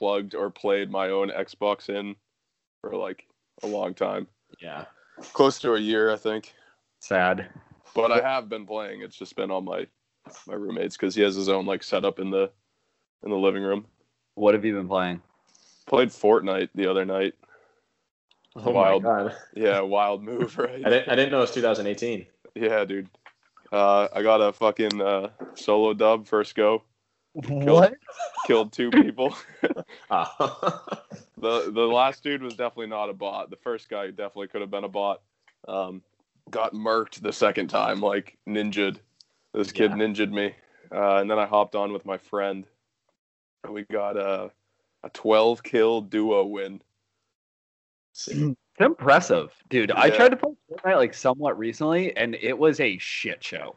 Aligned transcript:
plugged 0.00 0.34
or 0.34 0.50
played 0.50 0.90
my 0.90 1.10
own 1.10 1.28
Xbox 1.30 1.90
in 1.90 2.16
for 2.80 2.96
like 2.96 3.26
a 3.62 3.66
long 3.66 3.92
time, 3.94 4.26
Yeah. 4.60 4.86
close 5.34 5.58
to 5.60 5.74
a 5.74 5.78
year, 5.78 6.10
I 6.10 6.16
think. 6.16 6.54
Sad. 7.00 7.50
But 7.94 8.10
I 8.10 8.20
have 8.26 8.48
been 8.48 8.66
playing. 8.66 9.02
It's 9.02 9.16
just 9.16 9.36
been 9.36 9.50
on 9.50 9.64
my 9.64 9.86
my 10.46 10.54
roommates 10.54 10.96
because 10.96 11.14
he 11.14 11.22
has 11.22 11.34
his 11.34 11.48
own 11.48 11.66
like 11.66 11.82
setup 11.82 12.18
in 12.18 12.30
the 12.30 12.50
in 13.24 13.30
the 13.30 13.36
living 13.36 13.62
room. 13.62 13.86
What 14.36 14.54
have 14.54 14.64
you 14.64 14.74
been 14.74 14.88
playing? 14.88 15.20
Played 15.86 16.08
Fortnite 16.08 16.70
the 16.74 16.86
other 16.90 17.04
night. 17.04 17.34
Oh 18.56 18.70
Wild. 18.70 19.02
my 19.02 19.08
god. 19.24 19.36
Yeah, 19.54 19.80
wild 19.80 20.22
move, 20.22 20.56
right? 20.58 20.84
I 20.86 20.88
didn't 20.88 21.08
I 21.10 21.14
didn't 21.14 21.30
know 21.32 21.38
it 21.38 21.42
was 21.42 21.50
2018. 21.52 22.26
Yeah, 22.54 22.84
dude. 22.84 23.08
Uh, 23.70 24.08
I 24.12 24.22
got 24.22 24.40
a 24.40 24.52
fucking 24.52 25.00
uh, 25.00 25.28
solo 25.54 25.92
dub 25.94 26.26
first 26.26 26.54
go. 26.54 26.82
What? 27.48 27.94
Killed 28.46 28.72
two 28.72 28.90
people. 28.90 29.34
Ah. 30.10 31.04
the 31.38 31.70
The 31.70 31.80
last 31.86 32.24
dude 32.24 32.42
was 32.42 32.54
definitely 32.54 32.88
not 32.88 33.08
a 33.08 33.12
bot. 33.12 33.50
The 33.50 33.56
first 33.56 33.88
guy 33.88 34.08
definitely 34.08 34.48
could 34.48 34.60
have 34.60 34.70
been 34.70 34.84
a 34.84 34.88
bot. 34.88 35.22
Um, 35.68 36.02
got 36.50 36.72
murked 36.74 37.20
the 37.22 37.32
second 37.32 37.68
time, 37.68 38.00
like 38.00 38.36
ninjaed. 38.48 38.98
This 39.54 39.70
kid 39.70 39.92
Yeah. 39.92 39.96
ninjaed 39.98 40.32
me, 40.32 40.54
uh, 40.92 41.16
and 41.18 41.30
then 41.30 41.38
I 41.38 41.46
hopped 41.46 41.74
on 41.76 41.92
with 41.92 42.04
my 42.04 42.18
friend. 42.18 42.66
And 43.64 43.72
we 43.72 43.84
got 43.84 44.16
a 44.16 44.50
a 45.04 45.10
twelve 45.10 45.62
kill 45.62 46.00
duo 46.00 46.44
win. 46.44 46.82
See. 48.12 48.32
It's 48.32 48.86
impressive, 48.86 49.52
dude. 49.68 49.90
I 49.92 50.10
tried 50.10 50.30
to 50.30 50.36
play 50.36 50.52
Fortnite 50.70 50.96
like 50.96 51.14
somewhat 51.14 51.58
recently, 51.58 52.16
and 52.16 52.34
it 52.34 52.56
was 52.58 52.80
a 52.80 52.96
shit 52.98 53.44
show. 53.44 53.76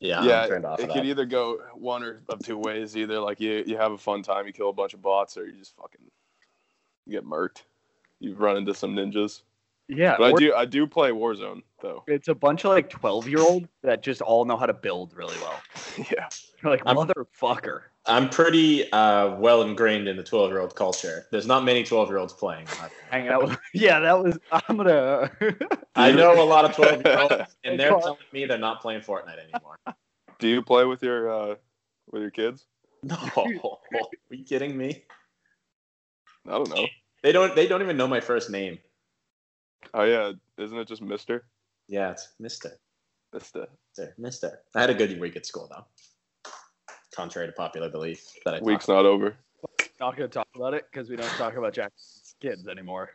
Yeah, 0.00 0.22
yeah, 0.24 0.42
I'm 0.42 0.48
turned 0.48 0.66
off 0.66 0.80
it 0.80 0.88
of 0.88 0.94
could 0.94 1.06
either 1.06 1.24
go 1.24 1.58
one 1.74 2.02
or 2.02 2.20
of 2.28 2.40
two 2.40 2.58
ways. 2.58 2.96
Either 2.96 3.18
like 3.18 3.40
you 3.40 3.64
you 3.66 3.76
have 3.78 3.92
a 3.92 3.98
fun 3.98 4.22
time, 4.22 4.46
you 4.46 4.52
kill 4.52 4.68
a 4.68 4.72
bunch 4.72 4.92
of 4.94 5.00
bots, 5.00 5.36
or 5.36 5.46
you 5.46 5.52
just 5.52 5.74
fucking 5.76 6.00
you 7.06 7.12
get 7.12 7.24
murked. 7.24 7.62
You 8.20 8.34
run 8.34 8.56
into 8.56 8.74
some 8.74 8.94
ninjas. 8.94 9.42
Yeah, 9.88 10.16
But 10.18 10.34
I 10.34 10.38
do 10.38 10.54
I 10.54 10.64
do 10.64 10.86
play 10.86 11.10
Warzone 11.10 11.62
though. 11.80 12.02
it's 12.08 12.28
a 12.28 12.34
bunch 12.34 12.64
of 12.64 12.72
like 12.72 12.90
twelve 12.90 13.28
year 13.28 13.40
olds 13.40 13.68
that 13.82 14.02
just 14.02 14.20
all 14.20 14.44
know 14.44 14.56
how 14.56 14.66
to 14.66 14.74
build 14.74 15.14
really 15.14 15.36
well. 15.40 15.60
yeah. 16.10 16.28
You're 16.62 16.72
like 16.72 16.82
I'm- 16.86 16.96
motherfucker. 16.96 17.82
I'm 18.08 18.28
pretty 18.28 18.90
uh, 18.92 19.34
well 19.34 19.62
ingrained 19.62 20.06
in 20.06 20.16
the 20.16 20.22
12 20.22 20.50
year 20.50 20.60
old 20.60 20.76
culture. 20.76 21.26
There's 21.32 21.48
not 21.48 21.64
many 21.64 21.82
12 21.82 22.08
year 22.08 22.18
olds 22.18 22.32
playing. 22.32 22.66
Hanging 23.10 23.30
out 23.30 23.48
with 23.48 23.58
yeah, 23.74 23.98
that 23.98 24.22
was 24.22 24.38
I'm 24.52 24.76
gonna. 24.76 25.30
I 25.96 26.12
know 26.12 26.40
a 26.40 26.44
lot 26.44 26.64
of 26.64 26.76
12 26.76 27.04
year 27.04 27.18
olds, 27.18 27.56
and 27.64 27.78
they're 27.80 27.88
telling 27.88 28.16
me 28.32 28.44
they're 28.46 28.58
not 28.58 28.80
playing 28.80 29.00
Fortnite 29.00 29.38
anymore. 29.42 29.76
Do 30.38 30.46
you 30.48 30.62
play 30.62 30.84
with 30.84 31.02
your 31.02 31.30
uh 31.30 31.54
with 32.12 32.22
your 32.22 32.30
kids? 32.30 32.66
No, 33.02 33.16
are 33.36 33.48
you 34.30 34.44
kidding 34.44 34.76
me? 34.76 35.04
I 36.46 36.52
don't 36.52 36.68
know. 36.70 36.86
They 37.22 37.32
don't. 37.32 37.54
They 37.56 37.66
don't 37.66 37.82
even 37.82 37.96
know 37.96 38.06
my 38.06 38.20
first 38.20 38.50
name. 38.50 38.78
Oh 39.94 40.02
yeah, 40.04 40.32
isn't 40.58 40.78
it 40.78 40.88
just 40.88 41.02
Mister? 41.02 41.44
Yeah, 41.88 42.10
it's 42.10 42.34
Mister. 42.38 42.72
Mister. 43.32 43.66
Mister. 43.96 44.14
Mister. 44.18 44.58
I 44.74 44.80
had 44.80 44.90
a 44.90 44.94
good 44.94 45.18
week 45.20 45.36
at 45.36 45.46
school 45.46 45.68
though. 45.70 45.84
Contrary 47.14 47.46
to 47.46 47.52
popular 47.52 47.88
belief 47.88 48.22
that 48.44 48.54
I 48.54 48.60
Week's 48.60 48.86
talk- 48.86 48.96
not 48.96 49.06
over. 49.06 49.36
not 50.00 50.16
gonna 50.16 50.28
talk 50.28 50.48
about 50.54 50.74
it 50.74 50.84
because 50.90 51.08
we 51.08 51.16
don't 51.16 51.28
talk 51.30 51.56
about 51.56 51.72
Jackson's 51.72 52.34
kids 52.40 52.66
anymore. 52.68 53.10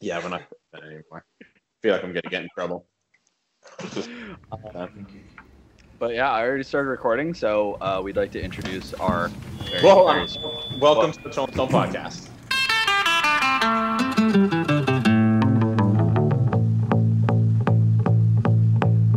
Yeah, 0.00 0.22
we're 0.22 0.28
not 0.28 0.40
doing 0.40 0.50
that 0.72 0.82
anymore. 0.82 1.24
I 1.42 1.46
feel 1.82 1.92
like 1.94 2.02
I'm 2.04 2.10
gonna 2.12 2.20
get 2.30 2.42
in 2.42 2.48
trouble. 2.54 2.86
Um, 4.74 5.06
but 5.98 6.14
yeah, 6.14 6.30
I 6.30 6.42
already 6.42 6.62
started 6.62 6.90
recording, 6.90 7.32
so 7.34 7.74
uh, 7.80 8.00
we'd 8.04 8.16
like 8.16 8.30
to 8.32 8.40
introduce 8.42 8.92
our. 8.94 9.28
very- 9.28 9.82
Well, 9.82 9.94
hold 9.94 10.08
very 10.08 10.20
on. 10.22 10.28
special- 10.28 10.78
Welcome 10.78 11.12
to 11.12 11.22
the 11.22 11.30
Tone 11.30 11.48
Tone 11.48 11.68
Podcast. 11.68 12.28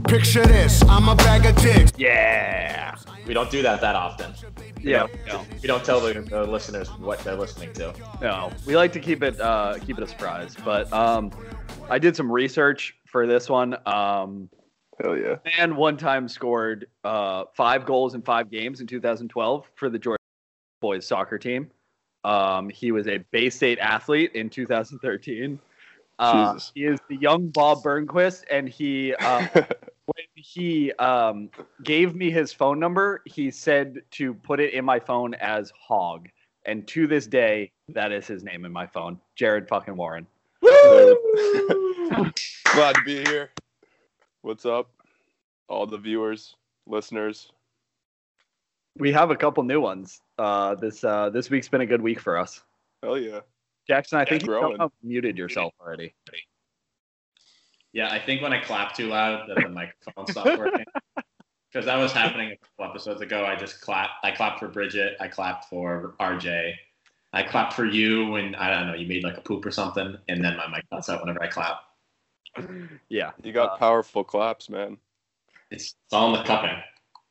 Picture 0.09 0.44
this, 0.44 0.81
I'm 0.86 1.08
a 1.08 1.16
bag 1.16 1.46
of 1.46 1.56
dicks. 1.62 1.92
Yeah. 1.96 2.96
We 3.28 3.36
don't 3.36 3.52
do 3.52 3.62
that 3.62 3.80
that 3.81 3.96
often. 3.96 4.34
Yeah. 4.81 5.06
No, 5.28 5.46
We 5.62 5.68
don't 5.68 5.86
tell 5.86 6.00
the, 6.00 6.22
the 6.22 6.46
listeners 6.46 6.88
what 6.97 7.20
they're 7.20 7.36
listening 7.36 7.74
to. 7.74 7.94
no, 8.20 8.52
we 8.66 8.75
like 8.75 8.92
to 8.94 9.00
keep 9.00 9.22
it 9.22 9.40
uh, 9.40 9.78
keep 9.86 10.00
it 10.00 10.03
a 10.03 10.08
surprise. 10.08 10.56
But 10.66 10.92
um, 10.92 11.30
I 11.92 12.00
did 12.00 12.16
some 12.16 12.31
research 12.31 12.96
for 13.06 13.28
this 13.28 13.50
one. 13.50 13.75
Um, 13.86 14.50
Hell 15.00 15.16
yeah. 15.16 15.36
man 15.58 15.75
one 15.75 15.96
time 15.96 16.28
scored 16.28 16.88
uh, 17.03 17.44
five 17.56 17.86
goals 17.86 18.16
in 18.16 18.24
five 18.24 18.50
games 18.50 18.81
in 18.81 18.88
2012 18.88 19.70
for 19.76 19.91
the 19.91 20.00
Georgia 20.00 20.18
boys 20.81 21.06
soccer 21.06 21.38
team. 21.38 21.70
Um, 22.24 22.68
he 22.70 22.91
was 22.91 23.08
a 23.08 23.20
Bay 23.31 23.52
State 23.52 23.78
athlete 23.78 24.31
in 24.34 24.50
2013. 24.50 25.59
Uh, 26.19 26.59
he 26.75 26.84
is 26.84 27.00
the 27.07 27.16
young 27.16 27.47
Bob 27.47 27.81
Burnquist, 27.81 28.44
and 28.52 28.68
he 28.68 29.16
uh, 29.16 29.47
when 29.53 30.25
he 30.35 30.91
um, 30.94 31.50
gave 31.84 32.13
me 32.13 32.30
his 32.30 32.52
phone 32.52 32.80
number, 32.80 33.22
he 33.25 33.50
said 33.50 34.02
to 34.12 34.34
put 34.34 34.59
it 34.59 34.74
in 34.74 34.84
my 34.84 35.00
phone 35.00 35.34
as 35.35 35.72
Hog. 35.79 36.28
And 36.66 36.85
to 36.90 37.08
this 37.08 37.25
day, 37.25 37.72
that 37.88 38.12
is 38.12 38.28
his 38.28 38.44
name 38.44 38.66
in 38.66 38.72
my 38.72 38.85
phone, 38.85 39.19
Jared 39.35 39.68
fucking 39.68 39.96
Warren. 39.96 40.28
Glad 40.62 40.75
to 42.96 43.02
be 43.06 43.24
here. 43.24 43.52
What's 44.41 44.66
up? 44.66 44.90
All 45.69 45.88
the 45.88 45.97
viewers, 45.97 46.56
listeners. 46.85 47.52
We 48.97 49.12
have 49.13 49.31
a 49.31 49.35
couple 49.35 49.63
new 49.63 49.79
ones. 49.79 50.22
Uh, 50.38 50.75
this 50.75 51.03
uh, 51.03 51.29
this 51.29 51.50
week's 51.50 51.69
been 51.69 51.81
a 51.81 51.85
good 51.85 52.02
week 52.02 52.19
for 52.19 52.38
us. 52.38 52.62
Hell 53.03 53.18
yeah. 53.18 53.40
Jackson, 53.89 54.19
I 54.19 54.25
think 54.25 54.44
you 54.44 54.47
growing. 54.47 54.73
somehow 54.73 54.91
muted 55.01 55.35
yourself 55.35 55.73
already. 55.81 56.13
Yeah, 57.91 58.11
I 58.11 58.19
think 58.19 58.44
when 58.44 58.53
I 58.53 58.61
clapped 58.61 58.95
too 58.95 59.07
loud, 59.07 59.50
that 59.50 59.55
the 59.55 59.67
microphone 59.67 60.27
stopped 60.27 60.57
working. 60.57 60.85
Because 61.72 61.85
that 61.85 61.97
was 61.97 62.11
happening 62.11 62.51
a 62.51 62.57
couple 62.57 62.89
episodes 62.89 63.22
ago. 63.22 63.45
I 63.45 63.55
just 63.55 63.79
clapped. 63.79 64.13
I 64.23 64.31
clapped 64.31 64.57
for 64.57 64.67
Bridget. 64.67 65.16
I 65.19 65.28
clapped 65.28 65.66
for 65.66 66.16
RJ. 66.19 66.73
I 67.31 67.44
clapped 67.44 67.73
for 67.73 67.85
you 67.85 68.25
when 68.25 68.55
I 68.55 68.72
don't 68.72 68.88
know 68.88 68.95
you 68.95 69.07
made 69.07 69.23
like 69.23 69.38
a 69.38 69.41
poop 69.41 69.63
or 69.67 69.69
something, 69.69 70.17
and 70.28 70.44
then 70.44 70.57
my 70.57 70.67
mic 70.67 70.89
cuts 70.89 71.09
out 71.09 71.22
whenever 71.22 71.44
I 71.44 71.47
clap. 71.47 71.81
Yeah. 73.07 73.33
You 73.44 73.53
got 73.53 73.73
Uh, 73.73 73.78
powerful 73.78 74.23
claps, 74.23 74.67
man. 74.67 74.97
It's, 75.69 75.94
it's 76.03 76.11
all 76.11 76.33
in 76.33 76.41
the 76.41 76.47
cupping. 76.47 76.75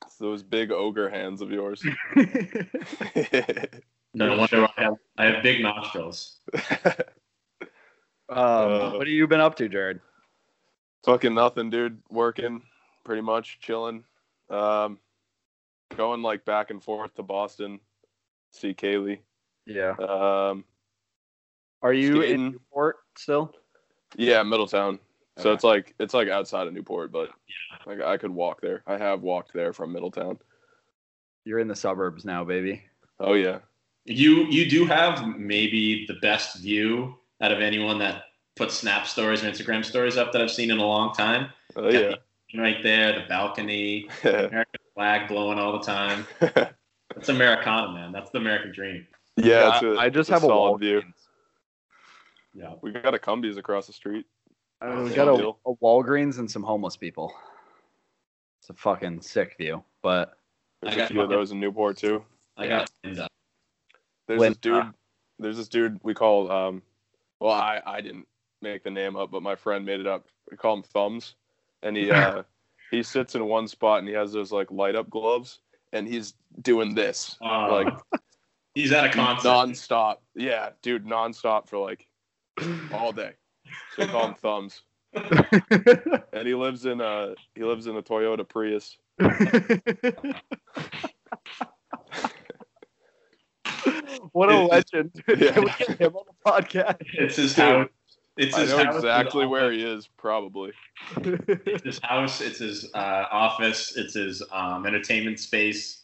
It's 0.07 0.19
those 0.19 0.45
big 0.45 0.71
ogre 0.71 1.09
hands 1.11 1.41
of 1.41 1.51
yours. 1.51 1.85
No 4.15 4.37
wonder 4.37 4.67
I 4.77 4.83
have, 4.83 4.95
I 5.17 5.25
have 5.27 5.43
big 5.43 5.63
nostrils. 5.63 6.41
um, 6.81 7.69
Uh, 8.31 8.91
what 8.93 9.07
have 9.07 9.09
you 9.09 9.27
been 9.27 9.41
up 9.41 9.55
to, 9.57 9.69
Jared? 9.69 10.01
Fucking 11.05 11.35
nothing, 11.35 11.71
dude. 11.71 12.03
Working, 12.11 12.63
pretty 13.05 13.23
much 13.23 13.59
chilling. 13.61 14.05
Um, 14.51 14.99
going 15.97 16.23
like 16.23 16.45
back 16.45 16.71
and 16.71 16.83
forth 16.83 17.15
to 17.15 17.23
Boston, 17.23 17.81
see 18.53 18.75
Kaylee. 18.75 19.21
Yeah. 19.67 19.93
Um, 19.93 20.65
Are 21.83 21.93
you 21.93 22.17
in 22.17 22.23
skating. 22.23 22.53
Newport 22.53 22.97
still? 23.17 23.55
yeah, 24.17 24.43
Middletown. 24.43 24.99
So 25.39 25.53
it's 25.53 25.63
like 25.63 25.95
it's 26.01 26.15
like 26.15 26.29
outside 26.29 26.67
of 26.67 26.73
Newport, 26.73 27.13
but 27.13 27.29
yeah. 27.49 27.77
like 27.87 28.01
I 28.01 28.17
could 28.17 28.33
walk 28.33 28.61
there. 28.61 28.83
I 28.89 28.99
have 28.99 29.23
walked 29.23 29.53
there 29.55 29.73
from 29.73 29.93
Middletown. 29.93 30.39
You're 31.45 31.61
in 31.61 31.69
the 31.69 31.77
suburbs 31.77 32.25
now, 32.25 32.43
baby. 32.43 32.83
Oh 33.21 33.35
yeah, 33.35 33.61
You 34.09 34.47
you 34.47 34.69
do 34.69 34.87
have 34.87 35.37
maybe 35.39 36.07
the 36.07 36.15
best 36.23 36.61
view 36.61 37.17
out 37.41 37.53
of 37.53 37.61
anyone 37.61 37.99
that 37.99 38.25
puts 38.57 38.75
Snap 38.75 39.07
stories 39.07 39.45
or 39.45 39.51
Instagram 39.51 39.85
stories 39.85 40.17
up 40.17 40.33
that 40.33 40.43
I've 40.43 40.51
seen 40.51 40.71
in 40.71 40.79
a 40.79 40.85
long 40.87 41.13
time. 41.15 41.51
oh 41.77 41.89
yeah. 41.91 42.15
Right 42.57 42.83
there, 42.83 43.13
the 43.13 43.27
balcony, 43.29 44.09
American 44.25 44.81
flag 44.95 45.29
blowing 45.29 45.59
all 45.59 45.73
the 45.79 45.85
time. 45.85 46.27
That's 46.41 47.29
Americana, 47.29 47.93
man. 47.93 48.11
That's 48.13 48.31
the 48.31 48.39
American 48.39 48.73
dream. 48.73 49.07
yeah, 49.37 49.75
it's 49.75 49.83
a- 49.85 49.99
I 50.01 50.09
just 50.09 50.31
it's 50.31 50.35
have 50.35 50.45
a 50.45 50.47
solid 50.47 50.55
wall 50.71 50.79
view. 50.79 51.03
Yeah. 52.55 52.75
We 52.81 52.91
got 52.93 53.15
a 53.15 53.19
Cumbies 53.19 53.59
across 53.59 53.87
the 53.87 53.93
street. 53.93 54.25
I 54.81 54.89
mean, 54.89 55.03
we 55.05 55.09
Same 55.11 55.17
got 55.17 55.29
a, 55.29 55.53
a 55.67 55.75
Walgreens 55.77 56.39
and 56.39 56.51
some 56.51 56.63
homeless 56.63 56.97
people. 56.97 57.33
It's 58.61 58.71
a 58.71 58.75
fucking 58.75 59.21
sick 59.21 59.57
view, 59.59 59.83
but 60.03 60.39
There's 60.83 60.95
I 60.95 60.97
a 60.97 61.01
got 61.01 61.09
few 61.11 61.21
of 61.21 61.29
those 61.29 61.51
in 61.53 61.61
Newport 61.61 61.97
too. 61.99 62.25
I 62.57 62.65
Yeah. 62.65 62.69
got 62.79 62.91
and, 63.05 63.28
There's 64.29 64.39
When- 64.39 64.51
this 64.53 64.59
dude. 64.59 64.93
There's 65.41 65.57
this 65.57 65.69
dude 65.69 65.99
we 66.03 66.15
call. 66.15 66.51
Um, 66.51 66.83
well, 67.41 67.53
I 67.53 67.81
I 67.87 68.01
didn't 68.01 68.27
make 68.63 68.83
the 68.85 68.91
name 68.91 69.17
up, 69.17 69.31
but 69.31 69.43
my 69.43 69.55
friend 69.57 69.85
made 69.87 70.01
it 70.01 70.07
up. 70.07 70.27
We 70.51 70.57
call 70.57 70.75
him 70.77 70.83
Thumbs, 70.83 71.35
and 71.83 71.97
he 71.97 72.11
uh, 72.11 72.43
he 72.91 73.03
sits 73.05 73.35
in 73.37 73.45
one 73.47 73.69
spot 73.69 74.01
and 74.01 74.09
he 74.09 74.15
has 74.15 74.33
those 74.33 74.51
like 74.53 74.71
light 74.73 74.97
up 74.97 75.09
gloves, 75.11 75.61
and 75.93 76.09
he's 76.09 76.35
doing 76.63 76.95
this 76.95 77.37
uh, 77.41 77.71
like 77.71 77.89
he's 78.75 78.91
at 78.93 79.05
a 79.05 79.11
concert. 79.11 79.49
nonstop. 79.49 80.17
Yeah, 80.35 80.71
dude, 80.83 81.05
nonstop 81.07 81.69
for 81.69 81.79
like 81.79 82.09
all 82.93 83.13
day. 83.13 83.33
So 83.95 84.03
we 84.07 84.09
call 84.09 84.27
him 84.27 84.35
Thumbs, 84.35 84.83
and 86.33 86.49
he 86.49 86.55
lives 86.55 86.85
in 86.85 87.01
a 87.01 87.35
he 87.55 87.63
lives 87.63 87.87
in 87.87 87.97
a 87.97 88.03
Toyota 88.03 88.49
Prius. 88.49 88.99
What 94.33 94.51
a 94.51 94.57
It- 94.63 94.71
legend! 94.71 95.25
Yeah. 95.29 95.53
Can 95.53 95.65
we 95.65 95.71
get 95.79 95.99
him 96.01 96.17
on 96.17 96.25
the 96.27 96.51
podcast? 96.51 96.97
It's 97.15 97.37
his 97.37 97.55
Dude, 97.55 97.65
house. 97.65 97.89
It's 98.37 98.55
I 98.57 98.61
his 98.61 98.71
know 98.71 98.85
house, 98.85 98.95
exactly 98.97 99.47
where 99.47 99.67
office. 99.67 99.77
he 99.77 99.85
is, 99.85 100.09
probably. 100.17 100.73
It's 101.25 101.85
his 101.85 101.99
house. 102.03 102.41
It's 102.41 102.59
his 102.61 102.89
uh, 102.95 103.25
office. 103.33 103.97
It's 103.97 104.15
his 104.15 104.43
um, 104.53 104.87
entertainment 104.87 105.41
space. 105.41 106.03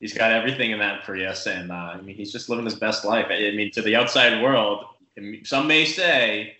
He's 0.00 0.12
got 0.12 0.32
everything 0.32 0.72
in 0.72 0.80
that 0.80 1.04
Prius, 1.04 1.46
and 1.46 1.70
uh, 1.70 1.74
I 1.94 2.00
mean, 2.00 2.16
he's 2.16 2.32
just 2.32 2.48
living 2.48 2.64
his 2.64 2.74
best 2.74 3.04
life. 3.04 3.26
I 3.30 3.34
I 3.48 3.50
mean, 3.52 3.70
to 3.72 3.82
the 3.82 3.94
outside 3.94 4.42
world, 4.42 4.84
some 5.44 5.68
may 5.68 5.84
say 5.84 6.56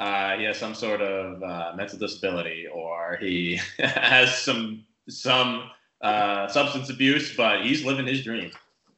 uh, 0.00 0.36
he 0.36 0.44
has 0.44 0.58
some 0.58 0.74
sort 0.74 1.00
of 1.00 1.42
uh, 1.42 1.72
mental 1.76 1.96
disability, 1.98 2.66
or 2.66 3.18
he 3.20 3.60
has 3.78 4.36
some 4.36 4.84
some 5.08 5.70
uh, 6.00 6.48
substance 6.48 6.90
abuse, 6.90 7.36
but 7.36 7.64
he's 7.64 7.84
living 7.84 8.06
his 8.06 8.24
dream. 8.24 8.50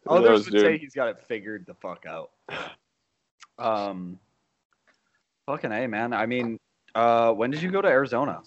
Who 0.09 0.15
Others 0.17 0.45
would 0.47 0.53
dude? 0.53 0.61
say 0.63 0.79
he's 0.79 0.95
got 0.95 1.09
it 1.09 1.19
figured 1.27 1.67
the 1.67 1.75
fuck 1.75 2.05
out. 2.07 2.31
Um, 3.59 4.19
fucking 5.47 5.73
a 5.73 5.87
man. 5.87 6.13
I 6.13 6.27
mean, 6.27 6.59
uh, 6.95 7.33
when 7.33 7.51
did 7.51 7.61
you 7.63 7.71
go 7.71 7.83
to 7.83 7.89
Arizona? 7.89 8.43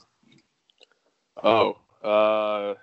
Oh, 1.44 1.78
uh, 2.04 2.76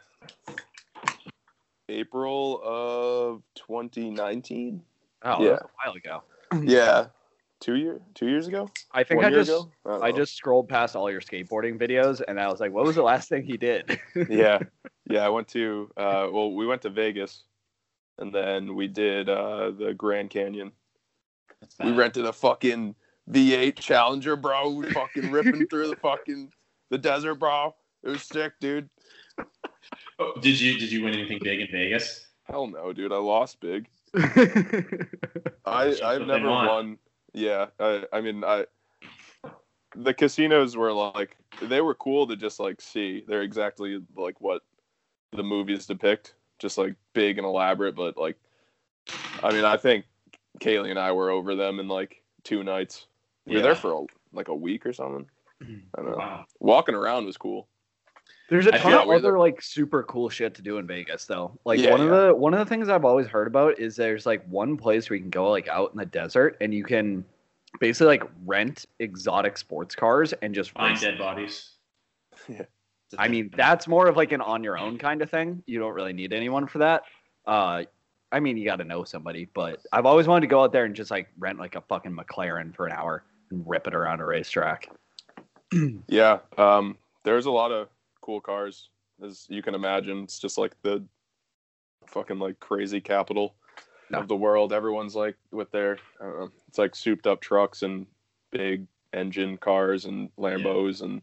April 1.88 2.60
of 2.64 3.42
2019. 3.54 4.82
Oh, 5.22 5.28
Yeah. 5.30 5.36
that 5.36 5.50
was 5.52 5.60
a 5.62 5.66
while 5.88 5.94
ago. 5.96 6.22
Yeah, 6.66 7.08
two 7.60 7.74
year, 7.76 8.00
two 8.14 8.28
years 8.28 8.46
ago. 8.48 8.70
I 8.92 9.04
think 9.04 9.20
One 9.22 9.26
I 9.32 9.36
just 9.36 9.50
ago? 9.50 9.70
don't 9.84 10.02
I 10.02 10.12
just 10.12 10.34
scrolled 10.34 10.66
past 10.68 10.96
all 10.96 11.10
your 11.10 11.20
skateboarding 11.20 11.78
videos, 11.78 12.22
and 12.26 12.40
I 12.40 12.48
was 12.48 12.58
like, 12.58 12.72
what 12.72 12.84
was 12.86 12.94
the 12.96 13.02
last 13.02 13.28
thing 13.28 13.42
he 13.44 13.58
did? 13.58 14.00
yeah, 14.30 14.58
yeah. 15.10 15.26
I 15.26 15.28
went 15.28 15.48
to 15.48 15.90
uh, 15.98 16.28
well, 16.32 16.54
we 16.54 16.66
went 16.66 16.80
to 16.82 16.90
Vegas, 16.90 17.42
and 18.18 18.34
then 18.34 18.74
we 18.74 18.88
did 18.88 19.28
uh, 19.28 19.70
the 19.70 19.94
Grand 19.94 20.30
Canyon. 20.30 20.72
We 21.82 21.92
rented 21.92 22.24
a 22.24 22.32
fucking 22.32 22.94
V8 23.30 23.76
Challenger, 23.76 24.36
bro. 24.36 24.70
We 24.70 24.90
fucking 24.90 25.30
ripping 25.30 25.66
through 25.68 25.88
the 25.88 25.96
fucking 25.96 26.52
the 26.90 26.98
desert, 26.98 27.36
bro. 27.36 27.74
It 28.02 28.10
was 28.10 28.22
sick, 28.22 28.52
dude. 28.60 28.88
Oh, 30.18 30.34
did 30.40 30.60
you 30.60 30.78
did 30.78 30.90
you 30.90 31.04
win 31.04 31.14
anything 31.14 31.38
big 31.42 31.60
in 31.60 31.68
Vegas? 31.70 32.26
Hell 32.44 32.66
no, 32.66 32.92
dude. 32.92 33.12
I 33.12 33.16
lost 33.16 33.60
big. 33.60 33.88
I 34.16 35.96
I've 36.02 36.26
never 36.26 36.48
won. 36.48 36.98
Yeah, 37.34 37.66
I 37.78 38.04
I 38.12 38.20
mean 38.20 38.44
I 38.44 38.66
the 39.94 40.14
casinos 40.14 40.76
were 40.76 40.92
like 40.92 41.36
they 41.62 41.80
were 41.80 41.94
cool 41.94 42.26
to 42.26 42.36
just 42.36 42.60
like 42.60 42.80
see. 42.80 43.24
They're 43.26 43.42
exactly 43.42 44.00
like 44.16 44.40
what 44.40 44.62
the 45.32 45.42
movies 45.42 45.86
depict, 45.86 46.34
just 46.58 46.78
like 46.78 46.94
big 47.12 47.38
and 47.38 47.46
elaborate. 47.46 47.94
But 47.94 48.16
like, 48.16 48.36
I 49.42 49.52
mean, 49.52 49.64
I 49.64 49.76
think 49.76 50.04
Kaylee 50.60 50.90
and 50.90 50.98
I 50.98 51.12
were 51.12 51.30
over 51.30 51.54
them 51.54 51.80
in 51.80 51.88
like 51.88 52.22
two 52.44 52.62
nights. 52.64 53.06
We 53.46 53.56
were 53.56 53.62
there 53.62 53.74
for 53.74 53.92
a, 53.92 54.04
like 54.32 54.48
a 54.48 54.54
week 54.54 54.84
or 54.84 54.92
something. 54.92 55.26
Mm-hmm. 55.62 55.78
I 55.96 56.02
don't 56.02 56.10
know. 56.12 56.18
Wow. 56.18 56.44
Walking 56.60 56.94
around 56.94 57.26
was 57.26 57.36
cool. 57.36 57.68
There's 58.48 58.66
a 58.66 58.74
I 58.74 58.78
ton 58.78 58.94
of 58.94 59.06
we're 59.06 59.16
other 59.16 59.38
like 59.38 59.60
super 59.60 60.02
cool 60.04 60.30
shit 60.30 60.54
to 60.54 60.62
do 60.62 60.78
in 60.78 60.86
Vegas 60.86 61.26
though. 61.26 61.58
Like 61.64 61.80
Yeah, 61.80 61.90
one 61.90 62.00
of 62.00 62.10
the 62.10 62.34
one 62.34 62.54
of 62.54 62.60
the 62.60 62.66
things 62.66 62.88
I've 62.88 63.04
always 63.04 63.26
heard 63.26 63.46
about 63.46 63.78
is 63.78 63.94
there's 63.94 64.24
like 64.24 64.46
one 64.48 64.76
place 64.76 65.10
where 65.10 65.16
you 65.16 65.22
can 65.22 65.30
go 65.30 65.50
like 65.50 65.68
out 65.68 65.92
in 65.92 65.98
the 65.98 66.06
desert 66.06 66.56
and 66.60 66.72
you 66.72 66.82
can 66.82 67.24
basically 67.78 68.06
like 68.06 68.22
rent 68.46 68.86
exotic 69.00 69.58
sports 69.58 69.94
cars 69.94 70.32
and 70.40 70.54
just 70.54 70.70
Find 70.72 70.92
race 70.92 71.00
dead 71.00 71.18
bodies. 71.18 71.70
Yeah. 72.48 72.62
I 73.16 73.28
mean, 73.28 73.50
that's 73.56 73.86
more 73.88 74.06
of 74.08 74.16
like 74.16 74.32
an 74.32 74.40
on 74.40 74.62
your 74.64 74.76
own 74.76 74.98
kind 74.98 75.22
of 75.22 75.30
thing. 75.30 75.62
You 75.66 75.78
don't 75.78 75.94
really 75.94 76.12
need 76.12 76.32
anyone 76.32 76.66
for 76.66 76.78
that. 76.78 77.02
Uh, 77.46 77.84
I 78.30 78.40
mean, 78.40 78.58
you 78.58 78.64
got 78.66 78.76
to 78.76 78.84
know 78.84 79.04
somebody, 79.04 79.48
but 79.54 79.80
I've 79.92 80.04
always 80.04 80.26
wanted 80.26 80.42
to 80.42 80.46
go 80.48 80.62
out 80.62 80.72
there 80.72 80.84
and 80.84 80.94
just 80.94 81.10
like 81.10 81.28
rent 81.38 81.58
like 81.58 81.74
a 81.76 81.80
fucking 81.80 82.12
McLaren 82.14 82.74
for 82.74 82.86
an 82.86 82.92
hour 82.92 83.24
and 83.50 83.64
rip 83.66 83.86
it 83.86 83.94
around 83.94 84.20
a 84.20 84.26
racetrack. 84.26 84.88
Yeah, 86.08 86.38
um, 86.56 86.96
there's 87.24 87.44
a 87.46 87.50
lot 87.50 87.72
of 87.72 87.88
cool 88.22 88.40
cars, 88.40 88.88
as 89.22 89.46
you 89.50 89.62
can 89.62 89.74
imagine. 89.74 90.22
It's 90.24 90.38
just 90.38 90.56
like 90.56 90.72
the 90.82 91.04
fucking 92.06 92.38
like 92.38 92.58
crazy 92.58 93.00
capital 93.02 93.54
Yeah. 94.10 94.18
of 94.18 94.28
the 94.28 94.36
world. 94.36 94.72
Everyone's 94.72 95.14
like 95.14 95.36
with 95.50 95.70
their, 95.70 95.98
I 96.20 96.24
don't 96.24 96.40
know, 96.40 96.50
it's 96.68 96.78
like 96.78 96.94
souped 96.94 97.26
up 97.26 97.40
trucks 97.42 97.82
and 97.82 98.06
big 98.50 98.86
engine 99.12 99.58
cars 99.58 100.06
and 100.06 100.30
Lambos, 100.38 101.02
and 101.02 101.20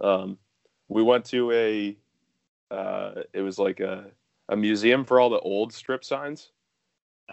um, 0.00 0.38
we 0.90 1.02
went 1.02 1.24
to 1.26 1.50
a, 1.52 1.96
uh, 2.70 3.22
it 3.32 3.40
was 3.40 3.58
like 3.58 3.80
a 3.80 4.10
a 4.48 4.56
museum 4.56 5.04
for 5.04 5.20
all 5.20 5.30
the 5.30 5.38
old 5.38 5.72
strip 5.72 6.04
signs, 6.04 6.50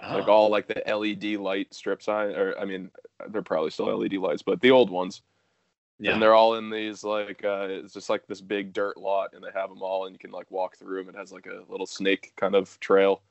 like 0.02 0.28
Oh. 0.28 0.32
all 0.32 0.50
like 0.50 0.68
the 0.68 0.84
LED 0.86 1.40
light 1.40 1.74
strip 1.74 2.02
sign, 2.02 2.36
or 2.36 2.58
I 2.58 2.66
mean, 2.66 2.92
they're 3.30 3.42
probably 3.42 3.72
still 3.72 3.98
LED 3.98 4.14
lights, 4.14 4.44
but 4.44 4.62
the 4.62 4.72
old 4.72 4.90
ones 4.90 5.24
yeah. 6.00 6.14
and 6.14 6.22
they're 6.22 6.34
all 6.34 6.56
in 6.56 6.70
these 6.70 7.04
like 7.04 7.44
uh, 7.44 7.68
it's 7.70 7.94
just 7.94 8.10
like 8.10 8.28
this 8.28 8.42
big 8.42 8.74
dirt 8.74 8.98
lot 8.98 9.34
and 9.34 9.44
they 9.44 9.50
have 9.60 9.70
them 9.70 9.82
all 9.82 10.06
and 10.06 10.14
you 10.14 10.20
can 10.20 10.32
like 10.32 10.50
walk 10.52 10.78
through 10.78 11.04
them 11.04 11.14
it 11.14 11.18
has 11.18 11.32
like 11.32 11.48
a 11.48 11.64
little 11.72 11.86
snake 11.86 12.34
kind 12.36 12.56
of 12.56 12.80
trail 12.80 13.24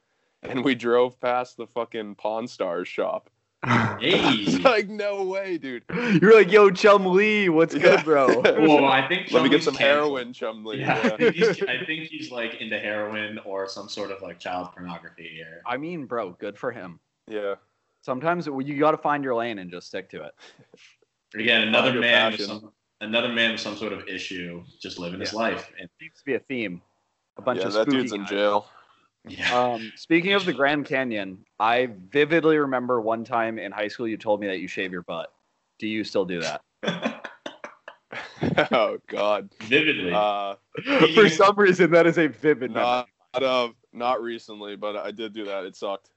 and 0.43 0.65
we 0.65 0.75
drove 0.75 1.19
past 1.21 1.57
the 1.57 1.67
fucking 1.67 2.15
pawn 2.17 2.47
stars 2.47 2.89
shop 2.89 3.31
Hey. 3.65 4.59
Like 4.67 4.89
no 4.89 5.25
way 5.25 5.59
dude 5.59 5.85
You're 6.21 6.35
like, 6.35 6.51
yo, 6.53 6.71
Chumlee, 6.71 7.49
what's 7.49 7.75
Yeah. 7.75 7.81
good, 7.97 8.05
bro? 8.05 8.27
Well, 8.43 8.85
I 8.85 9.07
think 9.09 9.31
let 9.33 9.43
me 9.43 9.49
get 9.49 9.63
some 9.63 9.75
canceled. 9.75 10.19
heroin 10.19 10.33
Chumlee 10.33 10.79
Yeah, 10.81 11.01
I, 11.03 11.17
think 11.17 11.35
he's, 11.35 11.63
I 11.63 11.85
think 11.87 12.09
he's 12.09 12.31
like 12.31 12.61
into 12.61 12.79
heroin 12.79 13.39
or 13.45 13.69
some 13.69 13.89
sort 13.89 14.11
of 14.11 14.23
like 14.23 14.39
child 14.39 14.73
pornography 14.73 15.41
or 15.43 15.63
I 15.67 15.77
mean, 15.77 16.07
bro, 16.07 16.31
good 16.33 16.59
for 16.59 16.71
him. 16.73 17.01
yeah 17.29 17.55
Sometimes 18.03 18.47
you 18.47 18.79
got 18.79 18.93
to 18.93 18.99
find 18.99 19.25
your 19.25 19.35
lane 19.35 19.59
and 19.59 19.71
just 19.71 19.89
stick 19.89 20.09
to 20.11 20.23
it. 20.25 20.35
again 21.35 21.63
another 21.67 21.93
your 21.93 22.01
man 22.01 22.33
with 22.33 22.41
some 22.41 22.73
another 23.01 23.29
man 23.33 23.53
with 23.53 23.61
some 23.61 23.77
sort 23.77 23.93
of 23.93 24.07
issue 24.09 24.63
just 24.81 24.99
living 24.99 25.21
his 25.21 25.33
life. 25.35 25.71
And 25.79 25.89
Seems 26.01 26.19
to 26.19 26.25
be 26.25 26.35
a 26.35 26.39
theme. 26.41 26.83
A 27.39 27.43
bunch 27.43 27.61
yeah 27.61 27.67
of 27.67 27.73
that 27.75 27.83
spooky 27.83 27.99
dude's 27.99 28.13
in 28.13 28.21
guys. 28.21 28.31
jail 28.31 28.67
yeah, 29.29 29.59
Um, 29.73 29.93
speaking 29.97 30.33
of 30.33 30.45
the 30.45 30.53
Grand 30.53 30.87
Canyon, 30.87 31.45
I 31.59 31.89
vividly 32.11 32.59
remember 32.59 33.01
one 33.01 33.25
time 33.25 33.59
in 33.59 33.73
high 33.73 33.89
school 33.89 34.07
you 34.09 34.17
told 34.17 34.41
me 34.41 34.47
that 34.49 34.59
you 34.61 34.69
shave 34.69 34.93
your 34.93 35.03
butt. 35.03 35.33
Do 35.79 35.87
you 35.89 36.05
still 36.05 36.25
do 36.25 36.41
that? 36.43 36.63
oh 38.73 38.99
god 39.09 39.51
vividly. 39.63 40.13
uh 40.15 40.55
For 41.15 41.29
some 41.29 41.57
reason, 41.57 41.91
that 41.91 42.07
is 42.07 42.19
a 42.19 42.29
vivid 42.29 42.71
not 42.71 43.09
uh, 43.35 43.69
not 43.93 44.23
recently 44.23 44.77
but 44.77 44.97
i 44.97 45.11
did 45.11 45.33
do 45.35 45.45
that 45.47 45.65
it 45.65 45.75
sucked. 45.77 46.11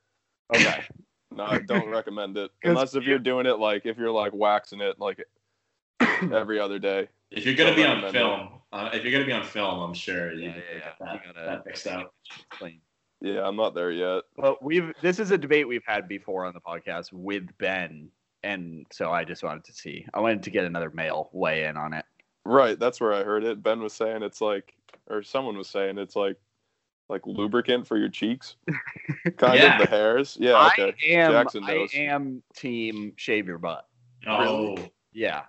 Okay. 0.53 0.83
no 1.31 1.45
i 1.45 1.59
don't 1.59 1.89
recommend 1.89 2.37
it 2.37 2.51
unless 2.63 2.95
if 2.95 3.03
you're 3.05 3.19
doing 3.19 3.45
it 3.45 3.57
like 3.59 3.85
if 3.85 3.97
you're 3.97 4.11
like 4.11 4.33
waxing 4.33 4.79
it 4.81 4.99
like 4.99 5.23
every 6.31 6.59
other 6.59 6.77
day 6.79 7.07
if 7.31 7.45
you're 7.45 7.55
gonna 7.55 7.75
be 7.75 7.85
on 7.85 8.11
film, 8.11 8.49
uh, 8.71 8.89
if 8.93 9.03
you're 9.03 9.11
gonna 9.11 9.25
be 9.25 9.31
on 9.33 9.43
film, 9.43 9.79
I'm 9.81 9.93
sure 9.93 10.31
you 10.33 10.45
Yeah, 10.45 10.51
can 10.53 10.61
yeah, 10.61 10.73
get 10.73 10.83
yeah. 10.83 11.05
that, 11.05 11.13
You 11.13 11.33
gotta- 11.33 11.45
that 11.47 11.63
fixed 11.63 11.85
out. 11.87 12.13
Clean. 12.49 12.79
Yeah, 13.21 13.45
I'm 13.45 13.55
not 13.55 13.75
there 13.75 13.91
yet. 13.91 14.23
But 14.37 14.63
we've 14.63 14.93
this 15.01 15.19
is 15.19 15.31
a 15.31 15.37
debate 15.37 15.67
we've 15.67 15.83
had 15.85 16.07
before 16.07 16.45
on 16.45 16.53
the 16.53 16.61
podcast 16.61 17.11
with 17.11 17.45
Ben, 17.57 18.09
and 18.43 18.85
so 18.91 19.11
I 19.11 19.23
just 19.25 19.43
wanted 19.43 19.65
to 19.65 19.73
see. 19.73 20.05
I 20.13 20.19
wanted 20.21 20.43
to 20.43 20.49
get 20.49 20.63
another 20.65 20.89
male 20.91 21.29
weigh 21.33 21.65
in 21.65 21.75
on 21.77 21.93
it. 21.93 22.05
Right, 22.45 22.79
that's 22.79 23.01
where 23.01 23.13
I 23.13 23.23
heard 23.23 23.43
it. 23.43 23.61
Ben 23.61 23.81
was 23.81 23.93
saying 23.93 24.23
it's 24.23 24.39
like, 24.41 24.73
or 25.07 25.21
someone 25.21 25.57
was 25.57 25.69
saying 25.69 25.97
it's 25.97 26.15
like, 26.15 26.37
like 27.09 27.21
lubricant 27.25 27.85
for 27.85 27.97
your 27.97 28.07
cheeks, 28.09 28.55
kind 29.37 29.59
Yeah. 29.59 29.75
of 29.79 29.81
the 29.83 29.89
hairs. 29.89 30.37
Yeah, 30.39 30.67
okay. 30.67 30.95
I 31.03 31.13
am. 31.15 31.31
Jackson 31.33 31.63
I 31.65 31.87
am 31.95 32.41
team 32.55 33.13
shave 33.17 33.47
your 33.47 33.57
butt. 33.57 33.85
Oh, 34.27 34.77
Yeah. 35.11 35.41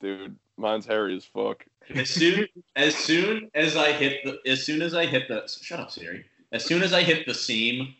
Dude, 0.00 0.36
mine's 0.56 0.86
hairy 0.86 1.16
as 1.16 1.24
fuck. 1.24 1.64
as 1.94 2.10
soon 2.10 2.46
as 2.74 2.96
soon 2.96 3.48
as 3.54 3.76
I 3.76 3.92
hit 3.92 4.24
the 4.24 4.38
as 4.50 4.64
soon 4.66 4.82
as 4.82 4.92
I 4.94 5.06
hit 5.06 5.28
the 5.28 5.46
shut 5.62 5.78
up 5.80 5.90
Siri. 5.90 6.24
As 6.56 6.64
soon 6.64 6.82
as 6.82 6.92
I 6.92 7.02
hit 7.02 7.26
the 7.26 7.34
seam 7.34 7.94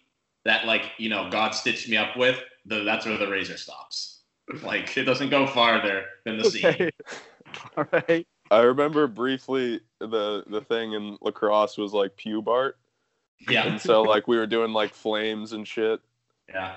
that 0.45 0.67
like 0.67 0.93
you 0.99 1.09
know 1.09 1.29
God 1.31 1.51
stitched 1.51 1.89
me 1.89 1.97
up 1.97 2.17
with, 2.17 2.43
the, 2.65 2.83
that's 2.85 3.07
where 3.07 3.19
the 3.19 3.29
razor 3.29 3.57
stops. 3.57 4.13
Like 4.63 4.97
it 4.97 5.03
doesn't 5.03 5.31
go 5.31 5.45
farther 5.45 6.05
than 6.25 6.39
the 6.39 6.45
seam. 6.45 6.91
All 7.77 7.85
right. 7.91 8.25
I 8.49 8.61
remember 8.61 9.09
briefly 9.09 9.81
the 9.99 10.45
the 10.47 10.61
thing 10.61 10.93
in 10.93 11.19
lacrosse 11.21 11.77
was 11.77 11.93
like 11.93 12.17
pubart, 12.17 12.75
Yeah, 13.49 13.67
and 13.67 13.81
so 13.81 14.03
like 14.03 14.29
we 14.29 14.37
were 14.37 14.47
doing 14.47 14.73
like 14.73 14.95
flames 14.95 15.53
and 15.53 15.67
shit, 15.67 16.01
yeah. 16.49 16.77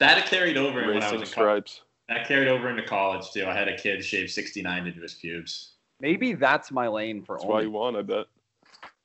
That 0.00 0.26
carried 0.26 0.58
over 0.58 0.80
when 0.86 1.02
I 1.02 1.12
was 1.12 1.22
in 1.22 1.28
college. 1.28 1.28
stripes. 1.28 1.82
That 2.10 2.28
carried 2.28 2.48
over 2.48 2.68
into 2.68 2.82
college 2.82 3.30
too. 3.30 3.46
I 3.46 3.54
had 3.54 3.68
a 3.68 3.76
kid 3.76 4.04
shave 4.04 4.30
69 4.30 4.86
into 4.86 5.00
his 5.00 5.14
pubes. 5.14 5.76
Maybe 6.00 6.34
that's 6.34 6.70
my 6.70 6.88
lane 6.88 7.22
for 7.22 7.36
That's 7.36 7.46
why 7.46 7.54
only. 7.54 7.64
you 7.66 7.70
won, 7.70 7.96
I 7.96 8.02
bet. 8.02 8.26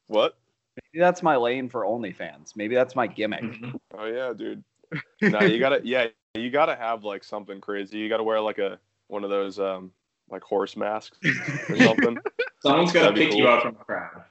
What? 0.07 0.35
Maybe 0.77 1.01
that's 1.01 1.23
my 1.23 1.35
lane 1.35 1.69
for 1.69 1.83
OnlyFans. 1.83 2.55
Maybe 2.55 2.75
that's 2.75 2.95
my 2.95 3.07
gimmick. 3.07 3.43
Oh 3.97 4.05
yeah, 4.05 4.31
dude. 4.33 4.63
no, 5.21 5.41
you 5.41 5.59
gotta 5.59 5.81
yeah, 5.83 6.07
you 6.35 6.49
gotta 6.51 6.75
have 6.75 7.03
like 7.03 7.23
something 7.23 7.59
crazy. 7.59 7.97
You 7.97 8.09
gotta 8.09 8.23
wear 8.23 8.39
like 8.39 8.59
a 8.59 8.79
one 9.07 9.23
of 9.23 9.29
those 9.29 9.59
um 9.59 9.91
like 10.29 10.43
horse 10.43 10.77
masks 10.77 11.17
or 11.69 11.77
something. 11.77 12.17
Someone's 12.61 12.91
gonna 12.91 13.05
That'd 13.07 13.15
be 13.15 13.25
pick 13.25 13.33
you 13.35 13.43
cool. 13.45 13.53
out 13.53 13.63
from 13.63 13.73
the 13.73 13.83
crowd. 13.83 14.23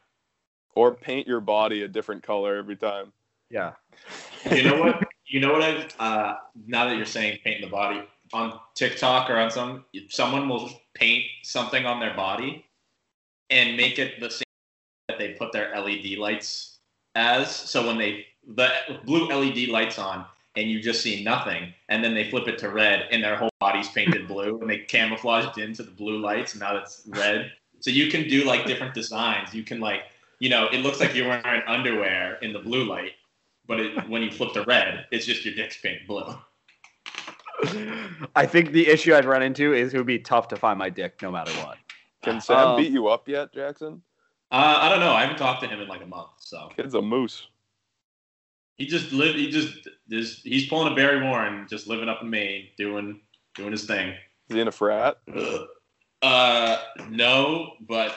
or 0.74 0.94
paint 0.94 1.26
your 1.26 1.40
body 1.40 1.82
a 1.82 1.88
different 1.88 2.22
color 2.22 2.56
every 2.56 2.76
time. 2.76 3.12
Yeah. 3.50 3.72
You 4.50 4.62
know 4.62 4.80
what? 4.80 5.02
You 5.26 5.40
know 5.40 5.52
what 5.52 5.62
I've 5.62 5.92
uh, 5.98 6.36
now 6.66 6.84
that 6.88 6.96
you're 6.96 7.04
saying 7.06 7.38
paint 7.42 7.60
the 7.62 7.68
body 7.68 8.02
on 8.32 8.58
TikTok 8.74 9.28
or 9.30 9.36
on 9.36 9.50
some 9.50 9.84
someone 10.10 10.48
will 10.48 10.70
paint 10.94 11.24
something 11.42 11.84
on 11.86 11.98
their 12.00 12.14
body 12.14 12.64
and 13.50 13.76
make 13.76 13.98
it 13.98 14.20
the 14.20 14.30
same 14.30 14.38
that 14.38 14.44
they 14.44 14.45
put 15.38 15.52
their 15.52 15.74
LED 15.78 16.18
lights 16.18 16.78
as. 17.14 17.54
So 17.54 17.86
when 17.86 17.98
they 17.98 18.26
the 18.46 18.70
blue 19.04 19.28
LED 19.28 19.68
lights 19.68 19.98
on 19.98 20.24
and 20.56 20.70
you 20.70 20.80
just 20.80 21.02
see 21.02 21.22
nothing, 21.24 21.72
and 21.88 22.02
then 22.02 22.14
they 22.14 22.30
flip 22.30 22.48
it 22.48 22.58
to 22.58 22.70
red 22.70 23.08
and 23.10 23.22
their 23.22 23.36
whole 23.36 23.50
body's 23.60 23.88
painted 23.88 24.26
blue 24.32 24.58
and 24.60 24.70
they 24.70 24.78
camouflaged 24.78 25.58
into 25.58 25.82
the 25.82 25.90
blue 25.90 26.18
lights 26.18 26.52
and 26.52 26.60
now 26.60 26.76
it's 26.76 27.02
red. 27.08 27.52
So 27.80 27.90
you 27.90 28.10
can 28.10 28.28
do 28.28 28.44
like 28.44 28.66
different 28.66 28.94
designs. 28.94 29.54
You 29.54 29.62
can 29.62 29.80
like 29.80 30.02
you 30.38 30.48
know 30.48 30.68
it 30.72 30.78
looks 30.78 31.00
like 31.00 31.14
you're 31.14 31.28
wearing 31.28 31.62
underwear 31.66 32.36
in 32.42 32.52
the 32.52 32.60
blue 32.60 32.84
light 32.84 33.12
but 33.66 33.80
it, 33.80 34.08
when 34.08 34.22
you 34.22 34.30
flip 34.30 34.52
the 34.54 34.64
red, 34.64 35.06
it's 35.10 35.26
just 35.26 35.44
your 35.44 35.54
dick's 35.54 35.76
painted 35.76 36.06
blue. 36.06 36.34
I 38.36 38.46
think 38.46 38.72
the 38.72 38.86
issue 38.86 39.14
I'd 39.14 39.24
run 39.24 39.42
into 39.42 39.72
is 39.72 39.94
it 39.94 39.96
would 39.96 40.06
be 40.06 40.18
tough 40.18 40.48
to 40.48 40.56
find 40.56 40.78
my 40.78 40.90
dick 40.90 41.20
no 41.22 41.30
matter 41.30 41.50
what. 41.64 41.78
Can 42.22 42.40
Sam 42.40 42.68
Um, 42.68 42.76
beat 42.76 42.92
you 42.92 43.08
up 43.08 43.28
yet, 43.28 43.52
Jackson? 43.52 44.02
Uh, 44.50 44.78
I 44.80 44.88
don't 44.88 45.00
know. 45.00 45.12
I 45.12 45.22
haven't 45.22 45.38
talked 45.38 45.62
to 45.62 45.68
him 45.68 45.80
in 45.80 45.88
like 45.88 46.02
a 46.02 46.06
month, 46.06 46.30
so 46.38 46.68
Kid's 46.76 46.94
a 46.94 47.02
moose. 47.02 47.48
he 48.76 48.86
just 48.86 49.12
live. 49.12 49.34
He 49.34 49.50
just 49.50 49.88
just 50.08 50.42
he's 50.42 50.68
pulling 50.68 50.92
a 50.92 50.94
Barry 50.96 51.22
Warren, 51.22 51.66
just 51.68 51.86
living 51.88 52.08
up 52.08 52.22
in 52.22 52.30
Maine, 52.30 52.68
doing 52.78 53.20
doing 53.54 53.72
his 53.72 53.84
thing. 53.86 54.10
Is 54.48 54.54
he 54.54 54.60
in 54.60 54.68
a 54.68 54.72
frat? 54.72 55.18
Uh, 56.22 56.78
no, 57.10 57.72
but 57.80 58.14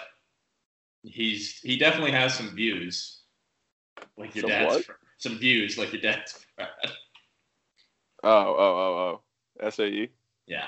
he's 1.04 1.60
he 1.62 1.78
definitely 1.78 2.12
has 2.12 2.34
some 2.36 2.56
views, 2.56 3.22
like 4.18 4.36
your 4.36 4.44
Some 4.44 4.50
dad's. 4.50 4.76
what? 4.88 4.98
Some 5.18 5.38
views, 5.40 5.78
like 5.78 5.92
your 5.92 6.02
dad's. 6.02 6.46
frat. 6.56 6.70
Oh, 8.24 8.30
oh, 8.30 8.56
oh, 8.60 9.22
oh. 9.64 9.70
SAE? 9.70 10.10
yeah, 10.48 10.66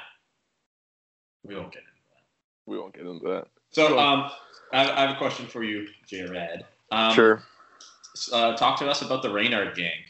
we 1.44 1.56
won't 1.56 1.72
get 1.72 1.80
into 1.84 2.02
that. 2.10 2.24
We 2.66 2.78
won't 2.80 2.94
get 2.94 3.06
into 3.06 3.28
that. 3.28 3.48
So, 3.72 3.88
Sure. 3.88 4.00
um, 4.00 4.32
I 4.74 4.84
have, 4.84 4.90
I 4.98 5.02
have 5.02 5.10
a 5.12 5.18
question 5.18 5.48
for 5.48 5.64
you, 5.64 5.88
Jared. 6.08 6.66
Um, 6.92 7.14
sure. 7.14 7.44
Uh, 8.32 8.56
talk 8.56 8.78
to 8.80 8.90
us 8.90 9.02
about 9.02 9.22
the 9.22 9.32
Reynard 9.32 9.76
gang. 9.76 10.04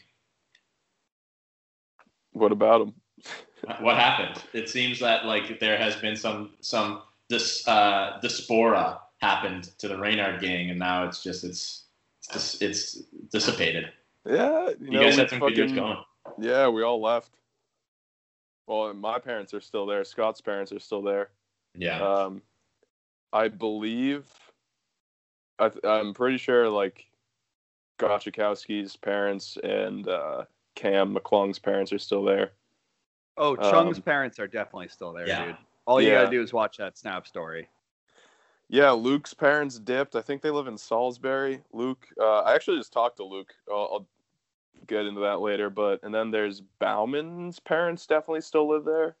What 2.32 2.52
about 2.52 2.82
him? 2.82 2.94
What 3.80 3.96
happened? 3.96 4.42
It 4.52 4.68
seems 4.68 4.98
that 4.98 5.24
like 5.24 5.60
there 5.60 5.78
has 5.78 5.94
been 5.94 6.16
some 6.16 6.50
some 6.62 7.02
this 7.28 7.66
uh, 7.68 8.18
diaspora 8.20 8.98
happened 9.20 9.70
to 9.78 9.86
the 9.86 9.96
Reynard 9.96 10.40
gang, 10.40 10.70
and 10.70 10.80
now 10.80 11.06
it's 11.06 11.22
just 11.22 11.44
it's 11.44 11.84
it's, 12.34 12.60
it's 12.60 13.02
dissipated. 13.30 13.92
Yeah, 14.26 14.70
you, 14.70 14.76
You, 14.80 14.90
know, 14.90 15.02
guys 15.04 15.16
had 15.16 15.30
some 15.30 15.38
good 15.38 15.56
years 15.56 15.72
going. 15.72 15.96
Yeah, 16.40 16.66
we 16.68 16.82
all 16.82 17.00
left. 17.00 17.38
Well, 18.66 18.92
my 18.94 19.20
parents 19.20 19.54
are 19.54 19.60
still 19.60 19.86
there. 19.86 20.02
Scott's 20.02 20.40
parents 20.40 20.72
are 20.72 20.80
still 20.80 21.02
there. 21.02 21.30
Yeah. 21.76 22.00
Um, 22.00 22.42
I 23.32 23.48
believe, 23.48 24.26
I 25.58 25.68
th- 25.68 25.84
I'm 25.84 26.12
pretty 26.14 26.38
sure 26.38 26.68
like 26.68 27.06
Gotchakowski's 27.98 28.96
parents 28.96 29.56
and 29.62 30.08
uh, 30.08 30.44
Cam 30.74 31.14
McClung's 31.14 31.58
parents 31.58 31.92
are 31.92 31.98
still 31.98 32.24
there. 32.24 32.52
Oh, 33.36 33.56
Chung's 33.56 33.98
Um, 33.98 34.02
parents 34.02 34.38
are 34.38 34.46
definitely 34.46 34.88
still 34.88 35.12
there, 35.12 35.26
Yeah. 35.26 35.46
dude. 35.46 35.56
All 35.86 36.00
you 36.00 36.08
Yeah. 36.08 36.22
gotta 36.22 36.30
do 36.30 36.42
is 36.42 36.52
watch 36.52 36.76
that 36.76 36.98
Snap 36.98 37.26
story. 37.26 37.68
Yeah, 38.68 38.90
Luke's 38.90 39.34
parents 39.34 39.78
dipped. 39.78 40.16
I 40.16 40.22
think 40.22 40.40
they 40.40 40.50
live 40.50 40.66
in 40.66 40.78
Salisbury. 40.78 41.62
Luke, 41.72 42.06
uh, 42.18 42.40
I 42.40 42.54
actually 42.54 42.78
just 42.78 42.92
talked 42.92 43.16
to 43.18 43.24
Luke. 43.24 43.54
I'll, 43.70 43.88
I'll 43.92 44.06
get 44.86 45.06
into 45.06 45.20
that 45.20 45.40
later. 45.40 45.68
But 45.70 46.02
and 46.02 46.14
then 46.14 46.30
there's 46.30 46.60
Bauman's 46.60 47.60
parents 47.60 48.06
definitely 48.06 48.40
still 48.40 48.68
live 48.68 48.84
there. 48.84 49.16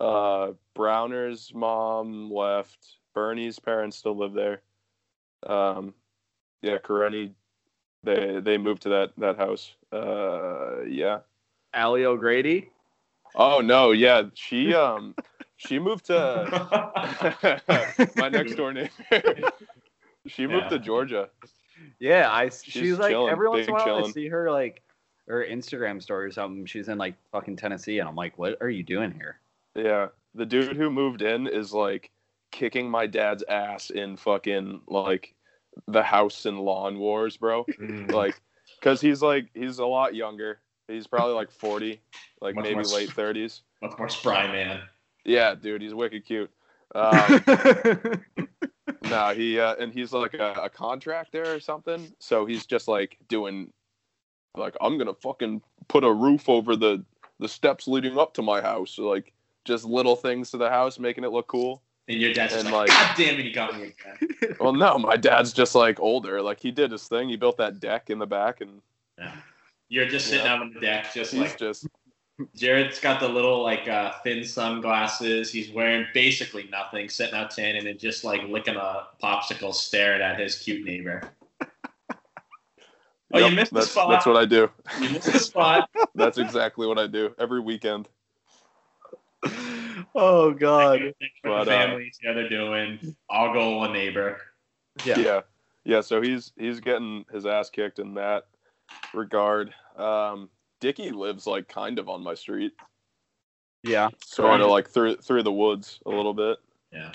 Uh, 0.00 0.52
Browner's 0.74 1.52
mom 1.54 2.30
left. 2.30 2.96
Bernie's 3.16 3.58
parents 3.58 3.96
still 3.96 4.14
live 4.14 4.34
there. 4.34 4.60
Um, 5.46 5.94
yeah, 6.60 6.76
Karenni, 6.76 7.32
they 8.04 8.40
they 8.40 8.58
moved 8.58 8.82
to 8.82 8.90
that 8.90 9.12
that 9.16 9.38
house. 9.38 9.72
Uh, 9.90 10.82
yeah. 10.82 11.20
Allie 11.72 12.04
O'Grady. 12.04 12.70
Oh 13.34 13.60
no, 13.60 13.92
yeah, 13.92 14.24
she 14.34 14.74
um 14.74 15.14
she 15.56 15.78
moved 15.78 16.04
to 16.06 16.12
my 18.16 18.28
next 18.28 18.54
door 18.56 18.74
neighbor. 18.74 18.90
she 20.26 20.46
moved 20.46 20.64
Yeah. 20.64 20.68
to 20.68 20.78
Georgia. 20.78 21.30
Yeah, 21.98 22.30
I. 22.30 22.50
She's, 22.50 22.64
She's 22.64 22.98
like 22.98 23.12
chilling, 23.12 23.32
every 23.32 23.48
once 23.48 23.64
in 23.66 23.70
a 23.70 23.72
while 23.72 24.04
I 24.04 24.10
see 24.10 24.28
her 24.28 24.50
like 24.50 24.82
her 25.26 25.42
Instagram 25.44 26.02
story 26.02 26.26
or 26.26 26.30
something. 26.32 26.66
She's 26.66 26.88
in 26.88 26.98
like 26.98 27.14
fucking 27.32 27.56
Tennessee, 27.56 27.98
and 27.98 28.08
I'm 28.08 28.14
like, 28.16 28.36
what 28.36 28.58
are 28.60 28.68
you 28.68 28.82
doing 28.82 29.10
here? 29.12 29.38
Yeah, 29.74 30.08
the 30.34 30.44
dude 30.44 30.76
who 30.76 30.90
moved 30.90 31.22
in 31.22 31.46
is 31.46 31.72
like 31.72 32.10
kicking 32.50 32.90
my 32.90 33.06
dad's 33.06 33.44
ass 33.48 33.90
in 33.90 34.16
fucking 34.16 34.82
like 34.86 35.34
the 35.86 36.02
house 36.02 36.46
and 36.46 36.60
lawn 36.60 36.98
wars, 36.98 37.36
bro. 37.36 37.64
Mm. 37.64 38.10
Like, 38.12 38.40
cause 38.82 39.00
he's 39.00 39.22
like 39.22 39.48
he's 39.54 39.78
a 39.78 39.86
lot 39.86 40.14
younger. 40.14 40.60
He's 40.88 41.06
probably 41.06 41.34
like 41.34 41.50
forty, 41.50 42.00
like 42.40 42.54
Much 42.54 42.64
maybe 42.64 42.84
late 42.84 43.10
thirties. 43.12 43.62
Much 43.82 43.98
more 43.98 44.08
spry 44.08 44.46
man. 44.46 44.82
Yeah, 45.24 45.54
dude, 45.54 45.82
he's 45.82 45.94
wicked 45.94 46.24
cute. 46.24 46.50
Um, 46.94 47.42
No, 49.10 49.34
he 49.34 49.58
uh, 49.58 49.74
and 49.76 49.92
he's 49.92 50.12
like 50.12 50.34
a, 50.34 50.52
a 50.64 50.70
contractor 50.70 51.54
or 51.54 51.60
something. 51.60 52.12
So 52.18 52.46
he's 52.46 52.66
just 52.66 52.88
like 52.88 53.16
doing, 53.28 53.72
like 54.56 54.76
I'm 54.80 54.98
gonna 54.98 55.14
fucking 55.14 55.62
put 55.88 56.04
a 56.04 56.12
roof 56.12 56.48
over 56.48 56.76
the 56.76 57.04
the 57.38 57.48
steps 57.48 57.86
leading 57.86 58.18
up 58.18 58.34
to 58.34 58.42
my 58.42 58.60
house. 58.60 58.98
Like 58.98 59.32
just 59.64 59.84
little 59.84 60.16
things 60.16 60.50
to 60.50 60.56
the 60.56 60.70
house, 60.70 60.98
making 60.98 61.24
it 61.24 61.32
look 61.32 61.48
cool. 61.48 61.82
And 62.08 62.20
your 62.20 62.32
dad's 62.32 62.52
just 62.52 62.64
And, 62.66 62.72
like, 62.72 62.88
God 62.90 63.14
damn 63.16 63.38
it, 63.38 63.44
he 63.44 63.50
got 63.52 63.76
me 63.76 63.82
again. 63.84 64.56
Well, 64.60 64.72
no, 64.72 64.98
my 64.98 65.16
dad's 65.16 65.52
just 65.52 65.74
like 65.74 66.00
older. 66.00 66.40
Like 66.40 66.60
he 66.60 66.70
did 66.70 66.90
his 66.92 67.08
thing. 67.08 67.28
He 67.28 67.36
built 67.36 67.58
that 67.58 67.80
deck 67.80 68.10
in 68.10 68.18
the 68.18 68.26
back, 68.26 68.60
and 68.60 68.80
Yeah. 69.18 69.34
You're 69.88 70.08
just 70.08 70.28
sitting 70.28 70.46
Yeah. 70.46 70.54
out 70.54 70.62
on 70.62 70.72
the 70.74 70.80
deck, 70.80 71.12
just 71.12 71.32
he's 71.32 71.40
like 71.40 71.58
just 71.58 71.86
Jared's 72.54 73.00
got 73.00 73.20
the 73.20 73.28
little 73.28 73.62
like 73.62 73.88
uh, 73.88 74.12
thin 74.22 74.44
sunglasses. 74.44 75.52
He's 75.52 75.70
wearing 75.72 76.06
basically 76.14 76.64
nothing, 76.70 77.08
sitting 77.08 77.34
out 77.34 77.50
tanning 77.50 77.86
and 77.86 77.98
just 77.98 78.24
like 78.24 78.42
licking 78.44 78.76
a 78.76 79.08
popsicle, 79.22 79.74
staring 79.74 80.22
at 80.22 80.38
his 80.38 80.58
cute 80.58 80.84
neighbor. 80.84 81.22
Oh, 83.32 83.38
you 83.38 83.50
Yep, 83.50 83.56
missed 83.56 83.74
the 83.74 83.82
spot. 83.82 84.10
That's 84.10 84.26
what 84.26 84.36
I 84.36 84.44
do. 84.46 84.70
You 84.96 85.10
missed 85.10 85.32
the 85.32 85.38
spot. 85.40 85.90
That's 86.14 86.38
exactly 86.38 86.86
what 86.86 86.98
I 86.98 87.06
do 87.06 87.34
every 87.38 87.60
weekend. 87.60 88.08
oh 90.16 90.52
God. 90.52 91.00
What 91.02 91.14
But, 91.42 91.50
uh, 91.52 91.64
the 91.64 91.70
families 91.70 92.18
together 92.18 92.48
doing. 92.48 93.16
I'll 93.30 93.52
go 93.52 93.82
a 93.84 93.92
neighbor. 93.92 94.40
Yeah. 95.04 95.18
yeah 95.18 95.40
yeah 95.84 96.00
so 96.00 96.20
he's 96.22 96.52
he's 96.56 96.80
getting 96.80 97.24
his 97.32 97.46
ass 97.46 97.70
kicked 97.70 97.98
in 97.98 98.14
that 98.14 98.44
regard 99.14 99.72
um 99.96 100.48
Dickie 100.80 101.10
lives 101.10 101.46
like 101.46 101.68
kind 101.68 101.98
of 101.98 102.08
on 102.08 102.22
my 102.22 102.34
street 102.34 102.72
Yeah. 103.82 104.08
sort 104.24 104.60
of 104.60 104.70
like 104.70 104.88
through 104.88 105.16
through 105.16 105.42
the 105.42 105.52
woods 105.52 106.00
a 106.06 106.10
little 106.10 106.34
bit 106.34 106.58
Yeah. 106.92 107.12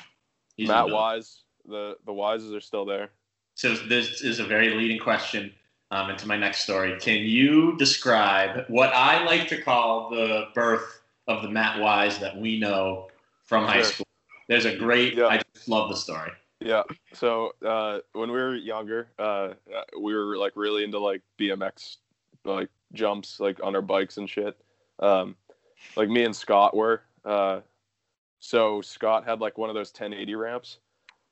He's 0.56 0.68
matt 0.68 0.90
wise 0.90 1.44
the 1.66 1.98
the 2.06 2.12
wises 2.12 2.56
are 2.56 2.62
still 2.62 2.86
there 2.86 3.10
So 3.56 3.74
this 3.76 4.22
is 4.22 4.40
a 4.40 4.46
very 4.46 4.76
leading 4.76 5.00
question 5.00 5.52
um, 5.92 6.10
into 6.10 6.26
my 6.26 6.38
next 6.38 6.62
story. 6.62 6.98
Can 7.00 7.20
you 7.20 7.76
describe 7.78 8.66
what 8.70 8.94
I 8.94 9.26
like 9.26 9.50
to 9.50 9.62
call 9.62 10.10
the 10.10 10.46
birth 10.56 11.01
of 11.32 11.42
the 11.44 11.50
Matt 11.50 11.80
Wise 11.80 12.20
that 12.20 12.38
we 12.38 12.60
know 12.60 13.10
from 13.46 13.66
high 13.66 13.76
Sure. 13.82 13.84
school? 13.84 14.08
There's 14.48 14.66
a 14.66 14.76
great. 14.76 15.16
Yeah. 15.16 15.28
I 15.28 15.42
just 15.56 15.68
love 15.70 15.90
the 15.90 15.96
story. 15.96 16.32
yeah 16.60 16.84
so 17.14 17.52
uh 17.66 18.00
when 18.14 18.30
we 18.32 18.38
were 18.38 18.54
younger 18.56 19.08
uh 19.18 19.50
we 20.00 20.14
were 20.14 20.38
like 20.38 20.54
really 20.56 20.84
into 20.84 21.00
like 21.00 21.22
bmx 21.40 21.98
like 22.46 22.70
jumps 22.94 23.40
like 23.40 23.60
on 23.64 23.76
our 23.76 23.82
bikes 23.82 24.18
and 24.18 24.30
shit 24.30 24.56
um 25.00 25.36
like 25.96 26.08
me 26.08 26.24
and 26.24 26.36
scott 26.36 26.76
were 26.76 27.02
uh 27.26 27.62
so 28.40 28.80
scott 28.82 29.26
had 29.26 29.40
like 29.42 29.58
one 29.58 29.70
of 29.72 29.76
those 29.76 29.90
1080 29.92 30.36
ramps 30.36 30.78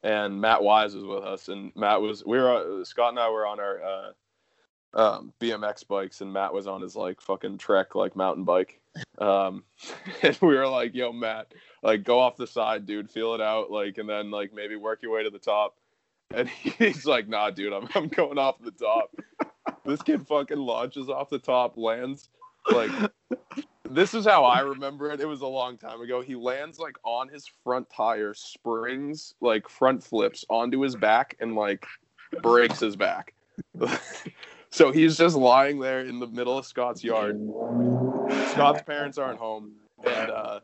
and 0.02 0.42
matt 0.42 0.64
wise 0.64 0.96
was 0.96 1.04
with 1.06 1.24
us 1.24 1.48
and 1.50 1.72
matt 1.76 2.02
was 2.02 2.26
we 2.26 2.40
were 2.40 2.82
uh, 2.82 2.84
scott 2.84 3.10
and 3.10 3.20
i 3.20 3.30
were 3.30 3.46
on 3.46 3.60
our 3.60 3.84
uh 3.84 4.12
um 4.96 5.32
bmx 5.40 5.88
bikes 5.88 6.22
and 6.22 6.34
matt 6.34 6.52
was 6.52 6.66
on 6.66 6.82
his 6.82 6.96
like 6.96 7.22
fucking 7.22 7.58
trek 7.60 7.94
like 7.94 8.16
mountain 8.16 8.44
bike 8.46 8.80
um 9.20 9.64
and 10.24 10.38
we 10.42 10.56
were 10.56 10.68
like 10.68 10.94
yo 10.94 11.12
matt 11.12 11.54
like 11.84 12.04
go 12.04 12.20
off 12.20 12.36
the 12.38 12.48
side 12.48 12.86
dude 12.86 13.10
feel 13.10 13.34
it 13.34 13.42
out 13.42 13.72
like 13.72 13.98
and 13.98 14.10
then 14.10 14.32
like 14.32 14.54
maybe 14.54 14.76
work 14.76 15.02
your 15.02 15.12
way 15.12 15.24
to 15.24 15.30
the 15.30 15.40
top. 15.40 15.76
And 16.32 16.48
he's 16.50 17.06
like 17.06 17.28
nah 17.28 17.50
dude 17.50 17.74
i'm, 17.74 17.88
I'm 17.96 18.08
going 18.08 18.38
off 18.38 18.56
the 18.62 18.72
top. 18.72 19.16
This 19.86 20.02
kid 20.02 20.28
fucking 20.28 20.58
launches 20.58 21.10
off 21.10 21.30
the 21.30 21.40
top 21.40 21.78
lands 21.78 22.30
like 22.72 22.92
this 23.90 24.14
is 24.14 24.26
how 24.26 24.44
i 24.44 24.60
remember 24.60 25.12
it. 25.12 25.22
It 25.22 25.26
was 25.26 25.42
a 25.42 25.48
long 25.48 25.78
time 25.78 26.02
ago. 26.02 26.22
He 26.22 26.36
lands 26.36 26.78
like 26.78 26.98
on 27.04 27.30
his 27.30 27.48
front 27.64 27.88
tire 27.90 28.34
springs 28.34 29.34
like 29.42 29.68
front 29.70 30.04
flips 30.04 30.46
onto 30.50 30.82
his 30.82 30.96
back 30.96 31.36
and 31.40 31.56
like 31.56 31.86
breaks 32.42 32.80
his 32.80 32.96
back 32.96 33.34
So 34.72 34.92
he's 34.92 35.18
just 35.18 35.36
lying 35.36 35.80
there 35.80 36.02
in 36.02 36.20
the 36.20 36.28
middle 36.28 36.58
of 36.58 36.66
Scott's 36.66 37.04
yard. 37.04 37.40
Scott's 38.52 38.84
parents 38.84 39.18
aren't 39.18 39.40
home, 39.40 39.74
and 40.06 40.32
uh, 40.32 40.60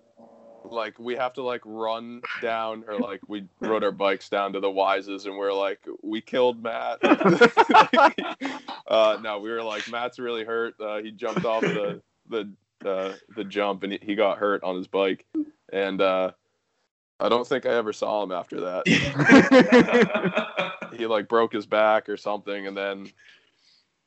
like 0.63 0.97
we 1.00 1.15
have 1.15 1.33
to 1.33 1.41
like 1.41 1.62
run 1.65 2.21
down, 2.41 2.83
or 2.88 3.00
like 3.00 3.21
we 3.27 3.45
rode 3.59 3.83
our 3.83 3.91
bikes 3.91 4.29
down 4.29 4.53
to 4.53 4.59
the 4.59 4.67
Wises, 4.67 5.25
and 5.25 5.35
we're 5.35 5.53
like, 5.53 5.79
we 6.03 6.21
killed 6.21 6.62
Matt. 6.62 7.00
uh, 8.88 9.17
no, 9.21 9.39
we 9.39 9.50
were 9.50 9.63
like, 9.63 9.89
Matt's 9.89 10.19
really 10.19 10.43
hurt. 10.43 10.75
Uh, 10.79 10.97
he 10.97 11.12
jumped 11.12 11.45
off 11.45 11.62
the 11.62 12.01
the 12.29 12.51
uh, 12.85 13.13
the 13.35 13.43
jump, 13.43 13.83
and 13.83 13.93
he, 13.93 14.00
he 14.01 14.15
got 14.15 14.38
hurt 14.38 14.63
on 14.63 14.75
his 14.75 14.88
bike, 14.88 15.25
and 15.74 16.00
uh, 16.00 16.31
I 17.19 17.29
don't 17.29 17.47
think 17.47 17.65
I 17.65 17.74
ever 17.74 17.93
saw 17.93 18.21
him 18.21 18.31
after 18.31 18.62
that. 18.62 18.88
he 20.97 21.07
like 21.07 21.27
broke 21.27 21.53
his 21.53 21.65
back 21.65 22.07
or 22.07 22.17
something, 22.17 22.67
and 22.67 22.77
then 22.77 23.12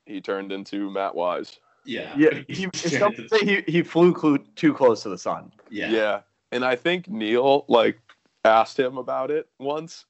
he 0.08 0.20
turned 0.20 0.50
into 0.52 0.90
Matt 0.90 1.14
Wise. 1.14 1.60
yeah. 1.84 2.12
Yeah, 2.16 2.40
he, 2.48 2.68
some 2.74 3.14
say 3.28 3.38
he, 3.44 3.62
he 3.70 3.82
flew 3.82 4.12
clu- 4.12 4.44
too 4.56 4.74
close 4.74 5.02
to 5.04 5.08
the 5.08 5.18
sun. 5.18 5.52
Yeah. 5.70 5.90
Yeah. 5.90 6.20
And 6.52 6.64
I 6.64 6.76
think 6.76 7.08
Neil 7.08 7.64
like 7.68 7.98
asked 8.44 8.78
him 8.78 8.96
about 8.98 9.30
it 9.30 9.48
once. 9.58 10.06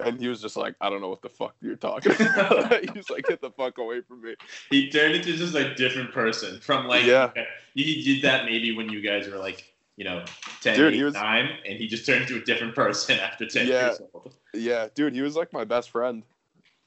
And 0.00 0.18
he 0.18 0.26
was 0.26 0.40
just 0.42 0.56
like, 0.56 0.74
I 0.80 0.90
don't 0.90 1.00
know 1.00 1.10
what 1.10 1.22
the 1.22 1.28
fuck 1.28 1.54
you're 1.60 1.76
talking 1.76 2.12
about. 2.18 2.84
He's 2.96 3.08
like, 3.08 3.24
get 3.26 3.40
the 3.40 3.50
fuck 3.52 3.78
away 3.78 4.00
from 4.00 4.22
me. 4.22 4.34
He 4.70 4.90
turned 4.90 5.14
into 5.14 5.36
just 5.36 5.54
a 5.54 5.74
different 5.74 6.12
person 6.12 6.58
from 6.60 6.86
like 6.88 7.04
Yeah. 7.04 7.30
he 7.74 8.02
did 8.02 8.22
that 8.24 8.44
maybe 8.46 8.74
when 8.76 8.88
you 8.90 9.00
guys 9.00 9.28
were 9.28 9.38
like, 9.38 9.72
you 9.96 10.04
know, 10.04 10.24
10, 10.62 10.76
Dude, 10.76 10.92
eight, 10.94 10.96
he 10.96 11.04
was- 11.04 11.14
9, 11.14 11.48
and 11.68 11.78
he 11.78 11.86
just 11.86 12.04
turned 12.06 12.22
into 12.22 12.36
a 12.36 12.40
different 12.40 12.74
person 12.74 13.18
after 13.20 13.46
10 13.46 13.66
Yeah. 13.68 13.86
years 13.88 14.00
old. 14.14 14.34
Yeah, 14.54 14.88
dude, 14.94 15.12
he 15.14 15.20
was 15.22 15.36
like 15.36 15.52
my 15.52 15.64
best 15.64 15.90
friend. 15.90 16.24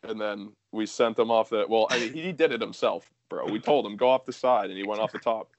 And 0.10 0.20
then 0.20 0.52
we 0.72 0.86
sent 0.86 1.18
him 1.18 1.32
off 1.32 1.50
the 1.50 1.66
well, 1.68 1.88
I 1.90 2.00
mean, 2.00 2.14
he 2.14 2.32
did 2.32 2.52
it 2.52 2.62
himself, 2.62 3.10
bro. 3.30 3.46
We 3.46 3.60
told 3.60 3.86
him 3.86 3.96
go 3.98 4.10
off 4.10 4.26
the 4.26 4.34
side 4.34 4.70
and 4.70 4.78
he 4.78 4.86
went 4.86 5.02
off 5.02 5.12
the 5.12 5.20
top. 5.20 5.50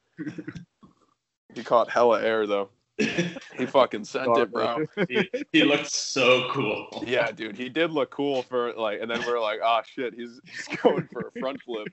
he 1.54 1.62
caught 1.62 1.90
hella 1.90 2.22
air 2.22 2.46
though. 2.46 2.70
He 2.98 3.66
fucking 3.66 4.04
sent 4.04 4.36
it, 4.38 4.50
bro. 4.50 4.86
he, 5.08 5.28
he 5.52 5.64
looked 5.64 5.90
so 5.90 6.48
cool. 6.50 7.04
Yeah, 7.06 7.30
dude, 7.30 7.56
he 7.56 7.68
did 7.68 7.90
look 7.90 8.10
cool 8.10 8.42
for 8.42 8.72
like, 8.72 9.00
and 9.02 9.10
then 9.10 9.22
we're 9.26 9.40
like, 9.40 9.60
oh 9.62 9.80
shit, 9.86 10.14
he's 10.14 10.40
he's 10.46 10.66
going 10.78 11.06
for 11.12 11.30
a 11.34 11.40
front 11.40 11.60
flip. 11.62 11.88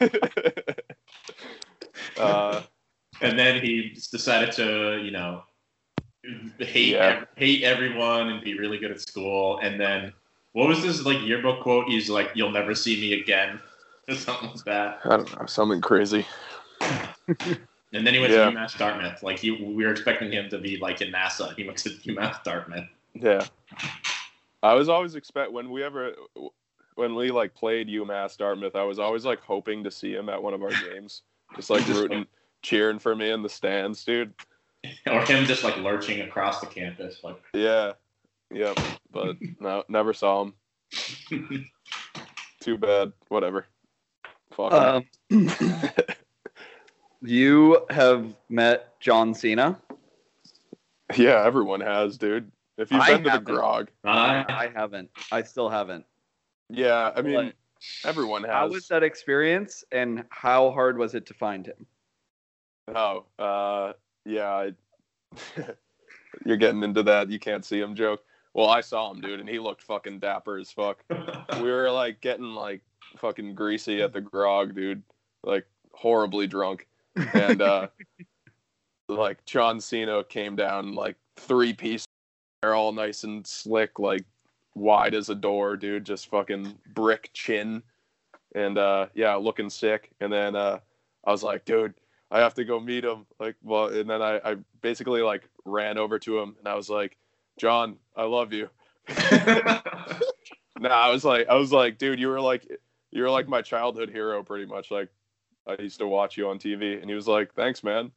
uh, 2.18 2.62
And 3.20 3.38
then 3.38 3.62
he 3.62 3.90
decided 4.10 4.52
to, 4.52 5.02
you 5.02 5.10
know, 5.10 5.42
hate 6.58 6.94
Yeah. 6.94 7.20
ev- 7.22 7.28
hate 7.36 7.64
everyone 7.64 8.28
and 8.28 8.42
be 8.44 8.58
really 8.58 8.78
good 8.78 8.90
at 8.92 9.00
school. 9.00 9.58
And 9.62 9.80
then 9.80 10.12
what 10.52 10.68
was 10.68 10.82
this 10.82 11.04
like 11.04 11.20
yearbook 11.22 11.60
quote? 11.62 11.88
He's 11.88 12.08
like, 12.10 12.30
"You'll 12.34 12.50
never 12.52 12.74
see 12.74 13.00
me 13.00 13.20
again," 13.20 13.60
or 14.08 14.14
something 14.14 14.50
like 14.50 14.64
that. 14.64 15.00
I 15.04 15.16
don't 15.16 15.38
know, 15.38 15.46
something 15.46 15.80
crazy. 15.80 16.26
And 17.92 18.06
then 18.06 18.14
he 18.14 18.20
went 18.20 18.32
Yeah. 18.32 18.44
to 18.48 18.52
UMass 18.56 18.78
Dartmouth. 18.78 19.20
Like 19.24 19.40
he, 19.40 19.50
we 19.50 19.84
were 19.84 19.90
expecting 19.90 20.30
him 20.30 20.48
to 20.50 20.58
be 20.58 20.76
like 20.76 21.00
in 21.00 21.10
NASA. 21.12 21.52
He 21.56 21.64
went 21.64 21.76
to 21.78 21.90
UMass 22.06 22.42
Dartmouth. 22.44 22.86
Yeah, 23.14 23.44
I 24.62 24.74
was 24.74 24.88
always 24.88 25.16
expect 25.16 25.50
when 25.50 25.70
we 25.70 25.82
ever 25.82 26.12
when 26.94 27.16
we 27.16 27.32
like 27.32 27.52
played 27.52 27.88
UMass 27.88 28.36
Dartmouth, 28.36 28.76
I 28.76 28.84
was 28.84 29.00
always 29.00 29.24
like 29.24 29.40
hoping 29.40 29.82
to 29.82 29.90
see 29.90 30.12
him 30.14 30.28
at 30.28 30.40
one 30.40 30.54
of 30.54 30.62
our 30.62 30.70
games, 30.70 31.22
just 31.56 31.68
like 31.68 31.84
Just, 31.84 32.00
rooting, 32.00 32.26
cheering 32.62 33.00
for 33.00 33.16
me 33.16 33.30
in 33.30 33.42
the 33.42 33.48
stands, 33.48 34.04
dude. 34.04 34.32
or 35.08 35.20
him 35.24 35.44
just 35.44 35.64
like 35.64 35.76
lurching 35.78 36.20
across 36.20 36.60
the 36.60 36.66
campus. 36.66 37.24
Like, 37.24 37.42
Yeah, 37.52 37.94
yep. 38.52 38.78
But 39.10 39.36
no, 39.58 39.84
never 39.88 40.12
saw 40.12 40.42
him. 40.42 40.54
Too 42.60 42.76
bad. 42.78 43.12
Whatever. 43.28 43.66
Fuck. 44.52 44.72
Um, 44.72 45.04
you 47.22 47.84
have 47.90 48.34
met 48.48 48.98
John 49.00 49.34
Cena. 49.34 49.80
yeah, 51.16 51.44
everyone 51.44 51.80
has, 51.80 52.18
dude. 52.18 52.50
If 52.76 52.90
you've 52.90 53.00
I 53.02 53.08
been 53.12 53.18
to 53.18 53.24
the 53.24 53.30
haven't. 53.32 53.54
grog, 53.54 53.90
I, 54.04 54.44
I 54.48 54.70
haven't. 54.74 55.10
I 55.30 55.42
still 55.42 55.68
haven't. 55.68 56.04
yeah, 56.70 57.12
I 57.14 57.20
mean, 57.22 57.52
But 58.04 58.08
everyone 58.08 58.42
has. 58.44 58.52
How 58.52 58.68
was 58.68 58.88
that 58.88 59.02
experience, 59.02 59.84
and 59.92 60.24
how 60.30 60.70
hard 60.70 60.96
was 60.96 61.14
it 61.14 61.26
to 61.26 61.34
find 61.34 61.66
him? 61.66 61.86
Oh, 62.94 63.24
uh, 63.38 63.92
yeah. 64.24 64.48
I, 64.50 64.72
you're 66.46 66.56
getting 66.56 66.82
into 66.82 67.02
that. 67.04 67.30
You 67.30 67.38
can't 67.38 67.64
see 67.64 67.78
him 67.80 67.94
joke. 67.94 68.22
Well, 68.54 68.68
I 68.68 68.80
saw 68.80 69.10
him, 69.10 69.20
dude, 69.20 69.40
and 69.40 69.48
he 69.48 69.58
looked 69.58 69.82
fucking 69.82 70.18
dapper 70.18 70.58
as 70.58 70.70
fuck. 70.70 71.04
We 71.60 71.70
were 71.70 71.90
like 71.90 72.20
getting 72.20 72.54
like 72.54 72.80
fucking 73.18 73.54
greasy 73.54 74.02
at 74.02 74.12
the 74.12 74.20
grog, 74.20 74.74
dude. 74.74 75.02
Like 75.42 75.66
horribly 75.92 76.46
drunk. 76.46 76.86
And 77.34 77.60
uh 77.60 77.88
like 79.08 79.44
John 79.44 79.80
Cena 79.80 80.24
came 80.24 80.56
down 80.56 80.94
like 80.94 81.16
three 81.36 81.72
piece 81.72 82.04
they're 82.62 82.74
all 82.74 82.92
nice 82.92 83.24
and 83.24 83.46
slick, 83.46 83.98
like 83.98 84.24
wide 84.74 85.14
as 85.14 85.30
a 85.30 85.34
door, 85.34 85.76
dude, 85.76 86.04
just 86.04 86.28
fucking 86.28 86.76
brick 86.94 87.30
chin. 87.32 87.82
And 88.54 88.78
uh 88.78 89.06
yeah, 89.14 89.34
looking 89.34 89.70
sick. 89.70 90.10
And 90.20 90.32
then 90.32 90.56
uh 90.56 90.78
I 91.24 91.30
was 91.30 91.42
like, 91.42 91.64
dude, 91.64 91.94
I 92.30 92.38
have 92.38 92.54
to 92.54 92.64
go 92.64 92.80
meet 92.80 93.04
him. 93.04 93.26
Like, 93.38 93.56
well, 93.62 93.86
and 93.86 94.08
then 94.08 94.22
I, 94.22 94.40
I 94.44 94.56
basically 94.80 95.22
like 95.22 95.48
ran 95.64 95.98
over 95.98 96.18
to 96.20 96.38
him 96.38 96.56
and 96.58 96.68
I 96.68 96.74
was 96.74 96.88
like, 96.88 97.16
John, 97.60 97.96
I 98.16 98.24
love 98.24 98.52
you. 98.52 98.68
Nah, 100.80 100.88
I 100.88 101.10
was 101.10 101.26
like, 101.26 101.46
I 101.46 101.56
was 101.56 101.72
like, 101.72 101.98
dude, 101.98 102.18
you 102.18 102.28
were 102.28 102.40
like, 102.40 102.66
you 103.10 103.22
were 103.22 103.30
like 103.30 103.46
my 103.46 103.60
childhood 103.60 104.08
hero, 104.08 104.42
pretty 104.42 104.64
much. 104.64 104.90
Like, 104.90 105.10
I 105.66 105.76
used 105.80 105.98
to 105.98 106.06
watch 106.06 106.38
you 106.38 106.48
on 106.48 106.58
TV, 106.58 106.98
and 106.98 107.08
he 107.08 107.14
was 107.14 107.28
like, 107.28 107.52
thanks, 107.52 107.84
man, 107.84 108.10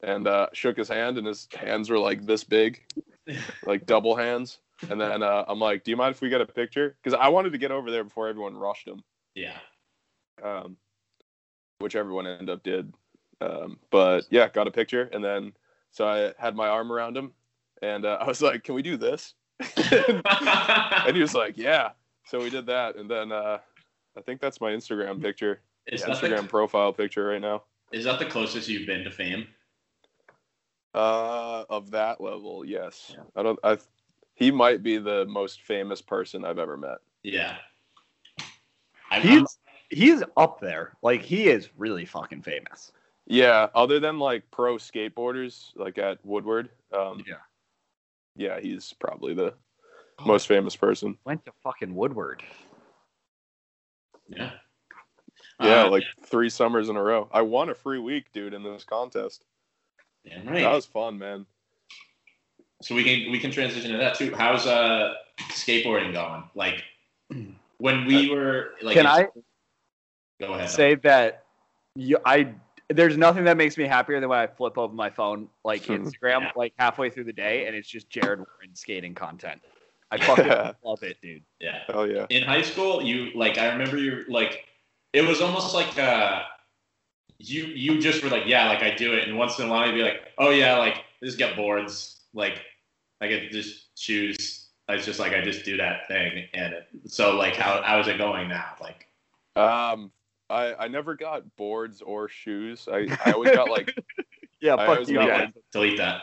and 0.00 0.28
uh, 0.28 0.46
shook 0.52 0.76
his 0.76 0.88
hand, 0.88 1.18
and 1.18 1.26
his 1.26 1.48
hands 1.52 1.90
were 1.90 1.98
like 1.98 2.24
this 2.24 2.44
big, 2.44 2.80
like 3.66 3.84
double 3.84 4.14
hands. 4.14 4.60
And 4.88 5.00
then 5.00 5.24
uh, 5.24 5.44
I'm 5.48 5.58
like, 5.58 5.82
do 5.82 5.90
you 5.90 5.96
mind 5.96 6.14
if 6.14 6.20
we 6.20 6.28
get 6.28 6.40
a 6.40 6.46
picture? 6.46 6.96
Because 7.02 7.18
I 7.20 7.28
wanted 7.28 7.50
to 7.50 7.58
get 7.58 7.72
over 7.72 7.90
there 7.90 8.04
before 8.04 8.28
everyone 8.28 8.56
rushed 8.56 8.86
him, 8.86 9.02
yeah. 9.34 9.58
um, 10.40 10.76
which 11.80 11.96
everyone 11.96 12.28
ended 12.28 12.50
up 12.50 12.62
did. 12.62 12.94
Um, 13.40 13.78
but 13.90 14.26
yeah, 14.30 14.48
got 14.48 14.68
a 14.68 14.72
picture, 14.72 15.10
and 15.12 15.24
then 15.24 15.52
so 15.90 16.06
I 16.06 16.32
had 16.38 16.54
my 16.54 16.68
arm 16.68 16.92
around 16.92 17.16
him, 17.16 17.32
and 17.84 18.06
uh, 18.06 18.18
I 18.20 18.26
was 18.26 18.42
like, 18.42 18.64
can 18.64 18.74
we 18.74 18.82
do 18.82 18.96
this? 18.96 19.34
and 19.76 21.14
he 21.14 21.20
was 21.20 21.34
like, 21.34 21.56
"Yeah." 21.56 21.90
So 22.26 22.40
we 22.40 22.50
did 22.50 22.66
that, 22.66 22.96
and 22.96 23.08
then 23.08 23.30
uh, 23.30 23.58
I 24.16 24.20
think 24.22 24.40
that's 24.40 24.60
my 24.60 24.72
Instagram 24.72 25.20
picture, 25.20 25.60
is, 25.86 26.02
that 26.02 26.10
Instagram 26.10 26.42
the, 26.42 26.48
profile 26.48 26.92
picture 26.92 27.26
right 27.26 27.40
now. 27.40 27.62
is 27.92 28.04
that 28.04 28.18
the 28.18 28.24
closest 28.24 28.68
you've 28.68 28.86
been 28.86 29.04
to 29.04 29.10
fame? 29.10 29.46
Uh, 30.94 31.64
of 31.68 31.90
that 31.90 32.20
level, 32.20 32.64
yes. 32.64 33.12
Yeah. 33.14 33.24
I 33.36 33.42
don't. 33.42 33.58
I. 33.62 33.78
He 34.34 34.50
might 34.50 34.82
be 34.82 34.98
the 34.98 35.26
most 35.26 35.62
famous 35.62 36.02
person 36.02 36.44
I've 36.44 36.58
ever 36.58 36.76
met. 36.76 36.98
Yeah. 37.22 37.56
I, 39.10 39.18
I'm, 39.18 39.22
He's 39.22 39.58
he's 39.90 40.22
up 40.36 40.60
there. 40.60 40.94
Like 41.02 41.22
he 41.22 41.48
is 41.48 41.68
really 41.76 42.04
fucking 42.04 42.42
famous. 42.42 42.90
Yeah, 43.26 43.68
other 43.74 44.00
than 44.00 44.18
like 44.18 44.50
pro 44.50 44.76
skateboarders, 44.76 45.70
like 45.76 45.98
at 45.98 46.18
Woodward. 46.24 46.70
Um, 46.92 47.22
Yeah. 47.26 47.36
Yeah, 48.36 48.60
he's 48.60 48.92
probably 48.98 49.34
the 49.34 49.54
most 50.24 50.46
famous 50.48 50.74
person. 50.76 51.16
Went 51.24 51.44
to 51.46 51.52
fucking 51.62 51.94
Woodward. 51.94 52.42
yeah. 54.28 54.50
Yeah, 55.60 55.84
Uh, 55.84 55.90
like 55.90 56.02
three 56.26 56.50
summers 56.50 56.88
in 56.88 56.96
a 56.96 57.02
row. 57.02 57.28
I 57.32 57.42
won 57.42 57.68
a 57.68 57.74
free 57.74 58.00
week, 58.00 58.26
dude, 58.32 58.54
in 58.54 58.62
this 58.64 58.82
contest. 58.84 59.44
damn 60.26 60.46
right. 60.48 60.62
That 60.62 60.72
was 60.72 60.84
fun, 60.86 61.16
man. 61.18 61.46
so 62.82 62.94
we 62.94 63.04
can 63.04 63.30
we 63.30 63.38
can 63.38 63.50
transition 63.52 63.92
to 63.92 63.98
that 63.98 64.16
too. 64.16 64.34
How's 64.36 64.66
uh 64.66 65.14
skateboarding 65.52 66.12
going? 66.12 66.42
Like 66.56 66.82
when 67.78 68.04
we 68.04 68.30
were 68.30 68.70
like 68.82 68.94
Can 68.96 69.06
I 69.06 69.28
go 70.40 70.54
ahead. 70.54 70.70
say 70.70 70.96
that 70.96 71.44
you, 71.94 72.18
I 72.26 72.52
there's 72.90 73.16
nothing 73.16 73.44
that 73.44 73.56
makes 73.56 73.76
me 73.78 73.84
happier 73.84 74.20
than 74.20 74.28
when 74.28 74.38
I 74.38 74.46
flip 74.46 74.76
open 74.78 74.96
my 74.96 75.10
phone 75.10 75.48
like 75.64 75.82
Instagram 75.86 76.40
Yeah. 76.42 76.50
like 76.56 76.74
halfway 76.78 77.10
through 77.10 77.24
the 77.24 77.32
day 77.32 77.66
and 77.66 77.74
it's 77.74 77.88
just 77.88 78.10
Jared 78.10 78.38
Warren 78.40 78.74
skating 78.74 79.14
content. 79.14 79.60
I 80.10 80.18
fucking 80.18 80.74
love 80.84 81.02
it, 81.02 81.16
dude. 81.22 81.42
yeah. 81.60 81.80
Oh 81.88 82.04
yeah. 82.04 82.26
in 82.30 82.42
high 82.44 82.62
school 82.62 83.02
you 83.02 83.30
like 83.34 83.58
i 83.58 83.66
remember 83.72 83.96
you 83.96 84.24
like 84.28 84.64
it 85.12 85.22
was 85.26 85.40
almost 85.40 85.74
like 85.74 85.98
uh 85.98 86.42
you 87.38 87.64
you 87.64 88.00
just 88.00 88.22
were 88.22 88.30
like 88.30 88.44
yeah 88.46 88.68
like 88.68 88.82
i 88.82 88.94
do 88.94 89.12
it 89.14 89.26
and 89.28 89.36
once 89.36 89.58
in 89.58 89.66
a 89.66 89.68
while 89.68 89.86
you'd 89.86 89.94
be 89.94 90.02
like 90.02 90.28
oh 90.38 90.50
yeah 90.50 90.76
like 90.78 91.04
just 91.22 91.36
get 91.36 91.56
boards 91.56 92.20
like 92.32 92.60
i 93.20 93.26
get 93.26 93.40
to 93.40 93.50
just 93.50 93.94
choose 93.96 94.68
it's 94.88 95.04
just 95.04 95.18
like 95.18 95.32
i 95.32 95.40
just 95.42 95.64
do 95.64 95.76
that 95.76 96.06
thing 96.06 96.44
and 96.54 96.74
it, 96.74 96.86
so 97.06 97.34
like 97.36 97.56
how 97.56 97.82
how 97.82 97.98
is 97.98 98.06
it 98.06 98.18
going 98.18 98.48
now 98.48 98.72
like 98.80 99.08
Um, 99.56 100.12
I 100.50 100.74
I 100.74 100.88
never 100.88 101.14
got 101.14 101.56
boards 101.56 102.02
or 102.02 102.28
shoes. 102.28 102.88
I 102.90 103.08
I 103.24 103.32
always 103.32 103.52
got 103.52 103.70
like 103.70 103.94
Yeah, 104.60 104.74
I 104.74 104.86
fuck 104.86 104.88
always 104.88 105.08
you. 105.10 105.14
got, 105.16 105.26
delete 105.26 105.40
up. 105.40 105.54
that 105.54 105.62
delete 105.72 105.96
that 105.98 106.22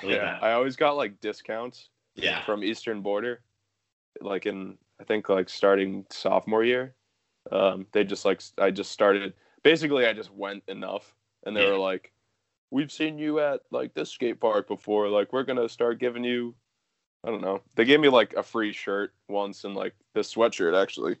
Delete 0.00 0.16
yeah, 0.16 0.24
that. 0.24 0.42
I 0.42 0.52
always 0.52 0.76
got 0.76 0.96
like 0.96 1.20
discounts 1.20 1.88
yeah 2.14 2.42
from 2.44 2.62
Eastern 2.64 3.00
Boarder, 3.02 3.42
like 4.20 4.46
in 4.46 4.76
I 5.00 5.04
think 5.04 5.28
like 5.28 5.48
starting 5.48 6.04
sophomore 6.10 6.64
year. 6.64 6.94
Um, 7.50 7.86
they 7.92 8.04
just 8.04 8.24
like 8.24 8.42
I 8.58 8.70
just 8.70 8.92
started. 8.92 9.34
Basically, 9.62 10.06
I 10.06 10.12
just 10.12 10.32
went 10.32 10.62
enough, 10.68 11.14
and 11.46 11.56
they 11.56 11.62
Yeah. 11.62 11.70
were 11.70 11.78
like, 11.78 12.12
"We've 12.70 12.92
seen 12.92 13.18
you 13.18 13.40
at 13.40 13.60
like 13.70 13.94
this 13.94 14.10
skate 14.10 14.40
park 14.40 14.68
before. 14.68 15.08
Like, 15.08 15.32
we're 15.32 15.42
gonna 15.44 15.68
start 15.68 15.98
giving 15.98 16.24
you." 16.24 16.54
I 17.24 17.28
don't 17.30 17.42
know. 17.42 17.62
They 17.76 17.84
gave 17.84 18.00
me 18.00 18.08
like 18.08 18.34
a 18.34 18.42
free 18.42 18.72
shirt 18.72 19.14
once 19.28 19.64
and 19.64 19.74
like 19.74 19.94
this 20.14 20.34
sweatshirt 20.34 20.80
actually 20.80 21.16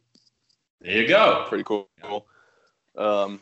There 0.80 0.96
you 1.02 1.08
go. 1.08 1.44
pretty 1.48 1.64
cool. 1.64 1.88
Um, 2.96 3.40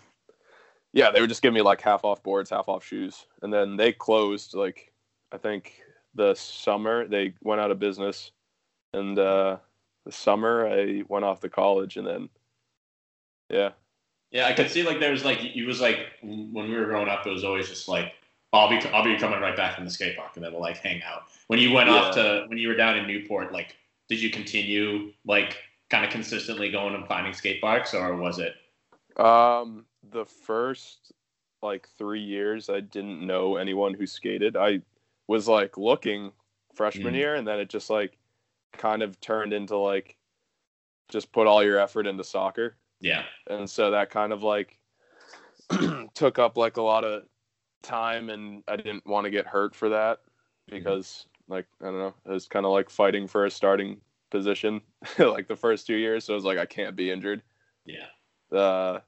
yeah, 0.93 1.11
they 1.11 1.21
would 1.21 1.29
just 1.29 1.43
give 1.43 1.55
me 1.55 1.63
like 1.63 1.81
half 1.81 2.05
off 2.05 2.23
boards, 2.23 2.51
half 2.51 2.69
off 2.69 2.85
shoes, 2.85 3.27
and 3.43 3.53
then 3.53 3.77
they 3.77 3.93
closed. 3.93 4.55
Like 4.55 4.93
I 5.33 5.39
think 5.39 5.81
the 6.15 6.35
summer 6.35 7.07
they 7.07 7.35
went 7.43 7.61
out 7.61 7.71
of 7.71 7.79
business, 7.79 8.33
and 8.93 9.19
uh, 9.19 9.59
the 10.05 10.13
summer 10.13 10.67
I 10.67 11.03
went 11.09 11.25
off 11.25 11.41
to 11.41 11.49
college, 11.49 11.97
and 11.97 12.07
then 12.07 12.29
yeah, 13.51 13.71
Yeah, 14.31 14.47
I 14.47 14.53
could 14.53 14.71
see 14.71 14.83
like 14.83 15.01
there 15.01 15.13
was 15.13 15.25
like 15.25 15.43
it 15.43 15.67
was 15.67 15.81
like 15.81 15.99
when 16.23 16.69
we 16.69 16.77
were 16.77 16.87
growing 16.87 17.09
up, 17.09 17.27
it 17.27 17.31
was 17.31 17.45
always 17.45 17.69
just 17.69 17.89
like 17.89 18.15
I'll 18.53 18.69
be 18.69 18.79
I'll 18.89 19.05
be 19.05 19.17
coming 19.17 19.41
right 19.41 19.57
back 19.57 19.77
from 19.77 19.85
the 19.85 19.91
skate 19.91 20.17
park, 20.17 20.33
and 20.35 20.45
then 20.45 20.53
we'll 20.53 20.63
like 20.63 20.79
hang 20.79 21.03
out. 21.03 21.25
When 21.49 21.59
you 21.59 21.73
went 21.73 21.91
off 21.91 22.15
to 22.15 22.47
when 22.49 22.59
you 22.59 22.69
were 22.69 22.77
down 22.77 22.97
in 22.97 23.07
Newport, 23.07 23.53
like 23.53 23.77
did 24.09 24.21
you 24.21 24.31
continue 24.31 25.13
like 25.27 25.59
kind 25.91 26.05
of 26.05 26.11
consistently 26.11 26.71
going 26.71 26.95
and 26.95 27.07
finding 27.07 27.33
skate 27.33 27.61
parks, 27.61 27.95
or 27.95 28.17
was 28.17 28.39
it? 28.39 28.55
um, 29.17 29.85
the 30.11 30.25
first 30.25 31.13
like 31.63 31.89
three 31.99 32.23
years 32.23 32.71
I 32.71 32.81
didn't 32.81 33.27
know 33.27 33.57
anyone 33.57 33.95
who 33.95 34.07
skated. 34.07 34.57
I 34.57 34.81
was 35.27 35.49
like 35.49 35.77
looking 35.77 36.33
freshman 36.75 37.15
Mm. 37.15 37.19
year, 37.19 37.35
and 37.35 37.47
then 37.47 37.59
it 37.59 37.69
just 37.69 37.91
like 37.91 38.17
kind 38.73 39.03
of 39.03 39.21
turned 39.21 39.53
into 39.53 39.77
like 39.77 40.17
just 41.09 41.33
put 41.33 41.47
all 41.47 41.65
your 41.65 41.79
effort 41.79 42.07
into 42.07 42.23
soccer. 42.23 42.77
Yeah, 43.01 43.25
and 43.49 43.69
so 43.69 43.91
that 43.91 44.11
kind 44.11 44.33
of 44.33 44.43
like 44.43 44.79
took 46.15 46.39
up 46.39 46.57
like 46.57 46.77
a 46.77 46.83
lot 46.83 47.05
of 47.05 47.25
time 47.83 48.29
and 48.31 48.63
i 48.67 48.75
didn't 48.77 49.07
want 49.07 49.25
to 49.25 49.31
get 49.31 49.47
hurt 49.47 49.75
for 49.75 49.89
that 49.89 50.19
because 50.69 51.27
like 51.49 51.67
i 51.81 51.85
don't 51.85 51.99
know 51.99 52.15
it 52.27 52.31
was 52.31 52.49
kind 52.49 52.67
of 52.67 52.73
like 52.73 52.91
fighting 52.91 53.27
for 53.27 53.47
a 53.47 53.51
starting 53.51 54.01
position 54.31 54.81
like 55.19 55.49
the 55.49 55.57
first 55.57 55.87
two 55.87 55.97
years 55.97 56.25
so 56.25 56.33
it 56.33 56.37
was 56.37 56.45
like 56.45 56.59
i 56.59 56.67
can't 56.67 56.97
be 56.97 57.11
injured 57.11 57.43
yeah, 57.87 58.57
uh, 58.59 59.01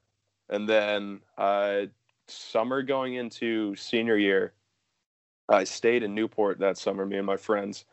and 0.49 0.67
then 0.69 1.21
uh, 1.37 1.83
summer 2.29 2.83
going 2.83 3.15
into 3.15 3.75
senior 3.77 4.17
year 4.17 4.53
i 5.49 5.65
stayed 5.65 6.03
in 6.03 6.15
newport 6.15 6.59
that 6.61 6.79
summer 6.79 7.05
me 7.05 7.17
and 7.19 7.27
my 7.27 7.37
friends 7.37 7.85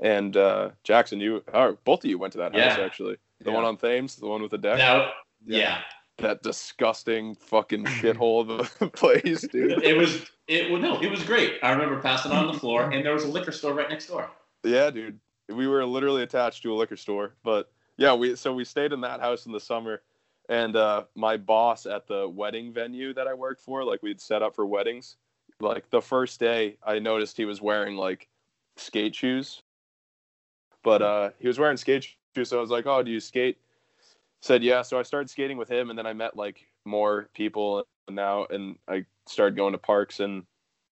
and 0.00 0.36
uh, 0.36 0.70
jackson 0.82 1.20
you 1.20 1.42
or 1.52 1.78
both 1.84 2.04
of 2.04 2.10
you 2.10 2.18
went 2.18 2.32
to 2.32 2.38
that 2.38 2.54
house 2.54 2.78
actually 2.78 3.16
the 3.40 3.50
Yeah. 3.50 3.56
one 3.56 3.64
on 3.64 3.76
thames 3.76 4.16
the 4.16 4.26
one 4.26 4.42
with 4.42 4.50
the 4.50 4.58
deck 4.58 4.78
now 4.78 5.10
Yeah. 5.46 5.58
yeah. 5.58 5.78
that 6.18 6.42
disgusting 6.42 7.34
fucking 7.36 7.84
shithole 7.98 8.48
of 8.48 8.70
a 8.80 8.88
place, 9.02 9.42
dude. 9.48 9.82
It 9.82 9.96
was 9.96 10.26
it 10.46 10.70
well 10.70 10.80
no, 10.80 11.00
it 11.02 11.10
was 11.10 11.22
great. 11.24 11.54
I 11.62 11.72
remember 11.72 12.00
passing 12.00 12.30
on 12.30 12.46
the 12.46 12.52
floor, 12.58 12.90
and 12.90 13.04
there 13.04 13.12
was 13.14 13.24
a 13.24 13.28
liquor 13.28 13.50
store 13.50 13.72
right 13.74 13.88
next 13.90 14.06
door. 14.06 14.30
Yeah, 14.62 14.90
dude. 14.90 15.18
We 15.48 15.66
were 15.66 15.84
literally 15.84 16.22
attached 16.22 16.62
to 16.62 16.72
a 16.72 16.76
liquor 16.76 16.96
store, 16.96 17.34
but 17.42 17.70
yeah, 17.96 18.14
we 18.14 18.34
so 18.36 18.54
we 18.54 18.64
stayed 18.64 18.92
in 18.92 19.00
that 19.02 19.20
house 19.20 19.46
in 19.46 19.52
the 19.52 19.60
summer, 19.60 20.02
and 20.48 20.74
uh, 20.74 21.04
my 21.14 21.36
boss 21.36 21.86
at 21.86 22.06
the 22.06 22.28
wedding 22.28 22.72
venue 22.72 23.12
that 23.14 23.26
I 23.26 23.34
worked 23.34 23.60
for, 23.60 23.84
like 23.84 24.02
we'd 24.02 24.20
set 24.20 24.42
up 24.42 24.54
for 24.54 24.66
weddings. 24.66 25.16
Like 25.60 25.88
the 25.90 26.00
first 26.00 26.40
day, 26.40 26.76
I 26.82 26.98
noticed 26.98 27.36
he 27.36 27.44
was 27.44 27.60
wearing 27.60 27.96
like 27.96 28.28
skate 28.76 29.14
shoes, 29.14 29.62
but 30.82 31.02
uh, 31.02 31.30
he 31.38 31.46
was 31.46 31.58
wearing 31.58 31.76
skate 31.76 32.08
shoes. 32.34 32.48
So 32.48 32.58
I 32.58 32.60
was 32.60 32.70
like, 32.70 32.86
"Oh, 32.86 33.02
do 33.02 33.10
you 33.10 33.20
skate?" 33.20 33.58
Said 34.40 34.62
yeah. 34.62 34.82
So 34.82 34.98
I 34.98 35.02
started 35.02 35.30
skating 35.30 35.58
with 35.58 35.70
him, 35.70 35.90
and 35.90 35.98
then 35.98 36.06
I 36.06 36.14
met 36.14 36.36
like 36.36 36.66
more 36.84 37.28
people 37.34 37.86
now, 38.10 38.46
and 38.50 38.76
I 38.88 39.04
started 39.28 39.56
going 39.56 39.72
to 39.72 39.78
parks, 39.78 40.20
and 40.20 40.44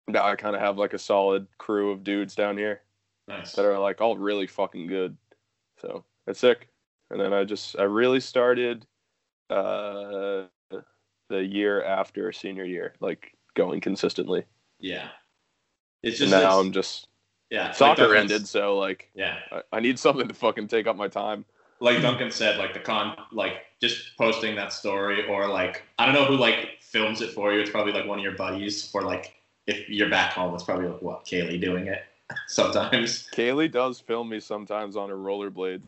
now 0.08 0.26
I 0.26 0.36
kind 0.36 0.56
of 0.56 0.62
have 0.62 0.78
like 0.78 0.94
a 0.94 1.00
solid 1.00 1.48
crew 1.58 1.92
of 1.92 2.04
dudes 2.04 2.36
down 2.36 2.58
here 2.58 2.82
Nice. 3.32 3.54
that 3.54 3.65
are 3.65 3.80
like 3.80 4.02
all 4.02 4.17
really 4.17 4.48
fucking 4.48 4.88
good. 4.88 5.17
So 5.80 6.04
it's 6.28 6.39
sick. 6.39 6.67
And 7.10 7.20
then 7.20 7.34
I 7.34 7.44
just 7.44 7.78
I 7.80 7.84
really 7.84 8.20
started 8.20 8.86
uh 9.50 10.44
the 11.30 11.44
year 11.44 11.84
after 11.84 12.32
senior 12.32 12.65
year, 12.65 12.94
like 13.00 13.34
going 13.56 13.80
consistently. 13.82 14.44
Yeah. 14.80 15.08
It's 16.04 16.20
And 16.20 16.30
just 16.30 16.32
now 16.32 16.38
it's- 16.39 16.60
I'm 16.65 16.72
just 16.72 17.08
yeah. 17.50 17.72
soccer 17.72 18.04
Duncan's- 18.08 18.32
ended, 18.32 18.48
so 18.48 18.78
like 18.78 19.10
Yeah. 19.13 19.39
I, 19.52 19.62
I 19.74 19.80
need 19.80 19.98
something 20.00 20.28
to 20.28 20.34
fucking 20.34 20.67
take 20.67 20.88
up 20.88 20.96
my 20.96 21.08
time. 21.08 21.46
like 21.80 22.02
Duncan 22.02 22.32
said, 22.32 22.58
like 22.60 22.74
the 22.74 22.80
con, 22.80 23.15
like 23.32 23.54
just 23.82 24.15
posting 24.17 24.56
that 24.56 24.72
story, 24.72 25.26
or 25.28 25.48
like 25.48 25.84
I 26.00 26.06
don't 26.06 26.13
know 26.15 26.26
who 26.26 26.36
like 26.38 26.78
films 26.82 27.22
it 27.22 27.32
for 27.32 27.52
you. 27.54 27.60
It's 27.60 27.70
probably 27.72 27.91
like 27.94 28.06
one 28.06 28.20
of 28.20 28.24
your 28.24 28.36
buddies, 28.36 28.91
or 28.94 29.02
like 29.02 29.36
if 29.67 29.89
you're 29.89 30.10
back 30.10 30.34
home, 30.34 30.54
it's 30.54 30.63
probably 30.63 30.88
like 30.88 31.02
what 31.02 31.26
Kaylee 31.26 31.60
doing 31.60 31.88
it 31.88 32.04
sometimes. 32.48 33.28
Kaylee 33.34 33.72
does 33.72 34.00
film 34.00 34.30
me 34.30 34.39
sometimes 34.39 34.96
on 34.96 35.10
her 35.10 35.15
rollerblade. 35.15 35.82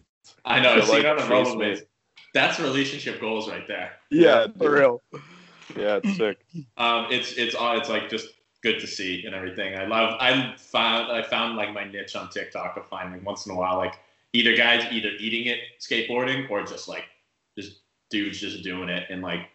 I 0.46 0.60
know. 0.60 0.80
To, 0.80 0.92
like, 0.92 1.06
on 1.06 1.18
the 1.18 1.22
chase 1.24 1.56
me. 1.56 1.66
rollerblades. 1.66 1.86
That's 2.34 2.60
relationship 2.60 3.20
goals 3.20 3.50
right 3.50 3.68
there. 3.68 3.92
Yeah, 4.10 4.48
for 4.58 4.72
real. 4.72 5.02
Yeah, 5.78 6.00
it's 6.04 6.18
sick. 6.18 6.46
Um, 6.78 7.08
it's 7.10 7.34
it's 7.34 7.56
uh, 7.56 7.76
it's 7.78 7.90
like 7.90 8.10
just 8.10 8.30
good 8.62 8.80
to 8.80 8.88
see 8.88 9.24
and 9.26 9.36
everything. 9.36 9.76
I 9.76 9.86
love. 9.86 10.18
I 10.20 10.56
found 10.58 11.12
I 11.12 11.24
found 11.24 11.58
like 11.58 11.74
my 11.74 11.84
niche 11.84 12.16
on 12.16 12.30
TikTok 12.30 12.78
of 12.78 12.88
finding 12.88 13.24
once 13.24 13.46
in 13.46 13.52
a 13.52 13.56
while 13.56 13.78
like 13.78 13.96
either 14.34 14.56
guys 14.56 14.86
either 14.92 15.10
eating 15.20 15.48
it 15.48 15.60
skateboarding 15.80 16.50
or 16.50 16.64
just 16.64 16.88
like 16.88 17.06
just 17.58 17.80
dudes 18.10 18.40
just 18.40 18.64
doing 18.64 18.90
it 18.90 19.08
and 19.10 19.22
like 19.22 19.50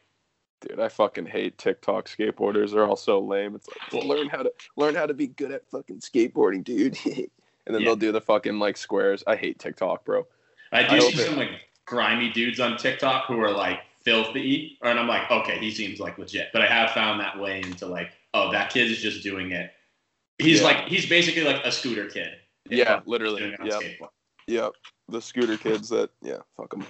Dude, 0.60 0.80
I 0.80 0.88
fucking 0.88 1.26
hate 1.26 1.56
TikTok 1.56 2.08
skateboarders. 2.08 2.72
They're 2.72 2.86
all 2.86 2.96
so 2.96 3.20
lame. 3.20 3.54
It's 3.54 3.68
like 3.68 3.92
Well- 3.92 4.08
learn 4.08 4.28
how 4.28 4.42
to 4.42 4.52
learn 4.76 4.94
how 4.94 5.06
to 5.06 5.14
be 5.14 5.28
good 5.28 5.52
at 5.52 5.68
fucking 5.70 6.00
skateboarding, 6.00 6.64
dude. 6.64 6.96
and 7.06 7.28
then 7.66 7.80
Yeah. 7.80 7.86
they'll 7.86 7.96
do 7.96 8.12
the 8.12 8.20
fucking 8.20 8.58
like 8.58 8.76
squares. 8.76 9.22
I 9.26 9.36
hate 9.36 9.58
TikTok, 9.58 10.04
bro. 10.04 10.26
I 10.72 10.82
do 10.82 10.96
I 10.96 10.98
see 10.98 11.20
it- 11.22 11.26
some 11.26 11.36
like 11.36 11.50
grimy 11.86 12.30
dudes 12.30 12.58
on 12.60 12.76
TikTok 12.76 13.26
who 13.26 13.40
are 13.40 13.50
like 13.52 13.80
filthy, 14.04 14.78
and 14.82 14.98
I'm 14.98 15.06
like, 15.06 15.30
okay, 15.30 15.58
he 15.58 15.70
seems 15.70 16.00
like 16.00 16.18
legit. 16.18 16.48
But 16.52 16.62
I 16.62 16.66
have 16.66 16.90
found 16.90 17.20
that 17.20 17.38
way 17.38 17.60
into 17.60 17.86
like, 17.86 18.10
oh, 18.34 18.50
that 18.52 18.70
kid 18.72 18.90
is 18.90 18.98
just 19.00 19.22
doing 19.22 19.52
it. 19.52 19.70
He's 20.38 20.58
Yeah. 20.60 20.66
like, 20.66 20.88
he's 20.88 21.06
basically 21.08 21.44
like 21.44 21.64
a 21.64 21.70
scooter 21.72 22.06
kid. 22.08 22.32
Yeah, 22.68 23.00
literally. 23.06 23.44
it 23.44 23.60
on 23.60 23.66
Yep, 23.66 23.80
skateboard. 23.80 24.08
yep. 24.46 24.72
The 25.08 25.22
scooter 25.22 25.56
kids 25.56 25.88
that 25.90 26.10
yeah, 26.22 26.38
fuck 26.56 26.70
them. 26.70 26.84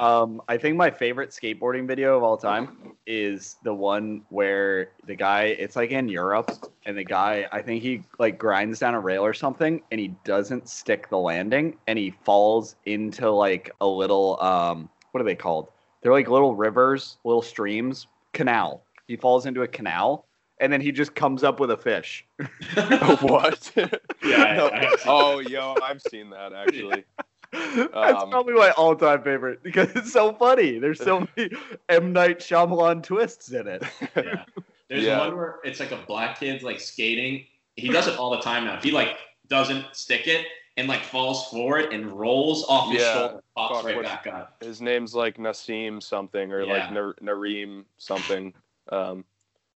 Um, 0.00 0.42
I 0.48 0.56
think 0.56 0.76
my 0.76 0.90
favorite 0.90 1.30
skateboarding 1.30 1.86
video 1.86 2.16
of 2.16 2.22
all 2.22 2.36
time 2.36 2.92
is 3.06 3.56
the 3.62 3.72
one 3.72 4.22
where 4.30 4.90
the 5.06 5.14
guy, 5.14 5.44
it's 5.44 5.76
like 5.76 5.90
in 5.90 6.08
Europe, 6.08 6.50
and 6.86 6.98
the 6.98 7.04
guy, 7.04 7.46
I 7.52 7.62
think 7.62 7.82
he 7.82 8.02
like 8.18 8.38
grinds 8.38 8.78
down 8.80 8.94
a 8.94 9.00
rail 9.00 9.24
or 9.24 9.32
something, 9.32 9.80
and 9.90 10.00
he 10.00 10.08
doesn't 10.24 10.68
stick 10.68 11.08
the 11.08 11.18
landing, 11.18 11.76
and 11.86 11.98
he 11.98 12.10
falls 12.24 12.76
into 12.84 13.30
like 13.30 13.70
a 13.80 13.86
little, 13.86 14.42
um, 14.42 14.88
what 15.12 15.20
are 15.20 15.24
they 15.24 15.36
called? 15.36 15.68
They're 16.02 16.12
like 16.12 16.28
little 16.28 16.54
rivers, 16.54 17.18
little 17.24 17.42
streams, 17.42 18.06
canal. 18.32 18.82
He 19.08 19.16
falls 19.16 19.46
into 19.46 19.62
a 19.62 19.68
canal, 19.68 20.26
and 20.60 20.72
then 20.72 20.80
he 20.80 20.90
just 20.90 21.14
comes 21.14 21.44
up 21.44 21.60
with 21.60 21.70
a 21.70 21.76
fish. 21.76 22.26
what? 23.22 23.72
Yeah, 23.76 24.68
I- 24.72 24.86
I 24.86 24.96
oh, 25.06 25.38
yo, 25.38 25.76
I've 25.82 26.02
seen 26.02 26.30
that 26.30 26.52
actually. 26.52 27.04
That's 27.52 28.22
Um, 28.22 28.30
probably 28.30 28.54
my 28.54 28.70
all-time 28.72 29.22
favorite 29.22 29.62
because 29.62 29.90
it's 29.96 30.12
so 30.12 30.32
funny. 30.34 30.78
There's 30.78 31.00
so 31.02 31.26
many 31.36 31.50
M 31.88 32.12
Night 32.12 32.38
Shyamalan 32.40 33.02
twists 33.02 33.50
in 33.52 33.66
it. 33.66 33.82
yeah. 34.16 34.44
There's 34.88 35.04
Yeah. 35.04 35.18
one 35.18 35.36
where 35.36 35.56
it's 35.64 35.80
like 35.80 35.92
a 35.92 35.98
black 36.06 36.38
kid's 36.40 36.62
like 36.62 36.80
skating. 36.80 37.44
He 37.76 37.88
does 37.88 38.06
it 38.08 38.18
all 38.18 38.30
the 38.30 38.40
time 38.40 38.64
now. 38.64 38.80
He 38.80 38.90
like 38.90 39.16
doesn't 39.48 39.84
stick 39.94 40.26
it 40.26 40.46
and 40.76 40.88
like 40.88 41.02
falls 41.02 41.48
forward 41.48 41.92
and 41.92 42.12
rolls 42.12 42.64
off 42.68 42.92
his 42.92 43.00
Yeah. 43.02 43.12
shoulder, 43.14 43.42
pops 43.56 43.76
Fuck, 43.76 43.84
right 43.84 43.96
what- 43.96 44.04
back 44.04 44.26
up. 44.26 44.62
His 44.62 44.80
name's 44.80 45.14
like 45.14 45.38
Nassim 45.38 46.02
something 46.02 46.52
or 46.52 46.62
Yeah. 46.62 46.72
like 46.72 46.92
Nar- 46.92 47.14
Nareem 47.22 47.84
something. 47.98 48.52
Um, 48.90 49.24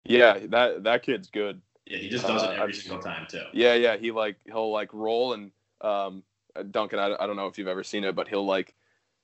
yeah, 0.05 0.39
that 0.49 0.85
that 0.85 1.03
kid's 1.03 1.29
good. 1.31 1.61
Yeah, 1.85 1.99
he 1.99 2.09
just 2.09 2.27
does 2.27 2.43
it 2.43 2.49
Uh, 2.49 2.53
every 2.53 2.65
I've- 2.65 2.73
single 2.75 3.01
time 3.03 3.27
too. 3.29 3.45
Yeah, 3.53 3.75
yeah. 3.75 3.97
He 3.97 4.11
like 4.11 4.37
he'll 4.47 4.73
like 4.73 4.93
roll 4.93 5.35
and 5.35 5.53
um, 5.83 6.23
Uh, 6.59 6.62
Duncan. 6.64 6.99
I, 6.99 7.14
I 7.21 7.27
don't 7.27 7.37
know 7.37 7.47
if 7.47 7.59
you've 7.59 7.69
ever 7.69 7.85
seen 7.85 8.05
it, 8.05 8.14
but 8.14 8.29
he'll 8.29 8.47
like 8.47 8.75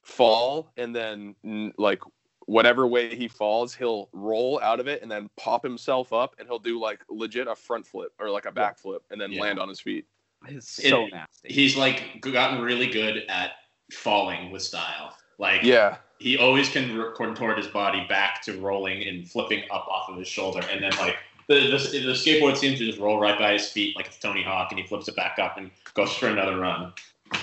fall 0.03 0.73
and 0.77 0.95
then 0.95 1.35
like 1.79 2.01
whatever 2.47 2.87
way 2.87 3.15
he 3.15 3.29
falls, 3.29 3.75
he'll 3.75 4.09
roll 4.13 4.61
out 4.63 4.81
of 4.81 4.89
it 4.89 5.01
and 5.03 5.11
then 5.11 5.31
pop 5.37 5.63
himself 5.63 6.13
up 6.13 6.35
and 6.39 6.49
he'll 6.49 6.59
do 6.59 6.81
like 6.81 7.01
legit 7.09 7.47
a 7.47 7.55
front 7.55 7.87
flip 7.87 8.13
or 8.19 8.29
like 8.31 8.47
a 8.47 8.53
back 8.53 8.79
flip 8.79 9.03
and 9.11 9.21
then 9.21 9.31
Yeah. 9.33 9.43
land 9.43 9.59
on 9.61 9.69
his 9.69 9.81
feet. 9.81 10.07
It's 10.49 10.69
so 10.69 11.05
It- 11.07 11.13
nasty. 11.13 11.53
He's 11.53 11.77
like 11.77 12.21
gotten 12.21 12.61
really 12.61 12.89
good 12.89 13.25
at 13.29 13.53
falling 13.93 14.51
with 14.51 14.63
style. 14.63 15.17
Like 15.39 15.63
Yeah, 15.63 15.99
he 16.19 16.37
always 16.37 16.69
can 16.69 16.99
r- 17.01 17.13
contort 17.13 17.59
his 17.59 17.69
body 17.69 18.05
back 18.09 18.43
to 18.43 18.61
rolling 18.61 19.07
and 19.07 19.29
flipping 19.31 19.63
up 19.71 19.87
off 19.89 20.09
of 20.09 20.19
his 20.19 20.29
shoulder, 20.29 20.61
and 20.71 20.83
then 20.83 20.93
like 20.99 21.17
the, 21.49 21.55
the, 21.61 21.77
the 21.79 22.13
skateboard 22.13 22.57
seems 22.57 22.79
to 22.79 22.87
just 22.87 22.99
roll 22.99 23.19
right 23.19 23.39
by 23.39 23.53
his 23.53 23.69
feet 23.71 23.95
like 23.97 24.07
it's 24.07 24.19
Tony 24.19 24.43
Hawk, 24.43 24.71
and 24.73 24.81
he 24.81 24.87
flips 24.87 25.09
it 25.09 25.17
back 25.17 25.39
up 25.39 25.59
and 25.59 25.71
goes 25.95 26.13
for 26.13 26.27
another 26.29 26.59
run. 26.59 26.93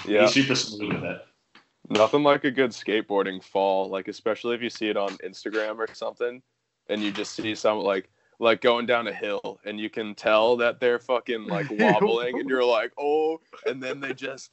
Yeah. 0.08 0.21
He's 0.21 0.34
super 0.34 0.56
smooth 0.56 0.93
with 0.93 1.04
it. 1.04 1.21
Nothing 1.89 2.23
like 2.23 2.43
a 2.43 2.52
good 2.52 2.71
skateboarding 2.71 3.43
fall, 3.43 3.89
like 3.89 4.08
especially 4.08 4.56
if 4.56 4.62
you 4.62 4.69
see 4.69 4.89
it 4.89 4.97
on 4.97 5.10
Instagram 5.17 5.78
or 5.78 5.88
something, 5.93 6.41
and 6.88 7.02
you 7.02 7.12
just 7.12 7.34
see 7.34 7.56
some 7.56 7.80
like 7.80 8.10
like 8.39 8.62
going 8.62 8.86
down 8.86 9.08
a 9.08 9.13
hill, 9.13 9.60
and 9.65 9.80
you 9.80 9.89
can 9.89 10.15
tell 10.15 10.56
that 10.58 10.80
they're 10.80 10.99
fucking 10.99 11.47
like 11.47 11.67
wobbling, 11.71 12.39
and 12.39 12.49
you're 12.49 12.63
like, 12.63 12.91
oh, 12.97 13.39
and 13.65 13.82
then 13.82 13.99
they 13.99 14.13
just 14.13 14.52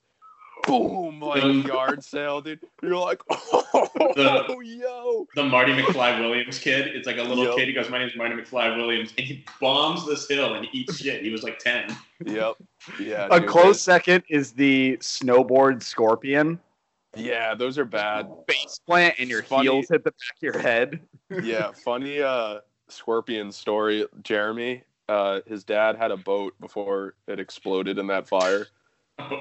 boom 0.65 1.21
like 1.21 1.43
Um, 1.43 1.63
yard 1.63 2.03
sale, 2.05 2.41
dude. 2.41 2.61
You're 2.83 2.97
like, 2.97 3.21
oh, 3.31 3.89
The- 4.17 4.57
yo, 4.65 5.27
The 5.35 5.45
Marty 5.45 5.73
McFly 5.73 6.21
Williams 6.21 6.59
kid. 6.59 6.89
It's 6.95 7.07
like 7.07 7.19
a 7.19 7.23
little 7.23 7.45
Yep. 7.45 7.57
kid. 7.57 7.69
He 7.69 7.75
goes, 7.75 7.89
"My 7.91 7.99
name's 7.99 8.17
Marty 8.17 8.35
McFly 8.35 8.77
Williams," 8.77 9.13
and 9.19 9.27
he 9.27 9.45
bombs 9.61 10.07
this 10.07 10.27
hill 10.29 10.55
and 10.55 10.67
eats 10.73 10.97
shit. 10.99 11.23
He 11.23 11.31
was 11.31 11.43
like 11.43 11.59
ten. 11.59 11.95
yep, 12.25 12.55
yeah. 13.01 13.29
A 13.31 13.41
dude, 13.41 13.49
close 13.49 13.81
second 13.81 14.25
is 14.29 14.53
the 14.53 14.97
snowboard 15.01 15.83
scorpion. 15.83 16.59
Yeah, 17.17 17.55
those 17.55 17.79
are 17.79 17.85
bad. 17.87 18.29
Face 18.49 18.79
plant 18.87 19.15
and 19.19 19.31
your 19.31 19.43
funny. 19.43 19.65
heels 19.65 19.87
hit 19.89 20.05
the 20.05 20.11
back 20.11 20.37
of 20.37 20.43
your 20.43 20.59
head. 20.59 21.01
yeah, 21.43 21.73
funny 21.85 22.21
uh 22.21 22.59
scorpion 22.89 23.51
story. 23.53 24.07
Jeremy, 24.23 24.83
uh 25.09 25.41
his 25.47 25.65
dad 25.65 25.97
had 25.97 26.11
a 26.11 26.17
boat 26.17 26.55
before 26.61 27.15
it 27.27 27.41
exploded 27.41 27.99
in 27.99 28.07
that 28.09 28.29
fire. 28.29 28.67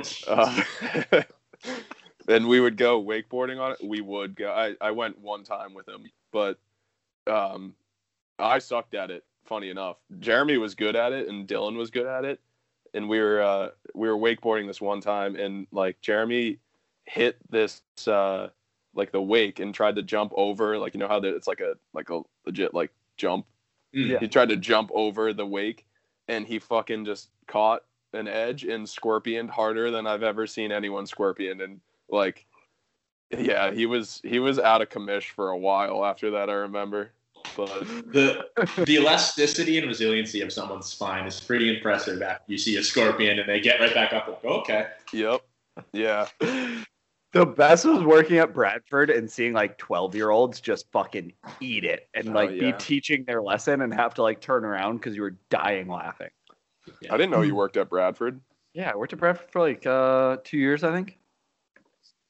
Shit. 0.04 0.28
Uh, 0.28 0.62
and 2.28 2.48
we 2.48 2.60
would 2.60 2.78
go 2.78 3.04
wakeboarding 3.04 3.60
on 3.60 3.72
it. 3.74 3.78
We 3.84 4.02
would 4.02 4.36
go 4.36 4.52
I, 4.52 4.76
I 4.82 4.92
went 4.92 5.20
one 5.20 5.44
time 5.44 5.74
with 5.74 5.88
him, 5.88 6.06
but 6.32 6.58
um 7.28 7.74
I 8.38 8.60
sucked 8.60 8.96
at 8.96 9.12
it, 9.12 9.24
funny 9.46 9.70
enough. 9.70 9.98
Jeremy 10.20 10.58
was 10.58 10.76
good 10.76 10.96
at 10.96 11.14
it 11.14 11.28
and 11.28 11.48
Dylan 11.48 11.78
was 11.78 11.90
good 11.90 12.06
at 12.08 12.26
it. 12.26 12.40
And 12.94 13.10
we 13.10 13.20
were 13.20 13.42
uh 13.42 13.70
we 13.94 14.10
were 14.10 14.18
wakeboarding 14.18 14.68
this 14.68 14.82
one 14.82 15.02
time 15.02 15.36
and 15.36 15.68
like 15.72 16.00
Jeremy 16.02 16.60
hit 17.06 17.38
this 17.50 17.82
uh 18.08 18.48
like 18.96 19.12
the 19.12 19.22
wake 19.22 19.60
and 19.60 19.74
tried 19.74 19.96
to 19.98 20.02
jump 20.02 20.32
over 20.36 20.78
like 20.78 20.94
you 20.94 21.00
know 21.00 21.08
how 21.08 21.20
the, 21.20 21.36
it's 21.36 21.48
like 21.48 21.60
a 21.60 21.74
like 21.94 22.10
a 22.10 22.22
legit 22.46 22.74
like 22.74 22.92
jump 23.18 23.46
Mm. 23.96 24.10
Yeah. 24.10 24.20
he 24.20 24.28
tried 24.28 24.50
to 24.50 24.58
jump 24.58 24.92
over 24.94 25.32
the 25.32 25.46
wake 25.46 25.86
and 26.28 26.46
he 26.46 26.60
fucking 26.60 27.06
just 27.06 27.30
caught 27.48 27.84
an 28.16 28.28
edge 28.28 28.64
and 28.64 28.88
scorpioned 28.88 29.50
harder 29.50 29.92
than 29.92 30.08
I've 30.08 30.24
ever 30.24 30.48
seen 30.48 30.72
anyone 30.72 31.06
scorpion 31.06 31.62
and 31.62 31.80
like 32.10 32.46
yeah 33.38 33.72
he 33.72 33.86
was 33.86 34.22
he 34.24 34.40
was 34.40 34.60
out 34.60 34.82
of 34.82 34.90
commish 34.90 35.32
for 35.32 35.50
a 35.50 35.58
while 35.58 36.06
after 36.06 36.32
that 36.32 36.50
I 36.50 36.54
remember 36.54 37.12
but 37.56 37.68
The 38.12 38.46
the 38.86 38.96
elasticity 38.96 39.78
and 39.78 39.88
resiliency 39.88 40.42
of 40.42 40.52
someone's 40.52 40.88
spine 40.88 41.28
is 41.28 41.40
pretty 41.40 41.76
impressive. 41.76 42.22
After 42.22 42.52
you 42.52 42.58
see 42.58 42.78
a 42.78 42.84
scorpion 42.84 43.40
and 43.40 43.48
they 43.48 43.60
get 43.60 43.80
right 43.80 43.94
back 43.94 44.14
up, 44.14 44.28
like, 44.28 44.46
okay. 44.46 44.88
yep 45.14 45.42
yeah 45.94 46.28
The 47.36 47.46
best 47.46 47.84
was 47.84 48.02
working 48.02 48.38
at 48.38 48.54
Bradford 48.54 49.10
and 49.10 49.30
seeing 49.30 49.52
like 49.52 49.78
12 49.78 50.16
year 50.16 50.30
olds 50.30 50.62
just 50.62 50.90
fucking 50.94 51.34
eat 51.60 51.84
it 51.84 52.08
and 52.14 52.30
Oh, 52.30 52.32
like 52.32 52.52
be 52.52 52.72
teaching 52.74 53.26
their 53.26 53.42
lesson 53.42 53.82
and 53.82 53.94
have 53.94 54.14
to 54.14 54.24
like 54.24 54.40
turn 54.40 54.64
around 54.64 54.98
because 54.98 55.18
you 55.18 55.22
were 55.22 55.36
dying 55.50 55.90
laughing. 55.90 56.30
I 57.10 57.18
didn't 57.18 57.32
know 57.32 57.42
you 57.42 57.56
worked 57.56 57.78
at 57.78 57.90
Bradford 57.90 58.40
Yeah, 58.74 58.92
I 58.92 58.96
worked 58.96 59.14
at 59.14 59.20
Bradford 59.20 59.52
for 59.52 59.62
like 59.62 59.86
uh, 59.86 60.38
two 60.44 60.58
years, 60.58 60.84
I 60.84 60.92
think. 60.92 61.18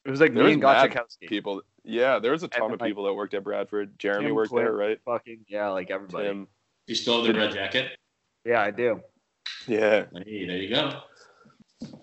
It 0.04 0.10
was 0.10 0.20
like 0.20 0.32
There 0.34 0.42
me 0.44 0.48
was 0.48 0.54
and 0.54 0.62
mad 0.62 0.90
Gotchakowski. 0.92 1.28
people 1.28 1.62
yeah 1.84 2.18
there 2.18 2.32
was 2.32 2.42
a 2.42 2.48
ton 2.48 2.72
of 2.72 2.80
like, 2.80 2.88
people 2.88 3.04
that 3.04 3.14
worked 3.14 3.34
at 3.34 3.44
Bradford 3.44 3.98
Jeremy 3.98 4.26
Tim 4.26 4.34
worked 4.34 4.50
Quinn. 4.50 4.64
there 4.64 4.72
right 4.74 4.98
Fucking 5.04 5.44
yeah, 5.48 5.68
like 5.68 5.90
everybody. 5.90 6.28
Tim 6.28 6.48
You 6.86 6.94
still 6.94 7.24
have 7.24 7.32
the 7.32 7.38
red 7.38 7.52
jacket? 7.52 7.96
Yeah, 8.44 8.60
I 8.62 8.70
do. 8.70 9.00
yeah 9.66 10.06
Hey, 10.24 10.46
there 10.46 10.56
you 10.56 10.68
go. 10.68 11.00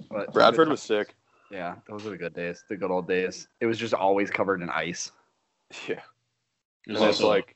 But 0.10 0.34
Bradford 0.34 0.70
was 0.70 0.82
sick 0.82 1.16
yeah, 1.52 1.76
those 1.88 2.04
were 2.04 2.10
the 2.12 2.18
good 2.18 2.34
days, 2.34 2.64
the 2.68 2.76
good 2.76 2.90
old 2.90 3.08
days. 3.08 3.48
It 3.62 3.68
was 3.68 3.78
just 3.78 3.94
always 3.94 4.32
covered 4.32 4.62
in 4.64 4.70
ice. 4.72 5.12
yeah 5.88 5.96
It 5.96 6.02
and 6.88 6.94
was 6.96 7.02
it's 7.04 7.20
also 7.22 7.30
like 7.30 7.56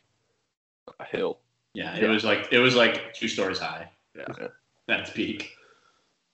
a 1.00 1.04
hill 1.04 1.40
yeah, 1.74 1.96
it 1.96 2.08
was 2.08 2.24
like 2.24 2.48
it 2.52 2.58
was 2.60 2.76
like 2.76 3.14
two 3.14 3.28
stories 3.28 3.60
high. 3.60 3.90
Yeah. 4.16 4.26
That's 4.88 5.10
peak. 5.12 5.54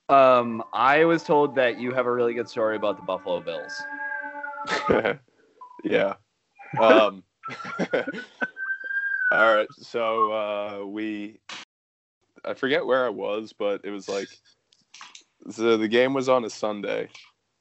Um, 0.09 0.63
I 0.73 1.05
was 1.05 1.23
told 1.23 1.55
that 1.55 1.79
you 1.79 1.91
have 1.93 2.05
a 2.05 2.11
really 2.11 2.33
good 2.33 2.49
story 2.49 2.75
about 2.75 2.97
the 2.97 3.03
Buffalo 3.03 3.39
Bills. 3.39 3.81
yeah. 5.83 6.15
Um, 6.79 7.23
all 9.31 9.55
right. 9.55 9.67
So 9.79 10.31
uh, 10.31 10.85
we, 10.85 11.39
I 12.45 12.53
forget 12.53 12.85
where 12.85 13.05
I 13.05 13.09
was, 13.09 13.53
but 13.53 13.81
it 13.83 13.91
was 13.91 14.07
like, 14.07 14.27
so 15.49 15.77
the 15.77 15.87
game 15.87 16.13
was 16.13 16.29
on 16.29 16.45
a 16.45 16.49
Sunday, 16.49 17.09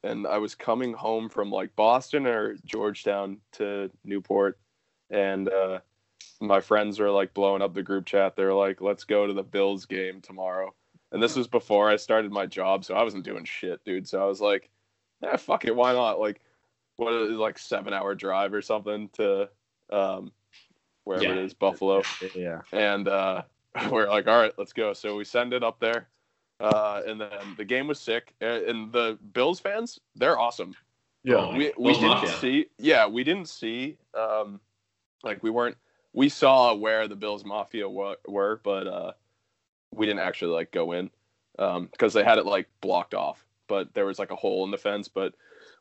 and 0.02 0.26
I 0.26 0.38
was 0.38 0.54
coming 0.54 0.92
home 0.92 1.28
from 1.28 1.50
like 1.50 1.74
Boston 1.74 2.26
or 2.26 2.56
Georgetown 2.64 3.38
to 3.52 3.90
Newport, 4.04 4.58
and 5.10 5.48
uh, 5.48 5.80
my 6.40 6.60
friends 6.60 7.00
were 7.00 7.10
like 7.10 7.34
blowing 7.34 7.62
up 7.62 7.74
the 7.74 7.82
group 7.82 8.06
chat. 8.06 8.36
They're 8.36 8.54
like, 8.54 8.80
"Let's 8.80 9.04
go 9.04 9.26
to 9.26 9.32
the 9.32 9.42
Bills 9.42 9.86
game 9.86 10.20
tomorrow." 10.20 10.74
And 11.12 11.22
this 11.22 11.36
was 11.36 11.46
before 11.46 11.88
I 11.90 11.96
started 11.96 12.32
my 12.32 12.46
job, 12.46 12.84
so 12.84 12.94
I 12.94 13.02
wasn't 13.02 13.24
doing 13.24 13.44
shit, 13.44 13.84
dude. 13.84 14.08
So 14.08 14.20
I 14.22 14.26
was 14.26 14.40
like, 14.40 14.70
"Yeah, 15.22 15.36
fuck 15.36 15.64
it, 15.66 15.76
why 15.76 15.92
not?" 15.92 16.18
Like, 16.18 16.40
what 16.96 17.12
is 17.12 17.30
it, 17.30 17.34
like 17.34 17.58
seven 17.58 17.92
hour 17.92 18.14
drive 18.14 18.52
or 18.54 18.62
something 18.62 19.08
to 19.14 19.48
um, 19.90 20.32
wherever 21.04 21.24
Yeah. 21.26 21.32
it 21.32 21.38
is, 21.44 21.54
Buffalo 21.54 22.02
Yeah. 22.34 22.62
and 22.72 23.08
uh, 23.08 23.42
we're 23.90 24.08
like, 24.08 24.26
all 24.26 24.38
right, 24.40 24.52
let's 24.56 24.72
go. 24.72 24.92
So 24.94 25.16
we 25.16 25.24
send 25.24 25.52
it 25.52 25.62
up 25.62 25.78
there, 25.80 26.08
uh, 26.60 27.02
and 27.06 27.20
then 27.20 27.30
the 27.58 27.64
game 27.64 27.86
was 27.88 28.00
sick. 28.00 28.32
And 28.40 28.62
and 28.64 28.92
the 28.92 29.18
Bills 29.34 29.60
fans, 29.60 30.00
they're 30.16 30.38
awesome. 30.38 30.74
Yeah. 31.24 31.54
We 31.54 31.72
we 31.78 31.92
didn't 31.92 32.08
Mafia. 32.08 32.30
see, 32.40 32.66
yeah, 32.78 33.06
we 33.06 33.22
didn't 33.22 33.48
see, 33.48 33.98
um, 34.14 34.60
like 35.22 35.42
we 35.42 35.50
weren't. 35.50 35.76
We 36.14 36.28
saw 36.30 36.74
where 36.74 37.06
the 37.06 37.16
Bills 37.16 37.44
Mafia 37.44 37.88
wa- 37.88 38.16
were, 38.26 38.60
but 38.64 38.86
uh, 38.86 39.12
we 39.92 40.06
didn't 40.06 40.20
actually 40.20 40.52
like 40.52 40.70
go 40.70 40.92
in 40.92 41.10
because 41.56 42.12
they 42.12 42.24
had 42.24 42.38
it 42.38 42.46
like 42.46 42.68
blocked 42.80 43.14
off. 43.14 43.44
But 43.68 43.94
there 43.94 44.06
was 44.06 44.18
like 44.18 44.30
a 44.30 44.36
hole 44.36 44.64
in 44.64 44.70
the 44.70 44.78
fence. 44.78 45.08
But 45.08 45.34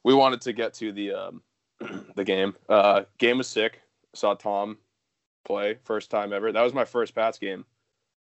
we 0.04 0.14
wanted 0.14 0.42
to 0.42 0.54
get 0.54 0.74
to 0.76 0.92
the 0.92 1.12
um, 1.14 1.42
the 2.16 2.24
game. 2.24 2.56
Uh, 2.70 3.04
game 3.18 3.38
was 3.38 3.48
sick. 3.48 3.82
Saw 4.14 4.34
Tom 4.34 4.78
play 5.44 5.78
first 5.84 6.12
time 6.12 6.34
ever. 6.34 6.52
That 6.52 6.62
was 6.62 6.74
my 6.74 6.86
first 6.86 7.16
Pats 7.16 7.38
game 7.38 7.66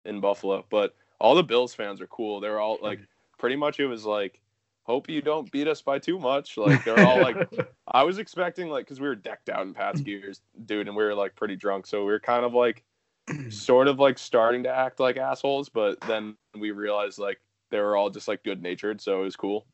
in 0.05 0.19
Buffalo. 0.19 0.65
But 0.69 0.95
all 1.19 1.35
the 1.35 1.43
Bills 1.43 1.73
fans 1.73 2.01
are 2.01 2.07
cool. 2.07 2.39
They're 2.39 2.59
all 2.59 2.77
like, 2.81 2.99
pretty 3.37 3.55
much 3.55 3.79
it 3.79 3.87
was 3.87 4.05
like, 4.05 4.39
hope 4.83 5.09
you 5.09 5.21
don't 5.21 5.49
beat 5.51 5.67
us 5.67 5.81
by 5.81 5.99
too 5.99 6.19
much. 6.19 6.57
Like 6.57 6.83
they're 6.83 7.05
all 7.05 7.21
like, 7.21 7.49
I 7.87 8.03
was 8.03 8.17
expecting 8.17 8.69
like, 8.69 8.85
because 8.85 8.99
we 8.99 9.07
were 9.07 9.15
decked 9.15 9.49
out 9.49 9.61
in 9.61 9.73
Pats 9.73 10.01
gears, 10.01 10.41
dude, 10.65 10.87
and 10.87 10.95
we 10.95 11.03
were 11.03 11.15
like 11.15 11.35
pretty 11.35 11.55
drunk, 11.55 11.87
so 11.87 11.99
we 11.99 12.11
were 12.11 12.19
kind 12.19 12.45
of 12.45 12.53
like, 12.53 12.83
sort 13.49 13.88
of 13.88 13.99
like 13.99 14.17
starting 14.17 14.63
to 14.63 14.69
act 14.69 14.99
like 14.99 15.17
assholes. 15.17 15.69
But 15.69 15.99
then 16.01 16.36
we 16.57 16.71
realized 16.71 17.19
like 17.19 17.39
they 17.71 17.79
were 17.79 17.95
all 17.95 18.09
just 18.09 18.27
like 18.27 18.43
good 18.43 18.62
natured, 18.62 19.01
so 19.01 19.21
it 19.21 19.23
was 19.23 19.36
cool. 19.36 19.65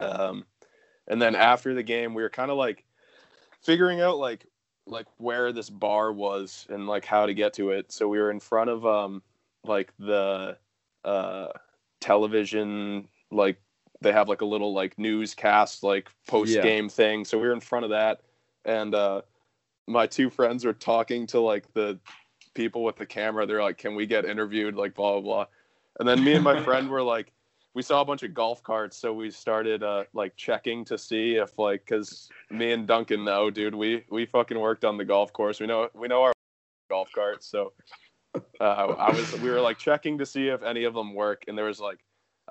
Um, 0.00 0.44
and 1.06 1.20
then 1.20 1.34
after 1.34 1.74
the 1.74 1.82
game, 1.82 2.14
we 2.14 2.22
were 2.22 2.30
kind 2.30 2.50
of 2.50 2.56
like 2.56 2.84
figuring 3.62 4.00
out 4.00 4.18
like 4.18 4.46
like 4.86 5.06
where 5.18 5.52
this 5.52 5.70
bar 5.70 6.12
was 6.12 6.66
and 6.68 6.86
like 6.86 7.04
how 7.04 7.26
to 7.26 7.34
get 7.34 7.54
to 7.54 7.70
it. 7.70 7.92
So 7.92 8.08
we 8.08 8.18
were 8.18 8.30
in 8.30 8.40
front 8.40 8.70
of 8.70 8.84
um 8.86 9.22
like 9.64 9.92
the 9.98 10.56
uh 11.04 11.48
television 12.00 13.08
like 13.30 13.60
they 14.00 14.12
have 14.12 14.28
like 14.28 14.40
a 14.40 14.46
little 14.46 14.72
like 14.72 14.98
newscast 14.98 15.82
like 15.82 16.08
post 16.26 16.54
game 16.62 16.88
thing. 16.88 17.24
So 17.24 17.38
we 17.38 17.46
were 17.46 17.52
in 17.52 17.60
front 17.60 17.84
of 17.84 17.90
that 17.90 18.20
and 18.64 18.94
uh 18.94 19.22
my 19.86 20.06
two 20.06 20.30
friends 20.30 20.64
are 20.64 20.72
talking 20.72 21.26
to 21.28 21.40
like 21.40 21.72
the 21.74 21.98
people 22.54 22.84
with 22.84 22.96
the 22.96 23.06
camera. 23.06 23.46
They're 23.46 23.62
like, 23.62 23.78
"Can 23.78 23.94
we 23.94 24.06
get 24.06 24.24
interviewed?" 24.24 24.76
Like 24.76 24.94
blah 24.94 25.12
blah 25.12 25.20
blah. 25.20 25.46
And 25.98 26.08
then 26.08 26.22
me 26.24 26.34
and 26.34 26.44
my 26.44 26.62
friend 26.62 26.88
were 26.88 27.02
like, 27.02 27.32
we 27.74 27.82
saw 27.82 28.00
a 28.00 28.04
bunch 28.04 28.22
of 28.22 28.34
golf 28.34 28.62
carts, 28.62 28.96
so 28.96 29.12
we 29.12 29.30
started 29.30 29.82
uh 29.82 30.04
like 30.12 30.36
checking 30.36 30.84
to 30.86 30.98
see 30.98 31.36
if 31.36 31.58
like 31.58 31.84
because 31.86 32.28
me 32.50 32.72
and 32.72 32.86
Duncan 32.86 33.24
know, 33.24 33.50
dude, 33.50 33.74
we 33.74 34.04
we 34.10 34.26
fucking 34.26 34.58
worked 34.58 34.84
on 34.84 34.96
the 34.96 35.04
golf 35.04 35.32
course. 35.32 35.60
We 35.60 35.66
know 35.66 35.88
we 35.94 36.08
know 36.08 36.22
our 36.22 36.32
golf 36.88 37.10
carts, 37.14 37.46
so 37.46 37.72
uh, 38.60 38.64
I 38.64 39.10
was 39.10 39.32
we 39.40 39.50
were 39.50 39.60
like 39.60 39.78
checking 39.78 40.18
to 40.18 40.26
see 40.26 40.48
if 40.48 40.62
any 40.62 40.84
of 40.84 40.94
them 40.94 41.14
work, 41.14 41.44
and 41.48 41.56
there 41.56 41.66
was 41.66 41.80
like 41.80 41.98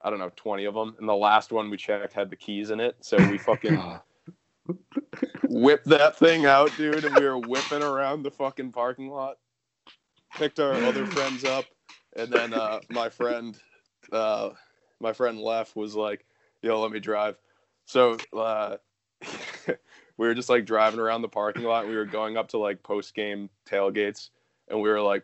I 0.04 0.10
don't 0.10 0.20
know 0.20 0.32
twenty 0.36 0.66
of 0.66 0.74
them, 0.74 0.96
and 1.00 1.08
the 1.08 1.16
last 1.16 1.52
one 1.52 1.70
we 1.70 1.78
checked 1.78 2.14
had 2.14 2.30
the 2.30 2.36
keys 2.36 2.70
in 2.70 2.80
it, 2.80 2.96
so 3.02 3.18
we 3.30 3.38
fucking 3.38 3.78
Oh, 3.78 4.00
whipped 5.50 5.88
that 5.88 6.18
thing 6.18 6.46
out, 6.46 6.72
dude, 6.78 7.04
and 7.04 7.16
we 7.18 7.26
were 7.26 7.40
whipping 7.40 7.82
around 7.82 8.24
the 8.24 8.32
fucking 8.32 8.72
parking 8.72 9.10
lot. 9.10 9.38
Picked 10.36 10.60
our 10.60 10.74
other 10.74 11.06
friends 11.06 11.44
up, 11.44 11.65
and 12.15 12.32
then 12.32 12.54
uh, 12.54 12.80
my 12.89 13.10
friend, 13.10 13.58
uh, 14.12 14.52
my 15.00 15.13
friend 15.13 15.39
left 15.39 15.76
was 15.76 15.96
like, 15.96 16.26
"Yo, 16.62 16.80
let 16.80 16.92
me 16.92 17.00
drive." 17.00 17.36
So 17.86 18.18
uh, 18.38 18.78
we 19.68 19.78
were 20.28 20.34
just 20.34 20.50
like 20.50 20.65
driving 20.65 21.00
around 21.00 21.24
the 21.24 21.30
parking 21.30 21.63
lot. 21.63 21.88
We 21.88 21.96
were 21.96 22.06
going 22.06 22.38
up 22.38 22.50
to 22.50 22.58
like 22.58 22.84
post 22.84 23.15
game 23.15 23.50
tailgates, 23.68 24.30
and 24.68 24.82
we 24.82 24.89
were 24.89 25.02
like 25.02 25.24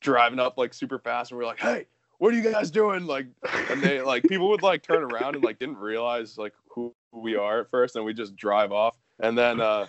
driving 0.00 0.40
up 0.40 0.58
like 0.58 0.74
super 0.74 0.98
fast, 0.98 1.30
and 1.30 1.38
we 1.38 1.44
were 1.44 1.50
like, 1.50 1.60
"Hey, 1.60 1.86
what 2.18 2.32
are 2.32 2.36
you 2.36 2.50
guys 2.50 2.70
doing? 2.70 3.06
Like, 3.06 3.26
and 3.70 3.82
they 3.82 4.00
like 4.00 4.24
people 4.24 4.48
would 4.48 4.62
like 4.62 4.82
turn 4.82 5.02
around 5.02 5.34
and 5.34 5.44
like 5.44 5.58
didn't 5.58 5.78
realize 5.78 6.38
like 6.38 6.52
who 6.68 6.94
we 7.12 7.36
are 7.36 7.60
at 7.60 7.70
first, 7.70 7.96
and 7.96 8.04
we 8.04 8.14
just 8.14 8.36
drive 8.36 8.72
off. 8.72 8.96
And 9.20 9.36
then 9.36 9.60
uh, 9.60 9.86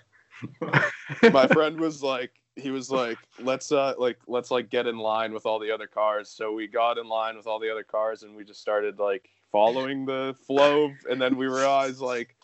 my 1.31 1.47
friend 1.47 1.79
was 1.79 2.03
like, 2.03 2.31
he 2.57 2.71
was 2.71 2.91
like, 2.91 3.17
let's 3.39 3.71
uh 3.71 3.93
like 3.97 4.17
let's 4.27 4.51
like 4.51 4.69
get 4.69 4.87
in 4.87 4.97
line 4.97 5.33
with 5.33 5.45
all 5.45 5.59
the 5.59 5.71
other 5.71 5.87
cars. 5.87 6.29
So 6.29 6.53
we 6.53 6.67
got 6.67 6.97
in 6.97 7.07
line 7.07 7.37
with 7.37 7.47
all 7.47 7.59
the 7.59 7.71
other 7.71 7.83
cars, 7.83 8.23
and 8.23 8.35
we 8.35 8.43
just 8.43 8.61
started 8.61 8.99
like 8.99 9.29
following 9.51 10.05
the 10.05 10.35
flow, 10.45 10.91
and 11.09 11.21
then 11.21 11.37
we 11.37 11.47
realized 11.47 11.99
like 11.99 12.35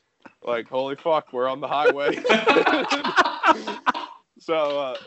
like 0.43 0.67
holy 0.67 0.95
fuck, 0.95 1.33
we're 1.33 1.47
on 1.47 1.59
the 1.59 1.67
highway. 1.67 2.15
so 4.39 4.79
uh, 4.79 4.97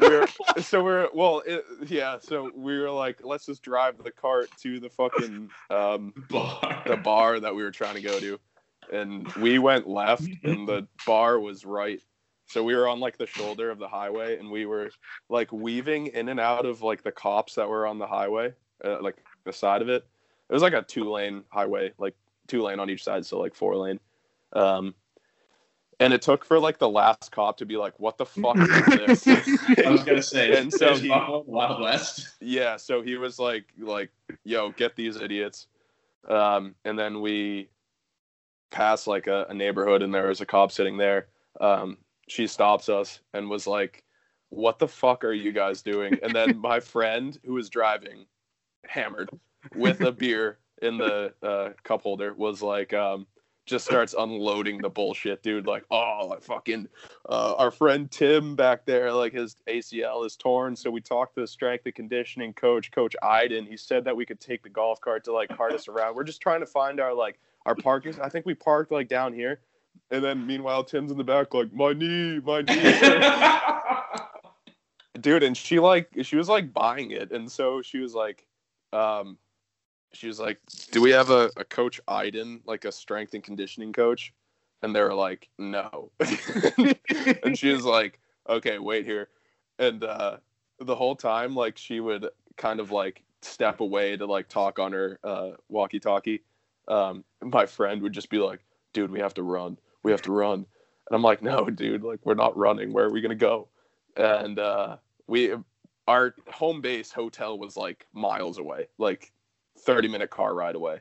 we're 0.00 0.26
so 0.60 0.84
we're 0.84 1.08
well 1.14 1.42
it, 1.46 1.64
yeah 1.86 2.18
so 2.20 2.50
we 2.54 2.78
were 2.78 2.90
like 2.90 3.18
let's 3.22 3.46
just 3.46 3.62
drive 3.62 3.96
the 4.02 4.10
cart 4.10 4.50
to 4.60 4.80
the 4.80 4.88
fucking 4.88 5.50
um 5.70 6.12
Bar. 6.28 6.82
the 6.86 6.96
bar 6.96 7.40
that 7.40 7.54
we 7.54 7.62
were 7.62 7.70
trying 7.70 7.94
to 7.94 8.02
go 8.02 8.18
to 8.20 8.38
and 8.92 9.26
we 9.34 9.58
went 9.58 9.88
left 9.88 10.28
and 10.42 10.68
the 10.68 10.86
bar 11.06 11.40
was 11.40 11.64
right 11.64 12.00
so 12.46 12.62
we 12.62 12.74
were 12.74 12.86
on 12.88 13.00
like 13.00 13.16
the 13.18 13.26
shoulder 13.26 13.70
of 13.70 13.78
the 13.78 13.88
highway 13.88 14.38
and 14.38 14.50
we 14.50 14.66
were 14.66 14.90
like 15.28 15.50
weaving 15.52 16.08
in 16.08 16.28
and 16.28 16.38
out 16.40 16.66
of 16.66 16.82
like 16.82 17.02
the 17.02 17.12
cops 17.12 17.54
that 17.54 17.68
were 17.68 17.86
on 17.86 17.98
the 17.98 18.06
highway 18.06 18.52
uh, 18.84 19.00
like 19.00 19.16
the 19.44 19.52
side 19.52 19.80
of 19.82 19.88
it. 19.88 20.04
It 20.48 20.52
was 20.52 20.62
like 20.62 20.74
a 20.74 20.82
two 20.82 21.10
lane 21.10 21.44
highway 21.50 21.92
like 21.98 22.14
two 22.46 22.62
lane 22.62 22.78
on 22.80 22.90
each 22.90 23.02
side 23.02 23.24
so 23.24 23.38
like 23.40 23.54
four 23.54 23.74
lane 23.76 23.98
um 24.52 24.94
and 26.00 26.12
it 26.12 26.20
took 26.22 26.44
for 26.44 26.58
like 26.58 26.78
the 26.78 26.88
last 26.88 27.30
cop 27.32 27.56
to 27.58 27.64
be 27.66 27.76
like 27.76 27.98
what 27.98 28.18
the 28.18 28.26
fuck 28.26 28.56
is 28.58 29.22
this? 29.22 29.48
I 29.86 29.90
was 29.90 30.02
gonna 30.02 30.20
say, 30.22 30.56
And 30.58 30.70
so 30.72 30.96
he- 30.96 31.08
Wild 31.08 31.80
West. 31.80 32.34
yeah 32.40 32.76
so 32.76 33.00
he 33.00 33.16
was 33.16 33.38
like 33.38 33.64
like 33.78 34.10
yo 34.44 34.70
get 34.72 34.96
these 34.96 35.16
idiots. 35.16 35.66
Um 36.28 36.74
and 36.84 36.98
then 36.98 37.20
we 37.22 37.68
passed 38.70 39.06
like 39.06 39.28
a, 39.28 39.46
a 39.48 39.54
neighborhood 39.54 40.02
and 40.02 40.12
there 40.12 40.26
was 40.28 40.40
a 40.40 40.46
cop 40.46 40.72
sitting 40.72 40.96
there. 40.98 41.28
Um 41.60 41.96
she 42.28 42.46
stops 42.46 42.88
us 42.88 43.20
and 43.32 43.48
was 43.48 43.66
like 43.66 44.04
what 44.50 44.78
the 44.78 44.88
fuck 44.88 45.24
are 45.24 45.32
you 45.32 45.52
guys 45.52 45.82
doing 45.82 46.18
and 46.22 46.34
then 46.34 46.56
my 46.58 46.80
friend 46.94 47.38
who 47.44 47.54
was 47.54 47.68
driving 47.68 48.26
hammered 48.86 49.30
with 49.74 50.00
a 50.00 50.12
beer 50.12 50.58
in 50.82 50.98
the 50.98 51.32
uh, 51.42 51.70
cup 51.82 52.02
holder 52.02 52.34
was 52.34 52.62
like 52.62 52.92
um 52.92 53.26
just 53.66 53.86
starts 53.86 54.14
unloading 54.18 54.78
the 54.78 54.90
bullshit 54.90 55.42
dude 55.42 55.66
like 55.66 55.84
oh 55.90 56.34
I 56.36 56.40
fucking 56.40 56.88
uh, 57.28 57.54
our 57.56 57.70
friend 57.70 58.10
Tim 58.10 58.54
back 58.54 58.84
there, 58.84 59.12
like 59.12 59.32
his 59.32 59.56
ACL 59.66 60.26
is 60.26 60.36
torn. 60.36 60.76
So 60.76 60.90
we 60.90 61.00
talked 61.00 61.34
to 61.36 61.40
the 61.40 61.46
strength 61.46 61.86
and 61.86 61.94
conditioning 61.94 62.52
coach, 62.52 62.90
Coach 62.92 63.16
Iden. 63.22 63.64
He 63.64 63.76
said 63.76 64.04
that 64.04 64.16
we 64.16 64.26
could 64.26 64.40
take 64.40 64.62
the 64.62 64.68
golf 64.68 65.00
cart 65.00 65.24
to 65.24 65.32
like 65.32 65.48
cart 65.56 65.72
us 65.72 65.88
around. 65.88 66.14
We're 66.14 66.24
just 66.24 66.42
trying 66.42 66.60
to 66.60 66.66
find 66.66 67.00
our 67.00 67.14
like 67.14 67.38
our 67.64 67.74
parking. 67.74 68.20
I 68.20 68.28
think 68.28 68.44
we 68.44 68.54
parked 68.54 68.92
like 68.92 69.08
down 69.08 69.32
here. 69.32 69.60
And 70.10 70.22
then 70.22 70.46
meanwhile, 70.46 70.84
Tim's 70.84 71.10
in 71.10 71.18
the 71.18 71.24
back, 71.24 71.54
like 71.54 71.72
my 71.72 71.92
knee, 71.92 72.40
my 72.44 72.62
knee, 72.62 74.20
dude. 75.20 75.42
And 75.42 75.56
she 75.56 75.80
like 75.80 76.08
she 76.22 76.36
was 76.36 76.48
like 76.48 76.72
buying 76.72 77.10
it, 77.10 77.32
and 77.32 77.50
so 77.50 77.82
she 77.82 77.98
was 77.98 78.14
like, 78.14 78.46
um, 78.92 79.38
she 80.12 80.26
was 80.26 80.38
like, 80.38 80.58
"Do 80.90 81.00
we 81.00 81.10
have 81.10 81.30
a, 81.30 81.50
a 81.56 81.64
coach 81.64 82.00
Iden, 82.08 82.60
like 82.66 82.84
a 82.84 82.92
strength 82.92 83.34
and 83.34 83.42
conditioning 83.42 83.92
coach?" 83.92 84.32
And 84.82 84.94
they 84.94 85.00
were 85.00 85.14
like, 85.14 85.48
"No." 85.58 86.10
and 86.20 87.58
she 87.58 87.72
was 87.72 87.84
like, 87.84 88.20
"Okay, 88.48 88.78
wait 88.78 89.04
here." 89.04 89.28
And 89.78 90.04
uh, 90.04 90.36
the 90.78 90.94
whole 90.94 91.16
time, 91.16 91.54
like 91.54 91.76
she 91.76 92.00
would 92.00 92.28
kind 92.56 92.80
of 92.80 92.90
like 92.90 93.22
step 93.42 93.80
away 93.80 94.16
to 94.16 94.26
like 94.26 94.48
talk 94.48 94.78
on 94.78 94.92
her 94.92 95.18
uh, 95.24 95.50
walkie-talkie. 95.68 96.42
Um, 96.88 97.24
my 97.42 97.66
friend 97.66 98.02
would 98.02 98.12
just 98.12 98.30
be 98.30 98.38
like, 98.38 98.60
"Dude, 98.92 99.10
we 99.10 99.20
have 99.20 99.34
to 99.34 99.42
run. 99.42 99.78
We 100.04 100.12
have 100.12 100.22
to 100.22 100.32
run." 100.32 100.54
And 100.60 101.16
I'm 101.16 101.22
like, 101.22 101.42
"No, 101.42 101.68
dude. 101.70 102.04
Like 102.04 102.20
we're 102.24 102.34
not 102.34 102.56
running. 102.56 102.92
Where 102.92 103.06
are 103.06 103.12
we 103.12 103.20
gonna 103.20 103.34
go?" 103.34 103.68
And 104.16 104.58
uh, 104.58 104.98
we, 105.26 105.54
our 106.06 106.34
home 106.48 106.80
base 106.80 107.10
hotel 107.10 107.58
was 107.58 107.76
like 107.76 108.06
miles 108.12 108.58
away, 108.58 108.86
like 108.98 109.32
30 109.80 110.08
minute 110.08 110.30
car 110.30 110.54
ride 110.54 110.76
away. 110.76 111.00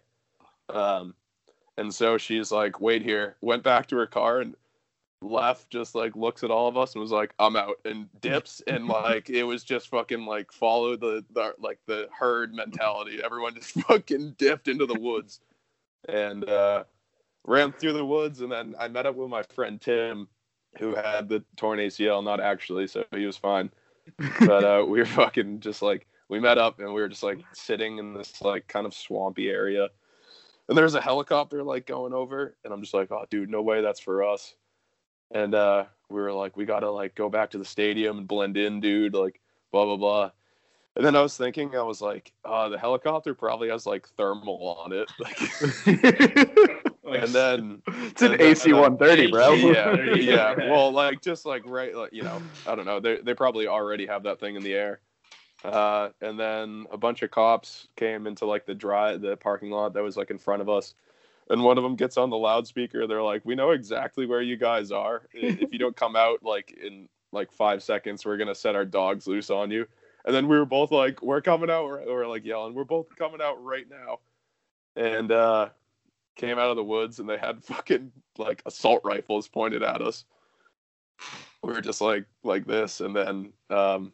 Um, 0.70 1.14
and 1.78 1.94
so 1.94 2.18
she's 2.18 2.52
like, 2.52 2.82
"Wait 2.82 3.04
here." 3.04 3.38
Went 3.42 3.64
back 3.64 3.88
to 3.88 3.98
her 3.98 4.08
car 4.08 4.42
and 4.42 4.56
left 5.24 5.70
just 5.70 5.96
like 5.96 6.16
looks 6.16 6.44
at 6.44 6.52
all 6.52 6.68
of 6.68 6.78
us 6.78 6.94
and 6.94 7.02
was 7.02 7.12
like 7.12 7.34
i'm 7.40 7.56
out 7.56 7.78
and 7.86 8.08
dips 8.22 8.62
and 8.68 8.88
like 8.88 9.30
it 9.30 9.44
was 9.44 9.64
just 9.64 9.88
fucking 9.88 10.26
like 10.26 10.52
follow 10.52 10.96
the, 10.96 11.24
the 11.34 11.54
like 11.60 11.80
the 11.88 12.08
herd 12.18 12.54
mentality 12.54 13.20
everyone 13.24 13.56
just 13.56 13.72
fucking 13.88 14.36
dipped 14.38 14.68
into 14.68 14.86
the 14.86 15.00
woods 15.00 15.40
and 16.10 16.48
uh 16.50 16.84
ran 17.46 17.72
through 17.74 17.94
the 17.94 18.06
woods 18.06 18.42
and 18.42 18.52
then 18.52 18.76
i 18.80 18.88
met 18.88 19.06
up 19.06 19.16
with 19.16 19.30
my 19.30 19.44
friend 19.44 19.82
tim 19.82 20.28
who 20.80 20.96
had 20.96 21.30
the 21.30 21.44
torn 21.56 21.80
acl 21.80 22.24
not 22.24 22.40
actually 22.40 22.88
so 22.88 23.04
he 23.12 23.26
was 23.26 23.38
fine. 23.38 23.70
But 24.40 24.64
uh 24.64 24.86
we 24.88 25.00
were 25.00 25.06
fucking 25.06 25.60
just 25.60 25.82
like 25.82 26.08
we 26.30 26.40
met 26.40 26.58
up 26.58 26.80
and 26.80 26.88
we 26.94 27.02
were 27.02 27.10
just 27.10 27.24
like 27.24 27.40
sitting 27.54 28.00
in 28.00 28.14
this 28.14 28.42
like 28.42 28.68
kind 28.68 28.86
of 28.86 28.94
swampy 28.94 29.50
area. 29.50 29.90
And 30.68 30.78
there's 30.78 30.96
a 30.96 31.02
helicopter 31.02 31.62
like 31.64 31.86
going 31.86 32.14
over 32.14 32.56
and 32.64 32.74
i'm 32.74 32.82
just 32.82 32.94
like 32.94 33.12
oh 33.12 33.26
dude 33.30 33.50
no 33.50 33.62
way 33.62 33.82
that's 33.82 34.00
for 34.00 34.24
us. 34.24 34.56
And 35.32 35.56
uh 35.56 35.86
we 36.10 36.22
were 36.22 36.34
like 36.34 36.58
we 36.58 36.66
gotta 36.66 36.90
like 36.90 37.16
go 37.16 37.30
back 37.30 37.52
to 37.52 37.58
the 37.58 37.66
stadium 37.66 38.20
and 38.20 38.28
blend 38.28 38.58
in 38.58 38.80
dude 38.80 39.14
like 39.14 39.40
blah 39.72 39.86
blah 39.86 39.98
blah. 39.98 40.32
And 40.96 41.06
then 41.06 41.16
i 41.16 41.22
was 41.22 41.38
thinking 41.38 41.76
i 41.76 41.82
was 41.82 42.02
like 42.02 42.32
uh 42.46 42.70
the 42.70 42.78
helicopter 42.80 43.34
probably 43.34 43.70
has 43.70 43.86
like 43.86 44.08
thermal 44.10 44.78
on 44.80 44.92
it. 44.92 45.12
Like 45.20 46.80
Like, 47.14 47.24
and 47.24 47.34
then 47.34 47.82
it's 47.88 48.22
an 48.22 48.42
AC 48.42 48.74
130, 48.74 49.32
bro. 49.32 49.54
yeah 49.54 49.96
yeah 50.16 50.56
well 50.70 50.92
like 50.92 51.22
just 51.22 51.46
like 51.46 51.64
right 51.66 51.96
like 51.96 52.14
you 52.14 52.24
know 52.24 52.42
i 52.68 52.76
don't 52.76 52.86
know 52.86 53.00
they, 53.00 53.18
they 53.18 53.34
probably 53.34 53.68
already 53.68 54.06
have 54.06 54.24
that 54.24 54.40
thing 54.40 54.56
in 54.56 54.64
the 54.64 54.74
air. 54.74 55.00
Uh 55.64 56.10
and 56.22 56.38
then 56.40 56.86
a 56.92 56.98
bunch 56.98 57.22
of 57.22 57.32
cops 57.32 57.88
came 57.96 58.28
into 58.28 58.46
like 58.46 58.66
the 58.66 58.76
dry 58.76 59.16
the 59.16 59.38
parking 59.38 59.72
lot 59.72 59.94
that 59.94 60.04
was 60.04 60.18
like 60.18 60.30
in 60.30 60.38
front 60.38 60.62
of 60.62 60.70
us. 60.70 60.94
And 61.50 61.64
one 61.64 61.78
of 61.78 61.84
them 61.84 61.96
gets 61.96 62.18
on 62.18 62.30
the 62.30 62.38
loudspeaker. 62.38 63.08
They're 63.08 63.24
like 63.24 63.44
we 63.46 63.56
know 63.56 63.72
exactly 63.72 64.26
where 64.26 64.42
you 64.42 64.58
guys 64.58 64.92
are. 64.92 65.24
If 65.34 65.72
you 65.72 65.80
don't 65.80 65.96
come 65.96 66.16
out 66.16 66.44
like 66.44 66.72
in 66.72 67.08
like 67.32 67.52
five 67.52 67.82
seconds 67.82 68.26
we're 68.26 68.38
gonna 68.38 68.56
set 68.56 68.76
our 68.76 68.86
dogs 68.86 69.26
loose 69.28 69.50
on 69.50 69.72
you. 69.72 69.88
And 70.26 70.34
then 70.36 70.48
we 70.48 70.58
were 70.58 70.66
both 70.66 70.92
like 70.92 71.22
we're 71.22 71.42
coming 71.42 71.70
out 71.70 71.86
we're, 71.86 72.06
we're 72.06 72.28
like 72.28 72.44
yelling 72.46 72.74
we're 72.74 72.84
both 72.84 73.08
coming 73.18 73.42
out 73.42 73.64
right 73.64 73.86
now. 73.90 74.20
And 74.96 75.32
uh 75.32 75.70
came 76.36 76.58
out 76.58 76.70
of 76.70 76.76
the 76.76 76.84
woods 76.84 77.20
and 77.20 77.30
they 77.30 77.38
had 77.38 77.64
fucking 77.64 78.12
like 78.38 78.62
assault 78.66 79.02
rifles 79.04 79.48
pointed 79.48 79.84
at 79.84 80.02
us. 80.02 80.26
We 81.64 81.74
were 81.74 81.82
just 81.82 82.02
like 82.02 82.26
like 82.44 82.66
this. 82.66 83.02
And 83.02 83.16
then 83.16 83.54
um 83.70 84.12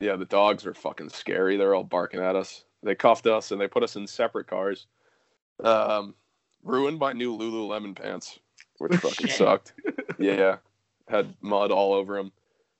yeah 0.00 0.16
the 0.16 0.24
dogs 0.24 0.64
were 0.64 0.74
fucking 0.74 1.10
scary. 1.10 1.56
They're 1.56 1.74
all 1.74 1.84
barking 1.84 2.20
at 2.20 2.36
us. 2.36 2.64
They 2.82 2.94
cuffed 2.94 3.26
us 3.26 3.50
and 3.50 3.60
they 3.60 3.68
put 3.68 3.82
us 3.82 3.96
in 3.96 4.06
separate 4.06 4.46
cars 4.46 4.86
um 5.64 6.14
ruined 6.62 6.98
my 6.98 7.12
new 7.12 7.36
lululemon 7.36 7.94
pants 7.94 8.38
which 8.78 8.94
fucking 8.96 9.26
Shit. 9.28 9.36
sucked. 9.36 9.72
Yeah 10.18 10.56
had 11.08 11.32
mud 11.40 11.70
all 11.70 11.94
over 11.94 12.16
them 12.16 12.32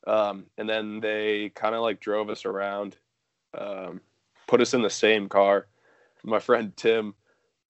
um 0.07 0.45
and 0.59 0.69
then 0.69 1.01
they 1.01 1.51
kind 1.55 1.75
of 1.75 1.81
like 1.83 2.01
drove 2.01 2.29
us 2.31 2.45
around 2.45 2.97
um 3.57 4.01
put 4.47 4.61
us 4.61 4.75
in 4.75 4.83
the 4.83 4.91
same 4.91 5.29
car. 5.29 5.67
My 6.25 6.41
friend 6.41 6.77
tim 6.77 7.15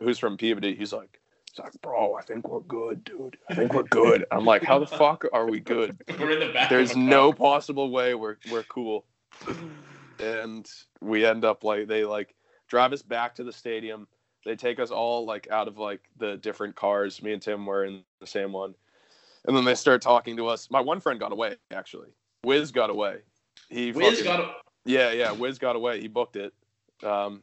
who's 0.01 0.19
from 0.19 0.37
peabody 0.37 0.75
he's 0.75 0.93
like 0.93 1.21
he's 1.53 1.59
like 1.59 1.73
bro 1.83 2.15
i 2.15 2.23
think 2.23 2.49
we're 2.49 2.61
good 2.61 3.03
dude 3.05 3.37
i 3.51 3.55
think 3.55 3.73
we're 3.75 3.83
good 3.85 4.25
i'm 4.31 4.45
like 4.45 4.63
how 4.63 4.79
the 4.79 4.87
fuck 4.87 5.25
are 5.33 5.49
we 5.51 5.61
good 5.61 5.97
we're 6.19 6.31
in 6.31 6.41
the 6.47 6.53
back. 6.53 6.69
there's 6.71 6.93
a 6.93 6.99
no 6.99 7.33
car. 7.33 7.37
possible 7.39 7.91
way 7.91 8.15
we're 8.15 8.37
we're 8.51 8.63
cool. 8.65 9.05
And 10.21 10.69
we 11.01 11.25
end 11.25 11.45
up 11.45 11.63
like 11.63 11.87
they 11.87 12.05
like 12.05 12.35
drive 12.69 12.93
us 12.93 13.03
back 13.03 13.35
to 13.37 13.45
the 13.45 13.53
stadium. 13.53 14.09
They 14.45 14.57
take 14.57 14.81
us 14.81 14.91
all 14.91 15.25
like 15.25 15.49
out 15.51 15.69
of 15.69 15.79
like 15.79 16.01
the 16.17 16.37
different 16.39 16.75
cars. 16.75 17.23
Me 17.23 17.33
and 17.33 17.41
Tim 17.43 17.65
were 17.65 17.85
in 17.85 18.03
the 18.21 18.27
same 18.27 18.53
one. 18.53 18.75
And 19.47 19.57
then 19.57 19.65
they 19.65 19.77
start 19.77 20.03
talking 20.03 20.37
to 20.39 20.49
us. 20.49 20.69
My 20.71 20.81
one 20.81 21.01
friend 21.01 21.21
got 21.21 21.31
away 21.33 21.55
actually. 21.71 22.09
Wiz 22.45 22.73
got 22.73 22.91
away. 22.91 23.19
He 23.69 23.93
Wiz 23.93 24.19
fucking- 24.19 24.25
got 24.25 24.41
a, 24.41 24.53
yeah, 24.85 25.13
yeah. 25.13 25.31
Wiz 25.33 25.59
got 25.59 25.77
away. 25.77 26.01
He 26.01 26.09
booked 26.09 26.37
it. 26.37 26.53
Um, 27.05 27.43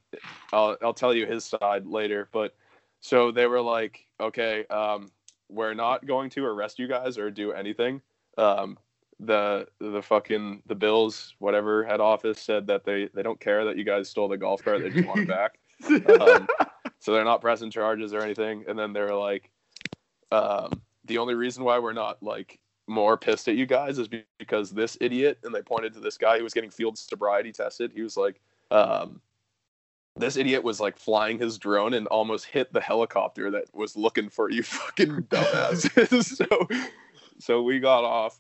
I'll 0.52 0.78
I'll 0.82 0.94
tell 0.94 1.14
you 1.14 1.26
his 1.26 1.46
side 1.46 1.86
later. 1.86 2.30
But 2.32 2.56
so 3.02 3.32
they 3.32 3.48
were 3.48 3.62
like, 3.62 4.06
okay, 4.20 4.66
um, 4.68 5.12
we're 5.50 5.74
not 5.74 6.06
going 6.06 6.30
to 6.32 6.46
arrest 6.46 6.80
you 6.80 6.88
guys 6.88 7.18
or 7.18 7.30
do 7.32 7.52
anything. 7.52 8.02
Um, 8.38 8.78
the 9.20 9.68
the 9.80 10.02
fucking 10.02 10.62
the 10.66 10.76
Bills 10.76 11.36
whatever 11.40 11.86
head 11.86 12.02
office 12.02 12.42
said 12.42 12.68
that 12.68 12.84
they 12.84 13.10
they 13.14 13.24
don't 13.24 13.40
care 13.40 13.64
that 13.66 13.78
you 13.78 13.84
guys 13.84 14.10
stole 14.10 14.28
the 14.28 14.38
golf 14.38 14.64
cart. 14.64 14.82
They 14.82 14.90
just 14.90 15.08
want 15.08 15.22
it 15.22 15.28
back. 15.28 15.60
Um, 16.20 16.48
so 17.00 17.14
they're 17.14 17.24
not 17.24 17.42
pressing 17.42 17.70
charges 17.70 18.14
or 18.14 18.22
anything. 18.22 18.66
And 18.68 18.78
then 18.78 18.94
they're 18.94 19.16
like, 19.16 19.52
um, 20.32 20.82
the 21.06 21.18
only 21.18 21.36
reason 21.36 21.64
why 21.64 21.80
we're 21.80 21.94
not 21.94 22.22
like 22.22 22.60
more 22.88 23.18
pissed 23.18 23.48
at 23.48 23.56
you 23.56 23.66
guys 23.66 23.98
is 23.98 24.10
because 24.38 24.72
this 24.72 24.98
idiot, 25.02 25.40
and 25.44 25.54
they 25.54 25.62
pointed 25.62 25.94
to 25.94 26.00
this 26.00 26.18
guy 26.18 26.38
who 26.38 26.44
was 26.44 26.54
getting 26.54 26.70
field 26.70 26.98
sobriety 26.98 27.52
tested. 27.52 27.92
He 27.94 28.02
was 28.02 28.18
like, 28.18 28.42
um, 28.72 29.22
this 30.18 30.38
idiot 30.38 30.64
was 30.64 30.80
like 30.80 30.98
flying 30.98 31.38
his 31.38 31.58
drone 31.58 31.94
and 31.94 32.08
almost 32.08 32.46
hit 32.46 32.72
the 32.72 32.80
helicopter 32.82 33.52
that 33.52 33.66
was 33.74 33.98
looking 33.98 34.30
for 34.30 34.50
you 34.50 34.64
fucking 34.64 35.24
dumbasses. 35.24 36.24
so 36.38 36.68
so 37.40 37.62
we 37.62 37.80
got 37.80 38.04
off. 38.04 38.40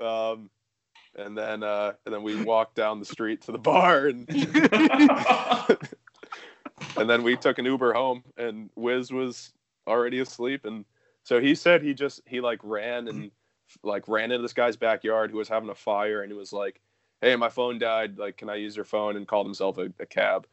Um 0.00 0.50
and 1.14 1.36
then 1.36 1.62
uh 1.62 1.92
and 2.04 2.14
then 2.14 2.22
we 2.22 2.42
walked 2.42 2.74
down 2.74 2.98
the 2.98 3.04
street 3.04 3.42
to 3.42 3.52
the 3.52 3.58
bar 3.58 4.06
and 4.08 4.28
and 6.96 7.08
then 7.08 7.22
we 7.22 7.36
took 7.36 7.58
an 7.58 7.66
Uber 7.66 7.92
home 7.92 8.24
and 8.36 8.70
Wiz 8.76 9.12
was 9.12 9.52
already 9.86 10.20
asleep 10.20 10.64
and 10.64 10.84
so 11.24 11.40
he 11.40 11.54
said 11.54 11.82
he 11.82 11.94
just 11.94 12.20
he 12.26 12.40
like 12.40 12.58
ran 12.62 13.06
and 13.08 13.30
like 13.84 14.08
ran 14.08 14.32
into 14.32 14.42
this 14.42 14.52
guy's 14.52 14.76
backyard 14.76 15.30
who 15.30 15.36
was 15.36 15.48
having 15.48 15.70
a 15.70 15.74
fire 15.74 16.22
and 16.22 16.32
he 16.32 16.36
was 16.36 16.52
like, 16.52 16.80
Hey, 17.20 17.36
my 17.36 17.48
phone 17.48 17.78
died, 17.78 18.18
like 18.18 18.36
can 18.36 18.50
I 18.50 18.56
use 18.56 18.74
your 18.74 18.84
phone? 18.84 19.16
and 19.16 19.28
called 19.28 19.46
himself 19.46 19.78
a, 19.78 19.92
a 20.00 20.06
cab. 20.06 20.46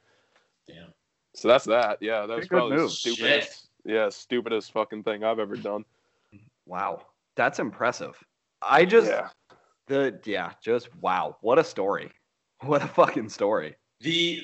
Damn. 0.69 0.93
So 1.35 1.47
that's 1.47 1.65
that. 1.65 1.97
Yeah, 2.01 2.21
that 2.25 2.37
was 2.37 2.47
Pretty 2.47 2.49
probably 2.49 2.77
the 2.77 2.81
move. 2.83 2.91
stupidest 2.91 3.69
yeah, 3.85 4.09
stupidest 4.09 4.71
fucking 4.73 5.03
thing 5.03 5.23
I've 5.23 5.39
ever 5.39 5.55
done. 5.55 5.85
Wow, 6.65 7.01
that's 7.35 7.59
impressive. 7.59 8.15
I 8.61 8.85
just 8.85 9.07
yeah. 9.07 9.29
the 9.87 10.19
yeah, 10.25 10.51
just 10.61 10.93
wow, 11.01 11.37
what 11.41 11.59
a 11.59 11.63
story. 11.63 12.11
What 12.63 12.83
a 12.83 12.87
fucking 12.89 13.29
story. 13.29 13.75
The 14.01 14.43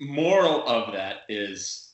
moral 0.00 0.66
of 0.66 0.92
that 0.92 1.18
is 1.28 1.92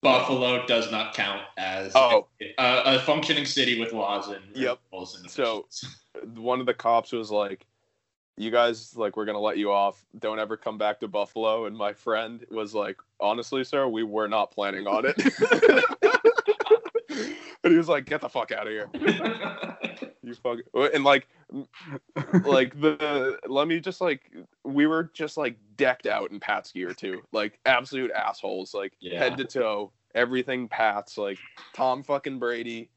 Buffalo 0.00 0.64
does 0.66 0.90
not 0.90 1.12
count 1.14 1.42
as 1.58 1.92
Oh. 1.94 2.28
a, 2.40 2.54
a 2.96 2.98
functioning 3.00 3.44
city 3.44 3.78
with 3.78 3.92
laws 3.92 4.28
and 4.28 4.42
Yep. 4.56 4.78
rules 4.90 5.18
and 5.20 5.30
So- 5.30 5.68
One 6.36 6.60
of 6.60 6.66
the 6.66 6.72
cops 6.72 7.12
was 7.12 7.30
like, 7.30 7.66
You 8.38 8.52
guys 8.52 8.96
like 8.96 9.16
we're 9.16 9.24
gonna 9.24 9.40
let 9.40 9.58
you 9.58 9.72
off. 9.72 10.04
Don't 10.20 10.38
ever 10.38 10.56
come 10.56 10.78
back 10.78 11.00
to 11.00 11.08
Buffalo. 11.08 11.66
And 11.66 11.76
my 11.76 11.92
friend 11.92 12.46
was 12.50 12.72
like, 12.72 12.96
Honestly, 13.20 13.64
sir, 13.64 13.88
we 13.88 14.04
were 14.04 14.28
not 14.28 14.52
planning 14.52 14.86
on 14.86 15.04
it. 15.06 15.16
and 17.64 17.72
he 17.72 17.76
was 17.76 17.88
like, 17.88 18.04
Get 18.04 18.20
the 18.20 18.28
fuck 18.28 18.52
out 18.52 18.68
of 18.68 18.72
here. 18.72 18.88
You 20.22 20.34
fuck 20.34 20.58
and 20.74 21.04
like 21.04 21.26
like 22.44 22.78
the 22.78 23.38
let 23.46 23.66
me 23.66 23.80
just 23.80 24.02
like 24.02 24.30
we 24.62 24.86
were 24.86 25.10
just 25.14 25.38
like 25.38 25.56
decked 25.76 26.06
out 26.06 26.30
in 26.30 26.38
Pat's 26.38 26.70
gear 26.70 26.92
too. 26.92 27.22
Like 27.32 27.58
absolute 27.64 28.10
assholes, 28.10 28.74
like 28.74 28.92
Yeah. 29.00 29.20
head 29.20 29.38
to 29.38 29.44
toe, 29.44 29.90
everything 30.14 30.68
Pat's 30.68 31.16
like 31.16 31.38
Tom 31.72 32.02
fucking 32.02 32.38
Brady. 32.38 32.90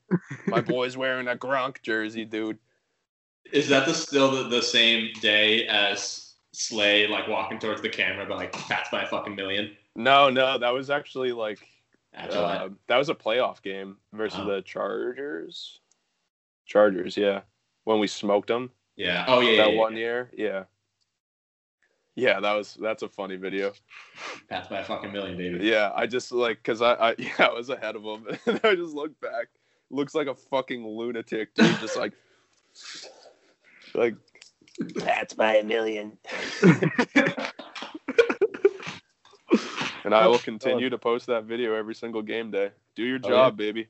My 0.47 0.59
boy's 0.59 0.97
wearing 0.97 1.29
a 1.29 1.35
Gronk 1.37 1.81
jersey, 1.83 2.25
dude. 2.25 2.59
Is 3.51 3.67
that 3.69 3.85
the 3.85 3.93
still 3.93 4.31
the, 4.31 4.49
the 4.49 4.61
same 4.61 5.11
day 5.21 5.67
as 5.67 6.33
Slay 6.53 7.07
like 7.07 7.27
walking 7.27 7.59
towards 7.59 7.81
the 7.81 7.89
camera 7.89 8.25
but 8.25 8.37
like 8.37 8.53
Pat's 8.53 8.89
by 8.89 9.03
a 9.03 9.07
fucking 9.07 9.35
million? 9.35 9.71
No, 9.95 10.29
no, 10.29 10.57
that 10.57 10.69
was 10.69 10.89
actually 10.89 11.31
like 11.31 11.59
uh, 12.15 12.69
that 12.87 12.97
was 12.97 13.09
a 13.09 13.15
playoff 13.15 13.61
game 13.61 13.97
versus 14.13 14.39
Oh. 14.41 14.45
the 14.45 14.61
Chargers. 14.61 15.79
Chargers, 16.65 17.15
yeah. 17.17 17.41
When 17.85 17.99
we 17.99 18.07
smoked 18.07 18.47
them. 18.47 18.71
Yeah. 18.95 19.25
Oh 19.27 19.39
yeah. 19.39 19.63
that 19.63 19.73
yeah, 19.73 19.79
one 19.79 19.93
yeah. 19.93 19.99
year, 19.99 20.29
yeah. 20.33 20.63
Yeah, 22.15 22.39
that 22.41 22.53
was 22.53 22.77
that's 22.81 23.03
a 23.03 23.09
funny 23.09 23.37
video. 23.37 23.71
By 24.49 24.79
a 24.79 24.83
fucking 24.83 25.11
million, 25.13 25.37
baby. 25.37 25.65
Yeah, 25.65 25.91
I 25.95 26.07
just 26.07 26.31
like 26.31 26.57
because 26.57 26.81
I, 26.81 26.93
I 26.93 27.15
yeah 27.17 27.31
I 27.39 27.53
was 27.53 27.69
ahead 27.69 27.95
of 27.95 28.03
him, 28.03 28.27
and 28.45 28.59
I 28.63 28.75
just 28.75 28.93
looked 28.93 29.19
back. 29.21 29.47
Looks 29.89 30.13
like 30.13 30.27
a 30.27 30.35
fucking 30.35 30.85
lunatic, 30.85 31.53
dude. 31.53 31.79
Just 31.79 31.97
like 31.97 32.13
like 33.93 34.15
that's 34.95 35.33
by 35.33 35.57
a 35.57 35.63
million. 35.63 36.17
and 40.03 40.13
I 40.15 40.27
will 40.27 40.39
continue 40.39 40.89
to 40.89 40.97
post 40.97 41.27
that 41.27 41.43
video 41.45 41.75
every 41.75 41.95
single 41.95 42.21
game 42.21 42.51
day. 42.51 42.71
Do 42.95 43.03
your 43.03 43.19
Oh, 43.23 43.27
job, 43.29 43.57
baby. 43.57 43.87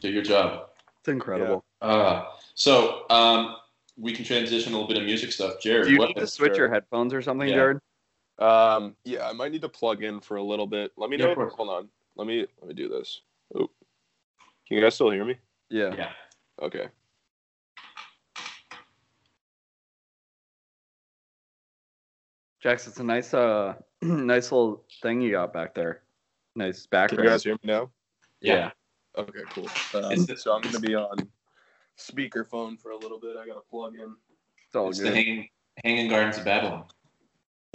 Do 0.00 0.10
your 0.10 0.22
job. 0.22 0.68
It's 1.00 1.08
incredible. 1.08 1.64
Uh, 1.80 2.24
so 2.54 3.04
um, 3.10 3.56
we 3.96 4.12
can 4.12 4.24
transition 4.24 4.72
a 4.72 4.76
little 4.76 4.88
bit 4.88 4.98
of 4.98 5.04
music 5.04 5.32
stuff. 5.32 5.60
Jared, 5.60 5.86
Do 5.86 5.92
you 5.92 5.98
what 5.98 6.08
need 6.08 6.16
to 6.16 6.26
switch 6.26 6.56
your 6.56 6.70
headphones 6.70 7.12
or 7.14 7.22
something, 7.22 7.48
Yeah. 7.48 7.54
Jared? 7.54 7.78
Um, 8.38 8.94
yeah, 9.04 9.28
I 9.28 9.32
might 9.32 9.50
need 9.50 9.62
to 9.62 9.68
plug 9.68 10.04
in 10.04 10.20
for 10.20 10.36
a 10.36 10.42
little 10.42 10.66
bit. 10.66 10.92
Let 10.96 11.10
me 11.10 11.16
know. 11.16 11.30
of 11.30 11.34
course. 11.34 11.54
hold 11.56 11.70
on. 11.70 11.88
Let 12.16 12.26
me 12.28 12.46
let 12.60 12.68
me 12.68 12.74
do 12.74 12.88
this. 12.88 13.22
Oh, 13.54 13.68
can 14.66 14.76
you 14.76 14.80
guys 14.80 14.94
still 14.94 15.10
hear 15.10 15.24
me? 15.24 15.36
Yeah. 15.70 15.94
Yeah. 15.96 16.10
Okay. 16.62 16.88
Jax, 22.60 22.86
it's 22.88 22.98
a 22.98 23.04
nice 23.04 23.34
uh 23.34 23.74
nice 24.02 24.50
little 24.52 24.84
thing 25.02 25.20
you 25.20 25.30
got 25.32 25.52
back 25.52 25.74
there. 25.74 26.02
Nice 26.56 26.86
background. 26.86 27.08
Can 27.10 27.16
background. 27.18 27.24
you 27.24 27.30
guys 27.30 27.44
hear 27.44 27.54
me 27.54 27.60
now? 27.64 27.90
Yeah. 28.40 28.70
Okay, 29.16 29.40
cool. 29.50 29.68
Um, 30.02 30.12
Is 30.12 30.28
it- 30.28 30.38
so 30.38 30.52
I'm 30.54 30.62
gonna 30.62 30.80
be 30.80 30.94
on 30.94 31.16
speakerphone 31.98 32.78
for 32.80 32.90
a 32.92 32.96
little 32.96 33.18
bit. 33.18 33.36
I 33.36 33.46
gotta 33.46 33.60
plug 33.70 33.94
in. 33.94 34.14
It's 34.66 34.76
all 34.76 34.90
It's 34.90 34.98
the 35.00 35.10
hanging, 35.10 35.48
hanging 35.84 36.08
Gardens 36.10 36.38
of 36.38 36.44
Babylon, 36.44 36.84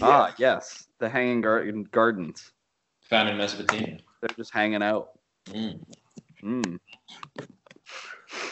Ah, 0.02 0.34
yes. 0.38 0.88
The 1.00 1.10
hanging 1.10 1.42
gar- 1.42 1.66
gardens. 1.92 2.52
found 3.02 3.30
in 3.30 3.38
Mesopotamia. 3.38 3.98
They're 4.22 4.36
just 4.38 4.54
hanging 4.54 4.84
out. 4.84 5.20
Mm. 5.48 5.80
Mm. 6.44 6.80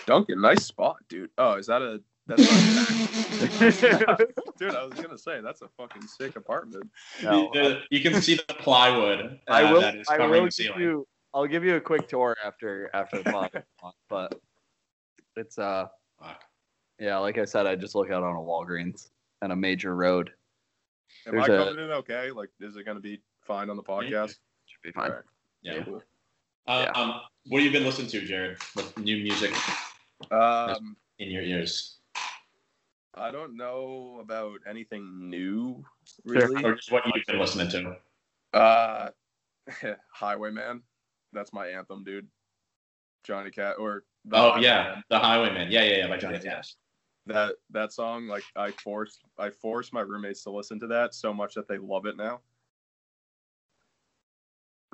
Duncan, 0.06 0.42
nice 0.42 0.66
spot, 0.66 0.98
dude. 1.08 1.30
Oh, 1.38 1.54
is 1.54 1.68
that 1.68 1.82
a 1.82 2.02
that's 2.28 2.52
not 2.52 4.20
dude? 4.60 4.76
I 4.76 4.84
was 4.86 4.94
gonna 5.00 5.18
say 5.18 5.42
that's 5.42 5.62
a 5.62 5.68
fucking 5.78 6.04
sick 6.04 6.36
apartment. 6.36 6.90
No, 7.24 7.50
The- 7.54 7.60
the- 7.60 7.82
you 7.90 8.02
can 8.02 8.22
see 8.22 8.36
the 8.36 8.54
plywood 8.54 9.40
uh, 9.48 9.52
I 9.52 9.72
will. 9.72 9.82
that 9.82 9.96
is 9.96 10.08
I 10.10 10.18
will 10.28 10.46
the 10.46 10.50
give 10.64 10.78
you. 10.80 11.08
I'll 11.34 11.48
give 11.48 11.64
you 11.64 11.76
a 11.76 11.82
quick 11.82 12.08
tour 12.08 12.36
after 12.44 12.90
after 12.94 13.24
the 13.24 13.30
podcast, 13.32 13.64
but 14.10 14.40
it's 15.36 15.58
uh 15.58 15.88
Fuck. 16.20 16.44
yeah, 17.00 17.18
like 17.18 17.38
I 17.38 17.46
said, 17.46 17.66
I 17.68 17.76
just 17.76 17.96
look 17.96 18.12
out 18.12 18.24
on 18.24 18.36
a 18.36 18.40
Walgreens 18.40 19.10
and 19.42 19.52
a 19.52 19.56
major 19.56 19.96
road. 19.96 20.32
Am 21.26 21.34
There's 21.36 21.50
I 21.50 21.54
a- 21.54 21.58
coming 21.66 21.84
in 21.84 21.92
okay? 21.92 22.32
Like, 22.32 22.50
is 22.60 22.76
it 22.76 22.86
gonna 22.86 23.00
be 23.00 23.22
fine 23.42 23.70
on 23.70 23.78
the 23.78 23.84
podcast? 23.84 24.36
Should 24.66 24.82
be 24.84 24.92
fine. 24.92 25.10
Alright. 25.10 25.24
Yeah. 25.64 25.84
Cool. 25.84 26.02
Uh, 26.68 26.86
Yeah. 26.94 27.02
Um, 27.02 27.22
what 27.48 27.62
have 27.62 27.66
you 27.66 27.72
been 27.78 27.86
listening 27.88 28.08
to, 28.10 28.22
Jared? 28.26 28.58
What 28.76 28.96
new 28.98 29.18
music 29.24 29.54
Um, 30.32 30.96
in 31.18 31.30
your 31.32 31.42
ears? 31.44 31.98
I 33.14 33.32
don't 33.32 33.57
know 33.57 34.20
about 34.22 34.59
anything 34.68 35.30
new, 35.30 35.84
Sure. 36.26 36.47
really. 36.47 36.64
Or 36.64 36.76
just 36.76 36.91
what 36.91 37.03
you've 37.14 37.26
been 37.26 37.39
listening 37.39 37.70
to? 37.70 37.97
Uh, 38.57 39.09
Highwayman. 40.14 40.82
That's 41.34 41.53
my 41.53 41.68
anthem, 41.68 42.03
dude. 42.03 42.28
Johnny 43.24 43.51
Cat 43.51 43.76
or 43.78 44.03
Oh 44.32 44.51
Highwayman. 44.51 44.64
yeah, 44.64 45.01
The 45.09 45.20
Highwayman. 45.20 45.72
Yeah, 45.72 45.84
yeah, 45.84 45.97
yeah, 45.97 46.07
by 46.07 46.18
Johnny 46.18 46.39
Yeah. 46.43 46.55
Cash. 46.55 46.76
that 47.28 47.55
that 47.70 47.93
song 47.93 48.28
like 48.28 48.43
I 48.55 48.72
forced 48.72 49.22
I 49.38 49.51
force 49.51 49.93
my 49.93 50.01
roommates 50.01 50.43
to 50.43 50.49
listen 50.49 50.80
to 50.80 50.88
that 50.88 51.14
so 51.14 51.32
much 51.34 51.53
that 51.53 51.68
they 51.68 51.78
love 51.78 52.05
it 52.07 52.18
now. 52.18 52.41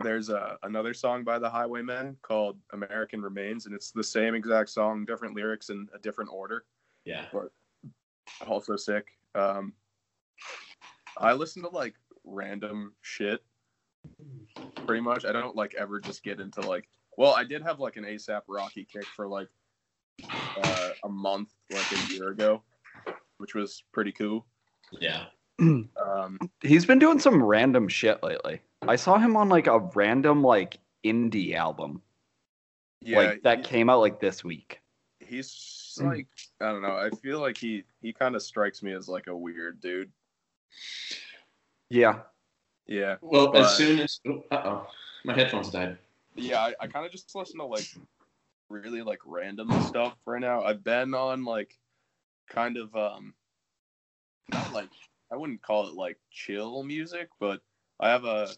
There's 0.03 0.29
a 0.29 0.57
another 0.63 0.93
song 0.93 1.23
by 1.23 1.39
the 1.39 1.49
Highwaymen 1.49 2.17
called 2.21 2.59
American 2.73 3.21
Remains 3.21 3.65
and 3.65 3.73
it's 3.73 3.91
the 3.91 4.03
same 4.03 4.35
exact 4.35 4.69
song, 4.69 5.05
different 5.05 5.35
lyrics 5.35 5.69
in 5.69 5.87
a 5.93 5.99
different 5.99 6.29
order. 6.33 6.65
Yeah. 7.05 7.25
Also 8.47 8.75
sick. 8.75 9.07
Um 9.35 9.73
I 11.17 11.33
listen 11.33 11.63
to 11.63 11.69
like 11.69 11.95
random 12.23 12.93
shit 13.01 13.43
pretty 14.85 15.01
much. 15.01 15.25
I 15.25 15.31
don't 15.31 15.55
like 15.55 15.73
ever 15.75 15.99
just 15.99 16.23
get 16.23 16.39
into 16.39 16.61
like 16.61 16.87
well, 17.17 17.33
I 17.33 17.43
did 17.43 17.63
have 17.63 17.79
like 17.79 17.95
an 17.97 18.03
ASAP 18.03 18.41
Rocky 18.47 18.85
kick 18.85 19.05
for 19.15 19.27
like 19.27 19.47
uh, 20.61 20.89
a 21.03 21.09
month 21.09 21.49
like 21.71 21.91
a 21.91 22.13
year 22.13 22.29
ago, 22.29 22.61
which 23.39 23.55
was 23.55 23.83
pretty 23.91 24.11
cool. 24.11 24.45
Yeah. 24.99 25.25
Um, 25.59 26.37
He's 26.61 26.85
been 26.85 26.99
doing 26.99 27.19
some 27.19 27.43
random 27.43 27.87
shit 27.87 28.21
lately. 28.21 28.61
I 28.87 28.95
saw 28.95 29.17
him 29.17 29.35
on 29.35 29.49
like 29.49 29.65
a 29.65 29.79
random 29.79 30.43
like 30.43 30.77
indie 31.03 31.55
album, 31.55 32.03
yeah, 33.01 33.17
like 33.17 33.41
that 33.41 33.57
he- 33.59 33.63
came 33.63 33.89
out 33.89 33.99
like 33.99 34.19
this 34.19 34.43
week. 34.43 34.79
he's 35.19 35.49
like 36.01 36.27
I 36.61 36.65
don't 36.71 36.81
know. 36.81 36.97
I 36.97 37.09
feel 37.21 37.39
like 37.39 37.57
he 37.57 37.83
he 38.01 38.13
kind 38.13 38.35
of 38.35 38.41
strikes 38.41 38.81
me 38.83 38.93
as 38.93 39.07
like 39.07 39.27
a 39.27 39.35
weird 39.35 39.79
dude. 39.81 40.11
Yeah. 41.89 42.19
Yeah, 42.89 43.17
Well, 43.21 43.51
But- 43.51 43.63
as 43.63 43.75
soon 43.75 43.99
as 43.99 44.19
uh 44.25 44.55
oh, 44.63 44.87
my 45.25 45.33
headphones 45.33 45.69
died. 45.71 45.97
yeah. 46.35 46.59
I, 46.61 46.73
I 46.79 46.87
kind 46.87 47.05
of 47.05 47.11
just 47.11 47.35
listen 47.35 47.59
to 47.59 47.65
like 47.65 47.85
really 48.69 49.01
like 49.01 49.19
random 49.25 49.69
stuff 49.83 50.15
right 50.25 50.39
now. 50.41 50.63
I've 50.63 50.83
been 50.83 51.13
on 51.13 51.43
like 51.43 51.77
kind 52.49 52.77
of 52.77 52.95
um 52.95 53.33
not 54.53 54.71
like 54.73 54.89
I 55.31 55.35
wouldn't 55.35 55.61
call 55.61 55.87
it 55.87 55.95
like 55.95 56.17
chill 56.31 56.81
music, 56.83 57.27
but 57.41 57.59
I 57.99 58.09
have 58.09 58.23
a 58.23 58.49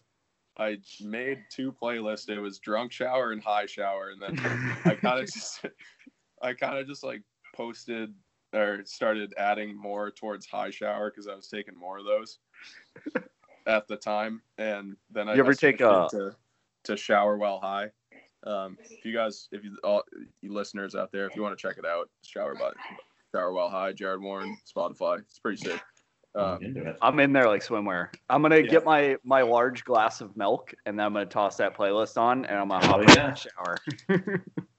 I 0.56 0.78
made 1.00 1.38
two 1.50 1.72
playlists. 1.72 2.28
It 2.28 2.38
was 2.38 2.58
drunk 2.60 2.92
shower 2.92 3.32
and 3.32 3.42
high 3.42 3.66
shower, 3.66 4.10
and 4.10 4.22
then 4.22 4.38
I 4.84 4.94
kind 4.94 5.18
of 5.20 5.26
just 5.32 5.64
I 6.40 6.52
kind 6.54 6.78
of 6.78 6.86
just 6.86 7.02
like 7.02 7.22
posted 7.60 8.14
or 8.54 8.80
started 8.86 9.34
adding 9.36 9.76
more 9.76 10.10
towards 10.10 10.46
high 10.46 10.70
shower 10.70 11.10
because 11.10 11.28
I 11.28 11.34
was 11.34 11.48
taking 11.48 11.76
more 11.78 11.98
of 11.98 12.04
those. 12.06 12.38
at 13.66 13.86
the 13.88 13.96
time, 13.96 14.40
and 14.56 14.96
then 15.10 15.28
I 15.28 15.34
You 15.34 15.40
ever 15.40 15.52
take 15.54 15.80
a- 15.82 16.08
to, 16.10 16.34
to 16.84 16.96
Shower 16.96 17.36
Well 17.36 17.60
High. 17.60 17.90
Um, 18.46 18.78
if 18.80 19.04
you 19.04 19.12
guys, 19.12 19.48
if 19.52 19.62
you 19.62 19.76
all 19.84 20.02
you 20.40 20.52
listeners 20.54 20.94
out 20.94 21.12
there, 21.12 21.26
if 21.26 21.36
you 21.36 21.42
want 21.42 21.56
to 21.56 21.60
check 21.60 21.76
it 21.76 21.84
out, 21.84 22.08
Shower 22.24 22.54
by 22.54 22.70
Shower 23.34 23.52
Well 23.52 23.68
High, 23.68 23.92
Jared 23.92 24.22
Warren, 24.22 24.56
Spotify. 24.66 25.18
It's 25.20 25.38
pretty 25.38 25.58
sick. 25.58 25.80
I'm 26.34 26.42
Um, 26.42 26.62
into 26.62 26.88
it. 26.88 26.96
I'm 27.02 27.20
in 27.20 27.32
there 27.34 27.46
like 27.48 27.62
swimwear. 27.62 28.08
I'm 28.30 28.40
gonna 28.40 28.56
Yeah. 28.56 28.62
get 28.62 28.84
my 28.86 29.16
my 29.24 29.42
large 29.42 29.84
glass 29.84 30.22
of 30.22 30.34
milk 30.38 30.72
and 30.86 30.98
then 30.98 31.04
I'm 31.04 31.12
gonna 31.12 31.26
toss 31.26 31.56
that 31.58 31.76
playlist 31.76 32.16
on 32.16 32.46
and 32.46 32.58
I'm 32.58 32.68
gonna 32.68 32.86
hop 32.86 32.96
Oh, 32.96 33.00
in 33.00 33.06
the 33.08 33.34
shower. 33.34 33.76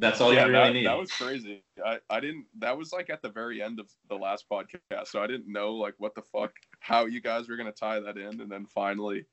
That's 0.00 0.20
all 0.20 0.34
yeah, 0.34 0.46
you 0.46 0.52
really 0.52 0.64
that, 0.66 0.72
need. 0.72 0.86
that 0.86 0.98
was 0.98 1.12
crazy. 1.12 1.62
I, 1.84 1.98
I 2.10 2.18
didn't. 2.20 2.46
That 2.58 2.76
was 2.76 2.92
like 2.92 3.10
at 3.10 3.22
the 3.22 3.28
very 3.28 3.62
end 3.62 3.78
of 3.78 3.88
the 4.08 4.16
last 4.16 4.44
podcast, 4.50 5.06
so 5.06 5.22
I 5.22 5.26
didn't 5.28 5.50
know 5.50 5.72
like 5.74 5.94
what 5.98 6.14
the 6.14 6.22
fuck 6.22 6.52
how 6.80 7.06
you 7.06 7.20
guys 7.20 7.48
were 7.48 7.56
gonna 7.56 7.70
tie 7.72 8.00
that 8.00 8.16
in, 8.18 8.40
and 8.40 8.50
then 8.50 8.66
finally, 8.66 9.24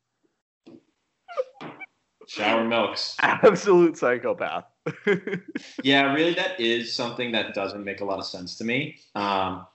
Shower 2.28 2.64
milks. 2.64 3.16
Absolute 3.20 3.98
psychopath. 3.98 4.66
Yeah, 5.84 6.14
really, 6.14 6.34
that 6.36 6.60
is 6.60 6.94
something 6.94 7.32
that 7.32 7.54
doesn't 7.54 7.84
make 7.84 8.02
a 8.02 8.06
lot 8.06 8.20
of 8.20 8.26
sense 8.26 8.56
to 8.58 8.64
me. 8.64 9.00
Um, 9.16 9.66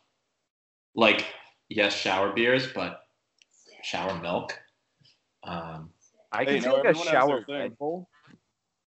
like, 0.95 1.26
yes, 1.68 1.95
shower 1.95 2.32
beers, 2.32 2.68
but 2.72 3.01
shower 3.82 4.18
milk. 4.20 4.59
Um, 5.43 5.91
I 6.32 6.45
Hey, 6.45 6.61
can 6.61 6.62
see 6.62 6.68
no, 6.68 6.74
like 6.76 6.84
a 6.84 6.89
everyone 6.89 7.07
has 7.09 7.12
their 7.12 7.20
shower 7.20 7.45
thing. 7.45 7.55
Red 7.57 7.78
Bull. 7.78 8.09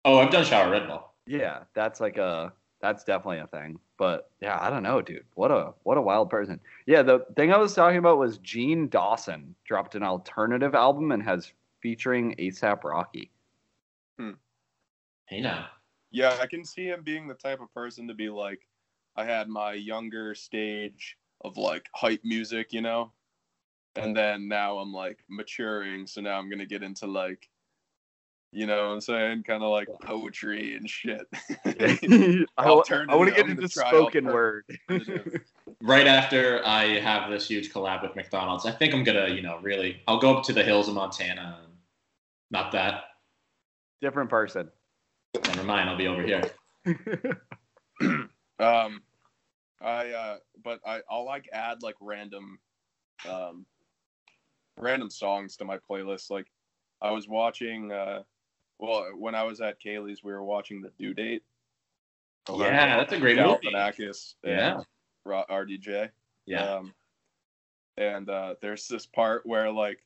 oh, 0.05 0.19
I've 0.19 0.31
done 0.31 0.45
shower 0.45 0.71
Red 0.71 0.87
Bull. 0.87 1.13
Yeah, 1.27 1.65
that's 1.75 2.01
like 2.01 2.19
a 2.19 2.53
that's 2.81 3.05
definitely 3.05 3.39
a 3.39 3.47
thing. 3.47 3.79
But 3.99 4.31
yeah, 4.41 4.59
I 4.61 4.71
don't 4.71 4.83
know, 4.83 5.01
dude. 5.01 5.25
What 5.35 5.51
a 5.51 5.73
what 5.83 5.97
a 5.97 6.03
wild 6.03 6.31
person. 6.31 6.61
Yeah, 6.87 7.03
the 7.03 7.25
thing 7.37 7.53
I 7.53 7.57
was 7.57 7.75
talking 7.75 7.99
about 7.99 8.19
was 8.19 8.39
Jean 8.39 8.89
Dawson 8.89 9.55
dropped 9.65 9.95
an 9.95 10.03
alternative 10.03 10.75
album 10.75 11.13
and 11.13 11.23
has 11.23 11.53
featuring 11.81 12.35
ASAP 12.39 12.85
Rocky. 12.85 13.31
Hmm. 14.19 14.33
Hey 15.27 15.41
now. 15.41 15.67
yeah, 16.11 16.37
I 16.41 16.47
can 16.47 16.65
see 16.65 16.87
him 16.87 17.03
being 17.03 17.27
the 17.27 17.35
type 17.35 17.61
of 17.61 17.73
person 17.75 18.07
to 18.09 18.15
be 18.15 18.29
like, 18.29 18.67
I 19.17 19.25
had 19.25 19.49
my 19.49 19.73
younger 19.73 20.35
stage 20.35 21.17
of 21.43 21.57
like 21.57 21.89
hype 21.95 22.23
music, 22.25 22.73
you 22.73 22.81
know, 22.81 23.13
and 23.97 24.17
then 24.17 24.49
now 24.49 24.79
I'm 24.79 24.93
like 24.93 25.19
maturing, 25.29 26.07
so 26.07 26.21
now 26.21 26.39
I'm 26.39 26.49
gonna 26.51 26.67
get 26.67 26.83
into 26.83 27.07
like, 27.07 27.49
you 28.57 28.67
know, 28.67 28.89
what 28.89 28.95
I'm 28.95 29.01
saying, 29.03 29.43
kind 29.43 29.63
of 29.63 29.69
like 29.69 29.87
poetry 30.01 30.77
and 30.77 30.89
shit. 30.89 31.27
I, 32.57 32.71
wa- 32.71 32.83
I 32.91 33.15
want 33.15 33.29
to 33.29 33.35
get 33.35 33.51
into 33.51 33.57
gonna 33.57 33.69
spoken 33.69 34.25
word. 34.25 34.65
Right 35.83 36.07
after 36.07 36.63
I 36.65 36.99
have 37.01 37.31
this 37.31 37.49
huge 37.49 37.71
collab 37.71 38.03
with 38.03 38.17
McDonald's, 38.17 38.65
I 38.65 38.71
think 38.71 38.95
I'm 38.95 39.05
gonna, 39.05 39.29
you 39.29 39.43
know, 39.43 39.59
really, 39.61 40.01
I'll 40.09 40.19
go 40.19 40.35
up 40.35 40.45
to 40.45 40.55
the 40.55 40.63
hills 40.63 40.89
of 40.89 40.95
Montana. 40.95 41.67
Not 42.51 42.73
that. 42.73 43.05
Different 44.01 44.31
person. 44.31 44.71
Never 45.35 45.65
mind. 45.65 45.91
I'll 45.91 45.99
be 45.99 46.09
over 46.09 46.23
here. 46.23 46.43
Um, 48.59 49.03
I 49.83 50.09
uh, 50.09 50.37
but 50.65 50.81
I 50.87 51.03
I'll 51.11 51.27
like 51.27 51.47
add 51.53 51.83
like 51.83 51.97
random, 52.01 52.59
um, 53.29 53.67
random 54.79 55.11
songs 55.11 55.59
to 55.59 55.67
my 55.67 55.77
playlist. 55.77 56.31
Like, 56.31 56.47
I 57.03 57.11
was 57.11 57.29
watching. 57.29 57.93
Uh, 57.93 58.23
well, 58.79 59.07
when 59.17 59.35
I 59.35 59.43
was 59.43 59.61
at 59.61 59.81
Kaylee's, 59.81 60.23
we 60.23 60.33
were 60.33 60.45
watching 60.45 60.81
the 60.83 60.91
Due 60.99 61.15
Date. 61.15 61.43
Yeah, 62.49 62.97
that's 62.99 63.13
a 63.13 63.19
great 63.19 63.37
movie. 63.39 63.69
Galifianakis 63.73 64.35
and 64.45 64.53
Yeah. 64.53 64.81
Ro- 65.25 65.45
RDJ. 65.51 66.11
Yeah. 66.47 66.75
Um, 66.75 66.95
and 67.97 68.29
uh, 68.31 68.55
there's 68.61 68.87
this 68.87 69.07
part 69.07 69.45
where 69.47 69.71
like 69.71 70.05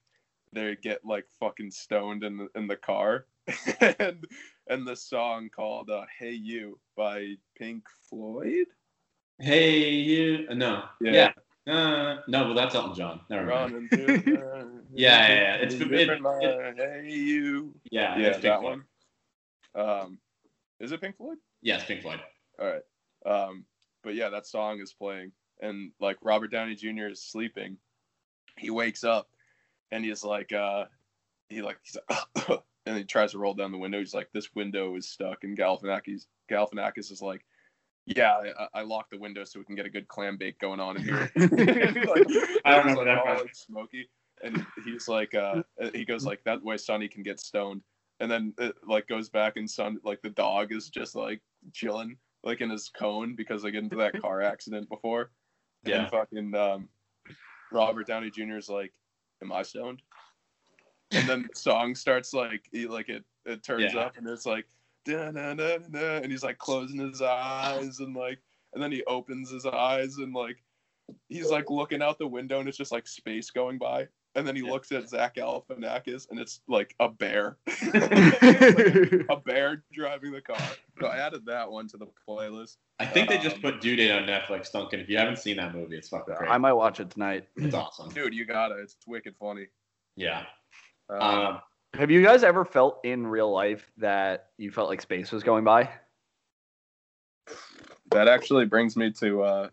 they 0.53 0.77
get 0.77 1.05
like 1.05 1.27
fucking 1.39 1.71
stoned 1.71 2.25
in 2.25 2.37
the 2.39 2.49
in 2.55 2.67
the 2.67 2.77
car, 2.77 3.27
and 3.99 4.25
and 4.69 4.87
the 4.87 4.97
song 4.97 5.51
called 5.55 5.91
uh, 5.91 6.05
"Hey 6.19 6.33
You" 6.33 6.79
by 6.97 7.35
Pink 7.57 7.85
Floyd. 8.09 8.67
Hey, 9.39 9.91
you. 9.91 10.47
uh, 10.51 10.55
No. 10.55 10.85
Yeah. 11.01 11.13
Yeah. 11.13 11.33
Uh, 11.67 12.17
no, 12.27 12.45
well, 12.47 12.55
that's 12.55 12.75
Elton 12.75 12.95
John. 12.95 13.21
Never 13.29 13.47
mind. 13.47 13.89
Yeah, 14.93 15.29
yeah, 15.29 15.29
yeah. 15.29 15.55
It's- 15.57 15.75
it- 15.75 15.89
different 15.89 16.27
it- 16.43 16.77
Hey 16.77 17.11
You. 17.15 17.75
Yeah, 17.91 18.19
Yeah, 18.19 18.31
that 18.39 18.61
Floyd. 18.61 18.81
one. 19.75 19.87
Um, 19.89 20.19
is 20.81 20.91
it 20.91 21.01
Pink 21.01 21.17
Floyd? 21.17 21.39
Yeah, 21.63 21.77
it's 21.77 21.85
Pink 21.85 22.03
Floyd. 22.03 22.21
All 22.59 22.67
right. 22.67 22.83
Um, 23.25 23.65
but 24.03 24.15
yeah, 24.17 24.31
that 24.31 24.47
song 24.47 24.81
is 24.81 24.93
playing, 24.93 25.31
and 25.61 25.93
like 26.01 26.17
Robert 26.23 26.49
Downey 26.51 26.75
Jr. 26.75 27.07
is 27.09 27.23
sleeping. 27.23 27.77
He 28.59 28.71
wakes 28.71 29.05
up, 29.05 29.29
and 29.93 30.05
he's 30.05 30.25
like, 30.25 30.53
uh, 30.53 30.87
he 31.49 31.63
like 31.63 31.79
he's 31.85 31.97
like, 32.09 32.61
and 32.87 32.97
he 32.99 33.05
tries 33.05 33.31
to 33.33 33.39
roll 33.39 33.55
down 33.55 33.71
the 33.73 33.79
window. 33.79 33.99
He's 34.01 34.15
like, 34.15 34.31
this 34.33 34.53
window 34.55 34.97
is 34.97 35.09
stuck, 35.09 35.45
and 35.45 35.57
Galifianakis 35.57 36.27
Galifianakis 36.51 37.13
is 37.13 37.23
like, 37.23 37.45
yeah, 38.07 38.35
I, 38.59 38.81
I 38.81 38.83
locked 38.83 39.11
the 39.11 39.19
window 39.19 39.45
so 39.45 39.59
we 39.59 39.65
can 39.65 39.75
get 39.75 39.87
a 39.87 39.91
good 39.91 40.09
clam 40.09 40.37
bake 40.37 40.59
going 40.59 40.81
on 40.81 40.97
in 40.97 41.05
here. 41.05 41.31
like, 41.37 41.53
I 42.65 42.77
was, 42.77 42.85
remember 42.85 42.97
like, 42.97 43.05
that 43.05 43.23
part. 43.25 43.41
like, 43.43 43.55
smoky, 43.55 44.09
and 44.43 44.65
he's 44.85 45.09
like, 45.09 45.35
uh, 45.35 45.63
he 45.93 46.05
goes 46.05 46.25
like 46.25 46.43
that 46.45 46.63
way 46.63 46.77
Sonny 46.77 47.09
can 47.09 47.23
get 47.23 47.41
stoned, 47.41 47.83
and 48.21 48.31
then 48.31 48.53
it 48.59 48.75
like 48.87 49.07
goes 49.07 49.29
back 49.29 49.57
and 49.57 49.71
Son 49.71 49.99
like 50.05 50.21
the 50.23 50.31
dog 50.31 50.73
is 50.73 50.89
just 50.89 51.15
like 51.15 51.41
chilling 51.73 52.17
like 52.43 52.61
in 52.61 52.71
his 52.71 52.89
cone 52.89 53.35
because 53.37 53.63
they 53.63 53.71
get 53.71 53.83
into 53.83 53.97
that 53.97 54.21
car 54.21 54.41
accident 54.43 54.89
before. 54.89 55.31
Yeah. 55.85 56.03
And 56.03 56.11
fucking 56.11 56.55
um, 56.55 56.89
Robert 57.73 58.07
Downey 58.07 58.31
Jr. 58.31 58.57
is 58.57 58.69
like, 58.69 58.93
"Am 59.43 59.53
I 59.53 59.63
stoned?" 59.63 60.03
And 61.13 61.29
then 61.29 61.49
the 61.53 61.59
song 61.59 61.95
starts 61.95 62.33
like 62.33 62.65
he 62.73 62.87
like 62.87 63.09
it 63.09 63.25
it 63.45 63.63
turns 63.63 63.93
Yeah. 63.95 64.01
up 64.01 64.17
and 64.17 64.27
it's 64.29 64.47
like 64.47 64.67
and 65.07 66.27
he's 66.31 66.43
like 66.45 66.59
closing 66.59 66.99
his 67.01 67.23
eyes 67.23 68.01
and 68.01 68.15
like 68.15 68.39
and 68.75 68.83
then 68.83 68.93
he 68.93 69.03
opens 69.05 69.51
his 69.51 69.67
eyes 69.67 70.17
and 70.19 70.33
like 70.35 70.63
he's 71.29 71.51
like 71.51 71.71
looking 71.71 72.03
out 72.03 72.19
the 72.19 72.27
window 72.27 72.61
and 72.61 72.69
it's 72.69 72.79
just 72.79 72.93
like 72.93 73.07
space 73.07 73.51
going 73.51 73.79
by 73.79 74.07
and 74.37 74.47
then 74.47 74.55
he 74.55 74.63
Yeah. 74.63 74.71
looks 74.71 74.93
at 74.93 75.09
Zach 75.09 75.35
Galifianakis 75.37 76.31
and 76.31 76.39
it's 76.39 76.61
like 76.69 76.95
a 77.01 77.09
bear, 77.09 77.57
a 77.85 79.37
bear 79.45 79.83
driving 79.93 80.31
the 80.31 80.41
car. 80.41 80.57
So 81.01 81.09
I 81.09 81.17
added 81.19 81.45
that 81.47 81.69
one 81.69 81.89
to 81.89 81.97
the 81.97 82.07
playlist. 82.29 82.77
I 83.01 83.07
think 83.07 83.29
they 83.29 83.39
just 83.39 83.57
Um, 83.57 83.63
put 83.63 83.81
Due 83.81 83.97
Date 83.97 84.13
on 84.13 84.25
Netflix, 84.29 84.71
Duncan. 84.71 85.01
If 85.01 85.09
you 85.09 85.17
haven't 85.19 85.39
seen 85.39 85.57
that 85.57 85.75
movie, 85.75 85.97
it's 85.97 86.09
fucking 86.11 86.35
great. 86.37 86.49
I 86.51 86.59
might 86.59 86.75
watch 86.75 87.01
it 87.01 87.11
tonight. 87.11 87.49
It's 87.57 87.75
awesome. 87.75 88.09
Dude, 88.11 88.33
you 88.35 88.45
got 88.45 88.71
it. 88.71 88.79
It's 88.81 88.97
wicked 89.07 89.35
funny. 89.37 89.67
Yeah. 90.15 90.45
Um, 91.09 91.21
Um, 91.21 91.61
Have 91.95 92.11
you 92.11 92.23
guys 92.23 92.45
ever 92.45 92.65
felt 92.65 93.01
in 93.05 93.27
real 93.27 93.51
life 93.51 93.91
that 93.99 94.51
you 94.59 94.71
felt 94.71 94.89
like 94.89 95.01
space 95.01 95.33
was 95.33 95.43
going 95.43 95.65
by? 95.65 95.91
that 98.11 98.29
actually 98.29 98.65
brings 98.65 98.97
me 98.97 99.11
to. 99.13 99.43
Uh, 99.43 99.69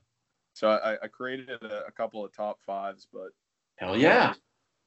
so 0.54 0.70
I, 0.70 0.94
I 1.04 1.08
created 1.08 1.62
a, 1.62 1.86
a 1.88 1.92
couple 1.92 2.24
of 2.24 2.36
top 2.36 2.60
fives, 2.66 3.08
but 3.12 3.30
hell 3.78 3.98
yeah. 3.98 4.34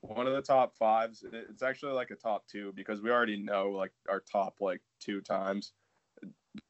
one 0.00 0.26
of 0.26 0.34
the 0.34 0.42
top 0.42 0.76
fives, 0.76 1.24
it's 1.32 1.62
actually 1.62 1.92
like 1.92 2.10
a 2.10 2.16
top 2.16 2.46
two 2.48 2.72
because 2.74 3.00
we 3.00 3.10
already 3.10 3.36
know 3.36 3.70
like 3.70 3.92
our 4.08 4.20
top 4.20 4.56
like 4.60 4.80
two 5.00 5.20
times, 5.20 5.72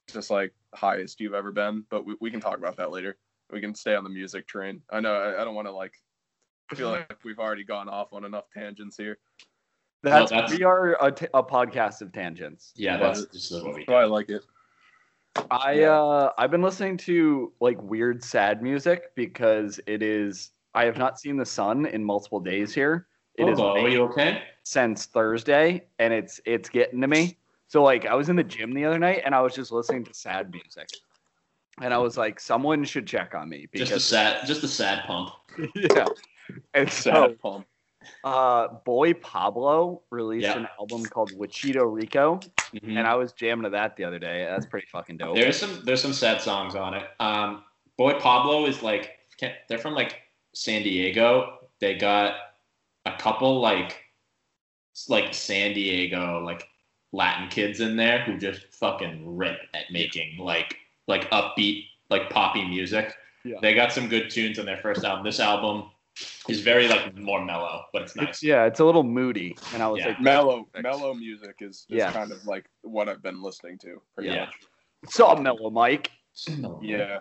just 0.09 0.31
like 0.31 0.53
highest 0.75 1.21
you've 1.21 1.35
ever 1.35 1.53
been. 1.53 1.85
But 1.91 2.05
we, 2.05 2.17
we 2.21 2.31
can 2.31 2.41
talk 2.41 2.59
about 2.59 2.77
that 2.77 2.91
later. 2.91 3.17
We 3.51 3.61
can 3.61 3.75
stay 3.75 3.95
on 3.95 4.05
the 4.05 4.11
music 4.11 4.47
train. 4.47 4.83
I 4.91 5.01
know 5.01 5.15
I, 5.15 5.41
I 5.41 5.45
don't 5.45 5.55
want 5.55 5.69
to 5.69 5.73
like 5.73 5.95
feel 6.75 6.91
like 6.91 7.19
we've 7.25 7.39
already 7.39 7.65
gone 7.65 7.89
off 7.89 8.13
on 8.13 8.25
enough 8.25 8.45
tangents 8.53 8.97
here. 8.97 9.19
That's, 10.03 10.31
that's- 10.31 10.57
we 10.57 10.65
are 10.65 10.97
a, 11.05 11.13
t- 11.13 11.27
a 11.35 11.43
podcast 11.43 12.01
of 12.01 12.13
tangents. 12.13 12.73
Yeah, 12.77 12.97
that's 12.97 13.27
just 13.27 13.53
what 13.53 13.75
we 13.75 13.81
That's 13.81 13.89
why 13.89 14.03
I 14.03 14.07
like 14.07 14.31
it. 14.31 14.43
I 15.51 15.73
Yeah. 15.73 16.01
uh 16.01 16.33
I've 16.39 16.51
been 16.51 16.63
listening 16.63 16.97
to 16.99 17.53
like 17.61 17.81
weird 17.83 18.23
sad 18.25 18.63
music 18.63 19.15
because 19.15 19.79
it 19.87 20.03
is 20.03 20.51
I 20.75 20.85
have 20.85 20.97
not 20.97 21.21
seen 21.21 21.37
the 21.37 21.47
sun 21.47 21.87
in 21.87 22.03
multiple 22.05 22.41
days 22.41 22.75
here. 22.75 23.07
It 23.37 23.49
is 23.49 23.59
Bobo, 23.59 23.81
are 23.85 23.89
you 23.89 24.03
okay? 24.05 24.43
since 24.65 25.07
Thursday 25.07 25.87
and 25.99 26.13
it's 26.13 26.41
it's 26.45 26.69
getting 26.69 27.01
to 27.01 27.07
me. 27.09 27.37
So 27.69 27.83
like 27.83 28.07
I 28.07 28.15
was 28.15 28.29
in 28.29 28.37
the 28.37 28.43
gym 28.45 28.73
the 28.73 28.85
other 28.85 28.99
night 28.99 29.23
and 29.25 29.35
I 29.35 29.41
was 29.41 29.55
just 29.55 29.71
listening 29.71 30.05
to 30.05 30.15
sad 30.15 30.51
music. 30.51 30.89
And 31.81 31.95
I 31.95 31.99
was 31.99 32.17
like 32.19 32.41
someone 32.41 32.83
should 32.85 33.07
check 33.07 33.35
on 33.35 33.49
me 33.49 33.69
Just 33.73 33.93
a 33.93 33.95
because 33.95 34.05
sad, 34.05 34.47
just 34.47 34.65
a 34.65 34.69
sad 34.69 35.05
pump. 35.07 35.31
yeah. 35.77 36.07
And 36.75 36.91
so 36.91 37.13
Sad 37.13 37.39
pump. 37.39 37.67
Uh 38.25 38.69
Boy 38.85 39.13
Pablo 39.15 40.03
released 40.11 40.45
Yeah. 40.47 40.59
an 40.59 40.69
album 40.79 41.05
called 41.05 41.33
Wachito 41.33 41.83
Rico 41.93 42.41
Mhm. 42.75 42.99
and 42.99 43.07
I 43.07 43.15
was 43.15 43.33
jamming 43.33 43.65
to 43.65 43.71
that 43.71 43.97
the 43.97 44.05
other 44.05 44.19
day. 44.19 44.45
That's 44.45 44.67
pretty 44.67 44.87
fucking 44.87 45.17
dope. 45.19 45.35
There's 45.37 45.59
some 45.59 45.85
there's 45.85 46.01
some 46.03 46.13
sad 46.13 46.41
songs 46.41 46.75
on 46.75 46.95
it. 46.95 47.09
Um, 47.21 47.65
Boy 47.99 48.15
Pablo 48.19 48.67
is 48.67 48.83
like 48.83 49.19
they're 49.69 49.79
from 49.79 49.95
like 49.95 50.21
San 50.55 50.83
Diego. 50.83 51.59
They 51.81 51.95
got 51.95 52.35
a 53.07 53.13
couple 53.17 53.61
like 53.61 54.05
like 55.09 55.33
San 55.35 55.73
Diego 55.75 56.41
like 56.45 56.67
Latin 57.13 57.49
kids 57.49 57.81
in 57.81 57.97
there 57.97 58.21
who 58.25 58.39
just 58.39 58.67
fucking 58.75 59.37
rip 59.37 59.59
at 59.75 59.91
making 59.91 60.39
like 60.39 60.77
like 61.09 61.29
upbeat 61.31 61.87
like 62.11 62.31
poppy 62.31 62.65
music. 62.67 63.15
Yeah. 63.45 63.57
They 63.63 63.75
got 63.75 63.93
some 63.93 64.09
good 64.09 64.31
tunes 64.31 64.59
on 64.59 64.67
their 64.67 64.77
first 64.79 65.05
album. 65.05 65.25
This 65.25 65.41
album 65.41 65.91
He's 66.47 66.61
very 66.61 66.89
like 66.89 67.17
more 67.17 67.45
mellow, 67.45 67.85
but 67.93 68.03
it's 68.03 68.17
It's, 68.17 68.43
yeah, 68.43 68.65
it's 68.67 68.81
a 68.81 68.85
little 68.85 69.03
moody, 69.05 69.57
and 69.73 69.83
I 69.83 69.89
was 69.89 70.01
Yeah. 70.01 70.09
like, 70.09 70.21
mellow 70.21 70.69
Thanks. 70.73 70.83
mellow 70.83 71.15
music 71.15 71.57
is, 71.61 71.87
is 71.89 71.99
Yeah. 71.99 72.13
kind 72.13 72.33
of 72.33 72.45
like 72.47 72.67
what 72.83 73.09
I've 73.09 73.23
been 73.23 73.41
listening 73.43 73.79
to. 73.79 74.03
Pretty 74.15 74.31
Yeah. 74.31 74.47
much. 74.47 74.55
"Saw 75.09 75.41
mellow, 75.41 75.71
Mike." 75.71 76.11
Yeah. 76.81 77.21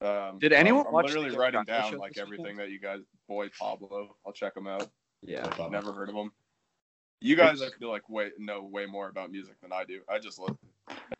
Um, 0.00 0.38
Did 0.38 0.52
anyone 0.52 0.86
I'm, 0.86 0.92
watch 0.92 1.06
I'm 1.10 1.14
literally 1.16 1.36
writing 1.36 1.64
down 1.64 1.96
like 1.96 2.14
this 2.14 2.22
everything 2.22 2.56
that 2.56 2.70
you 2.70 2.78
guys. 2.80 3.00
Boy 3.28 3.48
Pablo, 3.58 4.16
I'll 4.26 4.32
check 4.32 4.54
him 4.56 4.66
out. 4.66 4.88
Yeah, 5.22 5.48
Never 5.70 5.92
heard 5.92 6.10
of 6.10 6.14
him. 6.14 6.30
You 7.20 7.36
guys, 7.36 7.62
I 7.62 7.70
feel 7.78 7.88
like 7.88 8.06
way 8.10 8.30
know 8.38 8.62
way 8.62 8.84
more 8.84 9.08
about 9.08 9.30
music 9.30 9.54
than 9.62 9.72
I 9.72 9.84
do. 9.84 10.02
I 10.08 10.18
just 10.18 10.38
listen. 10.38 10.58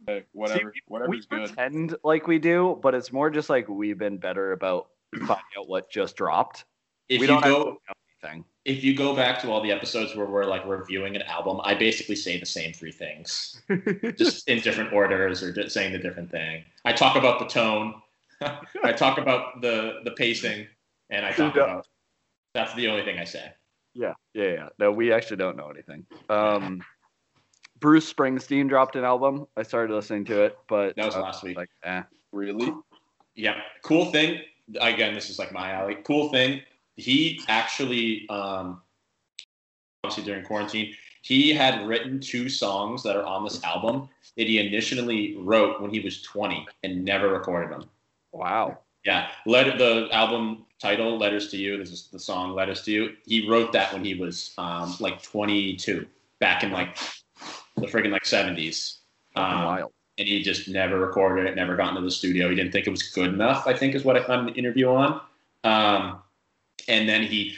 Hey, 0.06 0.24
whatever, 0.32 0.70
we- 0.74 0.82
whatever's 0.86 1.26
we 1.30 1.38
good. 1.38 1.46
pretend 1.54 1.96
like 2.04 2.26
we 2.26 2.38
do, 2.38 2.78
but 2.82 2.94
it's 2.94 3.10
more 3.10 3.30
just 3.30 3.48
like 3.48 3.66
we've 3.68 3.96
been 3.96 4.18
better 4.18 4.52
about 4.52 4.90
finding 5.14 5.36
out 5.58 5.66
what 5.68 5.90
just 5.90 6.16
dropped. 6.16 6.66
If 7.08 7.20
we 7.20 7.26
you 7.26 7.32
don't 7.32 7.42
go, 7.44 7.78
anything. 8.22 8.44
if 8.64 8.82
you 8.82 8.96
go 8.96 9.14
back 9.14 9.40
to 9.42 9.50
all 9.50 9.60
the 9.62 9.70
episodes 9.72 10.14
where 10.16 10.26
we're 10.26 10.44
like 10.44 10.64
reviewing 10.66 11.16
an 11.16 11.22
album, 11.22 11.60
I 11.64 11.74
basically 11.74 12.16
say 12.16 12.38
the 12.40 12.46
same 12.46 12.72
three 12.72 12.92
things, 12.92 13.60
just 14.18 14.48
in 14.48 14.60
different 14.60 14.92
orders 14.92 15.42
or 15.42 15.52
just 15.52 15.74
saying 15.74 15.92
the 15.92 15.98
different 15.98 16.30
thing. 16.30 16.64
I 16.84 16.92
talk 16.92 17.16
about 17.16 17.38
the 17.38 17.46
tone, 17.46 18.00
I 18.84 18.92
talk 18.92 19.18
about 19.18 19.60
the 19.60 20.00
the 20.04 20.12
pacing, 20.12 20.66
and 21.10 21.24
I 21.26 21.32
talk 21.32 21.54
Yeah. 21.54 21.62
about. 21.64 21.86
That's 22.54 22.72
the 22.74 22.86
only 22.88 23.04
thing 23.04 23.18
I 23.18 23.24
say. 23.24 23.52
Yeah, 23.94 24.14
yeah, 24.32 24.44
yeah. 24.52 24.68
No, 24.78 24.92
we 24.92 25.12
actually 25.12 25.36
don't 25.38 25.56
know 25.56 25.68
anything. 25.70 26.06
Um, 26.28 26.82
Bruce 27.80 28.10
Springsteen 28.12 28.68
dropped 28.68 28.94
an 28.96 29.04
album. 29.04 29.46
I 29.56 29.62
started 29.64 29.92
listening 29.92 30.24
to 30.26 30.42
it, 30.44 30.56
but 30.68 30.94
That 30.96 31.06
was 31.06 31.16
I 31.16 31.20
last 31.20 31.42
week. 31.42 31.56
Like, 31.56 31.70
eh. 31.82 32.02
Really? 32.32 32.72
Yeah. 33.34 33.60
Cool 33.82 34.06
thing. 34.12 34.40
Again, 34.80 35.14
this 35.14 35.30
is 35.30 35.38
like 35.38 35.52
my 35.52 35.72
alley. 35.72 35.96
Cool 36.04 36.30
thing. 36.30 36.62
He 36.96 37.40
actually, 37.48 38.28
um, 38.28 38.80
obviously 40.02 40.24
during 40.24 40.44
quarantine, 40.44 40.94
he 41.22 41.52
had 41.52 41.86
written 41.86 42.20
two 42.20 42.48
songs 42.48 43.02
that 43.02 43.16
are 43.16 43.24
on 43.24 43.44
this 43.44 43.62
album 43.64 44.08
that 44.36 44.46
he 44.46 44.58
initially 44.58 45.36
wrote 45.38 45.80
when 45.80 45.90
he 45.90 46.00
was 46.00 46.22
20 46.22 46.66
and 46.82 47.04
never 47.04 47.28
recorded 47.28 47.70
them. 47.70 47.88
Wow. 48.32 48.78
Yeah. 49.04 49.28
Let 49.46 49.78
the 49.78 50.08
album 50.12 50.66
title 50.78 51.18
"Letters 51.18 51.48
to 51.50 51.56
You." 51.56 51.78
This 51.78 51.90
is 51.90 52.08
the 52.08 52.18
song 52.18 52.52
"Letters 52.52 52.82
to 52.82 52.92
You." 52.92 53.16
He 53.26 53.48
wrote 53.48 53.72
that 53.72 53.92
when 53.92 54.04
he 54.04 54.14
was 54.14 54.52
um, 54.58 54.96
like 55.00 55.22
22, 55.22 56.06
back 56.40 56.62
in 56.64 56.72
like 56.72 56.96
the 57.76 57.86
friggin' 57.86 58.10
like 58.10 58.24
70s. 58.24 58.98
Um, 59.36 59.64
wild. 59.64 59.92
and 60.18 60.28
he 60.28 60.42
just 60.42 60.68
never 60.68 60.98
recorded 61.00 61.46
it, 61.46 61.56
never 61.56 61.76
got 61.76 61.90
into 61.90 62.02
the 62.02 62.10
studio. 62.10 62.48
He 62.48 62.54
didn't 62.54 62.72
think 62.72 62.86
it 62.86 62.90
was 62.90 63.02
good 63.02 63.32
enough, 63.32 63.66
I 63.66 63.74
think 63.74 63.94
is 63.94 64.04
what 64.04 64.16
I 64.16 64.22
found 64.24 64.48
an 64.48 64.54
interview 64.54 64.88
on. 64.88 65.20
Um, 65.64 66.22
and 66.88 67.08
then 67.08 67.22
he 67.22 67.56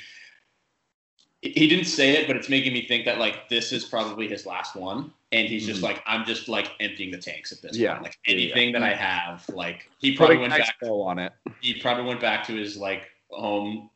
he 1.43 1.68
didn't 1.68 1.85
say 1.85 2.11
it, 2.16 2.27
but 2.27 2.35
it's 2.37 2.49
making 2.49 2.72
me 2.72 2.87
think 2.87 3.05
that 3.05 3.18
like 3.18 3.49
this 3.49 3.70
is 3.72 3.85
probably 3.85 4.27
his 4.27 4.47
last 4.47 4.74
one. 4.74 5.12
And 5.33 5.47
he's 5.49 5.66
just 5.66 5.81
Mhm. 5.81 5.85
like, 5.85 6.03
I'm 6.07 6.24
just 6.24 6.49
like 6.49 6.70
emptying 6.81 7.11
the 7.11 7.18
tanks 7.18 7.53
at 7.53 7.61
this 7.62 7.77
Yeah. 7.77 7.93
point. 7.93 8.05
Like 8.05 8.18
anything 8.27 8.72
that 8.72 8.83
I 8.83 8.95
have, 8.95 9.49
like 9.51 9.89
he 9.99 10.16
probably 10.16 10.37
Putting 10.37 10.51
went 10.51 10.62
back 10.62 10.77
on 10.83 11.18
it. 11.18 11.33
he 11.61 11.74
probably 11.81 12.05
went 12.05 12.20
back 12.20 12.45
to 12.47 12.55
his 12.55 12.77
like 12.77 13.11
home 13.31 13.91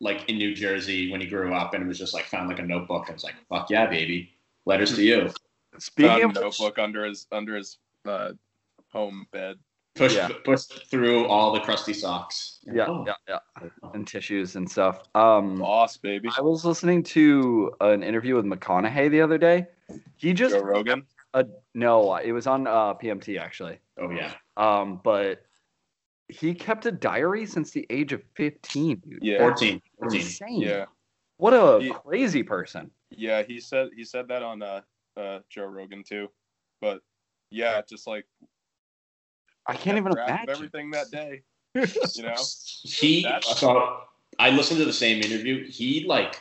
like 0.00 0.28
in 0.28 0.36
New 0.38 0.54
Jersey 0.54 1.10
when 1.10 1.20
he 1.20 1.26
grew 1.26 1.54
up 1.54 1.74
and 1.74 1.82
it 1.82 1.86
was 1.86 1.98
just 1.98 2.12
like 2.14 2.24
found 2.26 2.48
like 2.48 2.58
a 2.58 2.62
notebook 2.62 3.06
and 3.08 3.14
was 3.14 3.24
like, 3.24 3.34
fuck 3.48 3.70
yeah, 3.70 3.86
baby. 3.86 4.32
Letters 4.64 4.94
to 4.96 5.02
you. 5.02 5.30
Speaking 5.78 6.10
Found 6.10 6.22
a 6.22 6.26
of 6.40 6.44
which, 6.46 6.60
notebook 6.60 6.78
under 6.78 7.04
his 7.04 7.26
under 7.30 7.56
his 7.56 7.78
uh, 8.04 8.32
home 8.90 9.26
bed. 9.32 9.58
Push 9.96 10.14
Yeah. 10.14 10.28
push 10.44 10.64
through 10.64 11.26
all 11.26 11.52
the 11.52 11.60
crusty 11.60 11.94
socks. 11.94 12.60
yeah, 12.66 12.86
Oh. 12.86 13.04
yeah, 13.06 13.14
yeah, 13.28 13.68
and 13.94 14.06
tissues 14.06 14.56
and 14.56 14.70
stuff. 14.70 15.02
Um, 15.14 15.58
Boss, 15.58 15.96
baby. 15.96 16.28
I 16.36 16.42
was 16.42 16.64
listening 16.64 17.02
to 17.04 17.72
an 17.80 18.02
interview 18.02 18.34
with 18.36 18.44
McConaughey 18.44 19.10
the 19.10 19.20
other 19.22 19.38
day. 19.38 19.66
He 20.16 20.32
just 20.34 20.54
Joe 20.54 20.62
Rogan. 20.62 21.06
no, 21.74 22.16
it 22.16 22.32
was 22.32 22.46
on 22.46 22.66
uh, 22.66 22.94
PMT 22.94 23.38
actually. 23.40 23.78
Oh 23.98 24.10
yeah. 24.10 24.32
Um, 24.56 25.00
but 25.02 25.42
he 26.28 26.54
kept 26.54 26.84
a 26.86 26.92
diary 26.92 27.46
since 27.46 27.70
the 27.70 27.86
age 27.88 28.12
of 28.12 28.22
fifteen. 28.34 28.96
Dude. 29.08 29.18
Yeah. 29.22 29.38
14. 29.38 29.80
That's 30.00 30.14
14. 30.14 30.20
insane. 30.20 30.60
Yeah. 30.60 30.84
What 31.38 31.52
a 31.54 31.80
He- 31.82 31.90
crazy 31.90 32.42
person. 32.42 32.90
Yeah, 33.10 33.42
he 33.44 33.60
said 33.60 33.90
he 33.96 34.04
said 34.04 34.28
that 34.28 34.42
on 34.42 34.62
uh, 34.62 34.80
uh, 35.16 35.38
Joe 35.48 35.66
Rogan 35.66 36.02
too. 36.02 36.28
But 36.80 37.00
yeah, 37.50 37.80
just 37.88 38.06
like 38.06 38.26
I 39.68 39.74
can't 39.74 39.96
even 39.98 40.12
grab 40.12 40.28
imagine. 40.28 40.50
everything 40.50 40.90
that 40.92 41.10
day. 41.10 41.42
You 41.74 42.22
know? 42.22 42.34
He 42.84 43.22
That's- 43.22 43.58
so 43.58 43.98
I 44.38 44.50
listened 44.50 44.78
to 44.78 44.84
the 44.86 44.92
same 44.92 45.22
interview. 45.22 45.66
He 45.68 46.04
like 46.06 46.40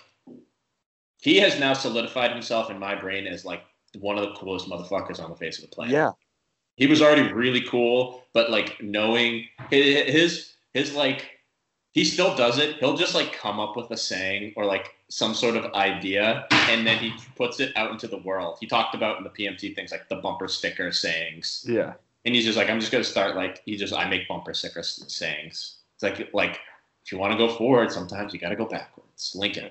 he 1.22 1.38
has 1.38 1.60
now 1.60 1.74
solidified 1.74 2.32
himself 2.32 2.70
in 2.70 2.80
my 2.80 2.96
brain 2.96 3.26
as 3.28 3.46
like 3.46 3.62
one 4.00 4.18
of 4.18 4.24
the 4.24 4.34
coolest 4.36 4.68
motherfuckers 4.70 5.24
on 5.24 5.30
the 5.30 5.36
face 5.36 5.58
of 5.58 5.64
the 5.70 5.76
planet. 5.76 5.94
Yeah. 5.94 6.12
he 6.76 6.88
was 6.88 7.02
already 7.02 7.32
really 7.34 7.62
cool, 7.62 8.24
but 8.34 8.50
like 8.52 8.82
knowing 8.82 9.48
his, 9.70 10.12
his 10.14 10.52
his 10.74 10.94
like 10.94 11.32
he 11.94 12.04
still 12.04 12.36
does 12.36 12.58
it. 12.60 12.76
He'll 12.78 12.98
just 12.98 13.16
like 13.16 13.32
come 13.34 13.60
up 13.60 13.76
with 13.78 13.90
a 13.92 13.98
saying 13.98 14.54
or 14.58 14.66
like 14.66 14.94
some 15.10 15.34
sort 15.34 15.56
of 15.56 15.72
idea, 15.74 16.46
and 16.52 16.86
then 16.86 16.98
he 16.98 17.14
puts 17.36 17.60
it 17.62 17.72
out 17.78 17.92
into 17.92 18.08
the 18.08 18.18
world. 18.18 18.58
He 18.60 18.68
talked 18.68 18.94
about 18.96 19.18
in 19.18 19.24
the 19.24 19.30
PMT 19.30 19.74
things 19.76 19.92
like 19.92 20.10
the 20.10 20.16
bumper 20.18 20.48
sticker 20.50 20.92
sayings, 20.92 21.66
Yeah. 21.68 21.94
And 22.26 22.34
he's 22.34 22.44
just 22.46 22.58
like, 22.58 22.70
I'm 22.70 22.80
just 22.80 22.92
gonna 22.92 23.04
start 23.04 23.36
like 23.36 23.62
he 23.66 23.78
just 23.78 23.94
I 23.94 24.10
make 24.10 24.28
bumper 24.28 24.54
sticker 24.54 24.80
s- 24.80 25.04
sayings. 25.08 25.80
It's 25.96 26.04
like 26.04 26.30
like 26.34 26.60
if 27.06 27.12
you 27.12 27.20
want 27.20 27.34
to 27.34 27.38
go 27.38 27.56
forward, 27.56 27.92
sometimes 27.92 28.34
you 28.34 28.40
got 28.40 28.50
to 28.50 28.56
go 28.56 28.66
backwards. 28.66 29.34
Lincoln. 29.36 29.70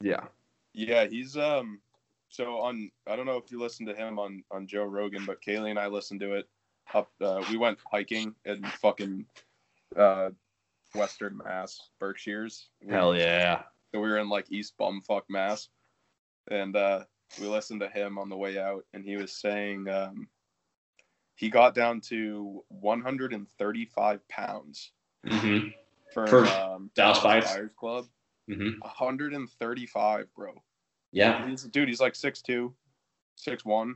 Yeah. 0.00 0.24
Yeah, 0.72 1.06
he's 1.06 1.36
um 1.36 1.80
so 2.28 2.58
on 2.58 2.90
I 3.06 3.14
don't 3.14 3.26
know 3.26 3.36
if 3.36 3.50
you 3.50 3.60
listened 3.60 3.88
to 3.88 3.94
him 3.94 4.18
on 4.18 4.42
on 4.50 4.66
Joe 4.66 4.84
Rogan, 4.84 5.24
but 5.24 5.40
Kaylee 5.40 5.70
and 5.70 5.78
I 5.78 5.86
listened 5.86 6.20
to 6.20 6.34
it 6.34 6.48
up 6.92 7.10
uh, 7.20 7.42
we 7.50 7.56
went 7.56 7.78
hiking 7.90 8.34
in 8.44 8.62
fucking 8.64 9.24
uh 9.96 10.30
Western 10.94 11.38
Mass, 11.38 11.90
Berkshires. 12.00 12.68
Hell 12.88 13.16
yeah. 13.16 13.62
So 13.92 14.00
we 14.00 14.08
were 14.08 14.18
in 14.18 14.28
like 14.28 14.50
East 14.50 14.74
Bumfuck, 14.78 15.22
Mass. 15.28 15.68
And 16.50 16.74
uh 16.74 17.04
we 17.40 17.46
listened 17.46 17.80
to 17.80 17.88
him 17.88 18.18
on 18.18 18.28
the 18.28 18.36
way 18.36 18.58
out 18.58 18.84
and 18.92 19.04
he 19.04 19.16
was 19.16 19.32
saying 19.32 19.88
um 19.88 20.28
he 21.36 21.48
got 21.50 21.74
down 21.74 22.00
to 22.02 22.62
135 22.68 24.28
pounds 24.28 24.90
Mm-hmm. 25.26 25.68
for, 26.12 26.26
For 26.26 26.46
um, 26.46 26.90
Dallas 26.94 27.18
Buyers? 27.20 27.44
Buyers 27.46 27.70
Club. 27.78 28.06
Mm-hmm. 28.50 28.78
135, 28.80 30.26
bro. 30.36 30.52
Yeah. 31.12 31.48
He's 31.48 31.62
dude. 31.62 31.88
He's 31.88 32.00
like 32.00 32.12
6'2", 32.12 32.72
6'1". 33.46 33.94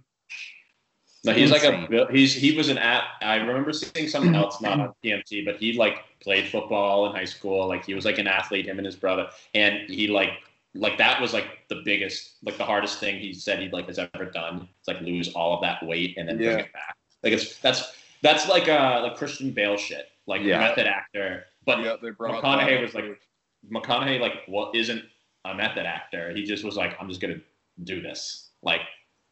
No, 1.24 1.32
he's 1.32 1.50
like 1.50 1.64
a 1.64 2.06
he's 2.12 2.32
he 2.32 2.56
was 2.56 2.68
an 2.68 2.78
at. 2.78 3.02
I 3.20 3.36
remember 3.36 3.72
seeing 3.72 4.08
something 4.08 4.34
else 4.36 4.60
not 4.62 4.78
on 4.80 4.92
PMT, 5.04 5.44
but 5.44 5.56
he 5.56 5.72
like 5.72 5.96
played 6.22 6.46
football 6.48 7.06
in 7.10 7.12
high 7.16 7.24
school. 7.24 7.66
Like 7.66 7.84
he 7.84 7.92
was 7.92 8.04
like 8.04 8.18
an 8.18 8.28
athlete, 8.28 8.66
him 8.66 8.78
and 8.78 8.86
his 8.86 8.94
brother, 8.96 9.28
and 9.52 9.90
he 9.90 10.06
like 10.06 10.30
like 10.74 10.96
that 10.98 11.20
was 11.20 11.32
like 11.34 11.66
the 11.68 11.82
biggest, 11.84 12.36
like 12.44 12.56
the 12.56 12.64
hardest 12.64 13.00
thing 13.00 13.18
he 13.18 13.34
said 13.34 13.58
he 13.60 13.68
like 13.68 13.88
has 13.88 13.98
ever 13.98 14.26
done. 14.26 14.68
It's 14.78 14.86
like 14.86 15.00
lose 15.00 15.32
all 15.34 15.54
of 15.56 15.60
that 15.62 15.84
weight 15.84 16.16
and 16.16 16.28
then 16.28 16.38
Yeah. 16.38 16.52
bring 16.54 16.64
it 16.66 16.72
back. 16.72 16.96
Like 17.22 17.32
it's 17.32 17.58
that's 17.58 17.92
that's 18.22 18.48
like 18.48 18.68
uh 18.68 19.00
like 19.02 19.16
Christian 19.16 19.50
Bale 19.52 19.76
shit, 19.76 20.06
like 20.26 20.42
Yeah. 20.42 20.58
method 20.60 20.86
actor. 20.86 21.44
But 21.66 21.80
yeah, 21.80 21.96
they 22.00 22.10
brought 22.10 22.42
McConaughey 22.42 22.80
was 22.82 22.94
like. 22.94 23.20
McConaughey 23.72 24.20
like 24.20 24.34
what 24.46 24.74
isn't 24.76 25.02
a 25.44 25.52
method 25.52 25.84
actor. 25.84 26.32
He 26.32 26.44
just 26.44 26.64
was 26.64 26.76
like, 26.76 26.96
I'm 27.00 27.08
just 27.08 27.20
gonna 27.20 27.40
do 27.82 28.00
this, 28.00 28.50
like 28.62 28.82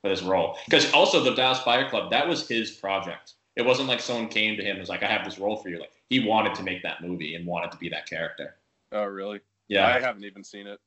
for 0.03 0.09
this 0.11 0.21
role. 0.23 0.59
Because 0.65 0.93
also 0.93 1.23
the 1.23 1.33
Dallas 1.35 1.61
Buyers 1.61 1.89
Club, 1.91 2.11
that 2.11 2.27
was 2.27 2.47
his 2.49 2.73
project. 2.73 3.35
It 3.55 3.63
wasn't 3.65 3.89
like 3.89 4.01
someone 4.01 4.27
came 4.29 4.57
to 4.57 4.63
him 4.65 4.71
and 4.73 4.81
was 4.81 4.89
like, 4.89 5.05
I 5.05 5.07
have 5.07 5.25
this 5.25 5.39
role 5.39 5.57
for 5.57 5.69
you. 5.69 5.79
Like 5.79 5.93
he 6.11 6.27
wanted 6.27 6.57
to 6.57 6.65
make 6.65 6.83
that 6.83 7.03
movie 7.03 7.37
and 7.37 7.47
wanted 7.47 7.71
to 7.71 7.79
be 7.79 7.89
that 7.91 8.09
character. 8.09 8.57
Oh, 8.91 9.05
really? 9.05 9.41
Yeah. 9.69 9.87
I 9.87 10.01
haven't 10.01 10.25
even 10.25 10.43
seen 10.43 10.67
it. 10.67 10.81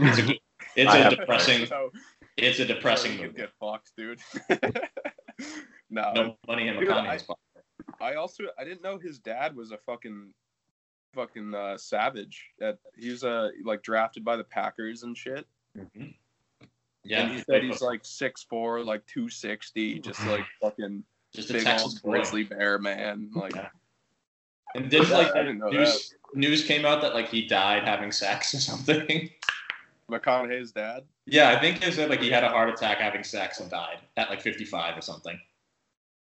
it's 0.00 0.18
a 0.18 0.40
it's 0.74 0.90
I 0.94 0.98
a 0.98 1.02
have- 1.04 1.16
depressing 1.18 1.66
So, 1.66 1.90
it's 2.38 2.58
a 2.58 2.66
so 2.66 2.74
depressing 2.74 3.12
you 3.12 3.18
could 3.18 3.26
movie. 3.36 3.38
get 3.42 3.50
fucked, 3.60 3.92
dude. 3.98 4.20
no, 5.90 6.12
No 6.14 6.36
money 6.46 6.68
in 6.68 6.78
Dude, 6.78 6.88
McConaughey's 6.88 7.22
pocket. 7.22 7.42
I 8.00 8.14
also 8.14 8.44
I 8.58 8.64
didn't 8.64 8.82
know 8.82 8.98
his 8.98 9.18
dad 9.18 9.56
was 9.56 9.72
a 9.72 9.78
fucking 9.78 10.32
fucking 11.14 11.54
uh, 11.54 11.76
savage. 11.78 12.50
At 12.60 12.78
he 12.96 13.10
was 13.10 13.24
uh, 13.24 13.48
like 13.64 13.82
drafted 13.82 14.24
by 14.24 14.36
the 14.36 14.44
Packers 14.44 15.02
and 15.02 15.16
shit. 15.16 15.46
Mhm. 15.76 16.14
Yeah, 17.04 17.22
and 17.22 17.32
he 17.32 17.42
said 17.42 17.62
he's 17.62 17.80
like 17.80 18.02
6'4", 18.02 18.84
like 18.84 19.06
two 19.06 19.30
sixty, 19.30 19.98
just 19.98 20.24
like 20.26 20.44
fucking 20.60 21.04
just 21.34 21.50
a 21.50 21.54
big 21.54 21.64
Texas 21.64 22.00
old 22.02 22.02
grizzly 22.02 22.44
bear 22.44 22.78
man. 22.78 23.30
Like 23.34 23.54
Yeah. 23.54 23.68
And 24.74 24.90
did 24.90 25.08
like 25.08 25.34
I 25.34 25.42
didn't 25.42 25.58
know 25.58 25.68
news 25.68 26.14
news 26.34 26.64
came 26.64 26.84
out 26.84 27.00
that 27.02 27.14
like 27.14 27.28
he 27.28 27.46
died 27.46 27.84
having 27.84 28.12
sex 28.12 28.54
or 28.54 28.60
something. 28.60 29.30
McConaughey's 30.10 30.72
dad. 30.72 31.04
Yeah, 31.26 31.50
I 31.50 31.60
think 31.60 31.86
it 31.86 31.92
said 31.94 32.08
like 32.10 32.20
he 32.20 32.30
had 32.30 32.44
a 32.44 32.48
heart 32.48 32.68
attack 32.70 32.98
having 32.98 33.22
sex 33.24 33.60
and 33.60 33.70
died 33.70 33.98
at 34.16 34.30
like 34.30 34.40
55 34.40 34.96
or 34.96 35.00
something. 35.00 35.38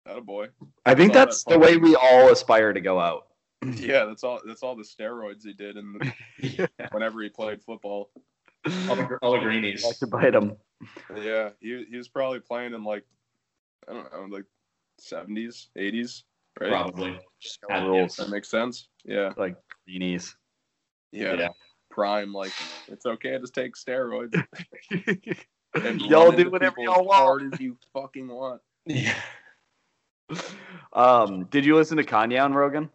That 0.05 0.17
a 0.17 0.21
boy. 0.21 0.47
I 0.85 0.95
think 0.95 1.13
Saw 1.13 1.19
that 1.19 1.25
that's 1.25 1.43
the 1.43 1.59
way 1.59 1.77
we 1.77 1.95
all 1.95 2.29
aspire 2.31 2.73
to 2.73 2.81
go 2.81 2.99
out. 2.99 3.27
Yeah, 3.75 4.05
that's 4.05 4.23
all. 4.23 4.39
That's 4.45 4.63
all 4.63 4.75
the 4.75 4.83
steroids 4.83 5.43
he 5.43 5.51
did, 5.53 5.75
and 5.75 6.01
Yeah. 6.39 6.67
whenever 6.91 7.21
he 7.21 7.27
played 7.29 7.61
football. 7.61 8.09
all, 8.89 8.95
the, 8.95 9.17
all 9.21 9.31
the 9.33 9.39
greenies. 9.39 9.83
like 9.85 9.97
to 9.99 10.07
bite 10.07 10.33
him. 10.33 10.55
Yeah, 11.17 11.49
he 11.59 11.85
he 11.89 11.97
was 11.97 12.07
probably 12.07 12.39
playing 12.39 12.73
in 12.73 12.83
like 12.85 13.03
I 13.89 13.93
don't 13.93 14.29
know, 14.29 14.35
like 14.37 14.45
seventies, 14.97 15.67
eighties, 15.75 16.23
right? 16.59 16.69
Probably. 16.69 17.11
No 17.11 17.19
Yeah. 17.69 17.83
rules. 17.85 18.15
That 18.15 18.29
makes 18.29 18.49
sense. 18.49 18.87
Yeah, 19.03 19.33
Like 19.35 19.57
greenies. 19.85 20.35
yeah. 21.11 21.33
Yeah. 21.33 21.49
Prime, 21.99 22.31
like 22.33 22.53
it's 22.87 23.05
okay 23.05 23.37
to 23.37 23.47
take 23.47 23.75
steroids. 23.75 24.33
And 25.83 26.01
Y'all 26.01 26.31
do 26.31 26.49
whatever 26.49 26.77
y'all 26.79 27.01
as 27.01 27.05
want. 27.05 27.13
hard 27.19 27.53
as 27.53 27.59
you 27.59 27.77
fucking 27.93 28.27
want. 28.27 28.59
Yeah. 28.87 29.13
Um, 30.93 31.45
did 31.51 31.63
you 31.63 31.75
listen 31.75 31.97
to 31.97 32.03
Kanye 32.03 32.43
on 32.43 32.53
Rogan? 32.55 32.89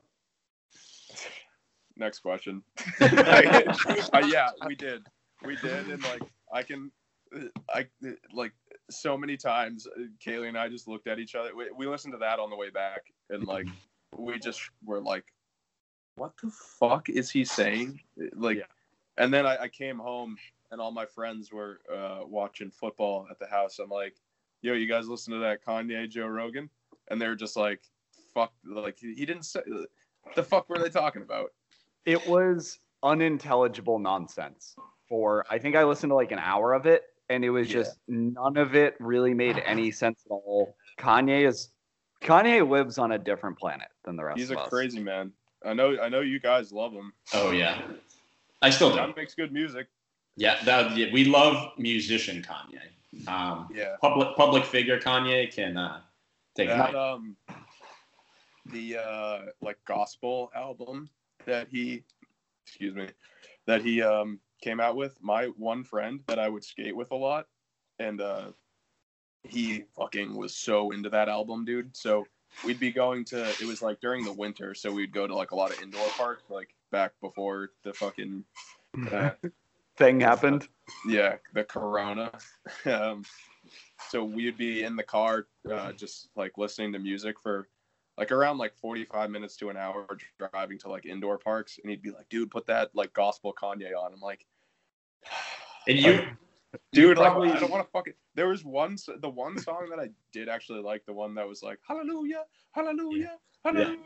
Next 1.96 2.18
question. 2.20 2.62
Uh, 3.00 4.22
yeah, 4.26 4.48
we 4.66 4.74
did. 4.74 5.06
We 5.44 5.54
did, 5.56 5.86
and 5.88 6.02
like 6.02 6.22
I 6.52 6.62
can, 6.64 6.90
I 7.72 7.86
like 8.32 8.52
so 8.90 9.16
many 9.16 9.36
times. 9.36 9.86
uh, 9.86 10.00
Kaylee 10.24 10.48
and 10.48 10.58
I 10.58 10.68
just 10.68 10.88
looked 10.88 11.06
at 11.06 11.18
each 11.20 11.34
other. 11.36 11.54
We, 11.54 11.66
we 11.76 11.86
listened 11.86 12.14
to 12.14 12.18
that 12.18 12.38
on 12.40 12.50
the 12.50 12.56
way 12.56 12.70
back, 12.70 13.02
and 13.30 13.44
like 13.46 13.66
we 14.16 14.38
just 14.40 14.60
were 14.84 15.00
like, 15.00 15.24
"What 16.16 16.32
the 16.42 16.50
fuck 16.80 17.08
is 17.08 17.30
he 17.30 17.44
saying?" 17.44 18.00
Like, 18.34 18.56
Yeah. 18.58 18.64
And 19.18 19.32
then 19.32 19.46
I, 19.46 19.56
I 19.62 19.68
came 19.68 19.98
home, 19.98 20.36
and 20.70 20.80
all 20.80 20.90
my 20.90 21.06
friends 21.06 21.52
were 21.52 21.80
uh, 21.94 22.20
watching 22.26 22.70
football 22.70 23.26
at 23.30 23.38
the 23.38 23.46
house. 23.46 23.78
I'm 23.78 23.90
like, 23.90 24.16
"Yo, 24.62 24.72
you 24.74 24.88
guys 24.88 25.08
listen 25.08 25.32
to 25.34 25.38
that 25.40 25.64
Kanye 25.64 26.08
Joe 26.08 26.26
Rogan?" 26.26 26.68
And 27.08 27.20
they're 27.20 27.34
just 27.36 27.56
like, 27.56 27.80
"Fuck!" 28.32 28.52
Like 28.64 28.98
he, 28.98 29.14
he 29.14 29.26
didn't 29.26 29.44
say. 29.44 29.60
The 30.34 30.42
fuck 30.42 30.68
were 30.68 30.78
they 30.78 30.88
talking 30.90 31.22
about? 31.22 31.52
It 32.06 32.26
was 32.26 32.78
unintelligible 33.02 33.98
nonsense. 33.98 34.74
For 35.08 35.44
I 35.50 35.58
think 35.58 35.76
I 35.76 35.84
listened 35.84 36.10
to 36.10 36.14
like 36.14 36.32
an 36.32 36.38
hour 36.38 36.72
of 36.72 36.86
it, 36.86 37.02
and 37.28 37.44
it 37.44 37.50
was 37.50 37.68
Yeah. 37.68 37.74
just 37.82 37.98
none 38.08 38.56
of 38.56 38.74
it 38.74 38.96
really 39.00 39.34
made 39.34 39.62
any 39.66 39.90
sense 39.90 40.22
at 40.26 40.30
all. 40.32 40.76
Kanye 40.98 41.46
is 41.46 41.68
Kanye 42.22 42.66
lives 42.66 42.96
on 42.96 43.12
a 43.12 43.18
different 43.18 43.58
planet 43.58 43.88
than 44.04 44.16
the 44.16 44.24
rest 44.24 44.38
He's 44.38 44.50
of 44.50 44.56
a 44.56 44.60
us. 44.62 44.68
crazy 44.70 45.00
man. 45.02 45.30
I 45.64 45.74
know. 45.74 45.98
I 46.00 46.08
know 46.08 46.20
you 46.20 46.40
guys 46.40 46.72
love 46.72 46.92
him. 46.92 47.12
Oh 47.34 47.50
yeah. 47.50 47.82
I 48.64 48.70
still 48.70 48.90
do. 48.90 48.96
That 48.96 49.14
makes 49.14 49.34
good 49.34 49.52
music. 49.52 49.88
Yeah, 50.36 50.56
that 50.64 50.96
yeah, 50.96 51.08
we 51.12 51.26
love 51.26 51.72
musician 51.78 52.42
Kanye. 52.42 53.28
Um, 53.28 53.68
Yeah. 53.72 53.96
public 54.00 54.36
public 54.36 54.64
figure 54.64 54.98
Kanye 54.98 55.54
can 55.54 55.76
uh, 55.76 56.00
take 56.56 56.68
That 56.68 56.94
um, 56.94 57.36
the 58.72 58.96
uh 58.96 59.38
like 59.60 59.78
gospel 59.86 60.50
album 60.56 61.10
that 61.44 61.68
he, 61.70 62.04
excuse 62.66 62.94
me, 62.94 63.08
that 63.66 63.82
he 63.82 64.00
um 64.02 64.40
came 64.62 64.80
out 64.80 64.96
with. 64.96 65.18
My 65.20 65.46
one 65.58 65.84
friend 65.84 66.20
that 66.26 66.38
I 66.38 66.48
would 66.48 66.64
skate 66.64 66.96
with 66.96 67.10
a 67.10 67.16
lot, 67.16 67.46
and 67.98 68.22
uh, 68.22 68.52
he 69.42 69.84
fucking 69.94 70.34
was 70.34 70.56
so 70.56 70.90
into 70.92 71.10
that 71.10 71.28
album, 71.28 71.66
dude. 71.66 71.94
So 71.94 72.24
we'd 72.64 72.80
be 72.80 72.92
going 72.92 73.26
to. 73.26 73.46
It 73.60 73.66
was 73.66 73.82
like 73.82 74.00
during 74.00 74.24
the 74.24 74.32
winter, 74.32 74.74
so 74.74 74.90
we'd 74.90 75.12
go 75.12 75.26
to 75.26 75.34
like 75.34 75.50
a 75.50 75.56
lot 75.56 75.70
of 75.70 75.82
indoor 75.82 76.08
parks, 76.16 76.44
like 76.48 76.74
back 76.94 77.12
before 77.20 77.70
the 77.82 77.92
fucking. 77.92 78.44
Uh, 79.12 79.30
Thing 79.96 80.20
happened. 80.20 80.66
yeah 81.08 81.36
the 81.52 81.62
corona 81.62 82.32
um 82.84 83.24
so 84.10 84.24
we'd 84.24 84.56
be 84.58 84.82
in 84.82 84.96
the 84.96 85.04
car 85.04 85.46
uh, 85.72 85.92
just 85.92 86.30
like 86.34 86.58
listening 86.58 86.92
to 86.94 86.98
music 86.98 87.36
for 87.40 87.68
like 88.18 88.32
around 88.32 88.58
like 88.58 88.74
45 88.76 89.30
minutes 89.30 89.56
to 89.58 89.70
an 89.70 89.76
hour 89.76 90.04
driving 90.40 90.78
to 90.80 90.88
like 90.88 91.06
indoor 91.06 91.38
parks 91.38 91.78
and 91.80 91.90
he'd 91.90 92.02
be 92.02 92.10
like 92.10 92.28
dude 92.28 92.50
put 92.50 92.66
that 92.66 92.90
like 92.94 93.12
gospel 93.12 93.54
kanye 93.54 93.92
on 93.96 94.12
i'm 94.12 94.20
like 94.20 94.44
And 95.86 95.98
you, 95.98 96.26
dude 96.92 97.16
like 97.16 97.30
probably- 97.30 97.52
i 97.52 97.60
don't 97.60 97.70
want 97.70 97.86
to 97.86 97.90
fucking 97.92 98.14
there 98.34 98.48
was 98.48 98.64
one 98.64 98.96
the 99.20 99.30
one 99.30 99.56
song 99.58 99.86
that 99.90 100.00
i 100.00 100.08
did 100.32 100.48
actually 100.48 100.82
like 100.82 101.06
the 101.06 101.12
one 101.12 101.34
that 101.36 101.46
was 101.46 101.62
like 101.62 101.78
hallelujah 101.86 102.42
hallelujah 102.72 103.36
hallelujah 103.64 103.96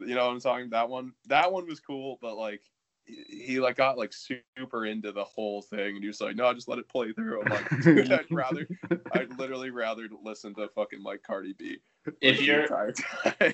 you 0.00 0.14
know 0.14 0.26
what 0.26 0.32
i'm 0.32 0.40
talking 0.40 0.70
that 0.70 0.88
one 0.88 1.12
that 1.26 1.52
one 1.52 1.66
was 1.66 1.80
cool 1.80 2.18
but 2.20 2.36
like 2.36 2.62
he, 3.04 3.44
he 3.46 3.60
like 3.60 3.76
got 3.76 3.98
like 3.98 4.12
super 4.12 4.86
into 4.86 5.12
the 5.12 5.24
whole 5.24 5.60
thing 5.62 5.96
and 5.96 6.02
he 6.02 6.06
was 6.06 6.20
like 6.20 6.36
no 6.36 6.46
I 6.46 6.54
just 6.54 6.68
let 6.68 6.78
it 6.78 6.88
play 6.88 7.12
through 7.12 7.42
i'm 7.42 7.48
like 7.50 7.68
dude, 7.82 8.10
i'd 8.12 8.30
rather 8.30 8.66
i'd 9.12 9.38
literally 9.38 9.70
rather 9.70 10.08
listen 10.22 10.54
to 10.54 10.68
fucking 10.68 11.02
like 11.02 11.22
cardi 11.22 11.54
b 11.58 11.78
if 12.20 12.38
the 12.38 12.44
you're 12.44 12.66
time 12.66 12.92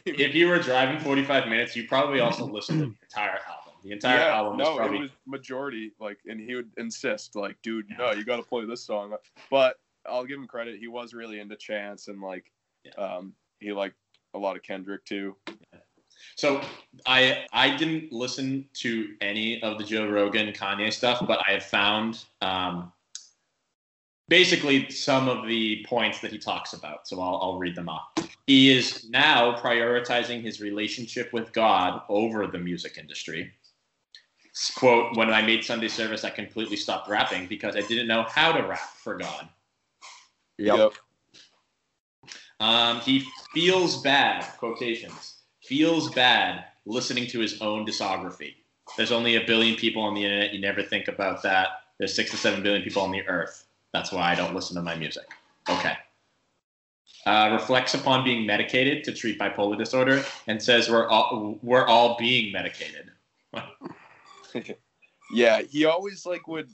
if 0.06 0.34
you 0.34 0.48
were 0.48 0.58
driving 0.58 1.00
45 1.00 1.48
minutes, 1.48 1.76
you 1.76 1.86
probably 1.86 2.20
also 2.20 2.46
listened 2.46 2.80
to 2.80 2.86
the 2.86 2.96
entire 3.02 3.38
album. 3.48 3.74
The 3.84 3.92
entire 3.92 4.18
yeah, 4.18 4.36
album 4.36 4.58
was 4.58 4.68
no, 4.68 4.76
probably 4.76 4.98
it 4.98 5.02
was 5.02 5.10
majority 5.26 5.92
like, 6.00 6.18
and 6.26 6.40
he 6.40 6.54
would 6.54 6.70
insist 6.76 7.36
like, 7.36 7.56
dude, 7.62 7.86
no, 7.98 8.12
you 8.12 8.24
got 8.24 8.36
to 8.36 8.42
play 8.42 8.64
this 8.64 8.84
song. 8.84 9.14
But 9.50 9.76
I'll 10.06 10.24
give 10.24 10.38
him 10.38 10.46
credit; 10.46 10.78
he 10.78 10.88
was 10.88 11.14
really 11.14 11.40
into 11.40 11.56
Chance 11.56 12.08
and 12.08 12.20
like, 12.20 12.50
Yeah. 12.84 12.92
um, 12.92 13.34
he 13.58 13.72
liked 13.72 13.96
a 14.34 14.38
lot 14.38 14.56
of 14.56 14.62
Kendrick 14.62 15.04
too. 15.04 15.36
So 16.36 16.60
I 17.06 17.44
I 17.52 17.76
didn't 17.76 18.12
listen 18.12 18.66
to 18.74 19.14
any 19.20 19.62
of 19.62 19.78
the 19.78 19.84
Joe 19.84 20.08
Rogan 20.08 20.52
Kanye 20.52 20.92
stuff, 20.92 21.22
but 21.26 21.40
I 21.46 21.52
have 21.52 21.64
found 21.64 22.24
um, 22.40 22.92
basically 24.28 24.88
some 24.90 25.28
of 25.28 25.46
the 25.46 25.84
points 25.88 26.20
that 26.20 26.30
he 26.30 26.38
talks 26.38 26.72
about. 26.72 27.06
So 27.06 27.20
I'll, 27.20 27.38
I'll 27.42 27.58
read 27.58 27.74
them 27.74 27.88
off. 27.88 28.12
He 28.46 28.70
is 28.70 29.08
now 29.10 29.56
prioritizing 29.60 30.42
his 30.42 30.60
relationship 30.60 31.32
with 31.32 31.52
God 31.52 32.02
over 32.08 32.46
the 32.46 32.58
music 32.58 32.96
industry. 32.98 33.52
Quote, 34.76 35.16
when 35.16 35.30
I 35.30 35.42
made 35.42 35.64
Sunday 35.64 35.88
service, 35.88 36.24
I 36.24 36.30
completely 36.30 36.76
stopped 36.76 37.08
rapping 37.08 37.46
because 37.46 37.76
I 37.76 37.82
didn't 37.82 38.08
know 38.08 38.24
how 38.28 38.52
to 38.52 38.62
rap 38.62 38.90
for 38.96 39.16
God. 39.16 39.48
Yep. 40.58 40.94
Um, 42.58 43.00
he 43.00 43.26
feels 43.54 44.02
bad, 44.02 44.42
quotations, 44.58 45.39
feels 45.70 46.10
bad 46.10 46.64
listening 46.84 47.28
to 47.28 47.38
his 47.38 47.62
own 47.62 47.86
discography. 47.86 48.56
There's 48.96 49.12
only 49.12 49.36
a 49.36 49.46
billion 49.46 49.76
people 49.76 50.02
on 50.02 50.14
the 50.14 50.24
internet. 50.24 50.52
You 50.52 50.60
never 50.60 50.82
think 50.82 51.06
about 51.06 51.44
that. 51.44 51.68
There's 51.98 52.12
six 52.12 52.32
to 52.32 52.36
seven 52.36 52.60
billion 52.60 52.82
people 52.82 53.02
on 53.02 53.12
the 53.12 53.24
earth. 53.28 53.66
That's 53.92 54.10
why 54.10 54.32
I 54.32 54.34
don't 54.34 54.52
listen 54.52 54.74
to 54.74 54.82
my 54.82 54.96
music. 54.96 55.28
Okay. 55.68 55.94
Uh, 57.24 57.50
reflects 57.52 57.94
upon 57.94 58.24
being 58.24 58.44
medicated 58.44 59.04
to 59.04 59.12
treat 59.12 59.38
bipolar 59.38 59.78
disorder 59.78 60.24
and 60.48 60.60
says 60.60 60.90
we're 60.90 61.08
all 61.08 61.60
we're 61.62 61.86
all 61.86 62.16
being 62.18 62.50
medicated. 62.50 63.12
Yeah, 65.32 65.62
he 65.62 65.84
always 65.84 66.26
like 66.26 66.48
would 66.48 66.70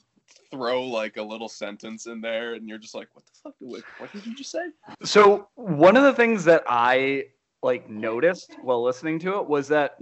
throw 0.51 0.83
like 0.85 1.19
a 1.19 1.23
little 1.23 1.49
sentence 1.49 2.07
in 2.07 2.23
there, 2.23 2.55
and 2.55 2.67
you're 2.67 2.79
just 2.79 2.95
like, 2.95 3.09
what 3.13 3.27
the 3.27 3.33
fuck? 3.43 3.55
What, 3.59 3.83
what 3.99 4.13
did 4.13 4.25
you 4.25 4.35
just 4.35 4.51
say? 4.51 4.71
So 5.03 5.49
one 5.57 5.95
of 5.97 6.03
the 6.05 6.15
things 6.15 6.45
that 6.45 6.65
I 6.67 7.27
like 7.67 7.91
noticed 7.91 8.57
while 8.61 8.83
listening 8.83 9.19
to 9.21 9.39
it 9.41 9.49
was 9.49 9.69
that 9.69 9.99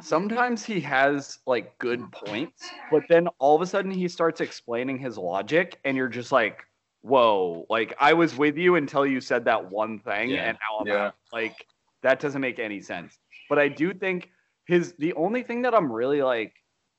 sometimes 0.00 0.64
he 0.64 0.80
has 0.80 1.38
like 1.46 1.78
good 1.78 2.10
points, 2.12 2.74
but 2.90 3.08
then 3.08 3.28
all 3.38 3.56
of 3.56 3.62
a 3.62 3.66
sudden 3.66 3.90
he 3.90 4.08
starts 4.08 4.40
explaining 4.40 4.98
his 4.98 5.18
logic, 5.18 5.78
and 5.84 5.96
you're 5.96 6.08
just 6.08 6.32
like, 6.32 6.64
"Whoa!" 7.02 7.66
Like 7.70 7.94
I 8.00 8.14
was 8.14 8.34
with 8.36 8.56
you 8.56 8.76
until 8.76 9.06
you 9.06 9.20
said 9.20 9.44
that 9.46 9.70
one 9.70 9.98
thing, 10.00 10.30
Yeah. 10.30 10.50
and 10.50 10.58
now 10.60 10.78
I'm 10.80 10.86
Yeah. 10.88 11.06
out. 11.08 11.14
like 11.32 11.66
that 12.02 12.20
doesn't 12.20 12.40
make 12.40 12.58
any 12.58 12.80
sense. 12.80 13.18
But 13.48 13.58
I 13.58 13.68
do 13.68 13.92
think 13.94 14.30
his 14.66 14.94
the 14.98 15.14
only 15.14 15.42
thing 15.42 15.62
that 15.62 15.74
I'm 15.74 15.92
really 15.92 16.22
like 16.22 16.54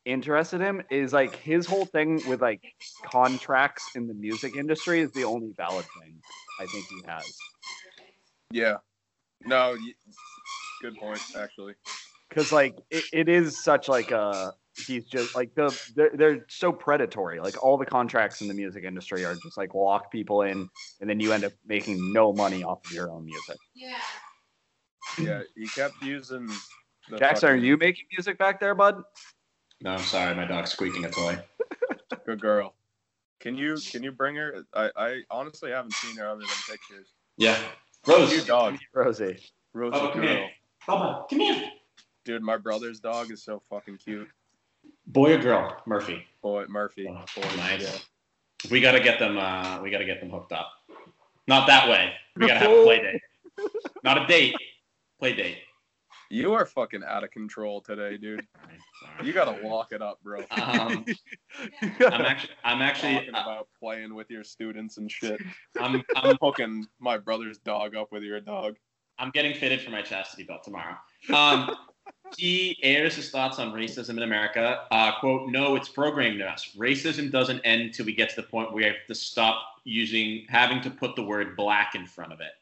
interested 0.05 0.61
in 0.61 0.83
is 0.91 1.13
like 1.13 1.35
his 1.37 1.65
whole 1.65 1.85
thing 1.85 2.23
with 2.25 2.41
like 2.41 2.61
contracts 3.03 3.89
in 3.95 4.07
the 4.07 4.13
music 4.13 4.55
industry 4.55 5.01
is 5.01 5.13
the 5.13 5.25
only 5.25 5.51
valid 5.57 5.85
thing 5.93 6.21
I 6.59 6.67
think 6.67 6.87
he 6.89 7.03
has. 7.07 7.43
Yeah, 8.51 8.77
no, 9.45 9.75
good 10.81 10.95
point 10.97 11.21
actually. 11.35 11.73
because 12.29 12.51
like 12.51 12.75
it, 12.89 13.05
it 13.11 13.29
is 13.29 13.57
such 13.63 13.87
like 13.87 14.11
a 14.11 14.53
he's 14.87 15.05
just 15.05 15.35
like 15.35 15.53
the 15.55 15.75
they're, 15.95 16.11
they're 16.15 16.45
so 16.49 16.71
predatory 16.71 17.39
like 17.39 17.61
all 17.63 17.77
the 17.77 17.85
contracts 17.85 18.41
in 18.41 18.47
the 18.47 18.53
music 18.53 18.83
industry 18.83 19.23
are 19.23 19.35
just 19.35 19.57
like 19.57 19.73
lock 19.73 20.11
people 20.11 20.41
in 20.41 20.67
and 20.99 21.09
then 21.09 21.19
you 21.19 21.31
end 21.31 21.45
up 21.45 21.53
making 21.65 22.11
no 22.11 22.33
money 22.33 22.63
off 22.63 22.83
of 22.85 22.91
your 22.91 23.09
own 23.11 23.25
music 23.25 23.57
Yeah. 23.75 23.97
Yeah, 25.19 25.41
he 25.55 25.67
kept 25.67 26.01
using. 26.01 26.49
The 27.09 27.19
jackson 27.19 27.49
are 27.49 27.55
you 27.55 27.77
making 27.77 28.05
music 28.11 28.37
back 28.37 28.59
there 28.59 28.73
bud 28.73 29.03
No, 29.81 29.91
I'm 29.91 29.99
sorry, 29.99 30.33
my 30.35 30.45
dog's 30.45 30.71
squeaking 30.71 31.05
a 31.05 31.11
toy. 31.11 31.37
good 32.25 32.41
girl? 32.41 32.73
Can 33.39 33.57
you 33.57 33.75
can 33.91 34.01
you 34.01 34.11
bring 34.11 34.35
her? 34.35 34.63
I 34.73 34.89
I 34.95 35.21
honestly 35.29 35.69
haven't 35.71 35.93
seen 35.95 36.15
her 36.15 36.27
other 36.27 36.39
than 36.39 36.49
pictures. 36.67 37.09
Yeah, 37.37 37.59
Rose. 38.07 38.33
Your 38.35 38.45
dog, 38.45 38.77
rosie 38.93 39.37
Rose 39.73 39.93
Oh, 39.95 40.09
come 40.09 40.21
girl. 40.21 40.27
here. 40.29 40.49
Bubba, 40.87 41.29
come 41.29 41.39
here. 41.39 41.69
Dude, 42.25 42.41
my 42.41 42.57
brother's 42.57 42.99
dog 42.99 43.31
is 43.31 43.43
so 43.43 43.61
fucking 43.69 43.97
cute. 43.97 44.27
Boy 45.07 45.35
or 45.35 45.37
girl? 45.37 45.81
Murphy. 45.85 46.25
Boy, 46.41 46.65
Murphy. 46.67 47.07
Oh, 47.09 47.23
Boy, 47.35 47.47
nice. 47.57 47.81
yeah. 47.81 48.69
We 48.71 48.79
gotta 48.79 48.99
get 49.01 49.19
them. 49.19 49.37
Uh, 49.37 49.79
we 49.81 49.89
gotta 49.89 50.05
get 50.05 50.19
them 50.21 50.29
hooked 50.29 50.51
up. 50.53 50.69
Not 51.47 51.67
that 51.67 51.89
way. 51.89 52.13
We 52.37 52.47
gotta 52.47 52.59
have 52.59 52.71
a 52.71 52.83
play 52.83 53.01
date. 53.01 53.21
Not 54.03 54.21
a 54.23 54.27
date. 54.27 54.55
Play 55.19 55.33
date. 55.33 55.57
You 56.33 56.53
are 56.53 56.65
fucking 56.65 57.03
out 57.07 57.23
of 57.23 57.29
control 57.29 57.79
today, 57.79 58.17
dude. 58.17 58.45
You 59.21 59.33
gotta 59.33 59.61
walk 59.61 59.91
it 59.91 60.01
up, 60.01 60.19
bro. 60.23 60.39
Um, 60.49 61.05
I'm 61.81 62.21
actually, 62.21 62.49
I'm 62.63 62.81
actually, 62.81 63.15
Talking 63.15 63.29
about 63.29 63.67
playing 63.77 64.15
with 64.15 64.31
your 64.31 64.43
students 64.43 64.97
and 64.97 65.11
shit. 65.11 65.39
I'm, 65.79 66.01
I'm, 66.15 66.37
Hooking 66.41 66.87
my 66.99 67.17
brother's 67.17 67.57
dog 67.59 67.95
up 67.95 68.11
with 68.11 68.23
your 68.23 68.39
dog. 68.39 68.77
I'm 69.19 69.29
getting 69.31 69.53
fitted 69.53 69.81
for 69.81 69.91
my 69.91 70.01
chastity 70.01 70.43
belt 70.43 70.63
tomorrow. 70.63 70.95
Um, 71.33 71.75
he 72.37 72.77
airs 72.81 73.15
his 73.15 73.29
thoughts 73.29 73.59
on 73.59 73.73
racism 73.73 74.11
in 74.11 74.23
America. 74.23 74.85
Uh, 74.89 75.19
quote, 75.19 75.49
no, 75.49 75.75
it's 75.75 75.89
programmed 75.89 76.41
in 76.41 76.47
us. 76.47 76.71
Racism 76.75 77.29
doesn't 77.29 77.59
end 77.65 77.81
until 77.81 78.05
we 78.05 78.15
get 78.15 78.29
to 78.29 78.37
the 78.37 78.47
point 78.47 78.69
where 78.69 78.77
we 78.77 78.83
have 78.85 78.95
to 79.07 79.15
stop 79.15 79.61
using, 79.83 80.45
having 80.49 80.81
to 80.81 80.89
put 80.89 81.15
the 81.15 81.23
word 81.23 81.55
black 81.57 81.93
in 81.93 82.07
front 82.07 82.31
of 82.33 82.39
it. 82.39 82.53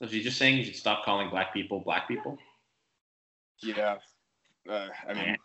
Was 0.00 0.10
he 0.10 0.22
just 0.22 0.38
saying 0.38 0.56
you 0.56 0.64
should 0.64 0.76
stop 0.76 1.04
calling 1.04 1.30
black 1.30 1.52
people 1.52 1.80
black 1.80 2.08
people? 2.08 2.38
Yeah. 3.62 3.96
Uh, 4.68 4.88
I 5.08 5.14
mean, 5.14 5.36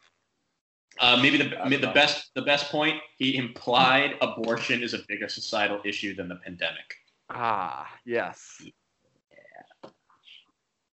Uh, 0.99 1.15
maybe 1.22 1.38
the 1.38 1.49
maybe 1.63 1.78
the 1.78 1.88
know. 1.88 1.93
best 1.93 2.34
the 2.34 2.41
best 2.41 2.72
point 2.72 2.99
he 3.18 3.38
implied 3.38 4.15
abortion 4.22 4.82
is 4.82 4.93
a 4.95 4.99
bigger 5.07 5.30
societal 5.30 5.80
issue 5.86 6.15
than 6.15 6.28
the 6.28 6.38
pandemic. 6.38 6.95
Ah, 7.30 7.88
yes. 8.05 8.61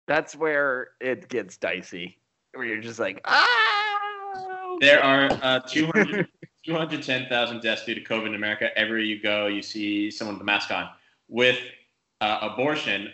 That's 0.06 0.34
where 0.36 0.90
it 1.00 1.28
gets 1.28 1.56
dicey. 1.56 2.18
Where 2.54 2.64
you're 2.64 2.80
just 2.80 2.98
like, 2.98 3.20
ah. 3.24 4.76
There 4.80 5.02
are 5.02 5.28
uh, 5.42 5.60
200 5.60 6.28
210,000 6.64 7.60
deaths 7.60 7.84
due 7.84 7.94
to 7.94 8.00
COVID 8.04 8.26
in 8.28 8.34
America. 8.34 8.70
Everywhere 8.78 9.02
you 9.02 9.20
go, 9.20 9.46
you 9.48 9.62
see 9.62 10.10
someone 10.10 10.36
with 10.36 10.42
a 10.42 10.44
mask 10.44 10.70
on. 10.70 10.88
With 11.28 11.58
uh, 12.20 12.38
abortion, 12.42 13.08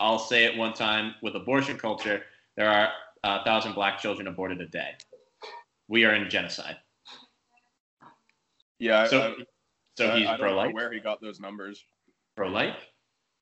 I'll 0.00 0.18
say 0.18 0.44
it 0.44 0.56
one 0.56 0.72
time. 0.74 1.14
With 1.22 1.34
abortion 1.34 1.78
culture, 1.78 2.22
there 2.56 2.68
are 2.68 2.90
a 3.24 3.42
thousand 3.44 3.72
black 3.74 3.98
children 3.98 4.28
aborted 4.28 4.60
a 4.60 4.66
day. 4.66 4.90
We 5.88 6.04
are 6.04 6.14
in 6.14 6.28
genocide. 6.30 6.76
yeah. 8.78 9.06
So, 9.06 9.20
I, 9.22 9.34
so 9.96 10.10
I- 10.10 10.18
he's 10.18 10.28
pro 10.38 10.54
life. 10.54 10.72
where 10.74 10.92
he 10.92 11.00
got 11.00 11.20
those 11.20 11.40
numbers. 11.40 11.84
Pro 12.36 12.48
life. 12.48 12.76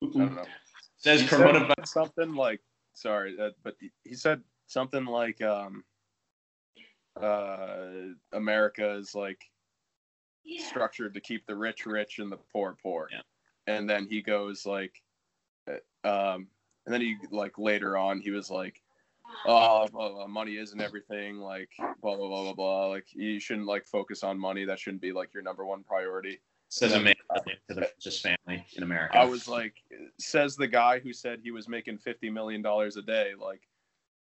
I 0.02 0.06
don't 0.18 0.34
know. 0.34 0.44
Says 0.98 1.22
He 1.22 1.26
coronavirus. 1.26 1.88
something 1.88 2.34
like 2.34 2.60
sorry, 2.94 3.36
uh, 3.40 3.50
but 3.64 3.74
he- 4.04 4.14
said 4.14 4.42
something 4.66 5.04
like 5.04 5.40
um 5.42 5.82
uh 7.20 7.86
America 8.32 8.96
is 8.96 9.14
like 9.14 9.40
structured 10.58 11.14
to 11.14 11.20
keep 11.20 11.46
the 11.46 11.54
rich 11.56 11.86
rich 11.86 12.18
and 12.18 12.30
the 12.30 12.38
poor 12.52 12.76
poor. 12.82 13.08
Yeah. 13.12 13.20
And 13.66 13.88
then 13.88 14.06
he 14.06 14.22
goes 14.22 14.66
like 14.66 15.00
uh, 15.70 16.06
um 16.08 16.46
and 16.86 16.92
then 16.92 17.00
he 17.00 17.16
like 17.30 17.58
later 17.58 17.96
on 17.96 18.20
he 18.20 18.30
was 18.30 18.50
like 18.50 18.81
oh 19.46 19.88
blah, 19.88 20.06
uh, 20.06 20.12
blah, 20.12 20.26
money 20.26 20.56
isn't 20.56 20.80
everything 20.80 21.38
like 21.38 21.70
blah 22.00 22.16
blah 22.16 22.28
blah 22.28 22.42
blah 22.42 22.54
blah 22.54 22.86
like 22.86 23.06
you 23.12 23.40
shouldn't 23.40 23.66
like 23.66 23.86
focus 23.86 24.22
on 24.22 24.38
money 24.38 24.64
that 24.64 24.78
shouldn't 24.78 25.02
be 25.02 25.12
like 25.12 25.32
your 25.34 25.42
number 25.42 25.64
one 25.64 25.82
priority 25.82 26.40
Says 26.72 26.94
a 26.94 27.00
man 27.00 27.14
uh, 27.28 27.38
to 27.68 27.74
the 27.74 27.82
richest 27.82 28.22
family 28.22 28.64
in 28.76 28.82
America. 28.82 29.18
I 29.18 29.26
was 29.26 29.46
like, 29.46 29.74
says 30.18 30.56
the 30.56 30.66
guy 30.66 31.00
who 31.00 31.12
said 31.12 31.40
he 31.42 31.50
was 31.50 31.68
making 31.68 31.98
fifty 31.98 32.30
million 32.30 32.62
dollars 32.62 32.96
a 32.96 33.02
day. 33.02 33.32
Like, 33.38 33.60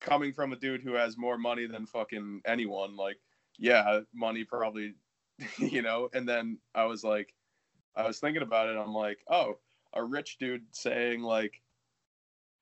coming 0.01 0.33
from 0.33 0.55
a 0.55 0.57
dude 0.57 0.81
who 0.81 0.95
has 0.95 1.19
more 1.19 1.37
money 1.37 1.67
than 1.67 1.85
fucking 1.85 2.41
anyone. 2.47 2.97
Like, 2.97 3.19
yeah, 3.59 4.01
money 4.15 4.45
probably, 4.45 4.95
you 5.59 5.83
know. 5.83 6.09
And 6.15 6.27
then 6.27 6.57
I 6.75 6.87
was 6.87 7.05
like, 7.05 7.35
I 7.95 8.07
was 8.07 8.19
thinking 8.19 8.43
about 8.43 8.71
it. 8.71 8.79
I'm 8.79 8.95
like, 8.95 9.19
oh, 9.31 9.59
a 9.93 10.03
rich 10.03 10.39
dude 10.39 10.65
saying 10.71 11.21
like, 11.21 11.61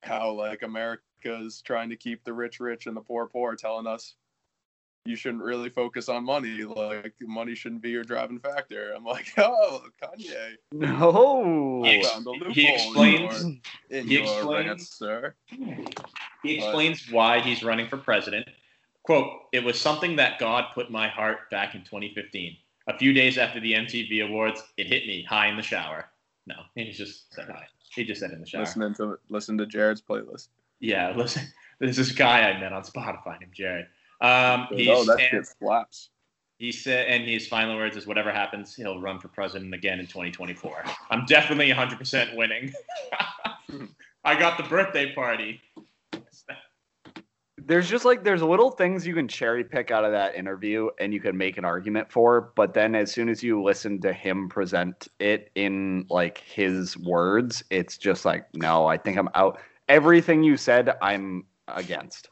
how 0.03 0.33
like 0.33 0.63
America's 1.25 1.61
trying 1.61 1.89
to 1.89 1.95
keep 1.95 2.23
the 2.23 2.33
rich 2.33 2.59
rich 2.59 2.87
and 2.87 2.95
the 2.95 3.01
poor 3.01 3.27
poor, 3.27 3.55
telling 3.55 3.87
us 3.87 4.15
you 5.05 5.15
shouldn't 5.15 5.43
really 5.43 5.69
focus 5.69 6.09
on 6.09 6.23
money. 6.23 6.63
Like, 6.63 7.13
money 7.21 7.55
shouldn't 7.55 7.81
be 7.81 7.89
your 7.89 8.03
driving 8.03 8.39
factor. 8.39 8.93
I'm 8.95 9.03
like, 9.03 9.27
oh, 9.37 9.81
Kanye. 10.01 10.53
No. 10.71 11.81
He, 11.83 11.97
ex- 11.97 12.09
found 12.11 12.27
a 12.27 12.51
he 12.51 12.67
in 12.67 12.73
explains. 12.75 13.43
your- 13.43 13.51
in 13.99 14.07
he 14.07 14.13
your 14.15 14.23
explains- 14.23 14.67
rant, 14.67 14.81
sir. 14.81 15.35
He 16.43 16.55
explains 16.57 17.11
why 17.11 17.39
he's 17.39 17.63
running 17.63 17.87
for 17.87 17.97
president. 17.97 18.47
Quote, 19.03 19.31
it 19.51 19.63
was 19.63 19.79
something 19.81 20.15
that 20.17 20.37
God 20.39 20.65
put 20.75 20.91
my 20.91 21.07
heart 21.07 21.49
back 21.49 21.73
in 21.73 21.81
2015. 21.83 22.55
A 22.87 22.97
few 22.97 23.13
days 23.13 23.37
after 23.39 23.59
the 23.59 23.73
MTV 23.73 24.27
Awards, 24.27 24.61
it 24.77 24.85
hit 24.87 25.07
me 25.07 25.23
high 25.27 25.47
in 25.47 25.55
the 25.55 25.63
shower. 25.63 26.05
No, 26.45 26.55
he 26.75 26.91
just 26.91 27.33
said 27.33 27.47
hi. 27.51 27.65
He 27.93 28.03
just 28.03 28.21
said 28.21 28.31
in 28.31 28.41
the 28.41 28.47
shower. 28.47 28.61
Listening 28.61 28.93
to 28.95 29.17
listen 29.29 29.57
to 29.57 29.65
Jared's 29.65 30.01
playlist. 30.01 30.47
Yeah, 30.81 31.13
listen. 31.15 31.43
There's 31.79 31.97
this 31.97 32.11
guy 32.11 32.49
I 32.49 32.59
met 32.59 32.73
on 32.73 32.83
Spotify 32.83 33.39
named 33.39 33.53
Jared. 33.53 33.87
Um, 34.19 34.67
he's, 34.69 34.89
oh, 34.89 35.03
that 35.05 35.19
and 35.19 35.29
shit 35.29 35.47
slaps. 35.59 36.09
he 36.59 36.71
said, 36.71 37.07
and 37.07 37.27
his 37.27 37.47
final 37.47 37.75
words 37.75 37.95
is, 37.95 38.05
"Whatever 38.05 38.31
happens, 38.31 38.75
he'll 38.75 38.99
run 38.99 39.19
for 39.19 39.29
president 39.29 39.73
again 39.73 39.99
in 39.99 40.05
2024." 40.05 40.83
I'm 41.09 41.25
definitely 41.25 41.69
100% 41.69 42.35
winning. 42.35 42.73
I 44.23 44.37
got 44.37 44.57
the 44.57 44.63
birthday 44.63 45.15
party. 45.15 45.59
There's 47.57 47.89
just 47.89 48.05
like 48.05 48.23
there's 48.23 48.41
little 48.41 48.71
things 48.71 49.05
you 49.05 49.13
can 49.13 49.27
cherry 49.27 49.63
pick 49.63 49.91
out 49.91 50.03
of 50.03 50.11
that 50.11 50.35
interview 50.35 50.89
and 50.99 51.13
you 51.13 51.19
can 51.19 51.37
make 51.37 51.57
an 51.57 51.65
argument 51.65 52.11
for, 52.11 52.51
but 52.55 52.73
then 52.73 52.95
as 52.95 53.11
soon 53.11 53.29
as 53.29 53.43
you 53.43 53.61
listen 53.61 54.01
to 54.01 54.11
him 54.11 54.49
present 54.49 55.07
it 55.19 55.51
in 55.55 56.05
like 56.09 56.39
his 56.39 56.97
words, 56.97 57.63
it's 57.69 57.97
just 57.97 58.25
like, 58.25 58.45
no, 58.55 58.87
I 58.87 58.97
think 58.97 59.17
I'm 59.17 59.29
out. 59.35 59.59
Everything 59.89 60.43
you 60.43 60.57
said, 60.57 60.95
I'm 61.01 61.45
against. 61.67 62.29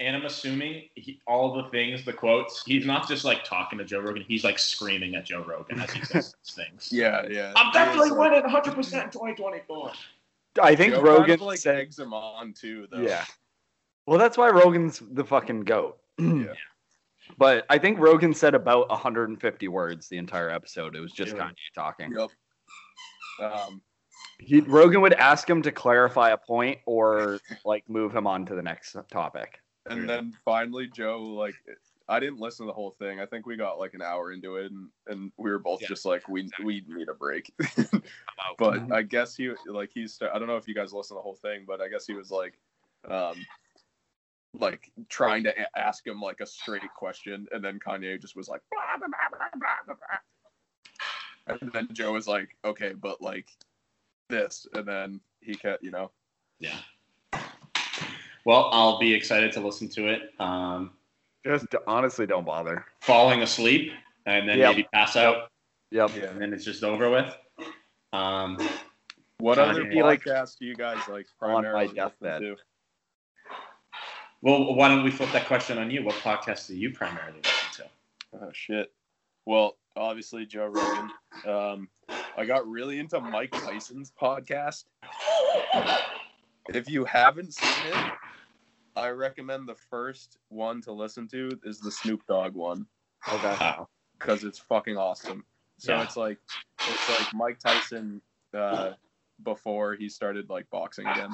And 0.00 0.16
I'm 0.16 0.24
assuming 0.26 0.88
he, 0.96 1.20
all 1.26 1.54
the 1.54 1.68
things, 1.70 2.04
the 2.04 2.12
quotes, 2.12 2.64
he's 2.66 2.84
not 2.84 3.08
just 3.08 3.24
like 3.24 3.44
talking 3.44 3.78
to 3.78 3.84
Joe 3.84 4.00
Rogan. 4.00 4.24
He's 4.26 4.42
like 4.44 4.58
screaming 4.58 5.14
at 5.14 5.24
Joe 5.24 5.44
Rogan 5.44 5.80
as 5.80 5.90
he 5.92 6.04
says 6.04 6.34
these 6.44 6.54
things. 6.54 6.88
Yeah, 6.90 7.22
yeah. 7.30 7.52
I'm 7.56 7.72
definitely 7.72 8.08
He 8.08 8.14
is, 8.14 8.18
winning 8.18 8.42
100% 8.42 8.76
in 8.76 9.10
2024. 9.10 9.92
I 10.60 10.74
think 10.74 10.94
Joe 10.94 11.00
Rogan 11.00 11.26
kind 11.38 11.40
like 11.42 11.58
said, 11.58 11.76
eggs 11.76 11.98
him 11.98 12.12
on 12.12 12.52
too, 12.52 12.86
though. 12.90 13.00
yeah. 13.00 13.24
Well, 14.06 14.18
that's 14.18 14.36
why 14.36 14.50
Rogan's 14.50 15.00
the 15.12 15.24
fucking 15.24 15.60
goat. 15.62 15.98
Yeah. 16.18 16.52
But 17.38 17.64
I 17.70 17.78
think 17.78 17.98
Rogan 17.98 18.34
said 18.34 18.54
about 18.54 18.90
150 18.90 19.68
words 19.68 20.08
the 20.08 20.18
entire 20.18 20.50
episode. 20.50 20.94
It 20.94 21.00
was 21.00 21.10
just 21.12 21.34
Yeah. 21.34 21.44
Kanye 21.44 21.54
talking. 21.74 22.12
Yep. 22.12 22.30
Um, 23.40 23.80
He, 24.38 24.60
Rogan 24.60 25.00
would 25.00 25.14
ask 25.14 25.48
him 25.48 25.62
to 25.62 25.72
clarify 25.72 26.30
a 26.30 26.36
point 26.36 26.80
or 26.86 27.38
like 27.64 27.88
move 27.88 28.14
him 28.14 28.26
on 28.26 28.46
to 28.46 28.54
the 28.54 28.62
next 28.62 28.96
topic. 29.10 29.60
and 29.86 30.08
then 30.08 30.36
finally, 30.44 30.88
Joe 30.88 31.20
like. 31.22 31.54
I 32.06 32.20
didn't 32.20 32.38
listen 32.38 32.66
to 32.66 32.68
the 32.68 32.74
whole 32.74 32.90
thing. 32.98 33.18
I 33.18 33.24
think 33.24 33.46
we 33.46 33.56
got 33.56 33.78
like 33.78 33.94
an 33.94 34.02
hour 34.02 34.30
into 34.30 34.56
it, 34.56 34.70
and, 34.70 34.88
and 35.06 35.32
we 35.38 35.50
were 35.50 35.58
both 35.58 35.80
Yeah, 35.80 35.88
just 35.88 36.04
like, 36.04 36.28
we 36.28 36.42
exactly. 36.42 36.66
we 36.66 36.94
need 36.94 37.08
a 37.08 37.14
break. 37.14 37.50
but 38.58 38.92
I 38.92 39.00
guess 39.00 39.34
he 39.34 39.50
like 39.66 39.90
he's 39.92 40.18
I 40.20 40.38
don't 40.38 40.46
know 40.46 40.58
if 40.58 40.68
you 40.68 40.74
guys 40.74 40.92
listened 40.92 41.16
to 41.16 41.20
the 41.20 41.22
whole 41.22 41.36
thing, 41.36 41.64
but 41.66 41.80
I 41.80 41.88
guess 41.88 42.06
he 42.06 42.12
was 42.12 42.30
like, 42.30 42.58
um, 43.08 43.36
like 44.52 44.92
trying 45.08 45.44
to 45.44 45.58
a- 45.58 45.78
ask 45.78 46.06
him 46.06 46.20
like 46.20 46.40
a 46.40 46.46
straight 46.46 46.82
question, 46.94 47.46
and 47.52 47.64
then 47.64 47.78
Kanye 47.78 48.20
just 48.20 48.36
was 48.36 48.48
like, 48.48 48.60
blah, 48.70 48.98
blah, 48.98 49.08
blah, 49.08 49.38
blah, 49.38 49.48
blah, 49.58 49.68
blah, 49.86 49.94
blah. 51.46 51.56
and 51.62 51.72
then 51.72 51.88
Joe 51.92 52.12
was 52.12 52.28
like, 52.28 52.54
okay, 52.66 52.92
but 52.92 53.22
like 53.22 53.48
this, 54.34 54.66
and 54.74 54.86
then 54.86 55.20
he 55.40 55.54
kept, 55.54 55.82
you 55.82 55.90
know, 55.90 56.10
Yeah. 56.58 56.78
Well, 58.44 58.68
I'll 58.72 58.98
be 58.98 59.12
excited 59.14 59.52
to 59.52 59.60
listen 59.60 59.88
to 59.90 60.08
it. 60.08 60.34
Um, 60.38 60.92
Just 61.46 61.66
honestly, 61.86 62.26
don't 62.26 62.44
bother. 62.44 62.84
falling 63.00 63.42
asleep 63.42 63.92
and 64.26 64.48
then 64.48 64.58
Yep. 64.58 64.70
maybe 64.76 64.88
pass 64.92 65.16
out, 65.16 65.50
Yep. 65.90 66.10
yeah. 66.16 66.24
and 66.24 66.40
then 66.40 66.52
it's 66.52 66.64
just 66.64 66.82
over 66.84 67.08
with. 67.10 67.34
Um, 68.12 68.56
What 69.38 69.58
Kanye. 69.58 69.70
other 69.70 69.84
Be 69.84 70.02
like 70.02 70.22
podcasts 70.22 70.58
do 70.58 70.64
you 70.66 70.74
guys 70.74 71.06
like 71.08 71.26
on 71.40 71.64
my 71.64 71.86
deathbed. 71.86 72.40
to? 72.42 72.56
well, 74.42 74.74
why 74.74 74.88
don't 74.88 75.04
we 75.04 75.10
flip 75.10 75.30
that 75.32 75.46
question 75.46 75.78
on 75.78 75.90
you? 75.90 76.02
What 76.04 76.14
podcast 76.16 76.68
do 76.68 76.76
you 76.76 76.92
primarily 76.92 77.40
listen 77.42 77.84
to? 77.84 77.90
Oh 78.46 78.50
shit. 78.52 78.92
Well, 79.46 79.76
obviously 79.96 80.46
Joe 80.46 80.66
Rogan. 80.66 81.10
Um, 81.46 81.88
I 82.36 82.44
got 82.44 82.66
really 82.68 82.98
into 82.98 83.20
Mike 83.20 83.52
Tyson's 83.52 84.12
podcast. 84.20 84.84
If 86.68 86.88
you 86.88 87.04
haven't 87.04 87.54
seen 87.54 87.86
it, 87.92 88.12
I 88.96 89.08
recommend 89.10 89.68
the 89.68 89.74
first 89.74 90.38
one 90.48 90.80
to 90.82 90.92
listen 90.92 91.28
to 91.28 91.50
is 91.64 91.78
the 91.80 91.90
Snoop 91.90 92.22
Dogg 92.26 92.54
one 92.54 92.86
Okay. 93.32 93.72
Because 94.18 94.44
it's 94.44 94.58
fucking 94.58 94.96
awesome. 94.96 95.44
So 95.78 95.94
Yeah. 95.94 96.02
it's 96.02 96.16
like 96.16 96.38
it's 96.80 97.08
like 97.08 97.34
Mike 97.34 97.58
Tyson 97.58 98.20
uh, 98.52 98.92
before 99.42 99.94
he 99.94 100.08
started 100.08 100.48
like 100.50 100.68
boxing 100.70 101.06
again. 101.06 101.30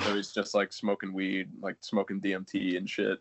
So 0.00 0.14
he's 0.14 0.32
just 0.32 0.54
like 0.54 0.72
smoking 0.72 1.12
weed, 1.12 1.48
like 1.60 1.76
smoking 1.80 2.20
DMT 2.20 2.76
and 2.76 2.88
shit. 2.88 3.18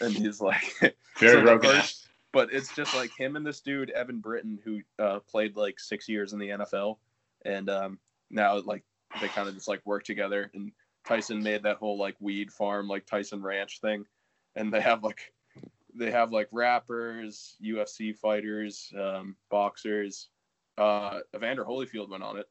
And 0.00 0.12
he's 0.14 0.40
like 0.40 0.62
Very 1.18 1.44
So 1.46 1.58
the 1.58 1.58
first- 1.62 2.07
but 2.32 2.52
it's 2.52 2.74
just 2.74 2.94
like 2.94 3.10
him 3.16 3.36
and 3.36 3.46
this 3.46 3.60
dude 3.60 3.92
Eben 3.94 4.20
Britton 4.20 4.58
who 4.64 4.80
uh, 4.98 5.20
played 5.20 5.56
like 5.56 5.80
six 5.80 6.08
years 6.08 6.32
in 6.32 6.38
the 6.38 6.48
NFL, 6.48 6.98
and 7.44 7.68
um, 7.70 7.98
now 8.30 8.60
like 8.60 8.84
they 9.20 9.28
kind 9.28 9.48
of 9.48 9.54
just 9.54 9.68
like 9.68 9.80
work 9.86 10.04
together 10.04 10.50
and 10.54 10.70
Tyson 11.08 11.42
made 11.42 11.62
that 11.62 11.78
whole 11.78 11.98
like 11.98 12.16
weed 12.20 12.52
farm, 12.52 12.86
like 12.86 13.06
Tyson 13.06 13.42
Ranch 13.42 13.80
thing, 13.80 14.04
and 14.56 14.72
they 14.72 14.80
have 14.80 15.02
like 15.02 15.32
they 15.94 16.10
have 16.10 16.32
like 16.32 16.48
rappers, 16.52 17.56
UFC 17.64 18.14
fighters, 18.14 18.92
um, 18.98 19.34
boxers. 19.50 20.28
Uh, 20.76 21.20
Evander 21.34 21.64
Holyfield 21.64 22.10
went 22.10 22.22
on 22.22 22.38
it. 22.38 22.46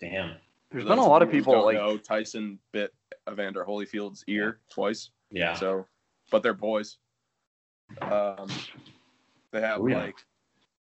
Damn. 0.00 0.36
There's 0.70 0.84
been 0.84 0.98
a 0.98 1.06
lot 1.06 1.22
of 1.22 1.30
people 1.30 1.64
like 1.64 1.76
know, 1.76 1.96
Tyson 1.96 2.58
bit 2.72 2.92
Evander 3.30 3.64
Holyfield's 3.64 4.24
ear 4.28 4.60
twice. 4.70 5.10
Yeah. 5.30 5.54
So, 5.54 5.86
but 6.30 6.42
they're 6.42 6.54
boys. 6.54 6.98
Um, 8.02 8.48
they 9.52 9.60
have 9.60 9.80
Oh, 9.80 9.86
yeah. 9.86 9.98
like 9.98 10.16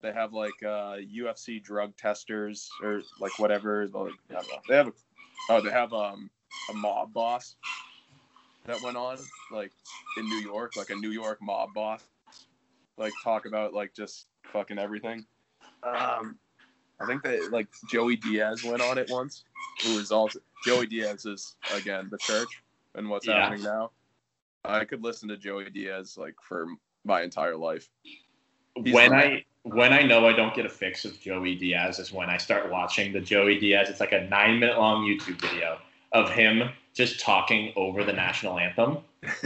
they 0.02 0.12
have 0.12 0.34
like 0.34 0.54
uh, 0.64 0.98
UFC 0.98 1.62
drug 1.62 1.95
testers 1.98 2.70
or 2.84 3.02
like 3.20 3.38
whatever. 3.39 3.88
Like, 3.88 4.14
I 4.30 4.34
don't 4.34 4.48
know. 4.48 4.60
They 4.70 4.76
have 4.76 4.88
a, 4.88 4.93
oh 5.50 5.62
they 5.62 5.72
have 5.72 5.93
um 5.93 6.30
a 6.70 6.74
mob 6.74 7.14
boss 7.14 7.56
that 8.66 8.82
went 8.82 8.98
on 8.98 9.18
like 9.52 9.72
in 10.18 10.28
New 10.28 10.39
York, 10.39 10.76
like 10.76 10.89
a 10.89 10.95
New 10.95 11.12
York 11.12 11.39
mob 11.41 11.70
boss, 11.74 12.04
like 12.98 13.14
talk 13.24 13.45
about 13.45 13.74
like 13.74 13.93
just 13.93 14.28
fucking 14.52 14.78
everything. 14.78 15.26
Um, 15.84 16.38
I 17.00 17.06
think 17.06 17.24
that 17.24 17.52
like 17.52 17.68
Joey 17.89 18.18
Diaz 18.18 18.64
went 18.64 18.82
on 18.82 18.98
it 18.98 19.10
once, 19.10 19.45
who 19.84 19.95
was 19.95 20.12
also 20.12 20.39
Joey 20.66 20.88
Diaz 20.88 21.26
is 21.26 21.56
again 21.74 22.08
the 22.12 22.18
church 22.18 22.50
and 22.95 23.10
what's 23.10 23.28
Yeah. 23.28 23.41
happening 23.43 23.64
now. 23.64 23.91
I 24.66 24.84
could 24.86 25.04
listen 25.04 25.30
to 25.30 25.38
Joey 25.38 25.70
Diaz 25.70 26.18
like 26.18 26.36
for 26.41 26.68
my 27.08 27.22
entire 27.24 27.55
life. 27.55 27.89
He's 28.76 28.93
when 28.93 29.12
the- 29.12 29.18
I 29.18 29.45
when 29.64 29.91
I 29.91 30.01
know 30.01 30.28
I 30.28 30.34
don't 30.34 30.55
get 30.55 30.66
a 30.66 30.70
fix 30.70 31.03
of 31.03 31.20
Joey 31.20 31.55
Diaz 31.55 31.99
is 31.99 32.14
when 32.14 32.30
I 32.30 32.38
start 32.38 32.72
watching 32.72 33.12
the 33.12 33.20
Joey 33.20 33.60
Diaz. 33.60 33.89
It's 33.89 33.99
like 33.99 34.14
a 34.14 34.22
nine 34.22 34.60
minute 34.60 34.78
long 34.78 35.03
YouTube 35.05 35.41
video 35.41 35.78
of 36.14 36.30
him 36.30 36.70
just 36.93 37.20
talking 37.20 37.74
over 37.76 38.03
the 38.03 38.14
national 38.14 38.58
anthem 38.58 38.99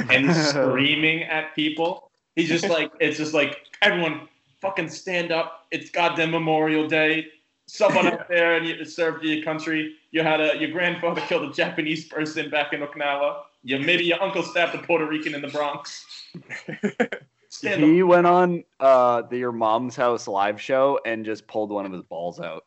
and 0.10 0.34
screaming 0.48 1.24
at 1.24 1.56
people. 1.56 2.10
He's 2.36 2.50
just 2.50 2.70
like 2.70 2.92
it's 3.00 3.18
just 3.18 3.34
like 3.34 3.58
everyone 3.82 4.28
fucking 4.62 4.90
stand 4.90 5.32
up. 5.32 5.66
It's 5.72 5.90
goddamn 5.90 6.32
Memorial 6.32 6.88
Day. 6.88 7.28
Someone 7.66 8.08
out 8.08 8.28
there 8.30 8.58
and 8.58 8.68
you 8.68 8.84
served 8.86 9.24
your 9.24 9.44
country. 9.44 9.96
You 10.12 10.22
had 10.22 10.40
a 10.40 10.58
your 10.58 10.72
grandfather 10.72 11.22
killed 11.22 11.50
a 11.50 11.54
Japanese 11.54 12.06
person 12.06 12.50
back 12.50 12.74
in 12.74 12.82
Okinawa. 12.82 13.44
You 13.64 13.80
maybe 13.80 14.04
your 14.06 14.22
uncle 14.22 14.44
stabbed 14.44 14.76
a 14.76 14.80
Puerto 14.80 15.06
Rican 15.06 15.34
in 15.36 15.42
the 15.42 15.48
Bronx. 15.48 16.06
Stand 17.52 17.84
up. 17.84 17.90
he 17.90 18.02
went 18.02 18.26
on 18.26 18.64
uh 18.80 19.22
the 19.24 19.38
Your 19.38 19.52
Mom's 19.52 19.96
House 19.96 20.28
live 20.28 20.60
show 20.60 21.00
and 21.06 21.26
just 21.26 21.48
pulled 21.48 21.70
one 21.70 21.86
of 21.86 21.92
his 21.92 22.04
balls 22.04 22.40
out. 22.40 22.64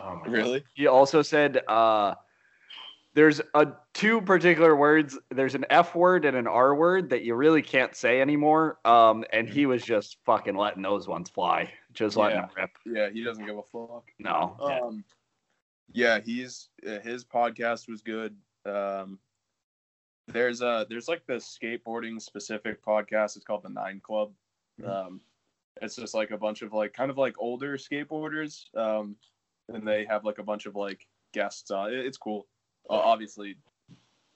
Oh 0.00 0.16
my 0.16 0.24
God. 0.26 0.32
Really? 0.32 0.64
He 0.74 0.86
also 0.86 1.22
said 1.22 1.62
uh 1.66 2.14
there's 3.14 3.40
a 3.54 3.66
two 3.94 4.20
particular 4.20 4.76
words. 4.76 5.18
There's 5.30 5.54
an 5.56 5.64
F 5.70 5.94
word 5.96 6.24
and 6.24 6.36
an 6.36 6.46
R 6.46 6.74
word 6.74 7.10
that 7.10 7.24
you 7.24 7.34
really 7.34 7.62
can't 7.62 7.96
say 7.96 8.20
anymore. 8.20 8.78
Um, 8.84 9.24
and 9.32 9.48
he 9.48 9.66
was 9.66 9.82
just 9.82 10.18
fucking 10.24 10.54
letting 10.54 10.82
those 10.82 11.08
ones 11.08 11.28
fly, 11.28 11.72
just 11.94 12.16
letting 12.16 12.36
Yeah. 12.36 12.42
them 12.42 12.50
rip. 12.56 12.70
Yeah, 12.86 13.10
he 13.10 13.24
doesn't 13.24 13.44
give 13.44 13.56
a 13.56 13.62
fuck. 13.62 14.04
No, 14.20 14.56
Yeah. 14.60 14.80
Um, 14.80 15.04
yeah, 15.92 16.20
he's 16.20 16.68
uh, 16.86 17.00
his 17.00 17.24
podcast 17.24 17.88
was 17.88 18.02
good. 18.02 18.36
Um, 18.66 19.18
there's 20.28 20.60
a 20.62 20.86
there's 20.88 21.08
like 21.08 21.26
the 21.26 21.34
skateboarding 21.34 22.20
specific 22.20 22.84
podcast. 22.84 23.36
It's 23.36 23.44
called 23.44 23.62
the 23.62 23.68
Nine 23.70 24.00
Club. 24.02 24.32
Um, 24.86 25.20
it's 25.82 25.96
just 25.96 26.14
like 26.14 26.30
a 26.30 26.38
bunch 26.38 26.62
of 26.62 26.72
like 26.72 26.92
kind 26.92 27.10
of 27.10 27.18
like 27.18 27.34
older 27.38 27.76
skateboarders. 27.76 28.64
Um, 28.76 29.16
and 29.68 29.86
they 29.86 30.04
have 30.04 30.24
like 30.24 30.38
a 30.38 30.42
bunch 30.42 30.66
of 30.66 30.74
like 30.76 31.06
guests 31.32 31.70
on. 31.70 31.92
It, 31.92 32.06
it's 32.06 32.18
cool. 32.18 32.46
Uh, 32.88 32.94
obviously, 32.94 33.56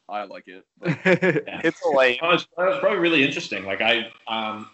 I 0.08 0.24
like 0.24 0.48
it. 0.48 0.64
but- 0.78 0.98
it's 1.04 1.80
a 1.84 1.88
lame. 1.96 2.18
Oh, 2.22 2.30
it's, 2.30 2.46
that 2.56 2.68
was 2.68 2.78
probably 2.80 2.98
really 2.98 3.24
interesting. 3.24 3.64
Like 3.64 3.80
I, 3.80 4.10
um, 4.28 4.68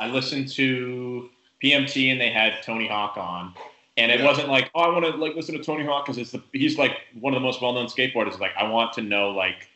I 0.00 0.08
listened 0.08 0.48
to 0.52 1.28
PMT 1.62 2.10
and 2.12 2.20
they 2.20 2.30
had 2.30 2.62
Tony 2.62 2.88
Hawk 2.88 3.16
on, 3.16 3.54
and 3.96 4.10
it 4.12 4.20
Yeah. 4.20 4.26
wasn't 4.26 4.48
like, 4.48 4.70
oh, 4.74 4.80
I 4.82 4.88
want 4.88 5.04
to 5.04 5.10
like 5.12 5.34
listen 5.34 5.56
to 5.56 5.62
Tony 5.62 5.84
Hawk 5.84 6.06
because 6.06 6.18
it's 6.18 6.30
the 6.32 6.42
he's 6.52 6.78
like 6.78 6.92
one 7.20 7.32
of 7.34 7.40
the 7.40 7.44
most 7.44 7.60
well 7.60 7.72
known 7.72 7.86
skateboarders. 7.86 8.38
Like 8.38 8.52
I 8.56 8.68
want 8.68 8.92
to 8.94 9.02
know 9.02 9.30
like 9.30 9.68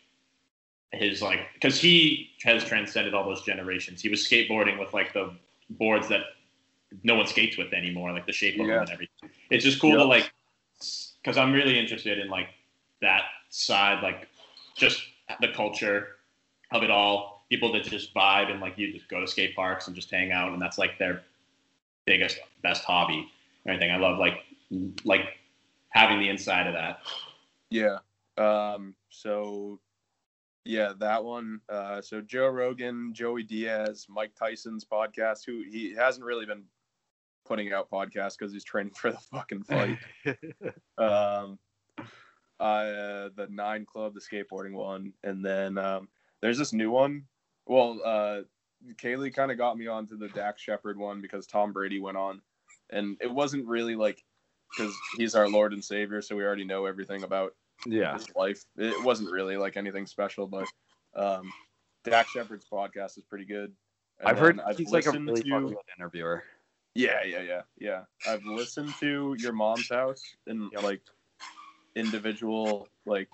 his 0.93 1.23
like 1.23 1.41
because 1.55 1.81
he 1.81 2.31
has 2.45 2.65
transcended 2.65 3.15
all 3.15 3.25
those 3.25 3.43
generations. 3.43 4.03
He 4.03 4.09
was 4.09 4.27
skateboarding 4.27 4.79
with 4.79 4.93
like 4.93 5.13
the 5.13 5.35
boards 5.71 6.09
that 6.09 6.21
no 7.03 7.15
one 7.15 7.27
skates 7.27 7.57
with 7.57 7.73
anymore, 7.73 8.13
like 8.13 8.27
the 8.27 8.33
shape 8.33 8.61
of 8.61 8.67
Yeah. 8.67 8.75
them 8.75 8.83
and 8.83 8.91
everything. 8.91 9.31
It's 9.51 9.65
just 9.65 9.81
cool 9.81 9.93
to 9.93 10.05
like 10.05 10.31
because 11.23 11.37
I'm 11.39 11.53
really 11.53 11.79
interested 11.79 12.19
in 12.19 12.29
like 12.29 12.49
that 13.01 13.23
side, 13.49 14.03
like 14.03 14.29
just 14.77 15.03
the 15.41 15.49
culture 15.49 16.09
of 16.73 16.83
it 16.83 16.91
all. 16.91 17.45
People 17.49 17.73
that 17.75 17.85
just 17.85 18.15
vibe 18.15 18.51
and 18.51 18.61
like 18.61 18.79
you 18.79 18.93
just 18.93 19.09
go 19.09 19.21
to 19.21 19.27
skate 19.27 19.55
parks 19.55 19.87
and 19.87 19.95
just 19.95 20.11
hang 20.11 20.33
out, 20.33 20.53
and 20.53 20.61
that's 20.61 20.79
like 20.79 20.99
their 20.99 21.23
biggest, 22.07 22.39
best 22.63 22.83
hobby. 22.85 23.29
or 23.65 23.73
anything. 23.73 23.91
I 23.91 23.97
love 23.97 24.19
like 24.19 24.39
like 25.05 25.39
having 25.91 26.19
the 26.19 26.29
inside 26.29 26.67
of 26.67 26.75
that. 26.75 27.01
Yeah. 27.71 27.99
Um, 28.39 28.95
so 29.11 29.79
yeah, 30.65 30.93
that 30.99 31.25
one. 31.25 31.61
Uh, 31.69 32.01
so 32.01 32.21
Joe 32.21 32.49
Rogan, 32.49 33.13
Joey 33.13 33.43
Diaz, 33.43 34.07
Mike 34.09 34.33
Tyson's 34.39 34.85
podcast, 34.85 35.41
who 35.47 35.63
he 35.69 35.95
hasn't 35.95 36.25
really 36.25 36.47
been 36.47 36.65
putting 37.45 37.73
out 37.73 37.91
podcasts 37.91 38.39
because 38.39 38.53
he's 38.53 38.65
training 38.65 38.93
for 38.97 39.11
the 39.11 39.19
fucking 39.33 39.65
fight. 39.65 39.99
um, 40.99 41.59
uh, 42.61 43.29
the 43.37 43.49
Nine 43.51 43.85
Club, 43.85 44.15
the 44.15 44.21
skateboarding 44.21 44.73
one, 44.73 45.13
and 45.25 45.45
then 45.45 45.79
um, 45.79 46.09
there's 46.41 46.59
this 46.59 46.73
new 46.73 46.91
one. 46.91 47.25
Well, 47.67 48.01
uh, 48.05 48.41
Kaylee 48.95 49.35
kind 49.35 49.51
of 49.51 49.59
got 49.59 49.77
me 49.77 49.89
onto 49.89 50.17
the 50.17 50.29
Dax 50.29 50.63
Shepard 50.63 50.97
one 50.97 51.21
because 51.21 51.47
Tom 51.47 51.73
Brady 51.73 52.01
went 52.01 52.17
on, 52.17 52.41
and 52.91 53.17
it 53.21 53.31
wasn't 53.31 53.67
really 53.67 53.97
like 53.97 54.23
because 54.71 54.95
he's 55.17 55.35
our 55.35 55.49
Lord 55.49 55.73
and 55.73 55.85
Savior, 55.85 56.23
so 56.23 56.37
we 56.37 56.45
already 56.45 56.65
know 56.65 56.87
everything 56.87 57.25
about 57.25 57.55
Yeah. 57.87 58.19
life. 58.37 58.63
It 58.77 59.03
wasn't 59.05 59.31
really 59.31 59.57
like 59.57 59.77
anything 59.77 60.07
special, 60.07 60.47
but 60.47 60.67
um, 61.15 61.53
Dax 62.05 62.31
Shepard's 62.31 62.67
podcast 62.71 63.19
is 63.19 63.25
pretty 63.29 63.45
good. 63.45 63.73
And 64.21 64.29
I've 64.29 64.39
heard 64.39 64.59
then 64.59 64.75
he's 64.77 64.91
like 64.91 65.07
a 65.07 65.13
really 65.13 65.43
to- 65.43 65.77
interviewer. 65.99 66.45
Yeah, 66.95 67.25
yeah, 67.25 67.41
yeah, 67.41 67.63
yeah. 67.79 68.03
I've 68.29 68.45
listened 68.45 68.93
to 69.01 69.35
your 69.39 69.53
mom's 69.53 69.89
house 69.89 70.23
and 70.47 70.71
like 70.83 71.01
individual 71.97 72.89
like 73.07 73.29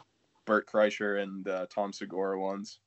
Bert 0.47 0.69
Kreischer 0.71 1.23
and 1.23 1.47
uh, 1.49 1.67
Tom 1.69 1.93
Segura 1.93 2.41
ones. 2.41 2.79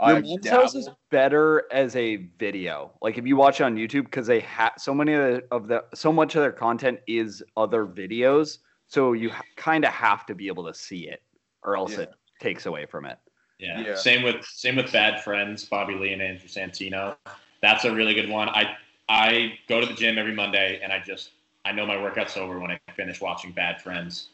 Your 0.00 0.16
I've 0.16 0.24
mom's 0.24 0.48
house 0.48 0.74
is 0.76 0.88
better 1.10 1.64
as 1.72 1.96
a 1.96 2.28
video. 2.38 2.92
Like 3.02 3.18
if 3.18 3.26
you 3.26 3.36
watch 3.36 3.60
it 3.60 3.64
on 3.64 3.76
YouTube, 3.76 4.04
because 4.04 4.28
they 4.28 4.40
have 4.40 4.74
so 4.78 4.94
many 4.94 5.14
of 5.14 5.20
the, 5.20 5.44
of 5.50 5.66
the 5.66 5.84
so 5.94 6.12
much 6.12 6.36
of 6.36 6.42
their 6.42 6.52
content 6.52 7.00
is 7.08 7.42
other 7.56 7.84
videos, 7.84 8.58
so 8.88 9.12
you 9.12 9.30
ha- 9.30 9.42
kind 9.56 9.84
of 9.84 9.92
have 9.92 10.26
to 10.26 10.34
be 10.34 10.48
able 10.48 10.66
to 10.66 10.74
see 10.74 11.08
it, 11.08 11.22
or 11.62 11.76
else 11.76 11.92
Yeah. 11.92 12.00
it 12.00 12.12
takes 12.40 12.66
away 12.66 12.86
from 12.86 13.04
it. 13.06 13.18
Yeah. 13.58 13.80
Yeah. 13.80 13.94
Same 13.94 14.22
with 14.22 14.44
same 14.44 14.76
with 14.76 14.92
Bad 14.92 15.22
Friends, 15.22 15.64
Bobby 15.64 15.94
Lee 15.94 16.12
and 16.12 16.22
Andrew 16.22 16.48
Santino. 16.48 17.16
That's 17.62 17.84
a 17.84 17.94
really 17.94 18.14
good 18.14 18.28
one. 18.28 18.48
I 18.48 18.76
I 19.08 19.58
go 19.68 19.80
to 19.80 19.86
the 19.86 19.94
gym 19.94 20.18
every 20.18 20.34
Monday 20.34 20.80
and 20.82 20.92
I 20.92 21.00
just 21.00 21.30
I 21.64 21.72
know 21.72 21.84
my 21.86 22.00
workout's 22.00 22.36
over 22.36 22.58
when 22.58 22.70
I 22.70 22.78
finish 22.96 23.20
watching 23.20 23.52
Bad 23.52 23.80
Friends. 23.82 24.28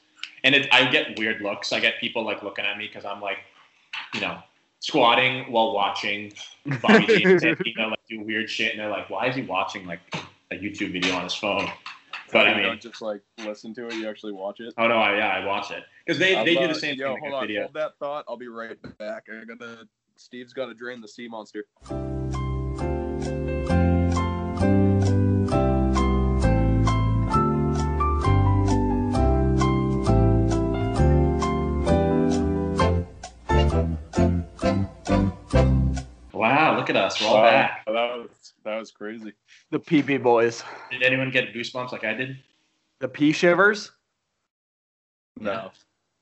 And 0.44 0.54
it, 0.54 0.68
I 0.72 0.90
get 0.90 1.18
weird 1.18 1.40
looks. 1.40 1.72
I 1.72 1.80
get 1.80 1.98
people 1.98 2.22
like 2.24 2.42
looking 2.42 2.64
at 2.66 2.76
me 2.76 2.86
because 2.86 3.04
I'm 3.06 3.20
like, 3.20 3.38
you 4.12 4.20
know, 4.20 4.38
squatting 4.80 5.50
while 5.50 5.72
watching 5.72 6.32
Bobby 6.82 7.06
Lee 7.06 7.24
and 7.24 7.40
Santino 7.40 7.90
like 7.90 8.00
do 8.10 8.20
weird 8.20 8.50
shit, 8.50 8.72
and 8.72 8.80
they're 8.80 8.90
like, 8.90 9.08
"Why 9.08 9.26
is 9.28 9.34
he 9.36 9.42
watching 9.42 9.86
like 9.86 10.00
a 10.52 10.54
YouTube 10.56 10.92
video 10.92 11.14
on 11.16 11.24
his 11.24 11.34
phone?" 11.34 11.66
But 12.32 12.46
I 12.46 12.50
you 12.50 12.56
mean, 12.56 12.64
don't 12.64 12.80
just 12.80 13.00
like 13.02 13.22
listen 13.44 13.74
to 13.74 13.86
it; 13.88 13.94
you 13.94 14.08
actually 14.08 14.32
watch 14.32 14.60
it. 14.60 14.74
oh 14.78 14.88
no, 14.88 14.96
I, 14.96 15.16
yeah, 15.16 15.28
I 15.28 15.44
watch 15.46 15.70
it 15.70 15.84
because 16.04 16.18
they, 16.18 16.36
I'm, 16.36 16.44
they 16.44 16.54
do 16.54 16.66
the 16.68 16.74
same 16.74 16.96
yo, 16.96 17.14
thing 17.14 17.22
hold 17.22 17.34
on, 17.34 17.46
video. 17.46 17.62
hold 17.62 17.74
that 17.74 17.98
thought. 17.98 18.24
I'll 18.28 18.36
be 18.36 18.48
right 18.48 18.76
back. 18.98 19.26
I 19.30 19.44
gotta. 19.44 19.86
Steve's 20.16 20.52
got 20.52 20.66
to 20.66 20.74
drain 20.74 21.00
the 21.00 21.08
sea 21.08 21.26
monster. 21.28 21.64
Wow, 36.32 36.76
look 36.76 36.90
at 36.90 36.96
us, 36.96 37.20
we're 37.20 37.26
all 37.28 37.34
Wow, 37.36 37.42
back. 37.42 37.84
That 38.64 38.78
was 38.78 38.90
crazy. 38.90 39.32
The 39.70 39.78
PP 39.78 40.22
boys, 40.22 40.64
Did 40.90 41.02
anyone 41.02 41.30
get 41.30 41.52
goosebumps 41.52 41.92
like 41.92 42.04
I 42.04 42.14
did? 42.14 42.36
the 43.00 43.08
pee 43.08 43.32
shivers. 43.32 43.92
No, 45.38 45.70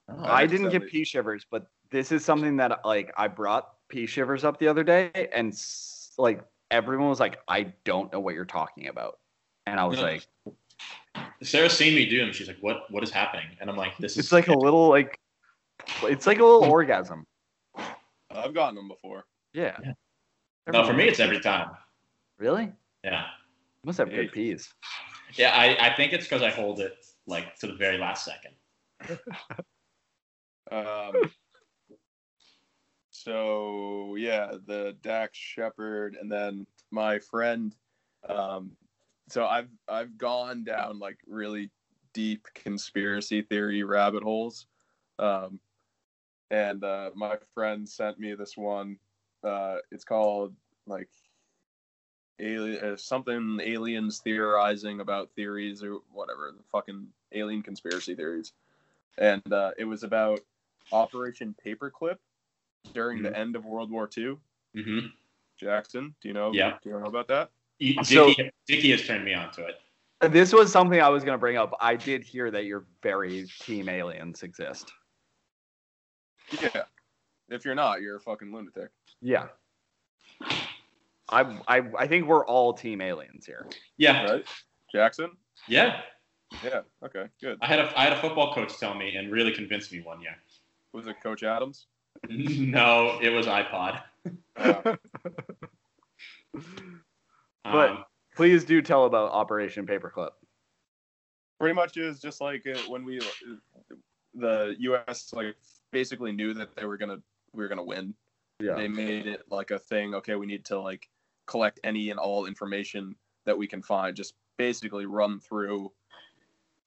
Oh, 0.08 0.24
I 0.24 0.46
didn't 0.46 0.70
get 0.70 0.88
pee 0.88 1.04
shivers, 1.04 1.46
but 1.48 1.66
this 1.90 2.10
is 2.10 2.24
something 2.24 2.56
that 2.56 2.84
like 2.84 3.12
I 3.16 3.28
brought 3.28 3.74
pee 3.88 4.06
shivers 4.06 4.42
up 4.44 4.58
the 4.58 4.66
other 4.68 4.82
day, 4.82 5.10
and 5.32 5.54
like 6.18 6.42
everyone 6.70 7.08
was 7.08 7.20
like, 7.20 7.38
"I 7.46 7.72
don't 7.84 8.12
know 8.12 8.18
what 8.20 8.34
you're 8.34 8.44
talking 8.44 8.88
about," 8.88 9.20
and 9.66 9.78
I 9.78 9.84
was 9.84 9.98
No. 9.98 10.04
like, 10.04 10.26
Sarah's 11.42 11.72
seen 11.76 11.94
me 11.94 12.06
do 12.06 12.18
them. 12.18 12.32
She's 12.32 12.48
like, 12.48 12.58
"What? 12.60 12.90
What 12.90 13.02
is 13.04 13.10
happening?" 13.10 13.46
And 13.60 13.70
I'm 13.70 13.76
like, 13.76 13.96
"This 13.98 14.12
is." 14.12 14.18
"It's 14.18 14.32
like 14.32 14.48
a 14.48 14.54
little 14.58 14.88
like 14.88 15.18
It's 16.02 16.26
like 16.26 16.38
a 16.38 16.44
little 16.44 16.64
orgasm. 16.64 17.24
I've 18.30 18.54
gotten 18.54 18.74
them 18.76 18.88
before. 18.88 19.24
Yeah. 19.52 19.76
Yeah. 19.84 19.92
No, 20.72 20.84
for 20.84 20.92
me, 20.94 21.04
it's 21.04 21.20
every 21.20 21.40
time. 21.40 21.70
Really? 22.42 22.72
Yeah. 23.04 23.26
Must 23.84 23.98
have 23.98 24.08
Hey. 24.08 24.24
good 24.24 24.32
peas. 24.32 24.74
Yeah, 25.36 25.52
I, 25.54 25.90
I 25.90 25.94
think 25.94 26.12
it's 26.12 26.24
because 26.24 26.42
I 26.42 26.50
hold 26.50 26.80
it 26.80 26.96
like 27.28 27.54
to 27.60 27.68
the 27.68 27.74
very 27.74 27.98
last 27.98 28.24
second. 28.24 28.54
Um, 30.70 31.30
so 33.10 34.14
yeah, 34.16 34.52
the 34.66 34.96
Dax 35.02 35.36
Shepard, 35.36 36.16
and 36.18 36.32
then 36.32 36.66
my 36.90 37.18
friend. 37.18 37.76
Um, 38.26 38.72
so 39.28 39.44
I've 39.44 39.68
I've 39.86 40.16
gone 40.16 40.64
down 40.64 40.98
like 40.98 41.18
really 41.26 41.70
deep 42.14 42.46
conspiracy 42.54 43.42
theory 43.42 43.82
rabbit 43.82 44.22
holes, 44.22 44.66
um, 45.18 45.60
and 46.50 46.82
uh, 46.82 47.10
my 47.14 47.36
friend 47.52 47.86
sent 47.86 48.18
me 48.18 48.34
this 48.34 48.56
one. 48.56 48.96
Uh, 49.44 49.76
it's 49.90 50.04
called 50.04 50.54
like 50.86 51.10
alien 52.38 52.84
uh, 52.84 52.96
something 52.96 53.60
aliens 53.62 54.18
theorizing 54.18 55.00
about 55.00 55.30
theories 55.36 55.82
or 55.82 55.98
whatever 56.12 56.52
the 56.56 56.62
fucking 56.70 57.06
alien 57.32 57.62
conspiracy 57.62 58.14
theories, 58.14 58.52
and 59.18 59.52
uh, 59.52 59.70
it 59.78 59.84
was 59.84 60.02
about 60.02 60.40
Operation 60.90 61.54
Paperclip 61.64 62.16
during 62.94 63.22
the 63.22 63.36
end 63.36 63.56
of 63.56 63.64
World 63.64 63.90
War 63.90 64.08
II. 64.16 64.36
Mm-hmm. 64.76 65.06
Jackson, 65.56 66.14
do 66.20 66.28
you 66.28 66.34
know? 66.34 66.52
Yeah. 66.52 66.78
Do 66.82 66.90
you 66.90 66.98
know 66.98 67.06
about 67.06 67.28
that? 67.28 67.50
So- 68.04 68.28
Dickie, 68.28 68.50
Dickie 68.66 68.90
has 68.90 69.02
turned 69.06 69.24
me 69.24 69.34
on 69.34 69.50
to 69.52 69.66
it. 69.66 69.76
This 70.30 70.52
was 70.52 70.70
something 70.70 71.00
I 71.00 71.08
was 71.08 71.24
going 71.24 71.34
to 71.34 71.38
bring 71.38 71.56
up. 71.56 71.76
I 71.80 71.96
did 71.96 72.22
hear 72.22 72.50
that 72.52 72.64
you're 72.64 72.84
very 73.02 73.46
team 73.60 73.88
aliens 73.88 74.44
exist. 74.44 74.92
Yeah. 76.60 76.82
If 77.48 77.64
you're 77.64 77.74
not, 77.74 78.02
you're 78.02 78.16
a 78.16 78.20
fucking 78.20 78.52
lunatic. 78.52 78.90
Yeah. 79.20 79.48
I, 81.32 81.58
I 81.68 81.82
I 81.98 82.06
think 82.06 82.26
we're 82.26 82.44
all 82.46 82.72
team 82.74 83.00
aliens 83.00 83.46
here. 83.46 83.66
Yeah, 83.96 84.24
Right? 84.30 84.46
Jackson? 84.94 85.30
yeah. 85.68 86.00
Yeah. 86.62 86.82
Okay. 87.02 87.26
Good. 87.40 87.56
I 87.62 87.66
had 87.66 87.78
a 87.80 87.98
I 87.98 88.04
had 88.04 88.12
a 88.12 88.20
football 88.20 88.52
coach 88.54 88.78
tell 88.78 88.94
me 88.94 89.16
and 89.16 89.32
really 89.32 89.52
convinced 89.52 89.90
me 89.90 90.00
one 90.02 90.20
year. 90.20 90.36
Was 90.92 91.06
it 91.06 91.16
Coach 91.22 91.42
Adams? 91.42 91.86
no, 92.28 93.18
it 93.22 93.30
was 93.30 93.46
iPod. 93.46 94.02
Uh, 94.56 94.96
But- 97.64 97.90
Um, 97.90 98.04
Please 98.34 98.64
do 98.64 98.80
tell 98.80 99.04
about 99.04 99.30
Operation 99.32 99.86
Paperclip. 99.86 100.30
pretty 101.60 101.74
much 101.74 101.98
is 101.98 102.18
just 102.18 102.40
like 102.40 102.66
uh, 102.66 102.78
when 102.88 103.04
we, 103.04 103.20
the 104.34 104.74
U.S. 104.78 105.34
like 105.34 105.54
basically 105.90 106.32
knew 106.32 106.54
that 106.54 106.74
they 106.74 106.86
were 106.86 106.96
gonna 106.96 107.18
we 107.52 107.62
were 107.62 107.68
gonna 107.68 107.84
win. 107.84 108.14
Yeah. 108.58 108.76
They 108.76 108.88
made 108.88 109.26
it 109.26 109.42
like 109.50 109.70
a 109.70 109.78
thing. 109.78 110.14
Okay, 110.14 110.34
we 110.34 110.46
need 110.46 110.64
to 110.66 110.80
like 110.80 111.08
collect 111.46 111.80
any 111.84 112.10
and 112.10 112.18
all 112.18 112.46
information 112.46 113.14
that 113.46 113.56
we 113.56 113.66
can 113.66 113.82
find. 113.82 114.16
Just 114.16 114.34
basically 114.58 115.06
run 115.06 115.40
through 115.40 115.92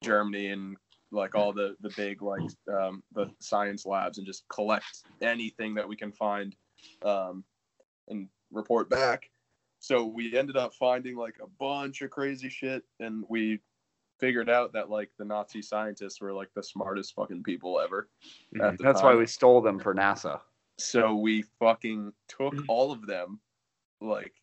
Germany 0.04 0.48
and 0.48 0.78
like 1.12 1.36
all 1.36 1.54
the 1.54 1.76
the 1.82 1.92
big 1.96 2.22
like 2.22 2.42
um, 2.68 3.04
the 3.14 3.32
science 3.40 3.86
labs 3.86 4.18
and 4.18 4.28
just 4.28 4.48
collect 4.50 5.04
anything 5.22 5.74
that 5.76 5.88
we 5.88 5.96
can 5.96 6.12
find 6.12 6.56
um, 7.04 7.44
and 8.08 8.28
report 8.52 8.90
back. 8.90 9.30
So 9.80 10.06
we 10.06 10.38
ended 10.38 10.58
up 10.58 10.74
finding 10.74 11.16
like 11.16 11.36
a 11.42 11.48
bunch 11.60 12.02
of 12.02 12.10
crazy 12.10 12.50
shit, 12.50 12.84
and 13.00 13.24
we 13.30 13.60
figured 14.20 14.50
out 14.50 14.74
that 14.74 14.90
like 14.90 15.12
the 15.18 15.26
Nazi 15.26 15.62
scientists 15.62 16.22
were 16.22 16.34
like 16.34 16.50
the 16.56 16.64
smartest 16.64 17.14
fucking 17.16 17.44
people 17.44 17.80
ever. 17.80 18.10
at 18.62 18.78
the 18.78 18.84
That's 18.84 19.04
why 19.04 19.16
we 19.16 19.26
stole 19.26 19.62
them 19.62 19.80
for 19.80 19.94
NASA. 19.94 20.40
So 20.78 21.16
we 21.16 21.44
fucking 21.60 22.14
took 22.28 22.54
Mm. 22.54 22.66
all 22.68 22.92
of 22.92 23.06
them, 23.06 23.40
like 24.02 24.34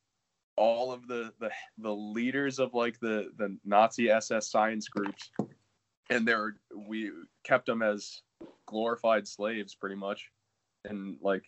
all 0.57 0.93
of 0.93 1.07
the 1.09 1.33
the 1.41 1.51
the 1.79 1.95
leaders 1.95 2.59
of 2.59 2.75
like 2.75 2.99
the 3.01 3.31
the 3.39 3.57
Nazi 3.65 4.11
SS 4.11 4.51
science 4.51 4.89
groups, 4.89 5.31
and 6.11 6.27
they're 6.27 6.57
we 6.75 7.11
kept 7.45 7.67
them 7.67 7.83
as 7.83 8.23
glorified 8.67 9.27
slaves 9.27 9.75
pretty 9.75 9.97
much, 9.97 10.31
and 10.85 11.17
like 11.21 11.45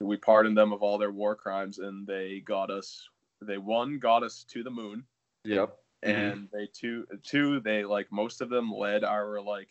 we 0.00 0.16
pardoned 0.16 0.56
them 0.56 0.72
of 0.72 0.82
all 0.82 0.98
their 0.98 1.12
war 1.12 1.34
crimes, 1.36 1.78
and 1.78 2.06
they 2.06 2.40
got 2.40 2.70
us. 2.70 3.08
They 3.40 3.58
one 3.58 3.98
got 3.98 4.22
us 4.22 4.44
to 4.50 4.62
the 4.62 4.70
moon, 4.70 5.04
Yep. 5.44 5.76
Mm-hmm. 6.04 6.10
and 6.10 6.48
they 6.52 6.68
two 6.72 7.06
two 7.22 7.60
they 7.60 7.84
like 7.84 8.10
most 8.10 8.40
of 8.40 8.50
them 8.50 8.70
led 8.72 9.04
our 9.04 9.40
like 9.40 9.68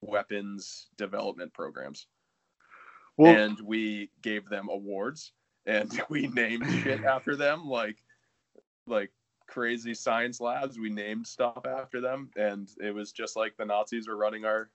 weapons 0.00 0.86
development 0.96 1.52
programs 1.52 2.06
Well, 3.16 3.34
and 3.34 3.58
we 3.60 4.10
gave 4.22 4.48
them 4.48 4.68
awards 4.70 5.32
and 5.68 6.00
we 6.08 6.26
named 6.28 6.68
shit 6.82 7.04
after 7.04 7.36
them 7.36 7.68
like 7.68 7.98
like 8.88 9.12
crazy 9.46 9.94
science 9.94 10.40
labs 10.40 10.78
we 10.78 10.90
named 10.90 11.26
stuff 11.26 11.64
after 11.66 12.00
them 12.00 12.30
and 12.36 12.70
it 12.82 12.94
was 12.94 13.12
just 13.12 13.36
like 13.36 13.56
the 13.56 13.64
nazis 13.64 14.08
were 14.08 14.16
running 14.16 14.44
our, 14.44 14.70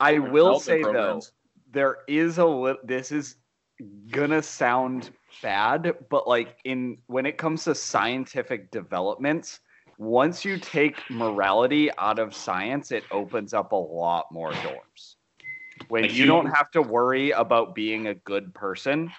I 0.00 0.18
our 0.18 0.28
will 0.28 0.60
development 0.60 0.60
say 0.60 0.82
though, 0.82 1.22
there 1.72 1.98
is 2.06 2.38
a 2.38 2.44
li- 2.44 2.78
this 2.84 3.10
is 3.10 3.36
gonna 4.10 4.42
sound 4.42 5.10
bad, 5.42 5.94
but 6.08 6.28
like 6.28 6.56
in 6.64 6.98
when 7.06 7.26
it 7.26 7.36
comes 7.36 7.64
to 7.64 7.74
scientific 7.74 8.70
developments, 8.70 9.60
once 9.98 10.44
you 10.44 10.58
take 10.58 10.98
morality 11.10 11.90
out 11.98 12.18
of 12.18 12.34
science, 12.34 12.92
it 12.92 13.04
opens 13.10 13.54
up 13.54 13.72
a 13.72 13.76
lot 13.76 14.26
more 14.30 14.52
doors. 14.52 15.16
When 15.88 16.02
Like 16.04 16.12
you, 16.12 16.22
you- 16.22 16.26
don't 16.26 16.46
have 16.46 16.70
to 16.72 16.82
worry 16.82 17.30
about 17.32 17.74
being 17.74 18.06
a 18.06 18.14
good 18.14 18.54
person, 18.54 19.10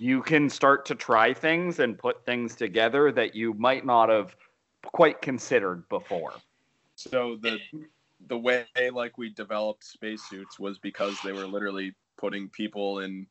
you 0.00 0.22
can 0.22 0.48
start 0.48 0.86
to 0.86 0.94
try 0.94 1.34
things 1.34 1.78
and 1.78 1.98
put 1.98 2.24
things 2.24 2.56
together 2.56 3.12
that 3.12 3.34
you 3.34 3.52
might 3.54 3.84
not 3.84 4.08
have 4.08 4.34
quite 4.82 5.20
considered 5.20 5.86
before. 5.90 6.32
so 6.94 7.36
the 7.42 7.58
the 8.28 8.36
way 8.36 8.66
like 8.92 9.16
we 9.18 9.30
developed 9.30 9.84
spacesuits 9.84 10.58
was 10.58 10.78
because 10.78 11.18
they 11.22 11.32
were 11.32 11.46
literally 11.46 11.94
putting 12.18 12.48
people 12.48 13.00
in 13.00 13.26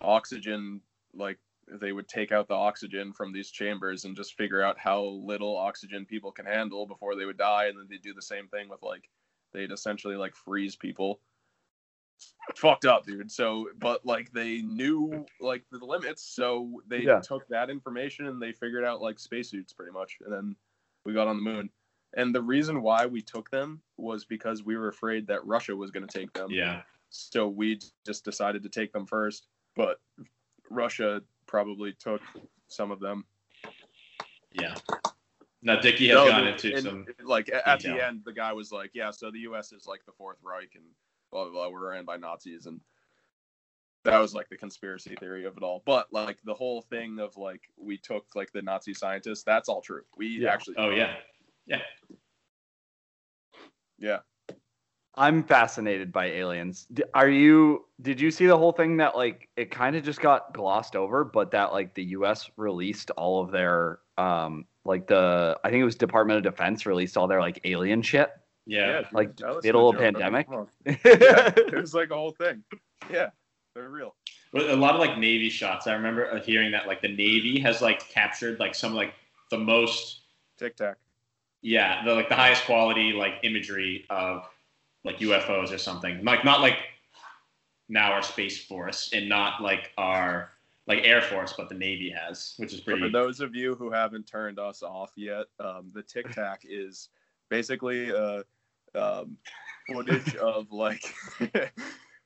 oxygen 0.00 0.80
like 1.14 1.38
they 1.80 1.92
would 1.92 2.08
take 2.08 2.32
out 2.32 2.48
the 2.48 2.54
oxygen 2.54 3.12
from 3.12 3.32
these 3.32 3.50
chambers 3.50 4.04
and 4.04 4.16
just 4.16 4.36
figure 4.36 4.62
out 4.62 4.78
how 4.78 5.02
little 5.02 5.56
oxygen 5.56 6.04
people 6.04 6.32
can 6.32 6.46
handle 6.46 6.86
before 6.86 7.14
they 7.14 7.24
would 7.24 7.38
die 7.38 7.66
and 7.66 7.78
then 7.78 7.86
they'd 7.88 8.02
do 8.02 8.14
the 8.14 8.22
same 8.22 8.48
thing 8.48 8.68
with 8.68 8.82
like 8.82 9.08
they'd 9.52 9.72
essentially 9.72 10.16
like 10.16 10.34
freeze 10.34 10.76
people 10.76 11.20
fucked 12.56 12.84
up 12.84 13.06
dude 13.06 13.30
so 13.30 13.68
but 13.78 14.04
like 14.04 14.30
they 14.32 14.62
knew 14.62 15.24
like 15.40 15.62
the 15.70 15.78
limits 15.84 16.22
so 16.22 16.82
they 16.88 17.02
Yeah. 17.02 17.20
took 17.20 17.46
that 17.48 17.70
information 17.70 18.26
and 18.26 18.40
they 18.42 18.52
figured 18.52 18.84
out 18.84 19.00
like 19.00 19.18
spacesuits 19.18 19.72
pretty 19.72 19.92
much 19.92 20.18
and 20.24 20.32
then 20.32 20.56
we 21.04 21.12
got 21.12 21.28
on 21.28 21.36
the 21.36 21.42
moon 21.42 21.70
and 22.14 22.34
the 22.34 22.42
reason 22.42 22.82
why 22.82 23.06
we 23.06 23.22
took 23.22 23.50
them 23.50 23.80
was 23.96 24.24
because 24.24 24.62
we 24.64 24.76
were 24.76 24.88
afraid 24.88 25.26
that 25.28 25.44
russia 25.46 25.74
was 25.74 25.90
going 25.90 26.06
to 26.06 26.18
take 26.18 26.32
them 26.32 26.48
yeah. 26.50 26.82
so 27.10 27.46
we 27.48 27.78
just 28.04 28.24
decided 28.24 28.62
to 28.62 28.68
take 28.68 28.92
them 28.92 29.06
first 29.06 29.46
but 29.76 30.00
russia 30.68 31.22
probably 31.46 31.92
took 31.94 32.20
some 32.68 32.90
of 32.90 32.98
them 33.00 33.24
Yeah. 34.52 34.74
Now 35.62 35.80
Dickie 35.80 36.08
has 36.08 36.16
No, 36.16 36.28
gone 36.28 36.48
into 36.48 36.74
and, 36.74 36.82
some. 36.82 37.06
like 37.24 37.48
a- 37.48 37.66
at 37.68 37.80
the 37.80 38.04
end 38.04 38.22
the 38.24 38.32
guy 38.32 38.52
was 38.52 38.72
like 38.72 38.90
yeah 38.94 39.10
so 39.12 39.30
the 39.30 39.38
us 39.40 39.72
is 39.72 39.86
like 39.86 40.04
the 40.06 40.12
fourth 40.12 40.38
reich 40.42 40.72
and 40.74 40.84
blah 41.32 41.44
blah 41.44 41.52
blah 41.52 41.68
we're 41.68 41.90
ran 41.90 42.04
by 42.04 42.16
nazis 42.16 42.66
and 42.66 42.80
that 44.04 44.18
was 44.18 44.34
like 44.34 44.48
the 44.48 44.56
conspiracy 44.56 45.14
theory 45.18 45.44
of 45.44 45.56
it 45.56 45.62
all 45.62 45.82
but 45.86 46.06
like 46.12 46.38
the 46.44 46.54
whole 46.54 46.82
thing 46.82 47.18
of 47.18 47.36
like 47.36 47.62
we 47.76 47.96
took 47.98 48.26
like 48.34 48.52
the 48.52 48.62
nazi 48.62 48.94
scientists 48.94 49.42
that's 49.42 49.68
all 49.68 49.80
true 49.80 50.02
we 50.16 50.26
Yeah. 50.40 50.52
actually 50.52 50.76
Oh 50.78 50.90
yeah. 50.90 51.14
yeah. 51.66 51.80
yeah 53.98 54.18
I'm 55.14 55.42
fascinated 55.44 56.10
by 56.10 56.26
aliens. 56.26 56.86
Are 57.12 57.28
you? 57.28 57.84
Did 58.00 58.18
you 58.18 58.30
see 58.30 58.46
the 58.46 58.56
whole 58.56 58.72
thing 58.72 58.96
that 58.96 59.14
like 59.14 59.50
it 59.58 59.70
kind 59.70 59.94
of 59.94 60.02
just 60.04 60.22
got 60.22 60.54
glossed 60.54 60.96
over, 60.96 61.22
but 61.22 61.50
that 61.50 61.70
like 61.72 61.92
the 61.92 62.04
U.S. 62.04 62.50
released 62.56 63.10
all 63.10 63.42
of 63.44 63.50
their 63.50 63.98
um 64.16 64.64
like 64.86 65.06
the 65.06 65.58
I 65.64 65.68
think 65.68 65.82
it 65.82 65.84
was 65.84 65.96
Department 65.96 66.38
of 66.38 66.42
Defense 66.50 66.86
released 66.86 67.18
all 67.18 67.28
their 67.28 67.40
like 67.40 67.60
alien 67.64 68.00
shit. 68.00 68.30
Yeah. 68.66 69.02
dude, 69.02 69.12
Like, 69.12 69.36
that 69.36 69.54
was 69.56 69.64
middle 69.64 69.92
no 69.92 69.98
of 69.98 70.02
pandemic? 70.02 70.46
Yeah, 70.86 71.52
it 71.56 71.74
was 71.74 71.94
like 71.94 72.10
a 72.10 72.14
whole 72.14 72.32
thing 72.32 72.62
yeah 73.10 73.30
they're 73.74 73.88
real 73.88 74.14
But 74.52 74.70
a 74.70 74.76
lot 74.76 74.94
of 74.94 75.00
like 75.00 75.18
Navy 75.18 75.48
shots. 75.48 75.86
I 75.86 75.94
remember 75.94 76.30
uh, 76.30 76.40
hearing 76.40 76.70
that 76.72 76.86
like 76.86 77.02
the 77.02 77.08
Navy 77.08 77.58
has 77.60 77.82
like 77.82 78.08
captured 78.08 78.60
like 78.60 78.74
some 78.74 78.94
like 78.94 79.14
the 79.50 79.58
most 79.58 80.20
tic 80.58 80.76
tac 80.76 80.96
yeah 81.62 82.04
the 82.04 82.14
like 82.14 82.28
the 82.28 82.34
highest 82.34 82.64
quality 82.64 83.12
like 83.12 83.34
imagery 83.42 84.04
of 84.10 84.48
like 85.04 85.18
UFOs 85.18 85.72
or 85.72 85.78
something. 85.78 86.24
Like 86.24 86.44
not 86.44 86.60
like 86.60 86.78
now 87.88 88.12
our 88.12 88.22
space 88.22 88.64
force 88.64 89.10
and 89.12 89.28
not 89.28 89.60
like 89.60 89.90
our 89.98 90.50
like 90.86 91.00
air 91.04 91.22
force, 91.22 91.54
but 91.56 91.68
the 91.68 91.74
Navy 91.74 92.10
has, 92.10 92.54
which 92.56 92.72
is 92.72 92.80
pretty. 92.80 93.02
For 93.02 93.08
those 93.08 93.40
of 93.40 93.54
you 93.54 93.74
who 93.74 93.90
haven't 93.90 94.26
turned 94.26 94.58
us 94.58 94.82
off 94.82 95.12
yet, 95.16 95.46
um, 95.60 95.90
the 95.94 96.02
Tic 96.02 96.30
Tac 96.32 96.62
is 96.68 97.08
basically 97.52 98.10
uh, 98.10 98.42
um, 98.94 99.36
footage 99.86 100.34
of 100.42 100.72
like 100.72 101.14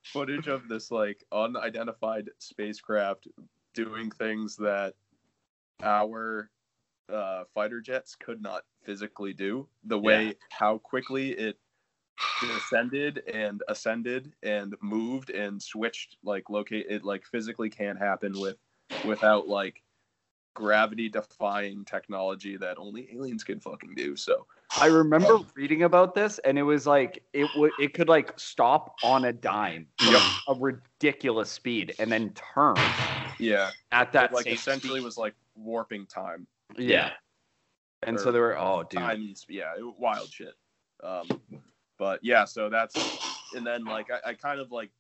footage 0.04 0.46
of 0.46 0.68
this 0.68 0.92
like 0.92 1.24
unidentified 1.32 2.30
spacecraft 2.38 3.26
doing 3.74 4.08
things 4.12 4.54
that 4.54 4.94
our 5.82 6.48
uh, 7.12 7.42
fighter 7.52 7.80
jets 7.80 8.14
could 8.14 8.40
not 8.40 8.62
physically 8.84 9.32
do. 9.32 9.66
The 9.84 9.98
way 9.98 10.26
Yeah. 10.26 10.32
how 10.50 10.78
quickly 10.78 11.32
it 11.32 11.58
descended 12.40 13.22
and 13.32 13.64
ascended 13.68 14.32
and 14.44 14.76
moved 14.80 15.30
and 15.30 15.60
switched 15.60 16.18
like 16.22 16.48
locate 16.50 16.86
it 16.88 17.04
like 17.04 17.26
physically 17.26 17.68
can't 17.68 17.98
happen 17.98 18.38
with 18.38 18.58
without 19.04 19.48
like 19.48 19.82
gravity 20.54 21.08
defying 21.08 21.84
technology 21.84 22.56
that 22.56 22.78
only 22.78 23.08
aliens 23.12 23.42
can 23.42 23.58
fucking 23.60 23.94
do. 23.96 24.14
So 24.16 24.46
I 24.78 24.86
remember 24.86 25.40
reading 25.54 25.84
about 25.84 26.14
this, 26.14 26.38
and 26.40 26.58
it 26.58 26.62
was 26.62 26.86
like 26.86 27.22
it 27.32 27.48
would 27.56 27.72
it 27.78 27.94
could 27.94 28.08
like 28.08 28.38
stop 28.38 28.96
on 29.02 29.24
a 29.24 29.32
dime, 29.32 29.86
Yep. 30.00 30.22
a 30.48 30.54
ridiculous 30.54 31.50
speed, 31.50 31.94
and 31.98 32.10
then 32.10 32.32
turn 32.54 32.76
yeah, 33.38 33.70
at 33.92 34.12
that 34.12 34.30
it, 34.30 34.34
like 34.34 34.44
same 34.44 34.54
essentially 34.54 34.98
speed. 34.98 35.04
was 35.04 35.16
like 35.16 35.34
warping 35.54 36.06
time. 36.06 36.46
yeah. 36.76 37.10
And 38.02 38.20
so 38.20 38.30
they 38.30 38.38
were 38.38 38.56
oh 38.56 38.84
dude, 38.88 39.00
time 39.00 39.16
and 39.16 39.44
yeah, 39.48 39.72
it, 39.76 39.84
wild 39.98 40.30
shit. 40.30 40.54
Um, 41.02 41.28
but 41.98 42.20
yeah, 42.22 42.44
so 42.44 42.68
that's 42.68 42.94
and 43.54 43.66
then 43.66 43.84
like 43.84 44.08
I, 44.10 44.30
I 44.30 44.34
kind 44.34 44.60
of 44.60 44.70
like 44.70 44.90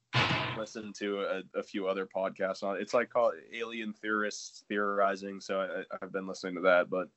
listened 0.56 0.94
to 0.96 1.20
a, 1.20 1.58
a 1.58 1.62
few 1.62 1.86
other 1.86 2.06
podcasts 2.06 2.62
on 2.62 2.80
it's 2.80 2.94
like 2.94 3.10
called 3.10 3.34
alien 3.52 3.92
theorists 3.92 4.64
theorizing. 4.68 5.40
So 5.40 5.60
I, 5.60 5.96
I've 6.02 6.12
been 6.12 6.26
listening 6.26 6.54
to 6.56 6.62
that, 6.62 6.88
but 6.90 7.08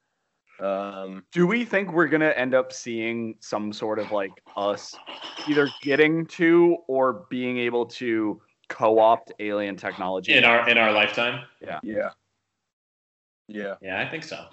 um, 0.61 1.23
do 1.31 1.47
we 1.47 1.65
think 1.65 1.91
we're 1.91 2.07
gonna 2.07 2.33
end 2.35 2.53
up 2.53 2.71
seeing 2.71 3.35
some 3.39 3.71
sort 3.71 3.99
of 3.99 4.11
like 4.11 4.31
us 4.55 4.95
either 5.47 5.69
getting 5.81 6.25
to 6.27 6.77
or 6.87 7.25
being 7.29 7.57
able 7.57 7.85
to 7.85 8.41
co-opt 8.67 9.31
alien 9.39 9.75
technology? 9.75 10.33
in 10.33 10.43
our 10.43 10.69
in 10.69 10.77
our 10.77 10.91
lifetime. 10.91 11.45
yeah, 11.61 11.79
yeah, 11.83 12.09
Yeah, 13.47 13.75
Yeah, 13.81 13.99
I 13.99 14.09
think 14.09 14.23
so. 14.23 14.45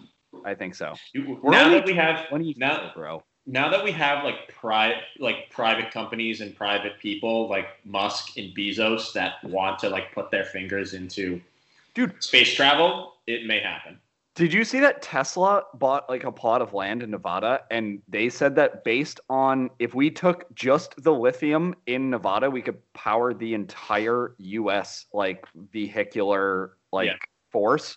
I 0.45 0.55
think 0.55 0.74
so. 0.74 0.95
We're 1.15 1.51
now 1.51 1.69
that 1.70 1.85
we 1.85 1.95
have 1.95 2.27
now 2.31 2.93
bro. 2.95 3.23
now 3.47 3.69
that 3.70 3.83
we 3.83 3.91
have 3.93 4.24
like 4.24 4.49
private 4.49 5.03
like 5.19 5.51
private 5.51 5.91
companies 5.91 6.41
and 6.41 6.55
private 6.55 6.99
people 7.01 7.49
like 7.49 7.69
Musk 7.85 8.37
and 8.37 8.55
Bezos 8.55 9.12
that 9.15 9.43
want 9.45 9.78
to 9.81 9.89
like 9.89 10.12
put 10.12 10.31
their 10.31 10.45
fingers 10.45 10.95
into 10.95 11.41
Dude. 11.95 12.23
space 12.23 12.53
travel, 12.55 13.15
it 13.27 13.47
may 13.47 13.61
happen. 13.61 13.99
Did 14.37 14.53
you 14.53 14.65
see 14.65 14.81
that 14.81 15.01
Tesla 15.01 15.63
bought 15.75 16.11
like 16.11 16.25
a 16.25 16.31
plot 16.31 16.61
of 16.61 16.75
land 16.75 17.03
in 17.03 17.11
Nevada 17.11 17.63
and 17.71 18.03
they 18.07 18.29
said 18.29 18.55
that 18.57 18.85
based 18.85 19.19
on 19.31 19.71
if 19.79 19.95
we 19.95 20.11
took 20.11 20.45
just 20.55 20.95
the 21.03 21.13
lithium 21.13 21.75
in 21.87 22.11
Nevada, 22.11 22.51
we 22.51 22.61
could 22.61 22.77
power 22.93 23.33
the 23.33 23.55
entire 23.55 24.35
US 24.39 25.07
like 25.15 25.47
vehicular 25.73 26.77
like 26.93 27.07
Yeah. 27.07 27.17
force 27.51 27.97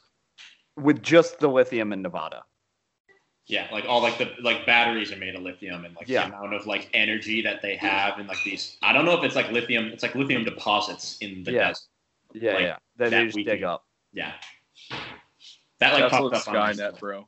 with 0.77 1.03
just 1.03 1.39
the 1.39 1.49
lithium 1.49 1.91
in 1.91 2.01
Nevada. 2.01 2.43
Yeah, 3.47 3.67
like 3.69 3.83
all 3.85 4.01
like 4.01 4.17
the 4.17 4.31
like 4.41 4.65
batteries 4.65 5.11
are 5.11 5.17
made 5.17 5.35
of 5.35 5.41
lithium 5.41 5.83
and 5.83 5.93
like 5.93 6.07
Yeah. 6.07 6.29
the 6.29 6.37
amount 6.37 6.53
of 6.53 6.65
like 6.65 6.89
energy 6.93 7.41
that 7.41 7.61
they 7.61 7.75
have 7.75 8.17
and 8.17 8.29
like 8.29 8.41
these 8.45 8.77
I 8.81 8.93
don't 8.93 9.03
know 9.03 9.17
if 9.17 9.25
it's 9.25 9.35
like 9.35 9.51
lithium 9.51 9.87
it's 9.87 10.03
like 10.03 10.15
lithium 10.15 10.45
deposits 10.45 11.17
in 11.19 11.43
the 11.43 11.51
Yeah. 11.51 11.67
desert. 11.67 11.83
Yeah, 12.33 12.53
Like, 12.53 12.61
yeah. 12.61 12.77
That 12.95 13.09
that 13.09 13.09
they 13.09 13.25
just 13.25 13.35
we 13.35 13.43
dig 13.43 13.59
can- 13.59 13.67
up. 13.67 13.85
Yeah. 14.13 14.33
That 15.79 15.93
like 15.93 16.11
Tesla 16.11 16.31
popped 16.31 16.47
up 16.47 16.53
on 16.53 16.73
Skynet, 16.75 16.99
bro. 16.99 17.27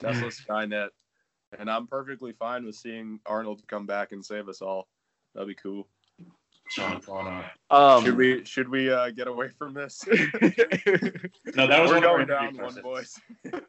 Tesla 0.00 0.28
Skynet, 0.28 0.88
and 1.58 1.70
I'm 1.70 1.86
perfectly 1.86 2.32
fine 2.32 2.64
with 2.64 2.76
seeing 2.76 3.20
Arnold 3.26 3.62
come 3.68 3.86
back 3.86 4.12
and 4.12 4.24
save 4.24 4.48
us 4.48 4.62
all. 4.62 4.88
That'd 5.34 5.48
be 5.48 5.54
cool. 5.54 5.86
Sean, 6.70 6.98
going 7.00 7.26
on. 7.26 7.44
Um, 7.70 8.04
should 8.04 8.16
we 8.16 8.44
should 8.44 8.68
we 8.68 8.90
uh, 8.90 9.10
get 9.10 9.28
away 9.28 9.48
from 9.48 9.74
this? 9.74 10.02
No, 11.56 11.68
that 11.68 11.80
was 11.80 11.90
We're 11.90 11.96
one 11.96 11.96
of 11.96 12.02
going 12.02 12.26
down 12.26 12.44
one, 12.46 12.56
process. 12.56 12.82
boys. 12.82 13.20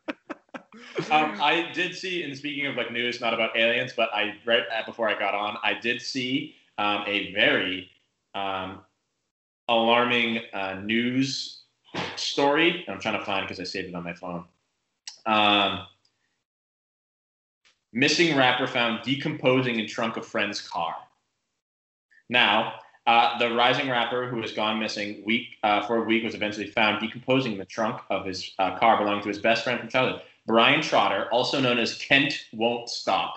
Um, 1.10 1.40
I 1.42 1.72
did 1.74 1.96
see, 1.96 2.24
and 2.24 2.36
speaking 2.36 2.66
of 2.66 2.76
like 2.76 2.92
news, 2.92 3.22
not 3.22 3.34
about 3.34 3.56
aliens, 3.56 3.94
but 3.96 4.10
I 4.14 4.36
right 4.46 4.64
before 4.86 5.08
I 5.08 5.18
got 5.18 5.34
on, 5.34 5.58
I 5.64 5.74
did 5.74 6.02
see 6.02 6.56
um, 6.78 7.04
a 7.08 7.32
very 7.34 7.90
um, 8.34 8.82
alarming 9.70 10.42
uh, 10.54 10.82
news 10.84 11.64
story. 12.16 12.86
I'm 12.88 13.00
trying 13.00 13.20
to 13.20 13.26
find 13.26 13.46
because 13.46 13.60
I 13.60 13.64
saved 13.64 13.90
it 13.90 13.96
on 13.96 14.04
my 14.04 14.14
phone. 14.14 14.46
Um, 15.26 15.86
missing 17.94 18.38
rapper 18.38 18.68
found 18.68 19.04
decomposing 19.04 19.80
in 19.80 19.88
trunk 19.88 20.18
of 20.18 20.26
friend's 20.26 20.62
car. 20.62 20.96
Now, 22.30 22.80
uh, 23.08 23.38
the 23.38 23.54
rising 23.54 23.90
rapper 23.90 24.28
who 24.28 24.42
has 24.42 24.52
gone 24.52 24.80
missing 24.80 25.24
week 25.26 25.58
uh, 25.64 25.86
for 25.86 25.98
a 25.98 26.04
week 26.04 26.24
was 26.24 26.34
eventually 26.34 26.68
found 26.68 27.00
decomposing 27.00 27.54
in 27.54 27.58
the 27.58 27.66
trunk 27.66 28.02
of 28.10 28.26
his 28.26 28.52
uh, 28.58 28.78
car 28.78 28.98
belonging 28.98 29.22
to 29.24 29.28
his 29.30 29.40
best 29.40 29.64
friend 29.64 29.80
from 29.80 29.90
childhood. 29.90 30.22
Brian 30.48 30.82
Trotter, 30.82 31.28
also 31.32 31.60
known 31.60 31.78
as 31.78 31.98
Kent 31.98 32.46
Won't 32.54 32.90
Stop, 32.90 33.36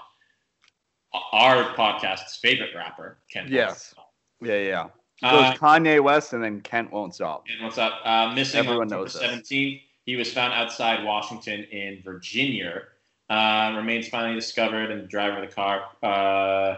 our 1.33 1.75
podcast's 1.75 2.37
favorite 2.37 2.71
rapper, 2.75 3.19
Kent 3.31 3.49
Yes. 3.49 3.95
Yeah, 4.41 4.59
yeah, 4.59 4.87
Goes 5.23 5.33
Uh, 5.33 5.55
Kanye 5.55 6.03
West 6.03 6.33
and 6.33 6.43
then 6.45 6.61
Kent 6.61 6.93
won't 6.93 7.15
stop. 7.15 7.45
and 7.53 7.65
what's 7.65 7.79
up? 7.79 8.01
Uh, 8.05 8.33
missing 8.35 8.61
Everyone 8.61 8.93
on 8.93 9.01
October 9.01 9.03
knows 9.05 9.15
this. 9.15 9.51
17th. 9.51 9.83
He 10.07 10.17
was 10.17 10.33
found 10.33 10.53
outside 10.55 11.05
Washington 11.05 11.65
in 11.65 12.01
Virginia. 12.03 12.83
Uh, 13.29 13.75
remains 13.77 14.09
finally 14.09 14.35
discovered, 14.35 14.91
and 14.91 15.03
the 15.03 15.07
driver 15.07 15.43
of 15.43 15.49
the 15.49 15.55
car. 15.55 15.85
Uh, 16.03 16.77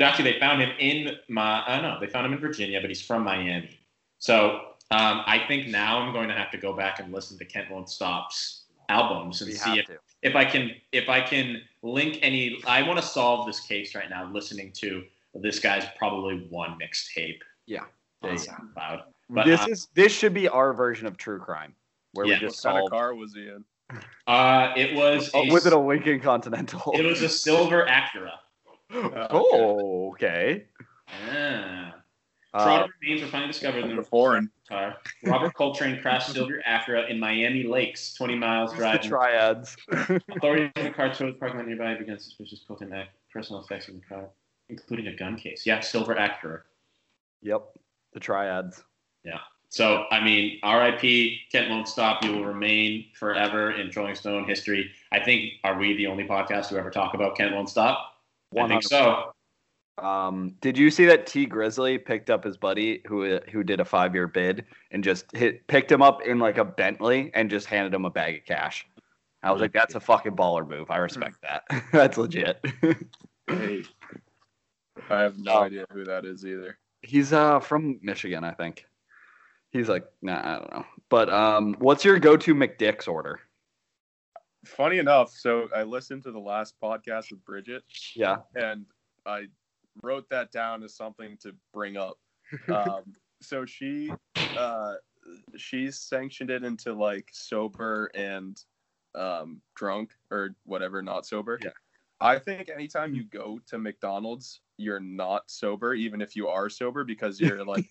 actually, 0.00 0.32
they 0.32 0.40
found 0.40 0.60
him 0.60 0.70
in 0.78 1.16
my. 1.28 1.62
I 1.66 1.80
don't 1.80 1.82
know. 1.82 2.00
They 2.00 2.08
found 2.08 2.26
him 2.26 2.32
in 2.32 2.40
Virginia, 2.40 2.80
but 2.80 2.90
he's 2.90 3.02
from 3.02 3.22
Miami. 3.24 3.78
So 4.18 4.56
um, 4.90 5.22
I 5.26 5.44
think 5.46 5.68
now 5.68 5.98
I'm 6.00 6.12
going 6.12 6.28
to 6.28 6.34
have 6.34 6.50
to 6.52 6.58
go 6.58 6.72
back 6.72 6.98
and 6.98 7.12
listen 7.12 7.38
to 7.38 7.44
Kent 7.44 7.70
Won't 7.70 7.88
Stop's 7.88 8.64
albums 8.88 9.42
and 9.42 9.48
We 9.50 9.54
see 9.54 9.78
if 9.78 9.86
to. 9.86 9.98
if 10.22 10.34
I 10.34 10.44
can 10.44 10.72
if 10.92 11.08
I 11.08 11.20
can 11.20 11.62
link 11.82 12.18
any 12.22 12.58
I 12.66 12.82
want 12.82 12.98
to 12.98 13.04
solve 13.06 13.46
this 13.46 13.60
case 13.60 13.94
right 13.94 14.08
now 14.10 14.28
listening 14.32 14.72
to 14.76 15.04
this 15.34 15.58
guy's 15.58 15.84
probably 15.96 16.46
one 16.50 16.78
mixtape 16.80 17.40
Yeah. 17.66 17.84
on 18.22 18.36
Yeah, 18.36 19.00
But, 19.30 19.44
this 19.44 19.60
uh, 19.62 19.70
is 19.70 19.88
this 19.94 20.12
should 20.12 20.34
be 20.34 20.48
our 20.48 20.72
version 20.72 21.06
of 21.06 21.16
true 21.16 21.38
crime, 21.38 21.74
where 22.12 22.26
Yeah. 22.26 22.38
we 22.40 22.46
What 22.46 22.50
just 22.52 22.62
kind 22.62 22.78
of 22.78 22.90
car 22.90 23.14
was 23.14 23.34
he 23.34 23.48
in? 23.48 23.64
Uh, 24.26 24.72
it 24.76 24.94
was 24.94 25.30
Oh, 25.34 25.44
a, 25.44 25.50
was 25.52 25.66
it 25.66 25.72
a 25.72 25.78
Lincoln 25.78 26.20
Continental? 26.20 26.92
it 26.94 27.04
was 27.04 27.22
a 27.22 27.28
silver 27.28 27.86
Acura. 27.86 28.32
oh, 29.30 30.10
okay. 30.12 30.64
Yeah. 31.26 31.92
Uh, 32.54 32.64
Trotter 32.64 32.92
remains 33.02 33.20
were 33.22 33.28
finally 33.28 33.48
discovered 33.52 33.84
in 33.84 33.90
The 33.90 33.96
the 33.96 34.02
foreign. 34.08 34.50
car. 34.68 34.96
Robert 35.24 35.52
Coltrane 35.54 36.00
crashed 36.00 36.32
silver 36.32 36.62
Acura 36.66 37.08
in 37.10 37.20
Miami 37.20 37.64
Lakes, 37.64 38.14
20 38.14 38.34
miles 38.36 38.70
the 38.72 38.78
driving. 38.78 39.08
triads. 39.08 39.76
Authorities 39.90 40.70
in 40.76 40.84
the 40.84 40.90
car 40.90 41.12
towed 41.12 41.34
the 41.34 41.38
parking 41.38 41.58
lot 41.58 41.66
nearby 41.66 41.94
began 41.94 42.18
suspicious 42.18 42.64
Coltrane 42.66 42.92
act 42.94 43.10
personal 43.32 43.62
effects 43.62 43.88
of 43.88 43.94
the 43.94 44.00
car, 44.08 44.30
including 44.68 45.08
a 45.08 45.16
gun 45.16 45.36
case. 45.36 45.64
Yeah, 45.66 45.80
silver 45.80 46.14
Acura. 46.14 46.62
yep, 47.42 47.62
the 48.12 48.20
triads. 48.20 48.82
Yeah. 49.24 49.38
So, 49.70 50.04
I 50.10 50.24
mean, 50.24 50.58
RIP, 50.64 51.32
Kent 51.52 51.68
Won't 51.68 51.88
Stop. 51.88 52.24
You 52.24 52.32
will 52.32 52.44
remain 52.46 53.06
forever 53.14 53.72
in 53.72 53.90
Rolling 53.94 54.14
Stone 54.14 54.48
history. 54.48 54.90
I 55.12 55.20
think, 55.20 55.52
are 55.62 55.78
we 55.78 55.94
the 55.94 56.06
only 56.06 56.24
podcast 56.24 56.70
to 56.70 56.78
ever 56.78 56.90
talk 56.90 57.12
about 57.12 57.36
Kent 57.36 57.54
Won't 57.54 57.68
Stop? 57.68 58.14
I 58.58 58.66
think 58.66 58.82
so. 58.82 59.32
Um, 59.98 60.54
did 60.60 60.78
you 60.78 60.90
see 60.90 61.04
that 61.06 61.26
Tee 61.26 61.46
Grizzley 61.46 62.02
picked 62.02 62.30
up 62.30 62.44
his 62.44 62.56
buddy 62.56 63.02
who 63.06 63.40
who 63.50 63.64
did 63.64 63.80
a 63.80 63.84
five 63.84 64.14
year 64.14 64.28
bid 64.28 64.64
and 64.92 65.02
just 65.02 65.24
hit 65.34 65.66
picked 65.66 65.90
him 65.90 66.02
up 66.02 66.22
in 66.22 66.38
like 66.38 66.56
a 66.56 66.64
Bentley 66.64 67.32
and 67.34 67.50
just 67.50 67.66
handed 67.66 67.92
him 67.92 68.04
a 68.04 68.10
bag 68.10 68.38
of 68.38 68.44
cash? 68.44 68.86
I 69.42 69.52
was 69.52 69.60
like, 69.60 69.72
that's 69.72 69.94
a 69.94 70.00
fucking 70.00 70.36
baller 70.36 70.66
move. 70.68 70.90
I 70.90 70.98
respect 70.98 71.38
that. 71.42 71.64
that's 71.92 72.16
legit. 72.16 72.64
Hey. 73.48 73.82
I 75.10 75.20
have 75.20 75.38
no 75.38 75.52
Oh. 75.52 75.62
idea 75.62 75.86
who 75.92 76.04
that 76.04 76.24
is 76.24 76.44
either. 76.44 76.78
He's 77.02 77.32
uh 77.32 77.60
from 77.60 77.98
Michigan, 78.02 78.44
I 78.44 78.52
think. 78.52 78.84
He's 79.70 79.88
like, 79.88 80.04
nah, 80.22 80.40
I 80.40 80.58
don't 80.58 80.72
know. 80.72 80.86
But 81.10 81.30
um, 81.30 81.74
what's 81.78 82.04
your 82.04 82.18
go 82.18 82.36
to 82.38 82.54
McDick's 82.54 83.06
order? 83.06 83.40
Funny 84.64 84.98
enough, 84.98 85.30
so 85.30 85.68
I 85.74 85.82
listened 85.84 86.22
to 86.24 86.32
the 86.32 86.38
last 86.38 86.74
podcast 86.82 87.30
with 87.30 87.44
Bridget, 87.44 87.82
Yeah. 88.16 88.38
and 88.56 88.86
I 89.26 89.46
wrote 90.02 90.28
that 90.30 90.50
down 90.52 90.82
as 90.82 90.94
something 90.96 91.36
to 91.42 91.54
bring 91.72 91.96
up. 91.96 92.18
Um, 92.68 93.12
so 93.42 93.64
she 93.66 94.10
uh, 94.56 94.94
she's 95.56 95.98
sanctioned 96.00 96.50
it 96.50 96.64
into 96.64 96.92
like 96.94 97.28
sober 97.32 98.10
and 98.14 98.58
um, 99.14 99.60
drunk 99.76 100.12
or 100.30 100.56
whatever, 100.64 101.02
not 101.02 101.26
sober. 101.26 101.58
Yeah. 101.62 101.70
I 102.20 102.38
think 102.38 102.68
anytime 102.68 103.14
you 103.14 103.24
go 103.24 103.60
to 103.68 103.78
McDonald's, 103.78 104.60
you're 104.76 105.00
not 105.00 105.42
sober, 105.50 105.94
even 105.94 106.20
if 106.20 106.34
you 106.34 106.48
are 106.48 106.68
sober, 106.68 107.04
because 107.04 107.40
you're 107.40 107.64
like 107.64 107.86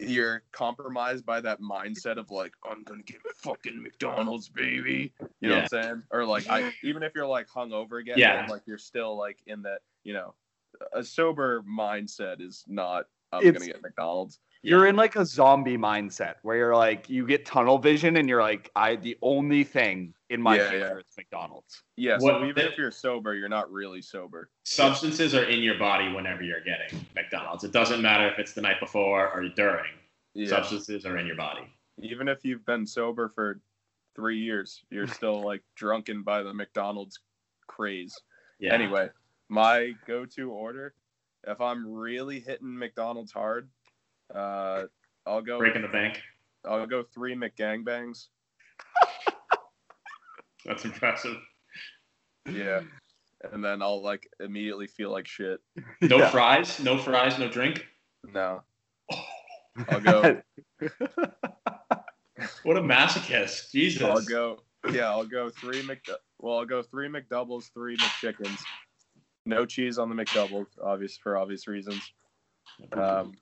you're 0.00 0.44
compromised 0.52 1.26
by 1.26 1.40
that 1.40 1.60
mindset 1.60 2.18
of 2.18 2.30
like 2.30 2.52
I'm 2.64 2.84
gonna 2.84 3.02
get 3.02 3.18
fucking 3.36 3.82
McDonald's, 3.82 4.48
baby. 4.48 5.12
You 5.40 5.48
know 5.48 5.56
what 5.56 5.62
I'm 5.64 5.68
saying? 5.82 6.02
Or 6.12 6.24
like 6.24 6.48
I 6.48 6.72
even 6.84 7.02
if 7.02 7.12
you're 7.14 7.26
like 7.26 7.48
hungover 7.48 8.00
again, 8.00 8.18
Yeah. 8.18 8.46
like 8.48 8.62
you're 8.66 8.78
still 8.78 9.16
like 9.18 9.38
in 9.46 9.62
that 9.62 9.80
you 10.04 10.12
know 10.12 10.34
a 10.92 11.02
sober 11.02 11.62
mindset 11.62 12.40
is 12.40 12.64
not. 12.68 13.06
I'm 13.32 13.40
It's- 13.42 13.54
gonna 13.60 13.72
get 13.72 13.82
McDonald's. 13.82 14.38
You're 14.62 14.86
in 14.88 14.96
like 14.96 15.14
a 15.14 15.24
zombie 15.24 15.78
mindset 15.78 16.34
where 16.42 16.56
you're 16.56 16.74
like 16.76 17.08
you 17.08 17.26
get 17.26 17.46
tunnel 17.46 17.78
vision 17.78 18.16
and 18.16 18.28
you're 18.28 18.42
like 18.42 18.70
I 18.74 18.96
the 18.96 19.16
only 19.22 19.62
thing 19.64 20.14
in 20.30 20.42
my 20.42 20.56
Yeah, 20.56 20.70
future 20.70 20.86
yeah. 20.94 20.98
is 20.98 21.16
McDonald's. 21.16 21.82
Yeah. 21.96 22.18
What 22.18 22.34
so 22.34 22.44
even 22.44 22.54
the- 22.54 22.70
if 22.70 22.78
you're 22.78 22.90
sober, 22.90 23.34
you're 23.34 23.48
not 23.48 23.70
really 23.72 24.02
sober. 24.02 24.50
Substances 24.64 25.34
are 25.34 25.44
in 25.44 25.60
your 25.62 25.78
body 25.78 26.12
whenever 26.12 26.42
you're 26.42 26.60
getting 26.62 27.04
McDonald's. 27.14 27.64
It 27.64 27.72
doesn't 27.72 28.02
matter 28.02 28.28
if 28.28 28.38
it's 28.38 28.52
the 28.52 28.60
night 28.60 28.80
before 28.80 29.30
or 29.30 29.48
during. 29.48 29.92
Yeah. 30.34 30.48
Substances 30.48 31.06
are 31.06 31.16
in 31.18 31.26
your 31.26 31.36
body. 31.36 31.62
Even 31.98 32.28
if 32.28 32.44
you've 32.44 32.64
been 32.66 32.86
sober 32.86 33.28
for 33.28 33.60
three 34.14 34.38
years, 34.38 34.84
you're 34.90 35.06
still 35.06 35.42
like 35.44 35.62
drunken 35.76 36.22
by 36.22 36.42
the 36.42 36.52
McDonald's 36.52 37.20
craze. 37.66 38.14
Yeah. 38.58 38.74
Anyway, 38.74 39.08
my 39.48 39.92
go-to 40.06 40.50
order, 40.50 40.94
if 41.46 41.60
I'm 41.60 41.86
really 41.90 42.40
hitting 42.40 42.76
McDonald's 42.78 43.32
hard, 43.32 43.68
uh, 44.34 44.84
I'll 45.26 45.42
go. 45.42 45.58
breaking 45.58 45.82
the 45.82 45.88
bank. 45.88 46.20
I'll 46.64 46.86
go 46.86 47.02
three 47.02 47.34
McGangbangs. 47.34 48.26
That's 50.68 50.84
impressive. 50.84 51.36
Yeah. 52.48 52.82
And 53.52 53.64
then 53.64 53.82
I'll 53.82 54.02
like 54.02 54.28
immediately 54.38 54.86
feel 54.86 55.10
like 55.10 55.26
shit. 55.26 55.60
No 56.02 56.18
Yeah. 56.18 56.30
fries. 56.30 56.78
No 56.80 56.98
fries. 56.98 57.38
No 57.38 57.48
drink. 57.48 57.86
No. 58.32 58.62
I'll 59.88 60.00
go. 60.00 60.42
What 62.62 62.76
a 62.76 62.82
masochist. 62.82 63.70
Jesus. 63.72 64.02
I'll 64.02 64.20
go. 64.22 64.58
Yeah, 64.92 65.08
I'll 65.10 65.26
go 65.26 65.48
three 65.50 65.82
Mc. 65.82 66.00
Well, 66.38 66.58
I'll 66.58 66.66
go 66.66 66.82
three 66.82 67.08
McDoubles, 67.08 67.72
three 67.72 67.96
McChickens. 67.96 68.60
No 69.46 69.64
cheese 69.64 69.98
on 69.98 70.08
the 70.08 70.14
McDoubles, 70.14 70.66
obvious 70.82 71.16
for 71.16 71.36
obvious 71.38 71.66
reasons. 71.66 72.12
Um, 72.92 73.32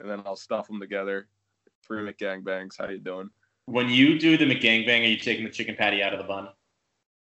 and 0.00 0.10
then 0.10 0.22
I'll 0.26 0.36
stuff 0.36 0.66
them 0.66 0.80
together. 0.80 1.28
Three 1.86 2.02
McGangbangs. 2.10 2.76
How 2.78 2.88
you 2.88 2.98
doing? 2.98 3.30
When 3.70 3.88
you 3.88 4.18
do 4.18 4.36
the 4.36 4.44
McGangbang, 4.46 5.02
are 5.02 5.06
you 5.06 5.16
taking 5.16 5.44
the 5.44 5.50
chicken 5.50 5.76
patty 5.76 6.02
out 6.02 6.12
of 6.12 6.18
the 6.18 6.24
bun? 6.24 6.48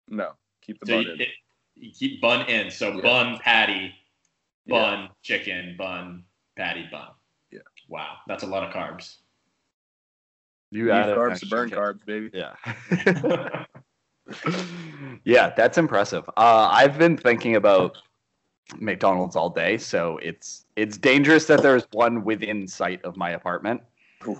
No, 0.08 0.30
keep 0.62 0.78
the 0.78 0.86
So 0.86 0.92
bun 0.94 1.02
you, 1.02 1.12
in. 1.14 1.20
it, 1.22 1.28
you 1.74 1.90
keep 1.92 2.20
bun 2.20 2.48
in. 2.48 2.70
So 2.70 2.92
Yeah. 2.94 3.00
bun, 3.02 3.38
patty, 3.38 3.92
Yeah. 4.64 4.80
bun, 4.80 5.08
chicken, 5.22 5.74
bun, 5.76 6.24
patty, 6.56 6.86
bun. 6.90 7.08
Yeah. 7.50 7.60
Wow, 7.88 8.18
that's 8.28 8.44
a 8.44 8.46
lot 8.46 8.62
of 8.62 8.72
carbs. 8.72 9.16
you 10.70 10.84
Need 10.86 10.90
added 10.92 11.16
carbs 11.16 11.40
to 11.40 11.46
burn 11.46 11.68
shit. 11.68 11.78
carbs, 11.78 12.04
baby. 12.06 12.30
Yeah. 12.32 12.54
yeah, 15.24 15.50
that's 15.56 15.78
impressive. 15.78 16.28
Uh, 16.36 16.68
I've 16.70 16.98
been 16.98 17.16
thinking 17.16 17.56
about 17.56 17.98
McDonald's 18.78 19.36
all 19.36 19.50
day, 19.50 19.78
so 19.78 20.18
it's 20.18 20.66
it's 20.76 20.96
dangerous 20.98 21.46
that 21.46 21.62
there's 21.62 21.86
one 21.92 22.24
within 22.24 22.66
sight 22.68 23.04
of 23.04 23.16
my 23.16 23.30
apartment. 23.30 23.80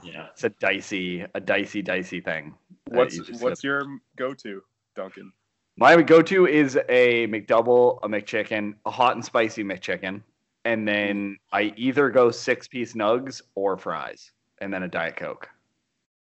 Yeah. 0.03 0.27
It's 0.33 0.45
a 0.45 0.51
dicey, 0.51 1.25
a 1.35 1.41
dicey, 1.41 1.83
dicey 1.83 2.21
thing. 2.21 2.55
that 2.87 2.97
What's 2.97 3.17
you 3.17 3.25
just 3.25 3.43
what's 3.43 3.61
gotta- 3.63 3.67
your 3.87 3.99
go-to, 4.17 4.63
Duncan? 4.95 5.33
my 5.77 6.01
go-to 6.03 6.47
is 6.47 6.77
a 6.89 7.27
McDouble, 7.29 7.99
a 8.03 8.09
McChicken, 8.09 8.75
a 8.87 8.91
hot 8.91 9.15
and 9.15 9.25
spicy 9.25 9.63
McChicken, 9.63 10.23
and 10.65 10.87
then 10.89 11.37
I 11.53 11.73
either 11.77 12.09
go 12.11 12.31
six-piece 12.31 12.95
nugs 12.95 13.43
or 13.55 13.77
fries, 13.77 14.31
and 14.61 14.73
then 14.73 14.83
a 14.85 14.89
diet 14.89 15.17
coke. 15.17 15.49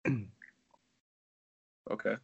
Okay. 1.92 2.16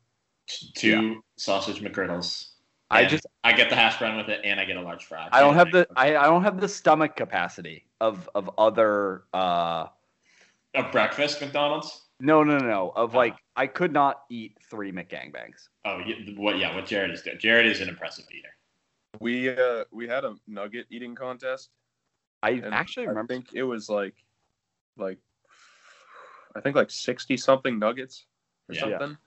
Two 0.75 1.23
sausage 1.37 1.81
McGriddles. 1.81 2.49
I 2.91 3.01
And 3.01 3.09
just 3.09 3.25
I 3.43 3.51
get 3.53 3.69
the 3.71 3.75
hash 3.75 3.97
brown 3.97 4.15
with 4.17 4.29
it, 4.29 4.41
and 4.43 4.59
I 4.59 4.65
get 4.65 4.77
a 4.77 4.81
large 4.81 5.05
fry. 5.05 5.27
I 5.31 5.39
don't 5.39 5.55
have 5.55 5.71
the 5.71 5.87
I, 5.95 6.15
I 6.15 6.25
don't 6.25 6.43
have 6.43 6.61
the 6.61 6.67
stomach 6.67 7.15
capacity 7.15 7.87
of 7.99 8.29
of 8.35 8.51
other 8.59 9.23
uh 9.33 9.87
a 10.75 10.83
breakfast 10.91 11.41
McDonald's. 11.41 12.07
no 12.19 12.43
no 12.43 12.57
no 12.57 12.65
no 12.67 12.93
of 12.95 13.13
Ah. 13.15 13.17
like 13.19 13.35
I 13.55 13.67
could 13.67 13.91
not 13.93 14.21
eat 14.29 14.57
three 14.69 14.91
McGangbangs. 14.91 15.69
Oh, 15.85 15.99
you- 15.99 16.35
what? 16.37 16.57
Yeah, 16.57 16.75
what 16.75 16.85
Jared 16.85 17.11
is 17.11 17.21
doing. 17.21 17.37
Jared 17.39 17.65
is 17.67 17.81
an 17.81 17.89
impressive 17.89 18.25
eater. 18.31 18.49
We 19.19 19.49
uh 19.49 19.85
we 19.91 20.07
had 20.07 20.23
a 20.25 20.35
nugget 20.47 20.87
eating 20.89 21.15
contest. 21.15 21.69
I 22.43 22.59
actually 22.71 23.07
remember 23.07 23.33
I 23.33 23.35
think 23.37 23.53
it 23.53 23.63
was 23.63 23.89
like 23.89 24.15
like 24.97 25.17
I 26.55 26.61
think 26.61 26.75
like 26.75 26.91
sixty 26.91 27.37
something 27.37 27.79
nuggets 27.79 28.25
or 28.69 28.75
Yeah. 28.75 28.81
something. 28.81 29.17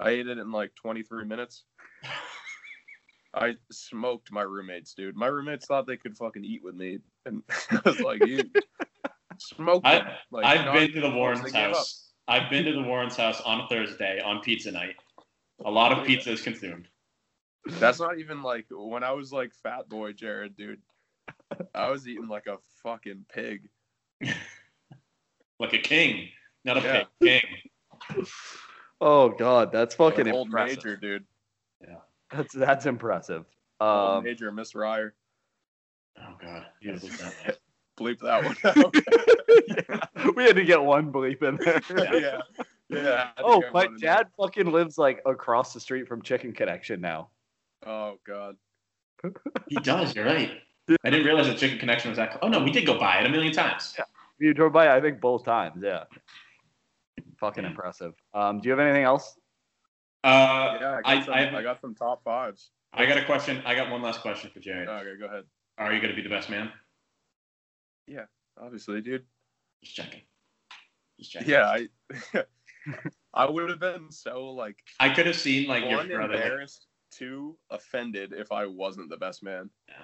I 0.00 0.10
ate 0.10 0.28
it 0.28 0.38
in 0.38 0.50
like 0.52 0.74
twenty 0.74 1.02
three 1.02 1.24
minutes. 1.24 1.64
I 3.34 3.56
smoked 3.70 4.32
my 4.32 4.42
roommates, 4.42 4.94
dude. 4.94 5.14
My 5.16 5.26
roommates 5.26 5.66
thought 5.66 5.86
they 5.86 5.96
could 5.98 6.16
fucking 6.16 6.44
eat 6.44 6.62
with 6.64 6.74
me, 6.74 6.98
and 7.26 7.42
I 7.70 7.80
was 7.84 8.00
like, 8.00 8.24
"You 8.26 8.50
smoked 9.38 9.86
I- 9.86 9.98
them." 9.98 10.08
Like, 10.30 10.44
I've 10.46 10.64
not 10.66 10.74
been 10.74 10.92
to 10.92 11.00
the. 11.00 11.10
Warrens 11.10 11.42
They 11.42 11.50
gave 11.50 11.70
up. 11.70 11.76
house. 11.76 12.12
I've 12.28 12.50
been 12.50 12.64
to 12.66 12.72
the 12.72 12.82
Warrens 12.82 13.16
house 13.16 13.40
on 13.40 13.60
a 13.62 13.68
Thursday 13.68 14.20
on 14.20 14.40
pizza 14.42 14.70
night. 14.70 14.96
A 15.64 15.70
lot 15.70 15.92
of 15.92 16.06
pizza 16.06 16.30
is 16.32 16.40
consumed. 16.42 16.86
That's 17.66 17.98
not 18.00 18.18
even 18.18 18.42
like 18.42 18.66
when 18.70 19.02
I 19.02 19.12
was 19.12 19.32
like 19.32 19.52
fat 19.62 19.88
boy 19.88 20.12
Jared, 20.12 20.56
dude. 20.56 20.80
I 21.74 21.90
was 21.90 22.06
eating 22.06 22.28
like 22.28 22.46
a 22.46 22.58
fucking 22.82 23.24
pig. 23.32 23.68
Like 25.60 25.72
a 25.72 25.78
king, 25.78 26.28
not 26.64 26.76
a 26.76 26.80
Yeah. 26.80 27.02
pig. 27.20 27.42
King. 28.10 28.24
Oh 29.00 29.28
god, 29.30 29.72
that's 29.72 29.94
fucking 29.96 30.26
Like 30.26 30.34
old 30.34 30.46
impressive. 30.46 30.76
major, 30.84 30.96
dude. 30.96 31.24
That's 32.30 32.52
that's 32.54 32.86
impressive. 32.86 33.44
Old 33.80 34.18
Um, 34.18 34.24
major, 34.24 34.52
Miss 34.52 34.74
Ryer. 34.76 35.14
Oh 36.20 36.34
god. 36.40 36.66
You 36.80 36.92
gotta 36.92 37.00
believe 37.00 37.18
that. 37.44 37.58
Bleep 37.98 38.20
that 38.20 38.44
one 38.44 38.56
out. 38.64 38.94
yeah, 39.66 40.30
we 40.36 40.44
had 40.44 40.56
to 40.56 40.64
get 40.64 40.82
one 40.82 41.12
bleep 41.12 41.42
in 41.42 41.56
there. 41.56 41.80
yeah. 42.20 42.40
Yeah. 42.90 43.28
I 43.36 43.42
Oh, 43.42 43.60
my 43.60 43.70
wanted 43.84 43.98
to- 44.00 44.06
dad 44.06 44.26
fucking 44.38 44.70
lives 44.72 44.96
like 44.98 45.20
across 45.26 45.74
the 45.74 45.80
street 45.80 46.08
from 46.08 46.22
Chicken 46.22 46.52
Connection 46.52 47.00
now. 47.00 47.28
Oh 47.86 48.18
god. 48.26 48.56
He 49.68 49.76
does. 49.76 50.14
You're 50.16 50.24
right. 50.24 50.52
I 51.04 51.10
didn't 51.10 51.26
realize 51.26 51.46
that 51.48 51.58
Chicken 51.58 51.78
Connection 51.78 52.10
was 52.10 52.16
that. 52.16 52.30
Close. 52.30 52.40
Oh 52.42 52.48
no, 52.48 52.62
we 52.62 52.70
did 52.70 52.86
go 52.86 52.98
by 52.98 53.18
it 53.20 53.26
a 53.26 53.28
million 53.28 53.52
times. 53.52 53.94
Yeah. 53.98 54.04
You 54.38 54.54
drove 54.54 54.72
by, 54.72 54.96
I 54.96 55.00
think, 55.00 55.20
both 55.20 55.44
times. 55.44 55.82
Yeah. 55.82 56.04
Fucking 57.40 57.64
Yeah. 57.64 57.70
impressive. 57.70 58.14
Um, 58.32 58.60
do 58.60 58.68
you 58.68 58.70
have 58.72 58.80
anything 58.80 59.04
else? 59.04 59.36
Uh, 60.24 60.78
Yeah, 60.80 61.00
I 61.04 61.12
I, 61.12 61.14
got, 61.16 61.24
some, 61.24 61.34
I, 61.34 61.58
I, 61.58 61.62
got 61.62 61.80
some 61.80 61.94
top 61.94 62.22
fives. 62.24 62.70
I 62.92 63.04
got 63.06 63.18
a 63.18 63.24
question. 63.24 63.60
I 63.66 63.74
got 63.74 63.90
one 63.90 64.00
last 64.02 64.20
question 64.22 64.50
for 64.52 64.60
Jared. 64.60 64.88
Okay, 64.88 65.18
go 65.20 65.26
ahead. 65.26 65.44
Are 65.76 65.92
you 65.92 66.00
going 66.00 66.10
to 66.10 66.16
be 66.16 66.22
the 66.22 66.28
best 66.34 66.48
man? 66.50 66.70
Yeah, 68.06 68.24
obviously, 68.60 69.00
dude. 69.00 69.24
Just 69.82 69.96
checking. 69.96 70.20
Just 71.18 71.32
checking. 71.32 71.48
Yeah, 71.50 71.64
I 71.64 71.88
I 73.34 73.48
would 73.48 73.68
have 73.68 73.80
been 73.80 74.10
so 74.10 74.50
like 74.50 74.76
I 75.00 75.08
could 75.10 75.26
have 75.26 75.36
seen 75.36 75.68
like 75.68 75.84
your 75.84 75.96
one 75.98 76.08
brother. 76.08 76.34
like, 76.34 76.42
embarrassed, 76.42 76.86
two 77.10 77.56
offended 77.70 78.32
if 78.32 78.52
I 78.52 78.66
wasn't 78.66 79.10
the 79.10 79.16
best 79.16 79.42
man. 79.42 79.70
Yeah. 79.88 79.94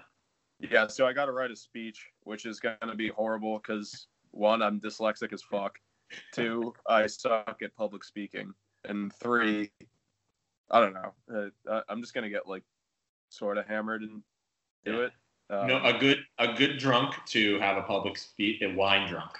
Yeah, 0.70 0.86
so 0.86 1.06
I 1.06 1.12
got 1.12 1.26
to 1.26 1.32
write 1.32 1.50
a 1.50 1.56
speech, 1.56 2.06
which 2.22 2.46
is 2.46 2.60
gonna 2.60 2.94
be 2.94 3.08
horrible 3.08 3.58
because 3.58 4.06
one, 4.30 4.62
I'm 4.62 4.80
dyslexic 4.80 5.32
as 5.32 5.42
fuck. 5.42 5.78
Two, 6.32 6.72
I 6.88 7.06
suck 7.06 7.58
at 7.62 7.74
public 7.76 8.04
speaking, 8.04 8.52
and 8.84 9.12
three, 9.14 9.70
I 10.70 10.80
don't 10.80 10.94
know. 10.94 11.50
Uh, 11.68 11.80
I'm 11.88 12.00
just 12.00 12.14
gonna 12.14 12.30
get 12.30 12.46
like 12.48 12.62
sort 13.30 13.58
of 13.58 13.66
hammered 13.66 14.02
and 14.02 14.22
do 14.84 14.92
Yeah. 14.92 15.00
it. 15.06 15.12
Um, 15.50 15.66
no, 15.66 15.82
a 15.84 15.98
good 15.98 16.24
a 16.38 16.52
good 16.54 16.78
drunk 16.78 17.14
to 17.26 17.58
have 17.58 17.76
a 17.76 17.82
public 17.82 18.16
speech, 18.16 18.62
a 18.62 18.72
wine 18.74 19.08
drunk. 19.08 19.32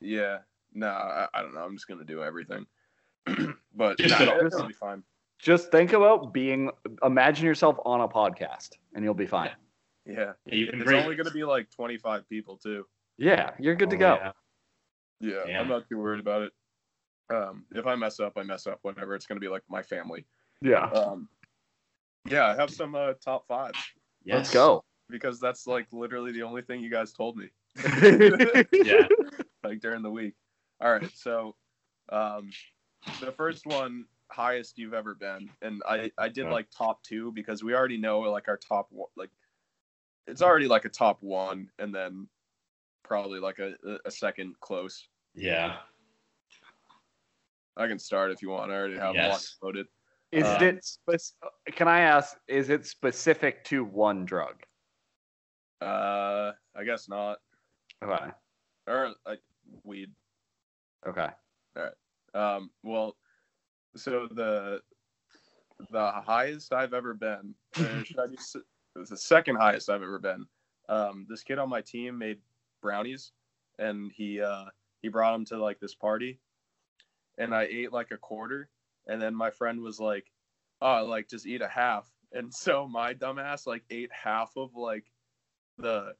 Yeah. 0.00 0.38
No, 0.72 0.88
I, 0.88 1.26
I 1.34 1.42
don't 1.42 1.54
know. 1.54 1.60
I'm 1.60 1.74
just 1.74 1.88
gonna 1.88 2.04
do 2.04 2.22
everything. 2.22 2.66
but 3.74 3.98
Just 3.98 4.18
nah, 4.18 4.32
it- 4.36 4.46
it'll 4.46 4.66
be 4.66 4.72
fine. 4.72 5.02
Just 5.38 5.70
think 5.72 5.92
about 5.94 6.32
being. 6.34 6.70
Imagine 7.02 7.46
yourself 7.46 7.78
on 7.86 8.00
a 8.02 8.08
podcast, 8.08 8.70
and 8.94 9.02
you'll 9.04 9.14
be 9.14 9.26
fine. 9.26 9.50
Yeah. 10.06 10.14
Yeah, 10.14 10.32
It's 10.46 10.82
great. 10.84 11.02
only 11.04 11.16
gonna 11.16 11.30
be 11.30 11.44
like 11.44 11.70
25 11.70 12.28
people 12.28 12.56
too. 12.58 12.86
Yeah, 13.16 13.50
you're 13.58 13.74
good 13.74 13.90
to 13.90 13.96
Oh, 13.96 13.98
go. 13.98 14.18
yeah. 14.20 14.32
Yeah, 15.20 15.42
Yeah. 15.46 15.60
I'm 15.60 15.68
not 15.68 15.88
too 15.88 15.98
worried 15.98 16.20
about 16.20 16.42
it. 16.42 16.52
Um, 17.34 17.64
if 17.72 17.86
I 17.86 17.94
mess 17.94 18.18
up, 18.20 18.32
I 18.36 18.42
mess 18.42 18.66
up. 18.66 18.80
Whatever. 18.82 19.14
It's 19.14 19.26
gonna 19.26 19.40
be 19.40 19.48
like 19.48 19.62
my 19.68 19.82
family. 19.82 20.26
Yeah. 20.62 20.84
Um, 20.90 21.28
yeah, 22.28 22.46
I 22.48 22.54
have 22.56 22.70
some 22.70 22.94
uh, 22.94 23.14
top 23.24 23.46
fives 23.46 23.78
Let's 24.26 24.52
go. 24.52 24.84
because 25.08 25.40
that's 25.40 25.66
like 25.66 25.86
literally 25.92 26.32
the 26.32 26.42
only 26.42 26.60
thing 26.62 26.80
you 26.82 26.90
guys 26.90 27.12
told 27.12 27.36
me 27.38 27.48
Yeah. 28.72 29.06
Like 29.62 29.80
during 29.80 30.02
the 30.02 30.10
week. 30.10 30.34
All 30.80 30.90
right, 30.92 31.10
so 31.14 31.54
um, 32.10 32.50
the 33.20 33.32
first 33.32 33.66
one 33.66 34.06
highest 34.30 34.78
you've 34.78 34.94
ever 34.94 35.14
been, 35.14 35.50
and 35.62 35.82
I 35.88 36.10
I 36.18 36.28
did 36.28 36.46
Yeah. 36.46 36.52
like 36.52 36.68
top 36.70 37.02
two 37.02 37.32
because 37.32 37.62
we 37.62 37.74
already 37.74 37.98
know 37.98 38.20
like 38.20 38.48
our 38.48 38.56
top 38.56 38.86
one 38.90 39.08
like 39.16 39.30
it's 40.26 40.42
already 40.42 40.68
like 40.68 40.84
a 40.84 40.88
top 40.88 41.22
one, 41.22 41.68
and 41.78 41.94
then 41.94 42.28
probably 43.02 43.40
like 43.40 43.58
a 43.58 43.74
a 44.04 44.10
second 44.10 44.58
close. 44.60 45.08
Yeah. 45.34 45.78
I 47.76 47.86
can 47.86 47.98
start 47.98 48.30
if 48.30 48.42
you 48.42 48.50
want. 48.50 48.70
I 48.70 48.74
already 48.74 48.98
have 48.98 49.14
Yes. 49.14 49.56
one 49.60 49.68
loaded. 49.68 49.86
Is 50.32 50.44
Uh, 50.44 50.58
it? 50.62 50.84
Spec- 50.84 51.74
can 51.76 51.88
I 51.88 52.00
ask? 52.00 52.38
Is 52.46 52.68
it 52.68 52.86
specific 52.86 53.64
to 53.64 53.84
one 53.84 54.24
drug? 54.24 54.62
Uh, 55.80 56.52
I 56.74 56.84
guess 56.84 57.08
not. 57.08 57.38
Okay. 58.02 58.30
Or 58.86 59.14
like 59.26 59.40
weed. 59.84 60.10
Okay. 61.06 61.28
All 61.76 61.82
right. 61.82 61.92
Um, 62.34 62.70
well, 62.82 63.16
so 63.96 64.28
the 64.30 64.82
the 65.90 66.10
highest 66.10 66.72
I've 66.72 66.94
ever 66.94 67.14
been, 67.14 67.54
should 67.74 68.18
I 68.18 68.26
be, 68.26 68.36
s- 68.36 68.56
the 68.94 69.16
second 69.16 69.56
highest 69.56 69.88
I've 69.88 70.02
ever 70.02 70.18
been. 70.18 70.46
Um, 70.88 71.26
this 71.28 71.42
kid 71.42 71.58
on 71.58 71.68
my 71.68 71.80
team 71.80 72.18
made 72.18 72.38
brownies, 72.82 73.32
and 73.78 74.12
he 74.12 74.40
uh, 74.40 74.66
he 75.02 75.08
brought 75.08 75.32
them 75.32 75.44
to 75.46 75.58
like 75.58 75.80
this 75.80 75.94
party, 75.94 76.40
and 77.38 77.54
I 77.54 77.62
ate 77.64 77.92
like 77.92 78.10
a 78.10 78.18
quarter, 78.18 78.70
and 79.06 79.20
then 79.20 79.34
my 79.34 79.50
friend 79.50 79.80
was 79.80 80.00
like, 80.00 80.30
"Oh, 80.80 81.04
like 81.06 81.28
just 81.28 81.46
eat 81.46 81.62
a 81.62 81.68
half," 81.68 82.10
and 82.32 82.52
so 82.54 82.86
my 82.88 83.14
dumbass 83.14 83.66
like 83.66 83.84
ate 83.90 84.10
half 84.12 84.52
of 84.56 84.74
like 84.74 85.10
the 85.78 86.14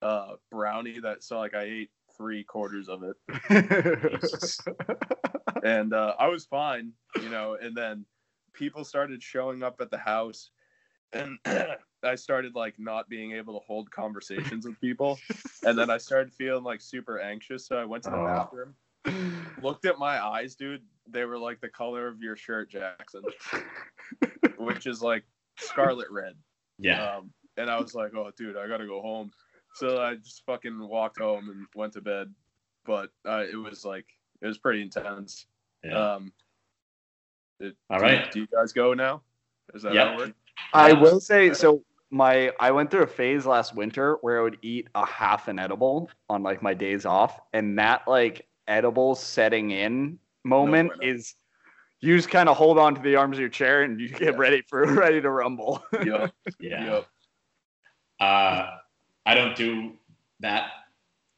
uh 0.00 0.34
brownie 0.50 0.98
that 1.00 1.22
so 1.22 1.38
like 1.38 1.54
I 1.54 1.62
ate 1.64 1.90
three 2.16 2.44
quarters 2.44 2.88
of 2.88 3.02
it 3.02 3.16
and 5.64 5.92
uh, 5.94 6.14
I 6.18 6.28
was 6.28 6.44
fine, 6.44 6.92
you 7.20 7.28
know. 7.28 7.56
And 7.60 7.76
then 7.76 8.04
people 8.52 8.84
started 8.84 9.22
showing 9.22 9.62
up 9.62 9.80
at 9.80 9.90
the 9.90 9.98
house, 9.98 10.50
and 11.12 11.38
I 12.02 12.14
started 12.16 12.54
like 12.54 12.74
not 12.78 13.08
being 13.08 13.32
able 13.32 13.58
to 13.58 13.64
hold 13.66 13.90
conversations 13.90 14.66
with 14.66 14.80
people. 14.80 15.18
And 15.64 15.78
then 15.78 15.90
I 15.90 15.98
started 15.98 16.32
feeling 16.32 16.64
like 16.64 16.80
super 16.80 17.20
anxious, 17.20 17.66
so 17.66 17.76
I 17.76 17.84
went 17.84 18.04
to 18.04 18.10
the 18.10 18.16
Oh. 18.16 18.26
bathroom, 18.26 18.74
looked 19.62 19.84
at 19.84 19.98
my 19.98 20.24
eyes, 20.24 20.54
dude. 20.54 20.82
They 21.08 21.24
were 21.24 21.38
like 21.38 21.60
the 21.60 21.68
color 21.68 22.06
of 22.08 22.22
your 22.22 22.36
shirt, 22.36 22.70
Jackson, 22.70 23.22
which 24.58 24.86
is 24.86 25.02
like 25.02 25.24
scarlet 25.58 26.10
red. 26.10 26.34
Yeah. 26.78 27.16
Um, 27.16 27.30
and 27.56 27.70
I 27.70 27.78
was 27.80 27.94
like, 27.94 28.14
oh, 28.14 28.30
dude, 28.36 28.56
I 28.56 28.66
gotta 28.66 28.86
go 28.86 29.00
home. 29.02 29.30
So 29.74 30.02
I 30.02 30.16
just 30.16 30.42
fucking 30.46 30.78
walked 30.88 31.18
home 31.18 31.48
and 31.50 31.66
went 31.74 31.92
to 31.94 32.00
bed. 32.00 32.32
But 32.84 33.10
uh, 33.26 33.44
it 33.50 33.56
was 33.56 33.84
like 33.84 34.06
it 34.40 34.46
was 34.46 34.58
pretty 34.58 34.82
intense. 34.82 35.46
Yeah. 35.84 36.14
Um, 36.14 36.32
it- 37.60 37.76
All 37.90 37.98
do- 37.98 38.04
right. 38.04 38.30
Do 38.32 38.40
you 38.40 38.46
guys 38.48 38.72
go 38.72 38.92
now? 38.94 39.22
Is 39.74 39.82
that 39.82 39.94
Yep. 39.94 40.06
how 40.08 40.20
it? 40.20 40.34
I 40.74 40.92
will 40.92 41.20
say 41.20 41.52
so. 41.54 41.82
My 42.10 42.52
I 42.60 42.70
went 42.72 42.90
through 42.90 43.04
a 43.04 43.06
phase 43.06 43.46
last 43.46 43.74
winter 43.74 44.18
where 44.20 44.40
I 44.40 44.42
would 44.42 44.58
eat 44.62 44.88
a 44.94 45.06
half 45.06 45.48
an 45.48 45.58
edible 45.58 46.10
on 46.28 46.42
like 46.42 46.60
my 46.62 46.74
days 46.74 47.06
off, 47.06 47.40
and 47.54 47.78
that 47.78 48.06
like 48.06 48.46
edible 48.68 49.14
setting 49.14 49.70
in 49.70 50.18
moment 50.44 50.90
No 51.00 51.08
is 51.08 51.34
you 52.00 52.16
just 52.16 52.28
kind 52.30 52.48
of 52.48 52.56
hold 52.56 52.78
on 52.78 52.94
to 52.96 53.00
the 53.00 53.14
arms 53.16 53.36
of 53.36 53.40
your 53.40 53.48
chair 53.48 53.82
and 53.84 53.98
you 54.00 54.08
get 54.08 54.20
Yeah. 54.34 54.38
ready 54.38 54.62
for 54.68 54.84
ready 54.94 55.20
to 55.22 55.30
rumble. 55.30 55.82
Yup, 56.04 56.32
yeah. 56.60 56.84
yup. 56.84 57.08
Uh, 58.20 58.76
I 59.26 59.34
don't 59.34 59.56
do 59.56 59.92
that 60.40 60.70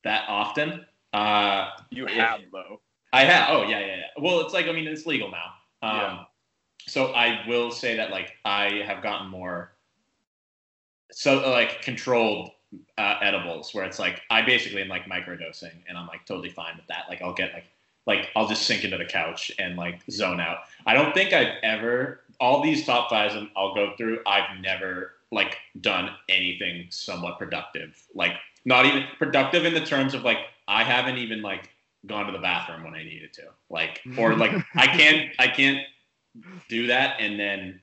that 0.04 0.24
often. 0.28 0.84
Uh, 1.12 1.70
You 1.90 2.06
have 2.06 2.40
though. 2.52 2.80
I 3.12 3.24
have. 3.24 3.48
Oh 3.50 3.62
yeah, 3.62 3.80
yeah, 3.80 3.96
yeah. 3.96 4.02
Well, 4.18 4.40
it's 4.40 4.52
like 4.52 4.66
I 4.66 4.72
mean, 4.72 4.86
it's 4.86 5.06
legal 5.06 5.30
now. 5.30 5.88
Um, 5.88 5.96
Yeah. 5.96 6.24
So 6.86 7.12
I 7.14 7.46
will 7.48 7.70
say 7.70 7.96
that 7.96 8.10
like 8.10 8.36
I 8.44 8.82
have 8.86 9.02
gotten 9.02 9.28
more 9.28 9.72
so 11.12 11.48
like 11.50 11.80
controlled 11.82 12.50
uh, 12.98 13.18
edibles 13.22 13.72
where 13.72 13.84
it's 13.84 13.98
like 13.98 14.20
I 14.30 14.42
basically 14.42 14.82
am 14.82 14.88
like 14.88 15.04
microdosing 15.04 15.72
and 15.88 15.96
I'm 15.96 16.06
like 16.06 16.26
totally 16.26 16.50
fine 16.50 16.76
with 16.76 16.86
that. 16.88 17.04
Like 17.08 17.22
I'll 17.22 17.32
get 17.34 17.52
like 17.54 17.64
like 18.06 18.30
I'll 18.36 18.48
just 18.48 18.64
sink 18.64 18.84
into 18.84 18.98
the 18.98 19.04
couch 19.04 19.50
and 19.58 19.76
like 19.76 20.00
zone 20.10 20.40
out. 20.40 20.58
I 20.86 20.94
don't 20.94 21.14
think 21.14 21.32
I've 21.32 21.54
ever 21.62 22.20
all 22.40 22.62
these 22.62 22.84
top 22.84 23.08
fives 23.08 23.34
I'll 23.56 23.74
go 23.74 23.92
through. 23.96 24.20
I've 24.26 24.60
never 24.60 25.12
like 25.34 25.58
done 25.80 26.10
anything 26.28 26.86
somewhat 26.90 27.38
productive. 27.38 28.00
Like 28.14 28.32
not 28.64 28.86
even 28.86 29.04
productive 29.18 29.64
in 29.64 29.74
the 29.74 29.84
terms 29.84 30.14
of 30.14 30.22
like 30.22 30.38
I 30.68 30.84
haven't 30.84 31.18
even 31.18 31.42
like 31.42 31.70
gone 32.06 32.26
to 32.26 32.32
the 32.32 32.38
bathroom 32.38 32.84
when 32.84 32.94
I 32.94 33.02
needed 33.02 33.32
to. 33.34 33.42
Like 33.68 34.00
or 34.16 34.36
like 34.36 34.52
I 34.74 34.86
can't 34.86 35.30
I 35.38 35.48
can't 35.48 35.80
do 36.68 36.86
that 36.86 37.16
and 37.20 37.38
then 37.38 37.80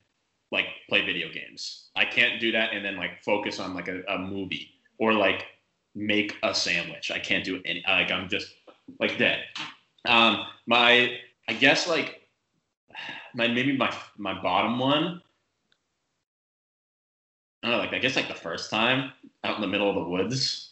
like 0.50 0.66
play 0.88 1.04
video 1.04 1.28
games. 1.32 1.90
I 1.94 2.06
can't 2.06 2.40
do 2.40 2.52
that 2.52 2.72
and 2.72 2.84
then 2.84 2.96
like 2.96 3.22
focus 3.22 3.60
on 3.60 3.74
like 3.74 3.88
a, 3.88 4.02
a 4.08 4.18
movie 4.18 4.70
or 4.98 5.12
like 5.12 5.44
make 5.94 6.36
a 6.42 6.54
sandwich. 6.54 7.10
I 7.10 7.18
can't 7.18 7.44
do 7.44 7.60
any 7.66 7.84
like 7.86 8.10
I'm 8.10 8.28
just 8.28 8.54
like 8.98 9.18
dead. 9.18 9.40
Um 10.06 10.46
my 10.66 11.18
I 11.48 11.52
guess 11.52 11.86
like 11.86 12.22
my 13.34 13.46
maybe 13.46 13.76
my 13.76 13.94
my 14.16 14.40
bottom 14.40 14.78
one 14.78 15.20
I 17.62 17.68
don't 17.68 17.76
know, 17.76 17.82
like 17.84 17.92
I 17.92 17.98
guess 17.98 18.16
like 18.16 18.28
the 18.28 18.34
first 18.34 18.70
time 18.70 19.12
out 19.44 19.56
in 19.56 19.60
the 19.60 19.68
middle 19.68 19.88
of 19.88 19.94
the 19.94 20.08
woods. 20.08 20.70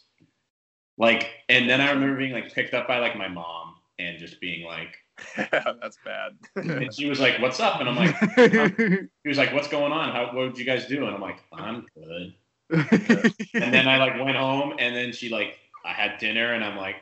Like 0.99 1.31
and 1.49 1.69
then 1.69 1.81
I 1.81 1.91
remember 1.91 2.17
being 2.17 2.33
like 2.33 2.53
picked 2.53 2.75
up 2.75 2.87
by 2.89 2.99
like 2.99 3.17
my 3.17 3.29
mom 3.29 3.77
and 3.99 4.19
just 4.19 4.41
being 4.41 4.65
like 4.67 4.97
That's 5.37 5.99
bad. 6.05 6.37
and 6.57 6.95
she 6.95 7.09
was 7.09 7.21
like, 7.21 7.41
"What's 7.41 7.61
up?" 7.61 7.81
And 7.81 7.89
I'm 7.89 7.97
like, 7.97 8.17
he 9.23 9.29
was 9.29 9.39
like, 9.39 9.53
"What's 9.53 9.69
going 9.69 9.93
on? 9.93 10.13
How 10.13 10.35
what 10.35 10.47
did 10.47 10.59
you 10.59 10.65
guys 10.65 10.87
do?" 10.87 11.05
And 11.05 11.15
I'm 11.15 11.21
like, 11.21 11.41
"I'm 11.53 11.87
good." 11.95 12.35
And 13.55 13.75
then 13.75 13.89
I 13.89 13.99
like 13.99 14.23
went 14.23 14.37
home, 14.37 14.75
and 14.79 14.95
then 14.95 15.13
she 15.13 15.29
like, 15.29 15.59
I 15.85 15.93
had 15.93 16.19
dinner, 16.19 16.55
and 16.55 16.65
I'm 16.65 16.77
like, 16.77 16.97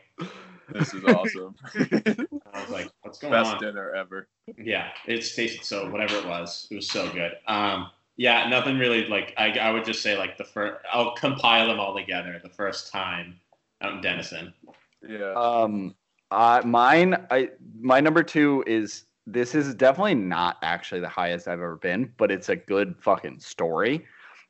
this 0.73 0.94
is 0.94 1.05
awesome. 1.05 1.55
I 1.74 2.60
was 2.60 2.70
like, 2.70 2.90
"What's 3.02 3.19
going 3.19 3.32
Best 3.32 3.55
on?" 3.55 3.60
dinner 3.60 3.94
ever. 3.94 4.28
Yeah, 4.56 4.89
it's 5.06 5.35
tasted 5.35 5.65
so 5.65 5.90
whatever 5.90 6.16
it 6.16 6.27
was, 6.27 6.66
it 6.70 6.74
was 6.74 6.90
so 6.90 7.10
good. 7.10 7.32
Um, 7.47 7.90
yeah, 8.19 8.49
nothing 8.49 8.78
really 8.78 9.07
like 9.07 9.32
I 9.39 9.53
I 9.53 9.70
would 9.70 9.85
just 9.85 10.03
say 10.03 10.19
like 10.19 10.36
the 10.36 10.45
first 10.45 10.85
I'll 10.93 11.15
compile 11.15 11.69
them 11.69 11.78
all 11.78 11.97
together 11.97 12.39
the 12.43 12.51
first 12.51 12.93
time 12.93 13.39
out 13.81 13.95
in 13.95 14.01
Denison. 14.01 14.53
Yeah. 15.09 15.32
Um, 15.35 15.95
uh, 16.32 16.61
mine, 16.65 17.27
I 17.31 17.51
my 17.81 18.01
number 18.01 18.24
two 18.24 18.65
is 18.66 19.05
this 19.28 19.55
is 19.55 19.73
definitely 19.73 20.16
not 20.16 20.57
actually 20.62 21.01
the 21.01 21.09
highest 21.09 21.47
I've 21.47 21.61
ever 21.61 21.77
been, 21.77 22.12
but 22.16 22.32
it's 22.32 22.49
a 22.49 22.57
good 22.57 22.97
fucking 23.01 23.39
story. 23.39 24.05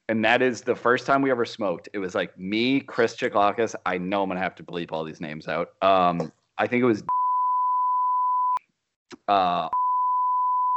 And 0.09 0.25
that 0.25 0.41
is 0.41 0.63
the 0.63 0.75
first 0.75 1.05
time 1.05 1.21
we 1.21 1.31
ever 1.31 1.45
smoked. 1.45 1.91
It 1.93 1.99
was 1.99 2.15
like 2.15 2.37
me, 2.39 2.81
Chris 2.81 3.15
Chiclakis. 3.15 3.75
I 3.85 3.99
know 3.99 4.23
I'm 4.23 4.31
gonna 4.31 4.41
have 4.41 4.55
to 4.55 4.63
bleep 4.63 4.93
all 4.93 5.05
these 5.05 5.21
names 5.21 5.47
out. 5.47 5.73
Um, 5.83 6.33
I 6.57 6.67
think 6.67 6.83
it 6.83 6.87
was 6.87 7.03
uh 9.29 9.69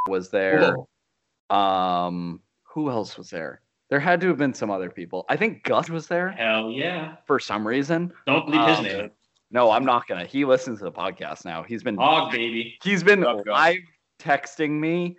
was 0.10 0.30
there. 0.30 0.76
Um, 1.50 2.42
who 2.74 2.90
else 2.90 3.18
was 3.18 3.30
there? 3.30 3.62
There 3.90 4.00
had 4.00 4.22
to 4.22 4.28
have 4.30 4.38
been 4.38 4.54
some 4.54 4.72
other 4.72 4.90
people. 4.90 5.26
I 5.28 5.36
think 5.36 5.64
Gus 5.64 5.90
was 5.90 6.08
there 6.08 6.30
Hell 6.32 6.72
yeah! 6.72 7.16
for 7.28 7.40
some 7.40 7.68
reason. 7.68 8.14
Don't 8.26 8.48
leave 8.48 8.66
his 8.68 8.78
Um, 8.80 8.84
name. 8.86 9.12
No, 9.52 9.70
I'm 9.72 9.84
not 9.84 10.08
gonna. 10.08 10.24
He 10.26 10.46
listens 10.46 10.80
to 10.80 10.86
the 10.86 10.92
podcast 10.94 11.44
now. 11.44 11.62
He's 11.64 11.84
been 11.84 11.98
Hog 11.98 12.32
baby. 12.32 12.78
he's 12.84 13.04
been 13.04 13.26
Up, 13.26 13.44
Gus. 13.44 13.52
live 13.52 13.80
texting 14.20 14.80
me 14.80 15.18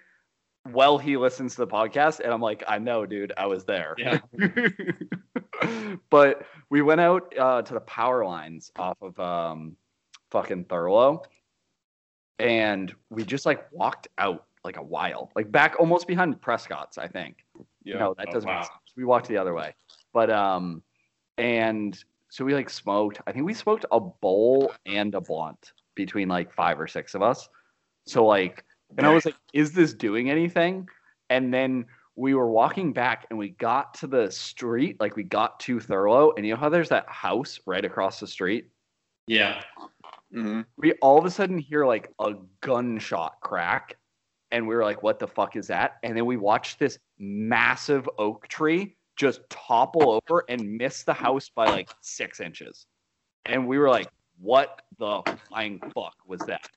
while 0.70 0.96
he 0.96 1.16
listens 1.18 1.54
to 1.56 1.62
the 1.62 1.66
podcast, 1.66 2.20
and 2.20 2.32
I'm 2.32 2.40
like, 2.40 2.62
I 2.66 2.78
know, 2.78 3.04
dude, 3.04 3.32
I 3.36 3.46
was 3.46 3.64
there. 3.64 3.94
Yeah. 3.98 4.20
but 6.10 6.46
we 6.70 6.82
went 6.82 7.00
out 7.00 7.36
uh, 7.38 7.62
to 7.62 7.74
the 7.74 7.80
power 7.80 8.24
lines 8.24 8.70
off 8.76 8.96
of 9.02 9.18
um, 9.20 9.76
fucking 10.30 10.64
Thurlow, 10.64 11.22
and 12.38 12.94
we 13.10 13.24
just 13.24 13.44
like 13.46 13.70
walked 13.72 14.08
out 14.18 14.44
like 14.64 14.76
a 14.76 14.82
while, 14.82 15.30
like 15.34 15.50
back 15.50 15.76
almost 15.78 16.06
behind 16.06 16.40
Prescott's, 16.40 16.98
I 16.98 17.08
think. 17.08 17.44
Yeah. 17.84 17.98
No, 17.98 18.14
that 18.18 18.28
Oh, 18.28 18.32
doesn't 18.32 18.48
wow. 18.48 18.56
make 18.60 18.64
sense. 18.64 18.92
We 18.96 19.04
walked 19.04 19.28
the 19.28 19.36
other 19.36 19.54
way. 19.54 19.74
But 20.12 20.30
um 20.30 20.82
and 21.38 21.98
so 22.28 22.44
we 22.44 22.54
like 22.54 22.70
smoked. 22.70 23.20
I 23.26 23.32
think 23.32 23.44
we 23.44 23.54
smoked 23.54 23.84
a 23.90 24.00
bowl 24.00 24.72
and 24.86 25.14
a 25.14 25.20
blunt 25.20 25.72
between 25.94 26.28
like 26.28 26.52
five 26.52 26.80
or 26.80 26.86
six 26.86 27.14
of 27.14 27.22
us. 27.22 27.48
So 28.06 28.24
like 28.24 28.64
and 28.98 29.06
I 29.06 29.10
was 29.10 29.24
like, 29.24 29.36
is 29.52 29.72
this 29.72 29.94
doing 29.94 30.30
anything? 30.30 30.88
And 31.30 31.52
then 31.52 31.86
we 32.14 32.34
were 32.34 32.50
walking 32.50 32.92
back 32.92 33.26
and 33.30 33.38
we 33.38 33.48
got 33.50 33.94
to 33.94 34.06
the 34.06 34.30
street, 34.30 35.00
like 35.00 35.16
we 35.16 35.22
got 35.22 35.58
to 35.60 35.80
Thurlow, 35.80 36.32
and 36.36 36.44
you 36.46 36.52
know 36.52 36.60
how 36.60 36.68
there's 36.68 36.90
that 36.90 37.08
house 37.08 37.58
right 37.66 37.84
across 37.84 38.20
the 38.20 38.26
street? 38.26 38.68
Yeah. 39.26 39.62
hmm 40.32 40.60
we 40.76 40.92
all 41.00 41.18
of 41.18 41.24
a 41.24 41.30
sudden 41.30 41.58
hear 41.58 41.86
like 41.86 42.12
a 42.18 42.34
gunshot 42.60 43.40
crack 43.40 43.96
and 44.52 44.68
we 44.68 44.76
were 44.76 44.84
like 44.84 45.02
what 45.02 45.18
the 45.18 45.26
fuck 45.26 45.56
is 45.56 45.66
that? 45.66 45.96
And 46.04 46.16
then 46.16 46.26
we 46.26 46.36
watched 46.36 46.78
this 46.78 46.98
massive 47.18 48.08
oak 48.18 48.46
tree 48.46 48.94
just 49.16 49.40
topple 49.50 50.20
over 50.28 50.44
and 50.48 50.76
miss 50.76 51.02
the 51.02 51.12
house 51.12 51.50
by 51.52 51.68
like 51.68 51.90
six 52.00 52.38
inches. 52.38 52.86
And 53.46 53.66
we 53.66 53.78
were 53.78 53.88
like 53.88 54.08
what 54.38 54.82
the 54.98 55.22
flying 55.48 55.80
fuck 55.94 56.14
was 56.26 56.40
that? 56.42 56.68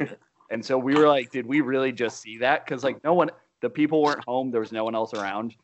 And 0.52 0.64
so 0.64 0.78
we 0.78 0.96
were 0.96 1.08
like 1.08 1.32
did 1.32 1.46
we 1.46 1.62
really 1.62 1.92
just 1.92 2.22
see 2.22 2.38
that? 2.40 2.66
Because 2.66 2.84
like 2.84 3.04
no 3.04 3.14
one 3.14 3.30
the 3.62 3.70
people 3.70 4.02
weren't 4.02 4.24
home. 4.26 4.52
There 4.52 4.62
was 4.62 4.72
no 4.72 4.84
one 4.84 4.96
else 4.96 5.14
around. 5.14 5.56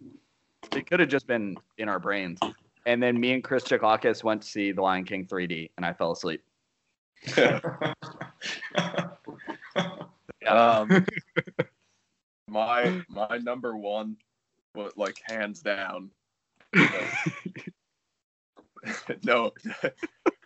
It 0.75 0.87
could 0.87 0.99
have 0.99 1.09
just 1.09 1.27
been 1.27 1.55
in 1.77 1.89
our 1.89 1.99
brains. 1.99 2.39
And 2.85 3.01
then 3.01 3.19
me 3.19 3.33
and 3.33 3.43
chris 3.43 3.63
chikakis 3.63 4.23
went 4.23 4.41
to 4.41 4.47
see 4.47 4.71
the 4.71 4.81
lion 4.81 5.05
king 5.05 5.25
3d 5.25 5.71
and 5.77 5.85
i 5.85 5.93
fell 5.93 6.11
asleep. 6.11 6.41
Um, 10.47 11.05
my 12.51 13.01
my 13.09 13.37
number 13.37 13.75
one, 13.75 14.17
but 14.73 14.97
like 14.97 15.19
hands 15.23 15.61
down, 15.61 16.11
no, 19.23 19.51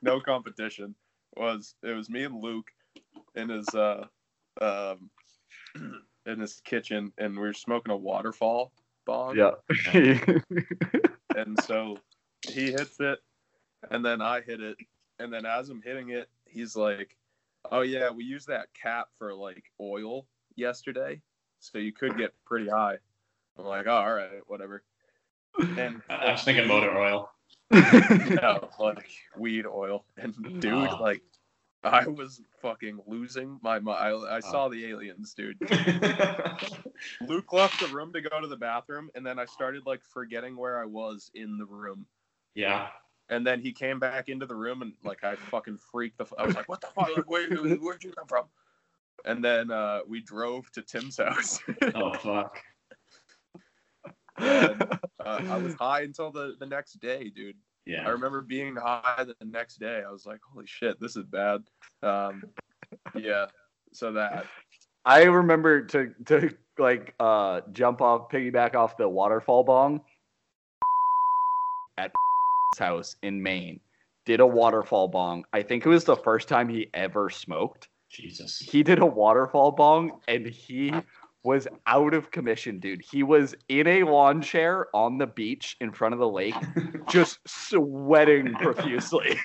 no 0.01 0.19
competition. 0.21 0.95
Was 1.35 1.75
it 1.83 1.93
was 1.93 2.09
me 2.09 2.23
and 2.23 2.41
Luke 2.41 2.71
in 3.35 3.49
his 3.49 3.67
uh 3.69 4.05
um 4.61 5.09
in 6.25 6.39
his 6.39 6.61
kitchen, 6.63 7.11
and 7.17 7.35
we 7.35 7.41
were 7.41 7.53
smoking 7.53 7.91
a 7.91 7.97
waterfall 7.97 8.71
bong. 9.05 9.35
Yeah. 9.35 9.51
and 11.35 11.59
so 11.63 11.97
he 12.47 12.71
hits 12.71 12.97
it, 12.99 13.19
and 13.89 14.05
then 14.05 14.21
I 14.21 14.41
hit 14.41 14.61
it, 14.61 14.77
and 15.19 15.33
then 15.33 15.45
as 15.45 15.69
I'm 15.69 15.81
hitting 15.81 16.09
it, 16.09 16.29
he's 16.45 16.75
like, 16.75 17.17
"Oh 17.71 17.81
yeah, 17.81 18.11
we 18.11 18.23
used 18.23 18.47
that 18.47 18.73
cap 18.73 19.09
for 19.17 19.33
like 19.33 19.65
oil 19.81 20.25
yesterday, 20.55 21.21
so 21.71 21.77
you 21.79 21.91
could 21.93 22.17
get 22.17 22.33
pretty 22.45 22.69
high." 22.69 22.97
I'm 23.57 23.65
like, 23.65 23.87
"Oh, 23.87 23.91
all 23.91 24.13
right, 24.13 24.29
whatever." 24.47 24.83
And 25.59 26.01
I 26.09 26.15
I 26.27 26.31
was 26.33 26.43
thinking 26.43 26.67
motor 26.67 26.97
oil. 26.97 27.31
no, 27.71 28.69
like 28.79 29.07
weed 29.37 29.65
oil, 29.65 30.05
and 30.17 30.33
dude, 30.61 30.73
Oh. 30.73 30.97
like. 31.01 31.21
I 31.83 32.07
was 32.07 32.41
fucking 32.63 32.99
losing 33.05 33.59
my 33.61 33.77
mind. 33.77 33.99
I, 34.27 34.37
I 34.37 34.39
saw 34.39 34.69
the 34.69 34.87
aliens, 34.87 35.35
dude. 35.35 35.55
Luke 37.21 37.53
left 37.53 37.79
the 37.79 37.87
room 37.93 38.11
to 38.13 38.21
go 38.21 38.41
to 38.41 38.47
the 38.47 38.57
bathroom, 38.57 39.09
and 39.13 39.23
then 39.23 39.37
I 39.37 39.45
started 39.45 39.85
like 39.85 40.01
forgetting 40.03 40.57
where 40.57 40.81
I 40.81 40.85
was 40.85 41.29
in 41.35 41.57
the 41.59 41.65
room. 41.65 42.07
yeah. 42.55 42.87
And 43.29 43.45
then 43.45 43.59
he 43.59 43.71
came 43.71 43.99
back 43.99 44.29
into 44.29 44.45
the 44.45 44.55
room, 44.55 44.83
and 44.83 44.93
like 45.03 45.23
I 45.23 45.35
fucking 45.35 45.77
freaked 45.91 46.19
the. 46.19 46.25
F- 46.25 46.33
I 46.37 46.45
was 46.45 46.55
like, 46.55 46.69
"What 46.69 46.81
the 46.81 46.87
fuck? 46.87 47.15
Like, 47.17 47.27
where, 47.29 47.47
where'd 47.77 48.03
you 48.03 48.11
come 48.11 48.27
from?" 48.27 48.45
And 49.25 49.43
then 49.43 49.71
uh, 49.71 49.99
we 50.07 50.21
drove 50.21 50.71
to 50.71 50.81
Tim's 50.81 51.17
house. 51.17 51.59
Oh 51.95 52.13
fuck. 52.13 52.59
and, 54.37 54.81
uh, 54.81 55.41
I 55.49 55.57
was 55.57 55.73
high 55.75 56.01
until 56.01 56.31
the 56.31 56.55
the 56.59 56.65
next 56.65 56.99
day, 56.99 57.31
dude. 57.35 57.55
Yeah. 57.85 58.05
I 58.05 58.09
remember 58.09 58.41
being 58.41 58.75
high 58.75 59.25
the 59.25 59.45
next 59.45 59.79
day. 59.79 60.03
I 60.07 60.11
was 60.11 60.25
like, 60.25 60.39
"Holy 60.51 60.65
shit, 60.67 60.99
this 60.99 61.15
is 61.15 61.25
bad." 61.25 61.61
Um, 62.03 62.43
yeah. 63.15 63.47
So 63.93 64.13
that. 64.13 64.45
I 65.05 65.23
remember 65.23 65.83
to 65.85 66.13
to 66.25 66.49
like 66.77 67.13
uh 67.19 67.61
jump 67.71 68.01
off 68.01 68.29
piggyback 68.29 68.75
off 68.75 68.97
the 68.97 69.07
waterfall 69.07 69.63
bong 69.63 70.01
at 71.97 72.11
his 72.73 72.79
house 72.79 73.15
in 73.21 73.41
Maine. 73.41 73.79
Did 74.25 74.39
a 74.39 74.47
waterfall 74.47 75.07
bong. 75.07 75.45
I 75.53 75.61
think 75.61 75.85
it 75.85 75.89
was 75.89 76.03
the 76.03 76.15
first 76.15 76.47
time 76.47 76.67
he 76.67 76.89
ever 76.93 77.29
smoked. 77.29 77.87
Jesus. 78.15 78.59
He 78.59 78.83
did 78.83 78.99
a 78.99 79.05
waterfall 79.05 79.71
bong 79.71 80.19
and 80.27 80.45
he 80.45 80.93
was 81.43 81.67
out 81.85 82.13
of 82.13 82.31
commission, 82.31 82.79
dude. 82.79 83.01
He 83.01 83.21
was 83.21 83.53
in 83.69 83.85
a 83.85 84.03
lawn 84.03 84.41
chair 84.41 84.87
on 84.95 85.17
the 85.19 85.27
beach 85.27 85.77
in 85.79 85.91
front 85.91 86.13
of 86.13 86.19
the 86.19 86.27
lake, 86.29 86.55
just 87.09 87.39
sweating 87.47 88.53
profusely. 88.55 89.37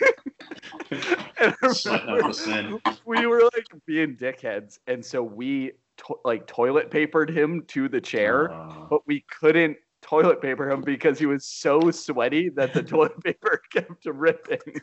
and 0.91 1.55
I 1.63 1.73
Sweating 1.73 2.09
out 2.09 2.47
remember 2.47 2.79
we 3.05 3.27
were 3.27 3.43
like 3.55 3.67
being 3.87 4.17
dickheads, 4.17 4.79
and 4.87 5.05
so 5.05 5.23
we 5.23 5.73
to- 5.99 6.19
like 6.25 6.47
toilet 6.47 6.91
papered 6.91 7.29
him 7.31 7.65
to 7.69 7.89
the 7.89 8.01
chair, 8.01 8.51
Uh, 8.51 8.87
but 8.89 9.07
we 9.07 9.25
couldn't 9.41 9.77
toilet 10.03 10.41
paper 10.41 10.71
him 10.71 10.81
because 10.81 11.19
he 11.19 11.27
was 11.27 11.45
so 11.45 11.91
sweaty 11.91 12.49
that 12.49 12.73
the 12.73 12.83
toilet 12.83 13.23
paper 13.23 13.61
kept 13.73 14.07
ripping. 14.07 14.81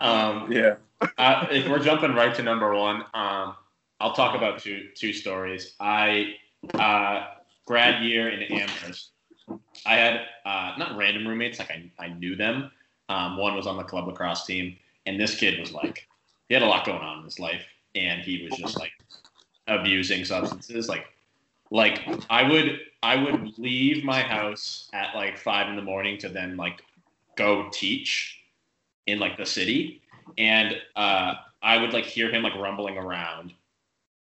Um, 0.00 0.50
Yeah. 0.50 0.76
uh, 1.18 1.46
if 1.50 1.68
we're 1.68 1.78
jumping 1.78 2.14
right 2.14 2.34
to 2.34 2.42
number 2.42 2.74
one, 2.74 3.04
um, 3.14 3.54
I'll 4.00 4.14
talk 4.14 4.36
about 4.36 4.60
two 4.60 4.88
two 4.94 5.12
stories. 5.12 5.74
I 5.78 6.34
uh, 6.74 7.26
grad 7.66 8.02
year 8.02 8.28
in 8.28 8.42
Amherst. 8.42 9.10
I 9.86 9.94
had 9.94 10.20
uh, 10.44 10.74
not 10.78 10.96
random 10.96 11.26
roommates, 11.26 11.58
like 11.58 11.70
I, 11.70 11.90
I 11.98 12.08
knew 12.08 12.36
them. 12.36 12.70
Um, 13.08 13.36
one 13.36 13.54
was 13.54 13.66
on 13.66 13.76
the 13.76 13.84
club 13.84 14.06
lacrosse 14.06 14.44
team, 14.44 14.76
and 15.06 15.18
this 15.18 15.34
kid 15.36 15.58
was 15.58 15.72
like, 15.72 16.06
he 16.48 16.54
had 16.54 16.62
a 16.62 16.66
lot 16.66 16.84
going 16.84 17.00
on 17.00 17.18
in 17.18 17.24
his 17.24 17.38
life, 17.38 17.64
and 17.94 18.20
he 18.20 18.42
was 18.44 18.58
just 18.58 18.78
like 18.78 18.92
abusing 19.66 20.24
substances. 20.24 20.88
Like, 20.88 21.06
like 21.70 22.00
I 22.28 22.42
would 22.42 22.80
I 23.02 23.16
would 23.16 23.58
leave 23.58 24.04
my 24.04 24.20
house 24.20 24.88
at 24.92 25.14
like 25.14 25.38
five 25.38 25.68
in 25.68 25.76
the 25.76 25.82
morning 25.82 26.18
to 26.18 26.28
then 26.28 26.56
like 26.56 26.82
go 27.36 27.68
teach 27.72 28.37
in 29.08 29.18
like 29.18 29.36
the 29.36 29.46
city, 29.46 30.02
and 30.36 30.76
uh, 30.94 31.34
I 31.62 31.78
would 31.78 31.92
like 31.92 32.04
hear 32.04 32.30
him 32.30 32.42
like 32.42 32.54
rumbling 32.54 32.98
around, 32.98 33.52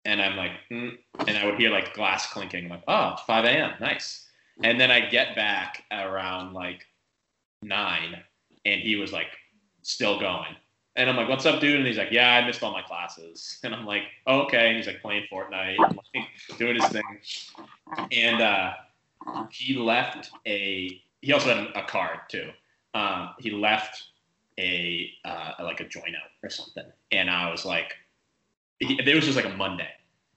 and 0.06 0.22
I'm 0.22 0.38
like, 0.38 0.51
hmm, 0.69 0.89
and 1.27 1.38
I 1.38 1.45
would 1.45 1.56
hear 1.60 1.69
like 1.69 1.93
glass 1.93 2.31
clinking. 2.31 2.65
I'm 2.65 2.72
like, 2.72 2.84
oh, 2.88 3.15
5 3.27 3.45
a.m. 3.45 3.73
Nice. 3.80 4.26
And 4.64 4.80
then 4.80 4.89
I 4.89 5.01
get 5.10 5.35
back 5.35 5.84
around 5.91 6.53
like 6.53 6.85
nine, 7.61 8.23
and 8.65 8.81
he 8.81 8.95
was 8.95 9.11
like 9.11 9.27
still 9.84 10.19
going. 10.19 10.56
And 10.95 11.10
I'm 11.10 11.15
like, 11.15 11.30
what's 11.30 11.45
up, 11.45 11.61
dude? 11.61 11.77
And 11.77 11.88
he's 11.88 11.97
like, 11.97 12.11
yeah, 12.11 12.34
I 12.35 12.45
missed 12.45 12.64
all 12.64 12.72
my 12.72 12.81
classes. 12.81 13.60
And 13.64 13.76
I'm 13.76 13.85
like, 13.85 14.03
oh, 14.27 14.41
okay. 14.41 14.69
And 14.69 14.77
he's 14.77 14.88
like 14.88 15.01
playing 15.01 15.26
Fortnite, 15.31 15.77
like, 15.77 16.26
doing 16.57 16.76
his 16.76 16.88
thing. 16.88 17.03
And 18.11 18.41
uh, 18.41 18.73
he 19.51 19.76
left 19.76 20.31
a. 20.47 21.01
He 21.22 21.34
also 21.34 21.53
had 21.53 21.68
a 21.76 21.85
card 21.85 22.19
too. 22.30 22.49
Um, 22.93 23.31
he 23.39 23.51
left 23.51 24.03
a 24.60 25.11
uh, 25.26 25.53
like 25.61 25.80
a 25.80 25.88
joint 25.88 26.15
out 26.15 26.30
or 26.44 26.49
something, 26.49 26.86
and 27.11 27.30
I 27.30 27.49
was 27.49 27.65
like, 27.65 27.94
it 28.80 29.15
was 29.15 29.26
just 29.26 29.36
like 29.36 29.45
a 29.45 29.57
Monday, 29.57 29.90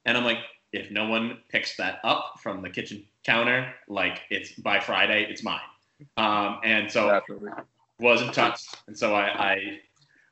and 0.07 0.17
I'm 0.17 0.25
like, 0.25 0.39
if 0.73 0.91
no 0.91 1.07
one 1.09 1.39
picks 1.49 1.77
that 1.77 2.01
up 2.05 2.35
from 2.43 2.63
the 2.63 2.71
kitchen 2.71 3.05
counter, 3.25 3.73
like 3.89 4.23
it's 4.31 4.53
by 4.53 4.81
Friday, 4.81 5.27
it's 5.29 5.43
mine. 5.43 5.61
Um, 6.17 6.61
and 6.65 6.91
so 6.91 7.09
Naturally. 7.09 7.51
wasn't 8.01 8.33
touched, 8.35 8.77
and 8.87 8.99
so 8.99 9.15
I, 9.15 9.51
I, 9.51 9.81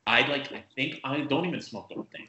I 0.07 0.27
like, 0.27 0.51
I 0.51 0.63
think 0.75 0.99
I 1.03 1.21
don't 1.21 1.45
even 1.45 1.61
smoke 1.61 1.89
the 1.89 2.03
thing. 2.11 2.27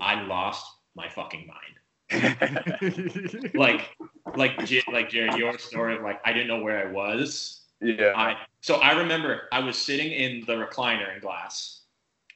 I 0.00 0.22
lost 0.22 0.66
my 0.94 1.08
fucking 1.08 1.46
mind. 1.46 1.74
Like, 3.54 3.96
like, 4.36 4.86
like 4.92 5.10
Jared, 5.10 5.34
your 5.34 5.58
story 5.58 5.96
of 5.96 6.02
like, 6.02 6.20
I 6.24 6.32
didn't 6.32 6.48
know 6.48 6.62
where 6.62 6.86
I 6.86 6.92
was. 6.92 7.63
Yeah. 7.84 8.12
I 8.16 8.38
so 8.62 8.76
I 8.76 8.92
remember 8.92 9.42
I 9.52 9.60
was 9.60 9.76
sitting 9.76 10.10
in 10.10 10.42
the 10.46 10.54
recliner 10.54 11.14
in 11.14 11.20
glass, 11.20 11.82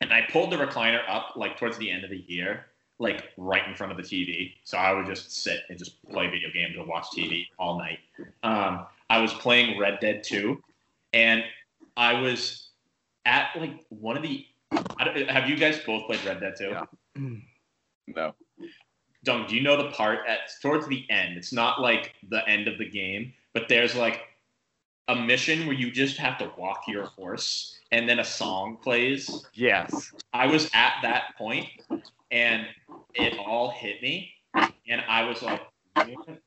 and 0.00 0.12
I 0.12 0.26
pulled 0.30 0.52
the 0.52 0.56
recliner 0.56 1.00
up 1.08 1.32
like 1.36 1.58
towards 1.58 1.78
the 1.78 1.90
end 1.90 2.04
of 2.04 2.10
the 2.10 2.22
year, 2.28 2.66
like 2.98 3.24
right 3.38 3.66
in 3.66 3.74
front 3.74 3.90
of 3.90 3.96
the 3.96 4.02
TV. 4.02 4.52
So 4.64 4.76
I 4.76 4.92
would 4.92 5.06
just 5.06 5.32
sit 5.42 5.60
and 5.70 5.78
just 5.78 6.02
play 6.10 6.28
video 6.28 6.50
games 6.52 6.76
or 6.76 6.84
watch 6.84 7.06
TV 7.16 7.46
all 7.58 7.78
night. 7.78 7.98
Um, 8.42 8.86
I 9.08 9.20
was 9.20 9.32
playing 9.34 9.78
Red 9.78 10.00
Dead 10.00 10.22
2, 10.22 10.62
and 11.14 11.42
I 11.96 12.20
was 12.20 12.68
at 13.24 13.48
like 13.56 13.84
one 13.88 14.16
of 14.18 14.22
the. 14.22 14.44
Have 15.28 15.48
you 15.48 15.56
guys 15.56 15.78
both 15.86 16.04
played 16.06 16.22
Red 16.26 16.40
Dead 16.40 16.56
2? 16.58 16.64
Yeah. 16.68 16.84
no. 18.06 18.34
Dunk, 19.24 19.48
do 19.48 19.56
you 19.56 19.62
know 19.62 19.82
the 19.82 19.90
part 19.92 20.20
at 20.28 20.40
towards 20.60 20.86
the 20.88 21.06
end? 21.10 21.38
It's 21.38 21.54
not 21.54 21.80
like 21.80 22.14
the 22.28 22.46
end 22.46 22.68
of 22.68 22.76
the 22.76 22.88
game, 22.88 23.32
but 23.54 23.68
there's 23.68 23.94
like 23.94 24.20
a 25.08 25.14
mission 25.16 25.66
where 25.66 25.74
you 25.76 25.90
just 25.90 26.16
have 26.18 26.38
to 26.38 26.50
walk 26.56 26.82
your 26.86 27.06
horse 27.06 27.78
and 27.90 28.08
then 28.08 28.18
a 28.18 28.24
song 28.24 28.76
plays. 28.82 29.46
yes. 29.54 30.12
I 30.34 30.46
was 30.46 30.70
at 30.74 30.94
that 31.02 31.34
point 31.36 31.66
and 32.30 32.66
it 33.14 33.34
all 33.38 33.70
hit 33.70 34.02
me 34.02 34.30
and 34.54 35.02
I 35.08 35.24
was 35.24 35.42
like 35.42 35.62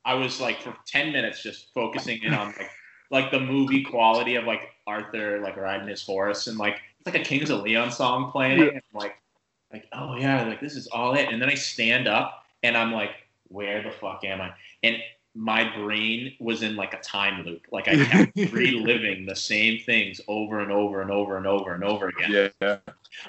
I 0.06 0.14
was 0.14 0.40
like 0.40 0.62
for 0.62 0.76
10 0.88 1.12
minutes 1.12 1.42
just 1.44 1.74
focusing 1.74 2.22
in 2.24 2.34
on 2.34 2.48
like 2.58 2.70
like 3.10 3.32
the 3.32 3.40
movie 3.40 3.84
quality 3.84 4.36
of 4.36 4.46
like 4.46 4.62
Arthur 4.88 5.40
like 5.42 5.58
riding 5.58 5.88
his 5.88 6.04
horse 6.06 6.48
and 6.48 6.58
like 6.58 6.76
it's 7.00 7.08
like 7.14 7.22
a 7.22 7.26
Kings 7.26 7.50
of 7.50 7.62
Leon 7.62 7.92
song 7.92 8.32
playing 8.32 8.60
Yeah. 8.60 8.66
and 8.74 8.82
like 8.94 9.16
like 9.74 9.88
oh 9.94 10.16
yeah 10.18 10.44
like 10.44 10.62
this 10.62 10.76
is 10.76 10.88
all 10.88 11.16
it 11.16 11.30
and 11.30 11.42
then 11.42 11.50
I 11.50 11.56
stand 11.56 12.08
up 12.08 12.46
and 12.64 12.78
I'm 12.78 12.92
like 12.94 13.12
where 13.48 13.82
the 13.84 13.92
fuck 13.92 14.24
am 14.24 14.40
I 14.40 14.52
and 14.84 14.98
my 15.36 15.64
brain 15.78 16.36
was 16.40 16.62
in 16.64 16.76
like 16.76 16.94
a 16.94 17.00
time 17.02 17.46
loop 17.46 17.62
like 17.72 17.88
I 17.88 17.98
kept 17.98 18.32
reliving 18.52 19.26
the 19.26 19.36
same 19.36 19.80
things 19.80 20.20
over 20.28 20.60
and 20.60 20.72
over 20.72 21.02
and 21.02 21.12
over 21.12 21.38
and 21.38 21.48
over 21.48 21.74
and 21.74 21.84
over 21.84 22.10
again 22.10 22.38
Yeah. 22.62 22.78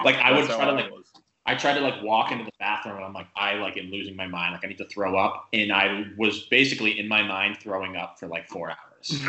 like 0.03 0.15
I 0.17 0.31
would 0.31 0.47
That's 0.47 0.55
try 0.55 0.65
to 0.65 0.71
like 0.71 0.91
was. 0.91 1.11
I 1.45 1.55
tried 1.55 1.75
to 1.75 1.81
like 1.81 2.01
walk 2.01 2.31
into 2.31 2.45
the 2.45 2.51
bathroom 2.59 2.95
and 2.97 3.05
I'm 3.05 3.13
like, 3.13 3.27
I 3.35 3.55
like 3.55 3.77
am 3.77 3.87
losing 3.91 4.15
my 4.15 4.27
mind. 4.27 4.53
Like 4.53 4.63
I 4.63 4.67
need 4.69 4.77
to 4.77 4.87
throw 4.87 5.17
up. 5.17 5.47
And 5.53 5.73
I 5.73 6.05
was 6.17 6.43
basically 6.43 6.99
in 6.99 7.07
my 7.07 7.21
mind 7.23 7.57
throwing 7.59 7.97
up 7.97 8.17
for 8.19 8.27
like 8.27 8.47
four 8.47 8.69
hours. 8.71 9.27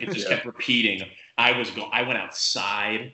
It 0.00 0.12
just 0.12 0.28
Yeah. 0.30 0.36
kept 0.36 0.46
repeating. 0.46 1.02
I 1.38 1.52
was 1.58 1.70
go 1.70 1.82
I 1.92 2.02
went 2.02 2.18
outside, 2.18 3.12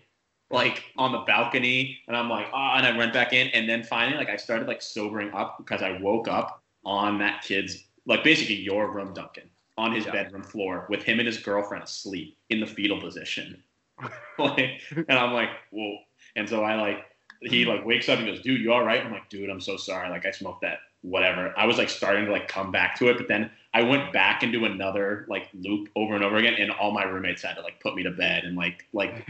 like 0.51 0.85
on 0.97 1.13
the 1.13 1.19
balcony, 1.21 1.99
and 2.09 2.17
I'm 2.17 2.31
like, 2.31 2.47
oh, 2.53 2.73
and 2.77 2.87
I 2.87 2.97
went 2.97 3.13
back 3.13 3.33
in. 3.33 3.49
And 3.49 3.69
then 3.69 3.83
finally, 3.83 4.17
like 4.17 4.31
I 4.31 4.37
started 4.37 4.69
like 4.69 4.83
sobering 4.83 5.33
up 5.35 5.59
because 5.59 5.83
I 5.83 5.99
woke 6.01 6.29
up 6.29 6.63
on 6.85 7.19
that 7.19 7.43
kid's 7.43 7.88
like 8.09 8.25
basically 8.25 8.57
your 8.57 8.91
room, 8.91 9.13
Duncan, 9.15 9.49
on 9.77 9.93
his 9.95 10.05
Yeah. 10.07 10.13
bedroom 10.13 10.43
floor 10.43 10.87
with 10.91 11.05
him 11.05 11.21
and 11.21 11.27
his 11.27 11.39
girlfriend 11.39 11.85
asleep 11.85 12.37
in 12.51 12.59
the 12.59 12.67
fetal 12.67 13.01
position. 13.01 13.63
like, 14.39 14.81
and 14.97 15.13
I'm 15.19 15.33
like, 15.33 15.51
whoa. 15.71 15.99
And 16.35 16.49
so 16.49 16.65
I 16.65 16.75
like 16.75 17.05
he 17.43 17.65
like 17.65 17.85
wakes 17.87 18.09
up 18.09 18.19
and 18.19 18.27
goes, 18.27 18.41
dude, 18.41 18.61
you 18.61 18.73
all 18.73 18.83
right? 18.85 19.05
I'm 19.05 19.13
like, 19.13 19.29
dude, 19.29 19.49
I'm 19.49 19.61
so 19.61 19.77
sorry. 19.77 20.09
Like 20.11 20.27
I 20.27 20.33
smoked 20.33 20.63
that 20.63 20.79
whatever. 21.03 21.55
I 21.57 21.67
was 21.67 21.79
like 21.79 21.89
starting 21.89 22.25
to 22.27 22.33
like 22.33 22.49
come 22.49 22.73
back 22.73 22.97
to 22.99 23.09
it, 23.09 23.17
but 23.17 23.29
then 23.29 23.51
I 23.73 23.83
went 23.83 24.13
back 24.13 24.43
into 24.43 24.65
another 24.65 25.25
like 25.29 25.49
loop 25.55 25.89
over 25.95 26.15
and 26.17 26.25
over 26.25 26.37
again, 26.37 26.55
and 26.59 26.73
all 26.73 26.91
my 26.91 27.05
roommates 27.05 27.43
had 27.43 27.55
to 27.55 27.61
like 27.63 27.79
put 27.81 27.95
me 27.95 28.03
to 28.03 28.11
bed 28.11 28.45
and 28.45 28.57
like 28.57 28.85
like 28.93 29.25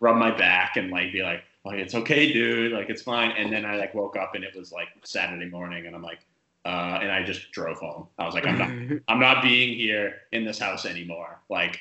rub 0.00 0.16
my 0.18 0.30
back 0.36 0.76
and 0.76 0.90
like 0.90 1.12
be 1.12 1.22
like, 1.22 1.42
"Oh, 1.64 1.70
it's 1.70 1.94
okay, 1.94 2.30
dude. 2.32 2.72
Like 2.72 2.90
it's 2.90 3.02
fine." 3.02 3.30
And 3.32 3.50
then 3.52 3.64
I 3.64 3.76
like 3.76 3.94
woke 3.94 4.16
up 4.16 4.34
and 4.34 4.44
it 4.44 4.54
was 4.54 4.72
like 4.72 4.88
Saturday 5.04 5.48
morning, 5.48 5.86
and 5.86 5.94
I'm 5.96 6.02
like, 6.02 6.18
uh, 6.64 6.98
and 7.02 7.10
I 7.10 7.22
just 7.22 7.52
drove 7.52 7.78
home. 7.78 8.08
I 8.18 8.26
was 8.26 8.34
like, 8.34 8.46
I'm 8.46 8.58
not, 8.58 9.00
I'm 9.08 9.20
not 9.20 9.42
being 9.42 9.76
here 9.76 10.14
in 10.32 10.44
this 10.44 10.58
house 10.58 10.84
anymore. 10.86 11.40
Like, 11.48 11.78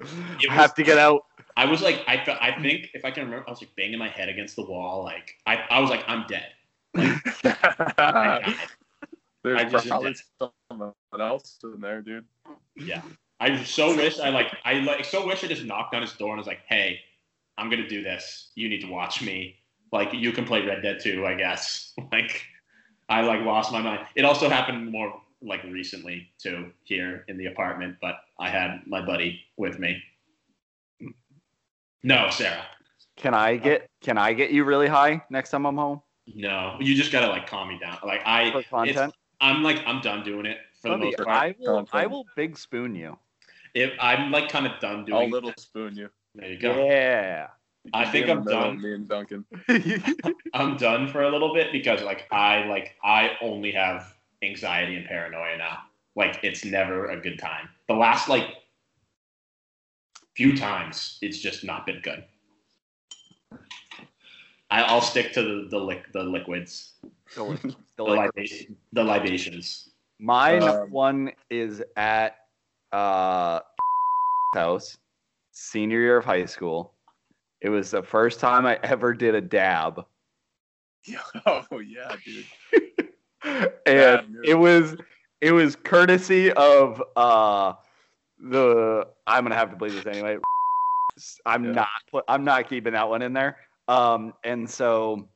it 0.00 0.50
I 0.50 0.54
have 0.54 0.74
to 0.74 0.82
get 0.82 0.98
out. 0.98 1.24
I 1.56 1.64
was 1.64 1.80
like, 1.82 2.02
I 2.06 2.22
felt, 2.24 2.38
I 2.40 2.60
think 2.60 2.90
if 2.94 3.04
I 3.04 3.10
can 3.10 3.24
remember, 3.24 3.46
I 3.48 3.50
was 3.50 3.60
like 3.62 3.74
banging 3.76 3.98
my 3.98 4.08
head 4.08 4.28
against 4.28 4.56
the 4.56 4.64
wall. 4.64 5.02
Like, 5.02 5.36
I, 5.46 5.56
I 5.70 5.80
was 5.80 5.90
like, 5.90 6.04
I'm 6.06 6.26
dead. 6.28 6.48
I 6.94 7.92
died. 7.96 8.54
There's 9.42 9.60
I 9.60 9.64
just- 9.64 9.86
probably 9.88 10.14
someone 10.38 10.92
else 11.18 11.58
in 11.62 11.80
there, 11.80 12.02
dude. 12.02 12.24
Yeah. 12.76 13.02
I 13.38 13.62
so 13.64 13.94
wish 13.94 14.18
I 14.18 14.30
like 14.30 14.56
I 14.64 14.74
like 14.80 15.04
so 15.04 15.26
wish 15.26 15.44
I 15.44 15.46
just 15.46 15.64
knocked 15.64 15.94
on 15.94 16.00
his 16.00 16.12
door 16.14 16.30
and 16.30 16.38
was 16.38 16.46
like, 16.46 16.60
"Hey, 16.66 17.00
I'm 17.58 17.68
gonna 17.68 17.86
do 17.86 18.02
this. 18.02 18.50
You 18.54 18.68
need 18.68 18.80
to 18.80 18.88
watch 18.88 19.20
me. 19.22 19.56
Like, 19.92 20.12
you 20.14 20.32
can 20.32 20.44
play 20.46 20.64
Red 20.64 20.82
Dead 20.82 21.00
2, 21.02 21.26
I 21.26 21.34
guess." 21.34 21.92
Like, 22.12 22.42
I 23.08 23.22
like 23.22 23.42
lost 23.42 23.72
my 23.72 23.80
mind. 23.80 24.06
It 24.14 24.24
also 24.24 24.48
happened 24.48 24.90
more 24.90 25.20
like 25.42 25.62
recently 25.64 26.28
too 26.38 26.72
here 26.84 27.24
in 27.28 27.38
the 27.38 27.46
apartment, 27.46 27.96
but 28.00 28.16
I 28.38 28.48
had 28.48 28.80
my 28.86 29.04
buddy 29.04 29.40
with 29.56 29.78
me. 29.78 30.02
No, 32.02 32.28
Sarah. 32.30 32.64
Can 33.16 33.34
I 33.34 33.56
uh, 33.56 33.58
get 33.58 33.90
Can 34.00 34.18
I 34.18 34.32
get 34.32 34.50
you 34.50 34.64
really 34.64 34.88
high 34.88 35.22
next 35.30 35.50
time 35.50 35.66
I'm 35.66 35.76
home 35.76 36.02
No, 36.34 36.76
you 36.80 36.94
just 36.94 37.12
gotta 37.12 37.28
like 37.28 37.46
calm 37.46 37.68
me 37.68 37.78
down. 37.78 37.98
Like 38.04 38.20
I, 38.24 38.50
for 38.50 38.60
it's, 38.60 38.68
content? 38.68 39.14
I'm 39.40 39.62
like 39.62 39.82
I'm 39.86 40.00
done 40.00 40.22
doing 40.24 40.46
it 40.46 40.58
for 40.80 40.88
the 40.88 40.90
Let 40.90 41.00
me- 41.00 41.04
most 41.06 41.16
part. 41.18 41.28
I 41.28 41.54
will. 41.58 41.88
I 41.92 42.06
will 42.06 42.26
big 42.36 42.58
spoon 42.58 42.94
you. 42.94 43.18
If 43.74 43.92
I'm 44.00 44.30
like 44.30 44.48
kind 44.48 44.66
of 44.66 44.78
done 44.80 45.04
doing, 45.04 45.24
I'll 45.24 45.28
little 45.28 45.52
spoon 45.58 45.96
you. 45.96 46.08
There 46.34 46.50
you 46.50 46.58
go. 46.58 46.84
Yeah. 46.86 47.48
You 47.86 47.90
I 47.94 48.04
think 48.04 48.28
I'm 48.28 48.42
done. 48.44 48.82
Me 48.82 48.94
and 48.94 49.08
Duncan. 49.08 49.44
I'm 50.54 50.76
done 50.76 51.06
for 51.06 51.22
a 51.22 51.30
little 51.30 51.54
bit 51.54 51.70
because 51.70 52.02
like 52.02 52.26
I 52.32 52.64
like 52.66 52.96
I 53.04 53.36
only 53.40 53.70
have 53.72 54.12
anxiety 54.42 54.96
and 54.96 55.06
paranoia 55.06 55.56
now. 55.56 55.78
Like 56.16 56.40
it's 56.42 56.64
never 56.64 57.10
a 57.10 57.20
good 57.20 57.38
time. 57.38 57.68
The 57.86 57.94
last 57.94 58.28
like 58.28 58.56
few 60.34 60.56
times, 60.56 61.18
it's 61.22 61.38
just 61.38 61.62
not 61.62 61.86
been 61.86 62.00
good. 62.02 62.24
I, 64.68 64.82
I'll 64.82 65.00
stick 65.00 65.32
to 65.34 65.42
the 65.42 65.68
the, 65.70 65.78
lic- 65.78 66.12
the 66.12 66.24
liquids, 66.24 66.94
The 67.36 67.44
the, 67.96 68.02
liquor. 68.02 68.16
libation, 68.34 68.76
the 68.92 69.04
libations. 69.04 69.90
My 70.18 70.58
Um, 70.58 70.90
one 70.90 71.30
is 71.50 71.84
at 71.96 72.36
uh 72.92 73.60
house, 74.56 74.98
senior 75.52 76.00
year 76.00 76.16
of 76.16 76.24
high 76.24 76.46
school. 76.46 76.94
It 77.60 77.68
was 77.70 77.90
the 77.90 78.02
first 78.02 78.40
time 78.40 78.66
I 78.66 78.78
ever 78.82 79.14
did 79.14 79.34
a 79.34 79.40
dab. 79.40 80.04
oh 81.46 81.78
yeah, 81.80 82.14
dude. 82.24 83.08
and 83.44 83.70
Dab, 83.86 84.24
it 84.44 84.54
was 84.54 84.96
it 85.40 85.52
was 85.52 85.76
courtesy 85.76 86.52
of 86.52 87.02
uh 87.16 87.74
the 88.38 89.06
I'm 89.26 89.44
gonna 89.44 89.54
have 89.54 89.70
to 89.70 89.76
believe 89.76 89.94
this 89.94 90.06
anyway. 90.06 90.38
I'm 91.46 91.64
Yeah. 91.64 91.86
not 92.12 92.24
I'm 92.28 92.44
not 92.44 92.68
keeping 92.68 92.92
that 92.92 93.08
one 93.08 93.22
in 93.22 93.32
there. 93.32 93.58
Um 93.88 94.34
and 94.44 94.68
so 94.68 95.28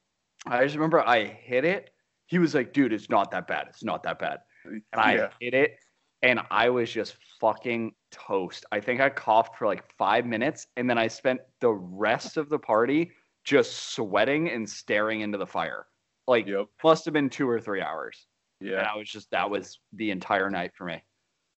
I 0.46 0.64
just 0.64 0.74
remember 0.74 1.06
I 1.06 1.24
hit 1.24 1.64
it. 1.64 1.90
He 2.26 2.38
was 2.38 2.54
like, 2.54 2.72
dude, 2.72 2.92
it's 2.92 3.08
not 3.10 3.30
that 3.30 3.46
bad. 3.46 3.66
It's 3.68 3.84
not 3.84 4.02
that 4.04 4.18
bad. 4.18 4.40
And 4.64 4.82
I 4.94 5.14
yeah. 5.16 5.28
hit 5.40 5.54
it 5.54 5.78
and 6.22 6.40
I 6.50 6.68
was 6.68 6.90
just 6.90 7.16
fucking 7.40 7.92
toast. 8.10 8.64
I 8.72 8.80
think 8.80 9.00
I 9.00 9.08
coughed 9.08 9.56
for 9.56 9.66
like 9.66 9.84
five 9.96 10.26
minutes 10.26 10.66
and 10.76 10.88
then 10.88 10.98
I 10.98 11.08
spent 11.08 11.40
the 11.60 11.72
rest 11.72 12.36
of 12.36 12.48
the 12.48 12.58
party 12.58 13.10
just 13.44 13.92
sweating 13.94 14.50
and 14.50 14.68
staring 14.68 15.20
into 15.22 15.38
the 15.38 15.46
fire. 15.46 15.86
Like 16.26 16.46
Yep. 16.46 16.66
must 16.84 17.04
have 17.06 17.14
been 17.14 17.30
two 17.30 17.48
or 17.48 17.60
three 17.60 17.80
hours. 17.80 18.26
And 18.60 18.70
Yeah. 18.70 18.90
I 18.92 18.96
was 18.96 19.08
just 19.10 19.30
that 19.30 19.48
was 19.50 19.78
the 19.92 20.10
entire 20.10 20.50
night 20.50 20.72
for 20.74 20.84
me. 20.84 21.02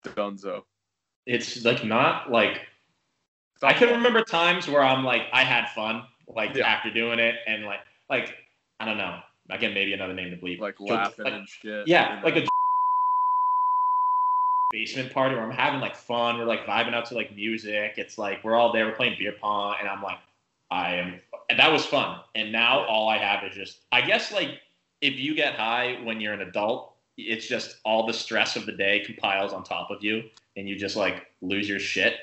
Dunzo. 0.05 0.63
It's 1.25 1.63
like 1.65 1.83
not 1.83 2.31
like 2.31 2.61
I 3.63 3.73
can 3.73 3.89
remember 3.89 4.23
times 4.23 4.67
where 4.67 4.83
I'm 4.83 5.03
like 5.03 5.23
I 5.33 5.43
had 5.43 5.67
fun 5.69 6.03
like 6.27 6.55
Yeah. 6.55 6.67
after 6.67 6.91
doing 6.91 7.19
it 7.19 7.35
and 7.47 7.65
like 7.65 7.79
like 8.09 8.35
I 8.79 8.85
don't 8.85 8.97
know 8.97 9.19
again 9.49 9.73
maybe 9.73 9.93
another 9.93 10.13
name 10.13 10.31
to 10.31 10.37
bleep 10.37 10.59
like 10.59 10.79
laughing 10.79 11.25
like, 11.25 11.33
and 11.33 11.47
shit. 11.49 11.87
yeah 11.87 12.21
like 12.23 12.35
a 12.37 12.45
basement 14.71 15.11
party 15.13 15.35
where 15.35 15.43
I'm 15.43 15.51
having 15.51 15.79
like 15.79 15.95
fun 15.95 16.37
we're 16.37 16.45
like 16.45 16.65
vibing 16.65 16.93
out 16.93 17.05
to 17.07 17.15
like 17.15 17.35
music 17.35 17.93
it's 17.97 18.17
like 18.17 18.43
we're 18.43 18.55
all 18.55 18.71
there 18.71 18.85
we're 18.85 18.95
playing 18.95 19.15
beer 19.17 19.33
pong 19.39 19.75
and 19.79 19.89
I'm 19.89 20.01
like 20.01 20.19
I 20.69 20.95
am 20.95 21.19
and 21.49 21.59
that 21.59 21.71
was 21.71 21.85
fun 21.85 22.19
and 22.35 22.51
now 22.51 22.85
all 22.85 23.09
I 23.09 23.17
have 23.17 23.43
is 23.43 23.55
just 23.55 23.81
I 23.91 24.01
guess 24.01 24.31
like 24.31 24.59
if 25.01 25.15
you 25.15 25.35
get 25.35 25.55
high 25.55 25.99
when 26.03 26.21
you're 26.21 26.33
an 26.33 26.41
adult 26.41 26.93
it's 27.17 27.47
just 27.47 27.77
all 27.83 28.07
the 28.07 28.13
stress 28.13 28.55
of 28.55 28.65
the 28.65 28.71
day 28.71 29.03
compiles 29.05 29.53
on 29.53 29.63
top 29.63 29.91
of 29.91 30.03
you 30.03 30.23
and 30.55 30.67
you 30.67 30.75
just 30.75 30.95
like 30.95 31.27
lose 31.41 31.67
your 31.67 31.79
shit 31.79 32.15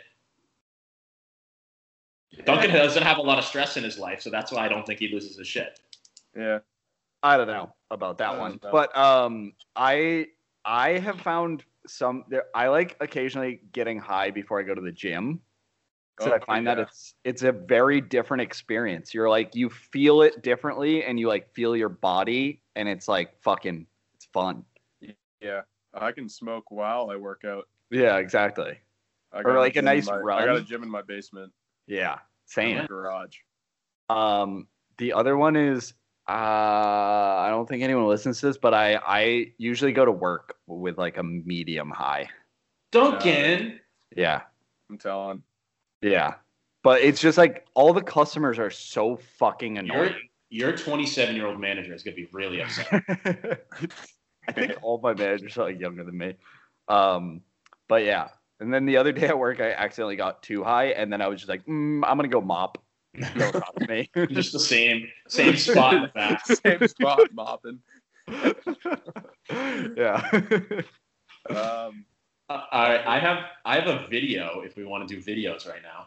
Duncan 2.44 2.70
doesn't 2.70 3.02
have 3.02 3.18
a 3.18 3.22
lot 3.22 3.38
of 3.38 3.44
stress 3.44 3.76
in 3.76 3.84
his 3.84 3.98
life, 3.98 4.20
so 4.20 4.30
that's 4.30 4.52
why 4.52 4.64
I 4.64 4.68
don't 4.68 4.86
think 4.86 5.00
he 5.00 5.08
loses 5.08 5.36
his 5.36 5.46
shit. 5.46 5.80
Yeah. 6.36 6.60
I 7.22 7.36
don't 7.36 7.48
know 7.48 7.74
about 7.90 8.18
that 8.18 8.38
one. 8.38 8.60
know. 8.62 8.70
But 8.70 8.96
um 8.96 9.52
I 9.74 10.28
I 10.64 10.98
have 10.98 11.20
found 11.20 11.64
some 11.88 12.24
there 12.28 12.44
I 12.54 12.68
like 12.68 12.96
occasionally 13.00 13.60
getting 13.72 13.98
high 13.98 14.30
before 14.30 14.60
I 14.60 14.62
go 14.62 14.74
to 14.74 14.80
the 14.80 14.92
gym. 14.92 15.40
Oh, 16.20 16.32
I 16.32 16.40
find 16.40 16.66
that 16.66 16.78
it's 16.78 17.14
it's 17.24 17.42
a 17.42 17.52
very 17.52 18.00
different 18.00 18.40
experience. 18.42 19.14
You're 19.14 19.28
like 19.30 19.54
you 19.54 19.70
feel 19.70 20.22
it 20.22 20.42
differently 20.42 21.04
and 21.04 21.18
you 21.18 21.28
like 21.28 21.52
feel 21.54 21.76
your 21.76 21.88
body 21.88 22.60
and 22.74 22.88
it's 22.88 23.06
like 23.06 23.40
fucking 23.42 23.86
it's 24.14 24.26
fun. 24.32 24.64
Yeah. 25.40 25.62
I 25.94 26.12
can 26.12 26.28
smoke 26.28 26.70
while 26.70 27.10
I 27.10 27.16
work 27.16 27.44
out. 27.44 27.68
Yeah, 27.90 28.16
exactly. 28.16 28.78
I 29.32 29.40
Or 29.42 29.58
like 29.58 29.76
a 29.76 29.78
in 29.80 29.84
nice 29.84 30.06
my- 30.06 30.16
I 30.18 30.46
got 30.46 30.56
a 30.56 30.62
gym 30.62 30.82
in 30.82 30.90
my 30.90 31.02
basement. 31.02 31.52
Yeah. 31.86 32.18
Same. 32.46 32.84
garage. 32.86 33.36
Um, 34.10 34.66
the 34.96 35.12
other 35.12 35.36
one 35.36 35.54
is 35.54 35.94
uh, 36.28 36.32
I 36.32 37.48
don't 37.50 37.68
think 37.68 37.82
anyone 37.82 38.06
listens 38.06 38.40
to 38.40 38.46
this, 38.46 38.58
but 38.58 38.74
I 38.74 38.96
I 38.96 39.52
usually 39.58 39.92
go 39.92 40.04
to 40.04 40.12
work 40.12 40.56
with 40.66 40.98
like 40.98 41.16
a 41.16 41.22
medium 41.22 41.90
high. 41.90 42.28
Duncan, 42.92 43.80
Yeah, 44.16 44.42
I'm 44.90 44.98
telling. 44.98 45.42
yeah, 46.02 46.34
but 46.82 47.00
it's 47.02 47.20
just 47.20 47.38
like 47.38 47.66
all 47.74 47.92
the 47.92 48.02
customers 48.02 48.58
are 48.58 48.70
so 48.70 49.16
fucking 49.38 49.76
your 49.76 49.84
annoying. 49.84 50.14
your 50.50 50.76
27 50.76 51.34
year 51.36 51.46
old 51.46 51.60
manager 51.60 51.92
is 51.94 52.02
gonna 52.02 52.16
be 52.16 52.28
really 52.32 52.62
upset. 52.62 53.02
I 54.48 54.52
think 54.52 54.72
all 54.82 54.98
my 55.02 55.12
managers 55.14 55.56
are 55.58 55.64
like 55.64 55.78
younger 55.80 56.04
than 56.04 56.16
me. 56.16 56.34
Um, 56.88 57.42
but 57.88 58.04
yeah. 58.04 58.28
And 58.60 58.72
then 58.74 58.86
the 58.86 58.96
other 58.96 59.12
day 59.12 59.28
at 59.28 59.38
work, 59.38 59.60
I 59.60 59.72
accidentally 59.72 60.16
got 60.16 60.42
too 60.42 60.64
high, 60.64 60.86
and 60.86 61.12
then 61.12 61.20
I 61.22 61.28
was 61.28 61.38
just 61.40 61.48
like, 61.48 61.64
mm, 61.66 62.00
"I'm 62.04 62.16
gonna 62.16 62.28
go 62.28 62.40
mop." 62.40 62.78
Don't 63.36 63.88
me. 63.88 64.10
Just 64.30 64.52
the 64.52 64.60
same 64.60 65.08
same 65.28 65.56
spot 65.68 65.94
in 65.94 66.02
the 66.02 66.08
back. 66.08 66.46
Same 66.64 66.86
spot 66.88 67.20
mopping. 67.32 67.80
yeah. 69.96 70.30
Um, 71.50 72.04
Uh, 72.50 72.62
all 72.72 72.88
right, 72.88 73.06
I 73.06 73.18
have 73.18 73.44
I 73.66 73.78
have 73.78 73.88
a 73.88 74.06
video 74.08 74.62
if 74.64 74.74
we 74.76 74.84
want 74.84 75.06
to 75.06 75.14
do 75.14 75.20
videos 75.22 75.68
right 75.68 75.82
now. 75.82 76.06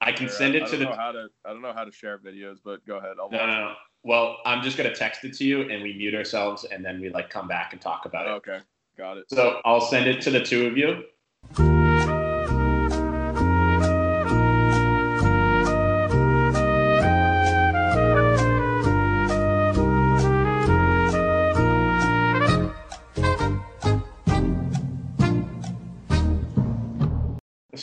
I 0.00 0.12
can 0.12 0.28
send 0.28 0.54
I 0.54 0.58
it 0.58 0.60
don't 0.60 0.70
to 0.70 0.76
the 0.76 0.84
know 0.84 0.92
how 0.94 1.10
to. 1.10 1.26
I 1.44 1.52
don't 1.52 1.62
know 1.62 1.72
how 1.72 1.84
to 1.84 1.90
share 1.90 2.18
videos, 2.18 2.58
but 2.64 2.86
go 2.86 2.98
ahead. 2.98 3.16
I'll 3.20 3.30
no, 3.30 3.38
no, 3.38 3.46
no. 3.46 3.74
Well, 4.04 4.36
I'm 4.46 4.62
just 4.62 4.76
gonna 4.76 4.94
text 4.94 5.24
it 5.24 5.34
to 5.38 5.44
you, 5.44 5.62
and 5.68 5.82
we 5.82 5.92
mute 5.94 6.14
ourselves, 6.14 6.64
and 6.64 6.84
then 6.84 7.00
we 7.00 7.10
like 7.10 7.30
come 7.30 7.48
back 7.48 7.72
and 7.72 7.82
talk 7.82 8.04
about 8.04 8.26
it. 8.28 8.30
Okay, 8.30 8.58
got 8.96 9.16
it. 9.18 9.24
So 9.28 9.60
I'll 9.64 9.80
send 9.80 10.06
it 10.06 10.20
to 10.22 10.30
the 10.30 10.40
two 10.40 10.66
of 10.68 10.76
you. 10.76 11.85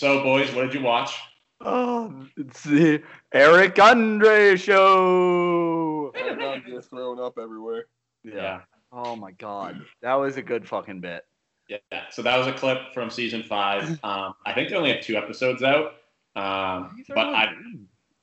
So, 0.03 0.21
boys, 0.21 0.53
what 0.53 0.63
did 0.63 0.73
you 0.73 0.81
watch? 0.81 1.17
Oh, 1.61 2.25
it's 2.35 2.61
the 2.65 3.01
Eric 3.31 3.79
Andre 3.79 4.57
show. 4.57 6.11
I'm 6.13 6.61
just 6.67 6.89
throwing 6.89 7.21
up 7.21 7.37
everywhere. 7.41 7.85
Yeah. 8.21 8.63
Oh 8.91 9.15
my 9.15 9.31
god, 9.31 9.79
that 10.01 10.15
was 10.15 10.35
a 10.35 10.41
good 10.41 10.67
fucking 10.67 10.99
bit. 10.99 11.23
Yeah. 11.69 11.77
So 12.11 12.21
that 12.21 12.37
was 12.37 12.47
a 12.47 12.51
clip 12.51 12.93
from 12.93 13.09
season 13.09 13.43
five. 13.43 13.91
Um, 14.03 14.33
I 14.45 14.51
think 14.53 14.67
they 14.67 14.75
only 14.75 14.91
have 14.91 15.01
two 15.01 15.15
episodes 15.15 15.63
out. 15.63 15.93
Um, 16.35 17.01
but 17.07 17.19
I 17.19 17.53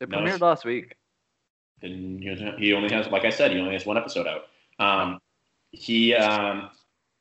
it 0.03 0.11
No, 0.11 0.19
premiered 0.19 0.41
last 0.43 0.67
week. 0.67 0.97
and 1.81 2.23
he 2.23 2.53
he 2.59 2.75
only 2.75 2.95
has, 2.95 3.07
like 3.07 3.25
I 3.25 3.31
said, 3.31 3.53
he 3.53 3.59
only 3.59 3.73
has 3.73 3.87
one 3.87 3.97
episode 3.97 4.27
out. 4.27 4.43
Um, 4.79 5.19
he, 5.71 6.15
um, 6.15 6.69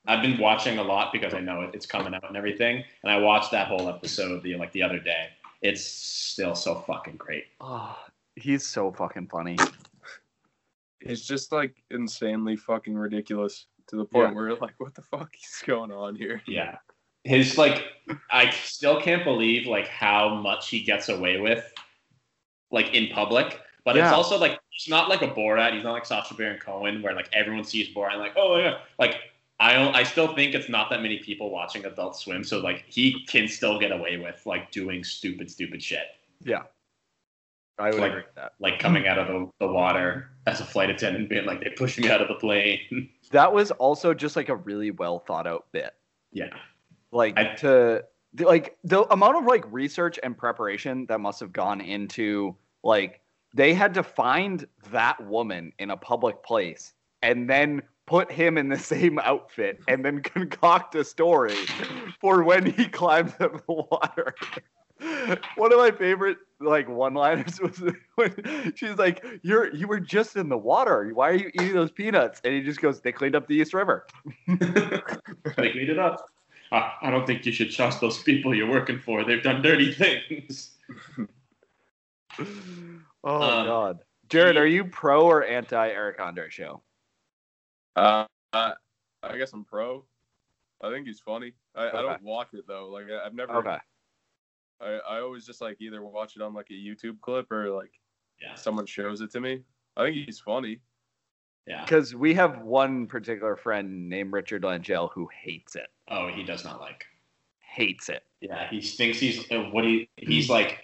I've 0.10 0.24
been 0.24 0.40
watching 0.40 0.80
a 0.80 0.84
lot 0.84 1.14
because 1.14 1.36
I 1.36 1.40
know 1.40 1.62
it, 1.62 1.70
it's 1.76 1.86
coming 1.86 2.16
out 2.16 2.28
and 2.28 2.36
everything. 2.36 2.84
And 3.04 3.12
I 3.12 3.18
watched 3.18 3.52
that 3.52 3.68
whole 3.68 3.88
episode 3.88 4.42
the 4.42 4.56
like 4.56 4.72
the 4.72 4.82
other 4.82 4.98
day. 5.00 5.28
It's 5.62 5.84
still 5.86 6.56
so 6.56 6.76
fucking 6.88 7.18
great. 7.18 7.46
Oh, 7.62 7.96
he's 8.36 8.66
so 8.66 8.92
fucking 8.92 9.28
funny. 9.28 9.56
It's 11.02 11.26
just 11.26 11.52
like 11.52 11.76
insanely 11.92 12.56
fucking 12.56 12.96
ridiculous 12.96 13.68
to 13.88 13.98
the 13.98 14.06
point 14.06 14.30
Yeah. 14.32 14.36
where 14.36 14.56
like, 14.56 14.74
what 14.80 14.96
the 14.96 15.04
fuck 15.04 15.32
is 15.36 15.62
going 15.66 15.92
on 15.92 16.16
here? 16.16 16.42
Yeah. 16.48 16.78
His 17.24 17.58
like 17.58 17.84
I 18.32 18.50
still 18.50 19.00
can't 19.00 19.24
believe 19.24 19.68
like 19.68 19.88
how 19.88 20.34
much 20.34 20.70
he 20.70 20.82
gets 20.82 21.10
away 21.10 21.40
with 21.40 21.72
like 22.72 22.96
in 22.96 23.14
public. 23.14 23.60
But 23.86 23.96
it's 23.98 24.12
also 24.12 24.38
like 24.38 24.60
he's 24.70 24.90
not 24.90 25.10
like 25.10 25.22
a 25.22 25.28
Borat. 25.28 25.74
He's 25.74 25.84
not 25.84 25.94
like 25.94 26.06
Sacha 26.06 26.34
Baron 26.34 26.60
Cohen 26.60 27.02
where 27.02 27.14
like 27.16 27.30
everyone 27.34 27.64
sees 27.64 27.94
Borat 27.94 28.14
and 28.14 28.20
like, 28.22 28.34
oh 28.38 28.58
yeah. 28.58 28.80
Like 28.98 29.16
I 29.62 29.74
don't, 29.74 29.94
I 29.96 30.04
still 30.04 30.34
think 30.36 30.54
it's 30.56 30.70
not 30.70 30.90
that 30.90 31.02
many 31.02 31.20
people 31.20 31.50
watching 31.52 31.84
Adult 31.86 32.16
Swim, 32.16 32.44
so 32.44 32.60
like 32.60 32.86
he 32.88 33.26
can 33.26 33.48
still 33.48 33.78
get 33.80 33.92
away 33.92 34.18
with 34.18 34.42
like 34.46 34.72
doing 34.72 35.04
stupid, 35.04 35.52
stupid 35.52 35.84
shit. 35.84 36.06
Yeah. 36.44 36.64
I 37.78 37.90
would 37.92 38.00
Like- 38.00 38.12
agree 38.12 38.22
with 38.24 38.36
that. 38.36 38.54
Like 38.60 38.80
coming 38.80 39.08
out 39.08 39.18
of 39.20 39.28
the, 39.28 39.50
the 39.60 39.68
water 39.72 40.32
as 40.48 40.60
a 40.62 40.66
flight 40.66 40.90
attendant 40.90 41.30
being 41.30 41.46
like 41.46 41.62
they 41.64 41.70
pushed 41.72 42.00
me 42.00 42.10
out 42.10 42.22
of 42.22 42.28
the 42.28 42.36
plane. 42.36 43.10
That 43.32 43.54
was 43.54 43.70
also 43.70 44.16
just 44.16 44.36
like 44.36 44.50
a 44.50 44.56
really 44.56 44.90
well 44.90 45.20
thought 45.20 45.46
out 45.46 45.68
bit. 45.72 45.92
yeah. 46.32 46.50
Like 47.12 47.38
I- 47.38 47.54
to 47.56 48.04
like 48.40 48.78
the 48.84 49.04
amount 49.14 49.38
of 49.38 49.46
like 49.46 49.66
research 49.72 50.20
and 50.24 50.38
preparation 50.38 51.06
that 51.08 51.20
must 51.20 51.40
have 51.40 51.52
gone 51.54 51.80
into 51.82 52.56
like 52.84 53.22
they 53.56 53.74
had 53.74 53.94
to 53.96 54.04
find 54.04 54.66
that 54.92 55.24
woman 55.26 55.74
in 55.80 55.90
a 55.92 55.98
public 55.98 56.42
place 56.44 56.94
and 57.22 57.50
then 57.50 57.82
put 58.10 58.32
him 58.32 58.58
in 58.58 58.70
the 58.70 58.80
same 58.80 59.20
outfit 59.20 59.80
and 59.88 60.04
then 60.04 60.22
concoct 60.24 60.96
a 60.96 61.04
story 61.04 61.56
for 62.20 62.44
when 62.44 62.66
he 62.66 62.88
climbs 62.88 63.34
out 63.40 63.54
of 63.54 63.66
the 63.68 63.74
water. 63.74 64.34
One 65.56 65.72
of 65.72 65.78
my 65.78 65.92
favorite 65.92 66.40
like 66.60 66.90
one-liners 66.90 67.62
was 67.62 67.82
when 68.16 68.74
she's 68.76 68.98
like, 68.98 69.24
"You're 69.44 69.74
you 69.74 69.88
were 69.88 70.00
just 70.00 70.36
in 70.36 70.50
the 70.50 70.58
water. 70.58 71.10
Why 71.14 71.30
are 71.30 71.36
you 71.36 71.52
eating 71.54 71.74
those 71.74 71.92
peanuts?" 71.92 72.42
And 72.44 72.54
he 72.54 72.62
just 72.62 72.82
goes, 72.82 73.00
"They 73.00 73.14
cleaned 73.14 73.36
up 73.36 73.48
the 73.48 73.56
East 73.56 73.74
River." 73.74 74.08
they 74.48 75.72
cleaned 75.72 75.90
it 75.90 76.00
up. 76.00 76.26
I, 76.72 76.94
I 77.04 77.12
don't 77.12 77.26
think 77.26 77.46
you 77.46 77.52
should 77.52 77.72
trust 77.72 78.02
those 78.02 78.22
people 78.24 78.54
you're 78.54 78.70
working 78.70 79.00
for. 79.00 79.24
They've 79.24 79.42
done 79.42 79.62
dirty 79.62 79.94
things. 79.94 80.72
Oh 83.22 83.42
Um, 83.42 83.66
God, 83.66 84.00
Jared, 84.30 84.56
are 84.56 84.66
you 84.66 84.86
pro 84.86 85.26
or 85.26 85.44
anti 85.44 85.90
Eric 85.90 86.22
Andre 86.22 86.50
show? 86.50 86.82
Uh, 87.96 88.26
I 88.54 88.74
I 89.24 89.38
guess 89.38 89.54
I'm 89.54 89.64
pro. 89.66 90.06
I 90.82 90.90
think 90.92 91.08
he's 91.08 91.20
funny. 91.20 91.54
I, 91.76 91.90
I 91.90 92.02
don't 92.02 92.24
watch 92.24 92.50
it 92.54 92.66
though. 92.68 92.90
Like 92.90 93.06
I, 93.12 93.26
I've 93.26 93.34
never. 93.34 93.54
Okay, 93.58 93.78
I, 94.82 95.00
I 95.10 95.20
always 95.20 95.46
just 95.46 95.62
like 95.62 95.78
either 95.82 96.04
watch 96.04 96.36
it 96.36 96.42
on 96.42 96.54
like 96.54 96.68
a 96.70 96.74
YouTube 96.74 97.20
clip 97.22 97.52
or 97.52 97.70
like 97.70 97.92
Yeah. 98.42 98.56
someone 98.56 98.86
shows 98.86 99.22
it 99.22 99.32
to 99.32 99.42
me. 99.42 99.62
I 99.98 100.06
think 100.06 100.16
he's 100.26 100.40
funny. 100.40 100.80
Yeah. 101.68 101.84
because 101.84 102.16
we 102.16 102.34
have 102.34 102.62
one 102.62 103.06
particular 103.06 103.56
friend 103.56 104.10
named 104.10 104.34
Richard 104.34 104.64
Langell 104.64 105.12
who 105.14 105.28
hates 105.44 105.76
it. 105.76 105.88
Oh, 106.08 106.28
he 106.28 106.44
does 106.44 106.64
not 106.64 106.80
like. 106.80 107.06
Hates 107.60 108.10
it. 108.10 108.24
Yeah, 108.42 108.68
he 108.70 108.82
thinks 108.82 109.20
he's 109.20 109.52
uh, 109.52 109.70
what 109.72 109.84
he 109.84 110.10
he's 110.18 110.50
like. 110.50 110.80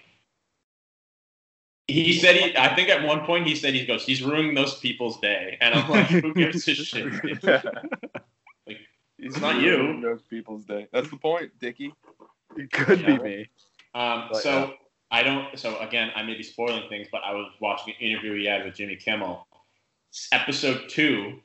He 1.88 2.14
said 2.20 2.36
he. 2.36 2.58
I 2.58 2.74
think 2.76 2.90
at 2.90 3.04
one 3.06 3.26
point 3.26 3.46
he 3.48 3.56
said 3.56 3.74
he 3.76 3.86
goes, 3.86 4.04
he's 4.04 4.24
ruining 4.24 4.56
those 4.56 4.80
people's 4.80 5.20
day, 5.20 5.58
and 5.62 5.76
I'm 5.76 5.90
like, 5.90 6.08
who 6.08 6.34
gives 6.34 6.68
a 6.68 6.74
shit? 6.76 7.14
Like, 8.68 8.80
He's 9.20 9.40
not 9.40 9.62
you. 9.62 10.02
Those 10.02 10.24
people's 10.24 10.66
day. 10.66 10.88
That's 10.92 11.10
the 11.10 11.18
point, 11.18 11.52
Dickie. 11.60 11.94
It 12.58 12.72
could 12.72 13.00
Yeah. 13.02 13.18
be 13.18 13.24
me. 13.24 13.50
Um, 13.94 14.30
But, 14.32 14.42
so 14.42 14.74
I 15.12 15.22
don't. 15.24 15.58
So 15.60 15.78
again, 15.80 16.12
I 16.16 16.24
may 16.24 16.36
be 16.36 16.44
spoiling 16.44 16.90
things, 16.90 17.08
but 17.12 17.22
I 17.24 17.32
was 17.34 17.52
watching 17.62 17.94
an 18.00 18.06
interview 18.06 18.34
he 18.38 18.46
had 18.46 18.66
with 18.66 18.76
Jimmy 18.76 18.96
Kimmel. 18.96 19.48
Episode 20.32 20.90
two, 20.90 21.40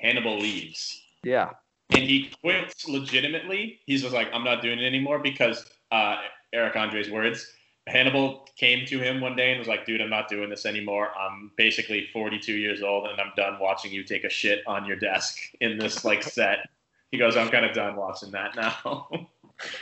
Hannibal 0.00 0.38
leaves, 0.38 1.02
Yeah. 1.22 1.50
and 1.90 2.02
he 2.02 2.32
quits 2.42 2.88
legitimately. 2.88 3.80
He's 3.86 4.02
just 4.02 4.14
like, 4.14 4.28
I'm 4.32 4.44
not 4.44 4.62
doing 4.62 4.78
it 4.80 4.84
anymore 4.86 5.18
because 5.18 5.64
uh, 5.92 6.16
Eric 6.52 6.74
Andre's 6.76 7.10
words. 7.10 7.46
Hannibal 7.88 8.46
came 8.56 8.86
to 8.86 8.98
him 8.98 9.20
one 9.20 9.36
day 9.36 9.50
and 9.50 9.58
was 9.58 9.68
like, 9.68 9.86
"Dude, 9.86 10.00
I'm 10.00 10.10
not 10.10 10.28
doing 10.28 10.50
this 10.50 10.66
anymore. 10.66 11.10
I'm 11.18 11.50
basically 11.56 12.08
42 12.12 12.52
years 12.52 12.82
old, 12.82 13.06
and 13.08 13.20
I'm 13.20 13.32
done 13.36 13.58
watching 13.58 13.92
you 13.92 14.04
take 14.04 14.24
a 14.24 14.30
shit 14.30 14.62
on 14.66 14.84
your 14.84 14.96
desk 14.96 15.38
in 15.60 15.78
this 15.78 16.04
like 16.04 16.22
set." 16.38 16.68
He 17.10 17.18
goes, 17.18 17.36
"I'm 17.36 17.48
kind 17.48 17.64
of 17.64 17.74
done 17.74 17.96
watching 17.96 18.30
that 18.32 18.56
now." 18.56 19.08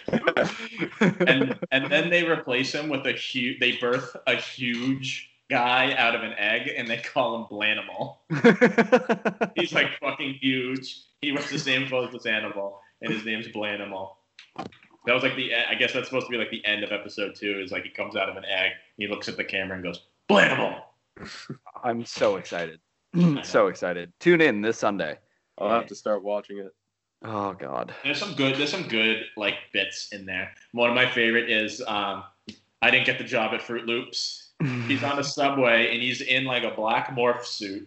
and 1.26 1.58
and 1.70 1.90
then 1.90 2.10
they 2.10 2.24
replace 2.28 2.72
him 2.72 2.88
with 2.88 3.06
a 3.06 3.12
huge. 3.12 3.60
They 3.60 3.72
birth 3.72 4.16
a 4.26 4.36
huge 4.36 5.30
guy 5.50 5.94
out 5.96 6.14
of 6.14 6.22
an 6.22 6.32
egg, 6.38 6.70
and 6.76 6.88
they 6.88 6.98
call 6.98 7.36
him 7.36 7.44
Blanimal. 7.50 8.16
He's 9.56 9.72
like 9.72 9.90
fucking 10.00 10.38
huge. 10.40 11.02
He 11.20 11.32
wears 11.32 11.50
the 11.50 11.58
same 11.58 11.88
clothes 11.88 12.14
as 12.14 12.24
Hannibal, 12.24 12.80
and 13.02 13.12
his 13.12 13.24
name's 13.24 13.48
Blanimal. 13.48 14.12
That 15.06 15.14
was 15.14 15.22
like 15.22 15.36
the. 15.36 15.52
I 15.54 15.74
guess 15.74 15.92
that's 15.92 16.08
supposed 16.08 16.26
to 16.26 16.30
be 16.30 16.36
like 16.36 16.50
the 16.50 16.64
end 16.64 16.82
of 16.84 16.92
episode 16.92 17.34
two. 17.34 17.60
Is 17.60 17.72
like 17.72 17.84
he 17.84 17.90
comes 17.90 18.16
out 18.16 18.28
of 18.28 18.36
an 18.36 18.44
egg. 18.44 18.72
He 18.96 19.06
looks 19.06 19.28
at 19.28 19.36
the 19.36 19.44
camera 19.44 19.76
and 19.76 19.84
goes, 19.84 20.02
"Blanimal." 20.28 20.80
I'm 21.84 22.04
so 22.04 22.36
excited. 22.36 22.80
so 23.42 23.68
excited. 23.68 24.12
Tune 24.20 24.40
in 24.40 24.60
this 24.60 24.78
Sunday. 24.78 25.18
I'll 25.58 25.70
have 25.70 25.86
to 25.86 25.94
start 25.94 26.22
watching 26.22 26.58
it. 26.58 26.74
Oh 27.24 27.54
God. 27.54 27.94
There's 28.04 28.18
some 28.18 28.34
good. 28.34 28.56
There's 28.56 28.70
some 28.70 28.88
good 28.88 29.24
like 29.36 29.54
bits 29.72 30.12
in 30.12 30.26
there. 30.26 30.52
One 30.72 30.90
of 30.90 30.94
my 30.94 31.08
favorite 31.08 31.50
is 31.50 31.80
um, 31.86 32.24
I 32.82 32.90
didn't 32.90 33.06
get 33.06 33.18
the 33.18 33.24
job 33.24 33.54
at 33.54 33.60
Froot 33.60 33.86
Loops. 33.86 34.50
He's 34.86 35.02
on 35.02 35.18
a 35.18 35.24
subway 35.24 35.92
and 35.92 36.02
he's 36.02 36.22
in 36.22 36.44
like 36.44 36.62
a 36.62 36.70
black 36.70 37.14
morph 37.14 37.44
suit, 37.44 37.86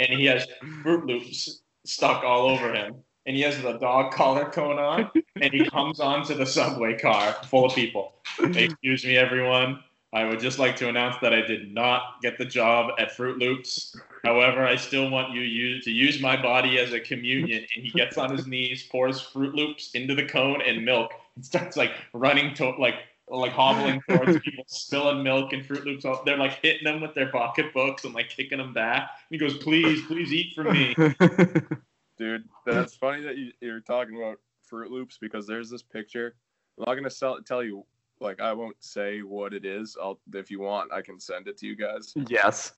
and 0.00 0.08
he 0.18 0.24
has 0.24 0.48
Froot 0.82 1.06
Loops 1.06 1.62
stuck 1.84 2.24
all 2.24 2.48
over 2.48 2.74
him, 2.74 2.96
and 3.26 3.36
he 3.36 3.42
has 3.42 3.60
the 3.62 3.72
dog 3.74 4.12
collar 4.12 4.50
going 4.50 4.78
on, 4.78 5.10
and 5.40 5.52
he 5.52 5.68
comes 5.68 6.00
onto 6.00 6.34
the 6.34 6.46
subway 6.46 6.98
car 6.98 7.32
full 7.44 7.66
of 7.66 7.74
people. 7.74 8.14
Excuse 8.40 9.04
me, 9.04 9.16
everyone. 9.16 9.80
I 10.14 10.24
would 10.24 10.40
just 10.40 10.58
like 10.58 10.76
to 10.76 10.88
announce 10.90 11.16
that 11.22 11.32
I 11.32 11.40
did 11.40 11.72
not 11.72 12.20
get 12.20 12.36
the 12.36 12.44
job 12.44 12.90
at 12.98 13.16
Froot 13.16 13.38
Loops. 13.38 13.96
However, 14.24 14.66
I 14.66 14.76
still 14.76 15.08
want 15.08 15.32
you 15.32 15.80
to 15.80 15.90
use 15.90 16.20
my 16.20 16.40
body 16.40 16.78
as 16.78 16.92
a 16.92 17.00
communion. 17.00 17.64
And 17.74 17.84
he 17.84 17.90
gets 17.90 18.18
on 18.18 18.30
his 18.30 18.46
knees, 18.46 18.86
pours 18.90 19.22
Froot 19.22 19.54
Loops 19.54 19.92
into 19.94 20.14
the 20.14 20.26
cone 20.26 20.60
and 20.60 20.84
milk, 20.84 21.12
and 21.34 21.44
starts 21.44 21.78
like 21.78 21.92
running 22.12 22.52
to 22.54 22.70
like 22.70 22.96
like 23.28 23.52
hobbling 23.52 24.02
towards 24.10 24.38
people, 24.40 24.64
spilling 24.66 25.22
milk 25.22 25.54
and 25.54 25.66
Froot 25.66 25.86
Loops. 25.86 26.04
They're 26.26 26.36
like 26.36 26.60
hitting 26.60 26.84
them 26.84 27.00
with 27.00 27.14
their 27.14 27.28
pocketbooks 27.28 28.04
and 28.04 28.12
like 28.12 28.28
kicking 28.28 28.58
them 28.58 28.74
back. 28.74 29.12
And 29.30 29.30
he 29.30 29.38
goes, 29.38 29.56
"Please, 29.58 30.04
please 30.06 30.30
eat 30.30 30.54
from 30.54 30.74
me." 30.74 30.94
Dude, 32.22 32.48
that's 32.64 32.94
funny 32.94 33.20
that 33.24 33.36
you, 33.36 33.50
you're 33.60 33.80
talking 33.80 34.16
about 34.16 34.38
Froot 34.70 34.90
Loops 34.90 35.18
because 35.20 35.44
there's 35.44 35.68
this 35.68 35.82
picture. 35.82 36.36
I'm 36.78 36.84
not 36.86 36.94
gonna 36.94 37.10
sell, 37.10 37.42
tell 37.42 37.64
you, 37.64 37.84
like 38.20 38.40
I 38.40 38.52
won't 38.52 38.76
say 38.78 39.22
what 39.22 39.52
it 39.52 39.64
is. 39.64 39.96
I'll 40.00 40.20
if 40.32 40.48
you 40.48 40.60
want, 40.60 40.92
I 40.92 41.02
can 41.02 41.18
send 41.18 41.48
it 41.48 41.58
to 41.58 41.66
you 41.66 41.74
guys. 41.74 42.14
yes. 42.28 42.74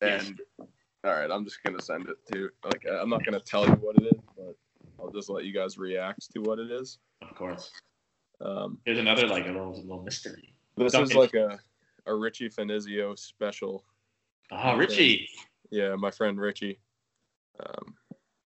Yes. 0.00 0.26
And 0.26 0.40
all 1.04 1.12
right, 1.12 1.30
I'm 1.30 1.44
just 1.44 1.62
gonna 1.62 1.80
send 1.80 2.08
it 2.08 2.16
to. 2.32 2.50
Like 2.64 2.84
I'm 3.00 3.08
not 3.08 3.24
gonna 3.24 3.38
tell 3.38 3.64
you 3.64 3.74
what 3.74 3.94
it 3.98 4.06
is, 4.06 4.20
but 4.36 4.56
I'll 4.98 5.12
just 5.12 5.30
let 5.30 5.44
you 5.44 5.54
guys 5.54 5.78
react 5.78 6.32
to 6.32 6.40
what 6.40 6.58
it 6.58 6.72
is. 6.72 6.98
Of 7.22 7.36
course. 7.36 7.70
Um, 8.40 8.78
Here's 8.84 8.98
another 8.98 9.28
like 9.28 9.44
a 9.44 9.52
little 9.52 9.80
little 9.80 10.02
mystery. 10.02 10.56
this 10.76 10.92
is 10.92 11.14
like 11.14 11.34
a 11.34 11.60
a 12.06 12.12
Richie 12.12 12.48
Finizio 12.48 13.16
special. 13.16 13.84
Ah, 14.50 14.72
Richie. 14.72 15.28
Yeah, 15.70 15.94
my 15.94 16.10
friend 16.10 16.36
Richie. 16.36 16.80
Um, 17.60 17.94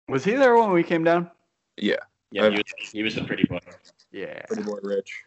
Was 0.07 0.23
he 0.23 0.33
there 0.35 0.55
when 0.55 0.71
we 0.71 0.83
came 0.83 1.03
down? 1.03 1.29
yeah, 1.77 1.95
Yeah, 2.31 2.49
he 2.49 2.55
was, 2.57 2.91
he 2.91 3.03
was 3.03 3.15
the 3.15 3.23
pretty 3.23 3.43
boy. 3.43 3.59
Yeah. 4.11 4.41
pretty 4.47 4.63
boy 4.63 4.79
Rich. 4.81 5.23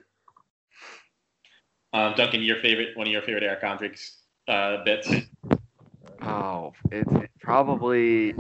Um, 1.93 2.15
Duncan, 2.17 2.43
your 2.43 2.57
favorite, 2.61 2.97
one 2.97 3.07
of 3.07 3.13
your 3.13 3.23
favorite 3.23 3.43
Eric 3.43 3.63
Andrix 3.63 4.17
uh, 4.49 4.83
bits. 4.85 5.11
Oh, 6.23 6.73
it's 6.91 7.11
probably 7.41 8.35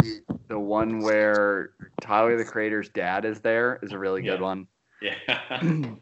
the 0.48 0.58
one 0.58 1.00
where 1.02 1.72
Tyler 2.00 2.36
the 2.36 2.44
Creator's 2.44 2.88
dad 2.90 3.24
is 3.24 3.40
there 3.40 3.78
is 3.82 3.92
a 3.92 3.98
really 3.98 4.22
good 4.22 4.40
Yeah. 4.40 4.44
one. 4.44 4.66
Yeah. 5.02 5.14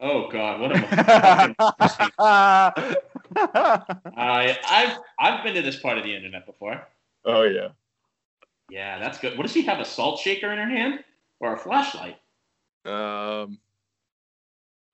oh 0.00 0.28
God, 0.30 0.60
what 0.60 0.76
am 0.76 0.84
I? 0.90 1.54
I 4.16 4.58
I've 4.68 4.98
I've 5.18 5.44
been 5.44 5.54
to 5.54 5.62
this 5.62 5.78
part 5.80 5.98
of 5.98 6.04
the 6.04 6.14
internet 6.14 6.46
before. 6.46 6.86
Oh 7.24 7.42
yeah. 7.42 7.68
Yeah, 8.70 8.98
that's 8.98 9.18
good. 9.18 9.36
What 9.36 9.42
does 9.44 9.52
she 9.52 9.62
have? 9.62 9.80
A 9.80 9.84
salt 9.84 10.20
shaker 10.20 10.50
in 10.52 10.58
her 10.58 10.68
hand 10.68 11.04
or 11.40 11.54
a 11.54 11.58
flashlight? 11.58 12.16
Um, 12.84 13.58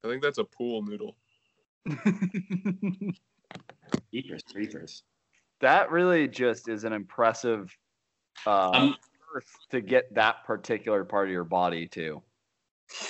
I 0.03 0.09
think 0.09 0.23
that's 0.23 0.39
a 0.39 0.45
pool 0.45 0.83
noodle. 0.83 1.17
Jeepers 4.13 4.43
creepers. 4.51 5.05
that 5.61 5.91
really 5.91 6.27
just 6.27 6.69
is 6.69 6.85
an 6.85 6.93
impressive 6.93 7.77
uh, 8.47 8.71
Um, 8.71 8.97
to 9.71 9.81
get 9.81 10.13
that 10.15 10.45
particular 10.45 11.05
part 11.05 11.29
of 11.29 11.33
your 11.33 11.45
body 11.45 11.87
to. 11.89 12.23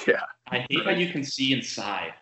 Yeah. 0.06 0.24
I 0.48 0.66
hate 0.68 0.84
how 0.84 0.90
you 0.90 1.10
can 1.10 1.24
see 1.24 1.52
inside. 1.52 2.12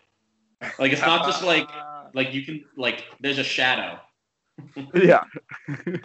Like 0.79 0.93
it's 0.93 1.03
not 1.03 1.25
just 1.27 1.43
like 1.43 1.69
like 2.15 2.33
you 2.33 2.45
can 2.45 2.65
like 2.77 3.05
there's 3.21 3.39
a 3.39 3.45
shadow. 3.45 3.99
Yeah. 4.95 5.25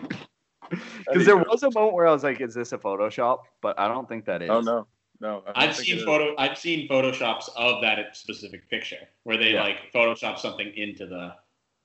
Because 0.70 1.26
there 1.26 1.38
was 1.38 1.64
a 1.64 1.72
moment 1.72 1.94
where 1.94 2.08
I 2.08 2.12
was 2.12 2.24
like, 2.24 2.42
"Is 2.42 2.54
this 2.54 2.72
a 2.72 2.78
Photoshop?" 2.78 3.40
But 3.62 3.80
I 3.80 3.88
don't 3.88 4.08
think 4.08 4.26
that 4.26 4.42
oh, 4.42 4.46
is. 4.46 4.50
Oh 4.50 4.62
no, 4.62 4.88
no. 5.20 5.44
I 5.56 5.66
don't 5.66 5.70
I've 5.70 5.76
seen 5.76 5.96
it 5.96 6.00
is. 6.00 6.06
photo 6.06 6.36
I've 6.38 6.58
seen 6.58 6.88
photoshops 6.88 7.50
of 7.56 7.82
that 7.82 8.16
specific 8.16 8.70
picture 8.70 9.08
where 9.24 9.38
they 9.38 9.54
Yeah. 9.54 9.64
like 9.64 9.92
photoshop 9.94 10.38
something 10.38 10.72
into 10.76 11.06
the 11.06 11.36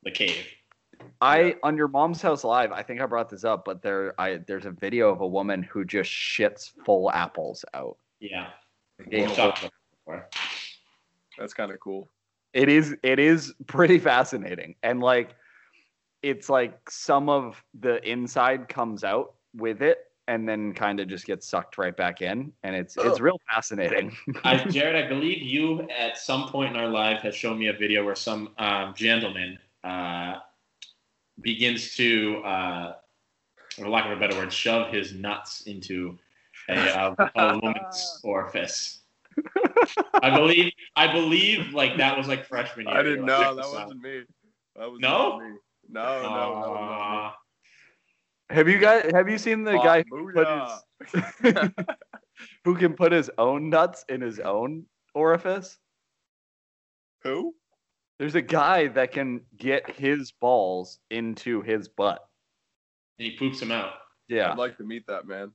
the 0.02 0.10
cave. 0.10 0.46
I 1.20 1.56
on 1.62 1.76
your 1.76 1.88
mom's 1.88 2.22
house 2.22 2.44
live. 2.44 2.72
I 2.72 2.82
think 2.82 3.00
I 3.00 3.06
brought 3.06 3.28
this 3.28 3.44
up, 3.44 3.64
but 3.64 3.82
there, 3.82 4.18
I 4.20 4.36
there's 4.36 4.66
a 4.66 4.70
video 4.70 5.10
of 5.10 5.20
a 5.20 5.26
woman 5.26 5.62
who 5.62 5.84
just 5.84 6.10
shits 6.10 6.72
full 6.84 7.10
apples 7.10 7.64
out. 7.74 7.96
Yeah. 8.20 8.48
Yeah. 9.10 9.26
We've 9.26 9.36
talked 9.36 9.58
about 9.58 9.72
it 9.72 9.98
before. 10.04 10.28
That's 11.38 11.54
kind 11.54 11.72
of 11.72 11.80
cool. 11.80 12.10
It 12.52 12.68
is 12.68 12.94
it 13.02 13.18
is 13.18 13.52
pretty 13.66 13.98
fascinating, 13.98 14.76
and 14.82 15.00
like 15.00 15.34
it's 16.24 16.48
like 16.48 16.88
some 16.90 17.28
of 17.28 17.62
the 17.78 18.02
inside 18.08 18.68
comes 18.68 19.04
out 19.04 19.34
with 19.54 19.82
it, 19.82 19.98
and 20.26 20.48
then 20.48 20.72
kind 20.72 20.98
of 21.00 21.06
just 21.06 21.26
gets 21.26 21.46
sucked 21.46 21.76
right 21.76 21.94
back 21.94 22.22
in, 22.22 22.50
and 22.62 22.74
it's 22.74 22.96
it's 22.96 23.20
real 23.20 23.38
fascinating. 23.52 24.16
I, 24.42 24.56
Jared, 24.70 25.04
I 25.04 25.06
believe 25.06 25.42
you 25.42 25.86
at 25.90 26.16
some 26.16 26.48
point 26.48 26.74
in 26.74 26.80
our 26.80 26.88
life 26.88 27.20
has 27.20 27.34
shown 27.36 27.58
me 27.58 27.68
a 27.68 27.74
video 27.74 28.04
where 28.04 28.14
some 28.14 28.50
um, 28.58 28.94
gentleman 28.96 29.58
uh, 29.84 30.36
begins 31.42 31.94
to, 31.96 32.38
uh, 32.44 32.94
for 33.76 33.88
lack 33.88 34.06
of 34.06 34.12
a 34.12 34.16
better 34.16 34.34
word, 34.36 34.50
shove 34.52 34.90
his 34.92 35.12
nuts 35.12 35.62
into 35.66 36.18
a, 36.70 36.74
a, 37.18 37.30
a 37.36 37.58
woman's 37.62 38.20
orifice. 38.24 39.00
I 40.22 40.30
believe, 40.34 40.72
I 40.96 41.12
believe, 41.12 41.74
like 41.74 41.98
that 41.98 42.16
was 42.16 42.28
like 42.28 42.46
freshman 42.46 42.86
year. 42.86 42.96
I 42.96 43.02
didn't 43.02 43.26
Like, 43.26 43.40
know 43.40 43.54
that 43.56 43.66
wasn't 43.66 44.00
me. 44.00 44.22
That 44.76 44.90
was 44.90 45.00
No? 45.00 45.38
not 45.38 45.42
me. 45.42 45.56
No, 45.94 46.22
no, 46.22 46.28
no, 46.28 46.60
no, 46.60 46.72
uh, 46.74 47.32
have 48.50 48.68
you 48.68 48.78
guys 48.78 49.12
have 49.12 49.28
you 49.28 49.38
seen 49.38 49.62
the 49.62 49.74
no. 49.74 49.82
guy 49.82 50.02
who, 50.10 50.32
put 50.32 50.48
his, 51.12 51.70
who 52.64 52.74
can 52.74 52.94
put 52.94 53.12
his 53.12 53.30
own 53.38 53.70
nuts 53.70 54.04
in 54.08 54.20
his 54.20 54.40
own 54.40 54.86
orifice? 55.14 55.78
Who? 57.22 57.54
There's 58.18 58.34
a 58.34 58.42
guy 58.42 58.88
that 58.88 59.12
can 59.12 59.42
get 59.56 59.88
his 59.88 60.32
balls 60.32 60.98
into 61.12 61.62
his 61.62 61.86
butt. 61.86 62.26
And 63.20 63.26
he 63.26 63.36
poops 63.36 63.62
him 63.62 63.70
out. 63.70 63.92
Yeah. 64.28 64.50
I'd 64.50 64.58
like 64.58 64.76
to 64.78 64.84
meet 64.84 65.06
that 65.06 65.28
man. 65.28 65.52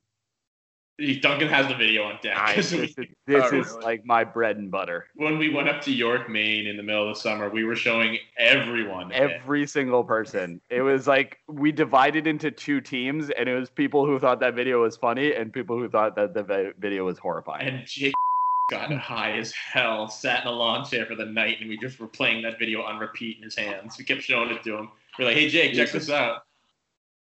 He- 1.00 1.20
Duncan 1.20 1.48
has 1.48 1.68
the 1.68 1.76
video 1.76 2.04
on 2.04 2.20
deck. 2.22 2.38
I- 2.38 2.56
'Cause 2.56 2.72
we- 2.74 2.80
this 2.80 2.96
oh, 2.98 3.02
is, 3.02 3.08
this 3.26 3.44
Oh, 3.54 3.58
is 3.60 3.68
really? 3.72 3.84
like 3.84 4.06
my 4.06 4.24
bread 4.24 4.58
and 4.58 4.70
butter. 4.70 5.08
when 5.16 5.38
we 5.38 5.50
went 5.54 5.70
up 5.70 5.82
to 5.84 5.92
York, 5.92 6.30
Maine 6.30 6.68
in 6.68 6.78
the 6.78 6.84
middle 6.84 7.08
of 7.10 7.16
the 7.16 7.20
summer, 7.22 7.50
we 7.50 7.64
were 7.64 7.76
showing 7.76 8.18
everyone. 8.38 9.12
it. 9.12 9.16
Every 9.16 9.66
single 9.66 10.04
person. 10.04 10.62
It 10.70 10.82
was 10.82 11.08
like 11.08 11.40
we 11.48 11.72
divided 11.72 12.28
into 12.28 12.52
two 12.52 12.82
teams, 12.82 13.30
and 13.30 13.48
it 13.48 13.56
was 13.56 13.70
people 13.70 14.06
who 14.06 14.20
thought 14.20 14.40
that 14.42 14.54
video 14.56 14.82
was 14.82 14.98
funny 14.98 15.34
and 15.34 15.54
people 15.54 15.78
who 15.78 15.90
thought 15.90 16.16
that 16.16 16.34
the 16.34 16.74
video 16.78 17.06
was 17.06 17.18
horrifying. 17.18 17.68
And 17.68 17.86
Jake 17.88 18.14
got 18.72 18.92
high 18.94 19.32
as 19.38 19.52
hell, 19.52 20.08
sat 20.08 20.44
in 20.44 20.48
a 20.48 20.52
lawn 20.52 20.86
chair 20.86 21.06
for 21.06 21.16
the 21.16 21.26
night, 21.26 21.58
and 21.60 21.70
we 21.70 21.78
just 21.78 22.00
were 22.00 22.08
playing 22.08 22.44
that 22.44 22.60
video 22.60 22.84
on 22.84 23.00
repeat 23.00 23.38
in 23.38 23.44
his 23.44 23.56
hands. 23.56 23.98
We 23.98 24.06
kept 24.06 24.22
showing 24.22 24.50
it 24.52 24.62
to 24.64 24.78
him. 24.78 24.90
We're 25.18 25.26
like, 25.26 25.36
hey, 25.38 25.50
Jake, 25.50 25.74
check 25.74 25.92
this 25.92 26.10
out. 26.10 26.44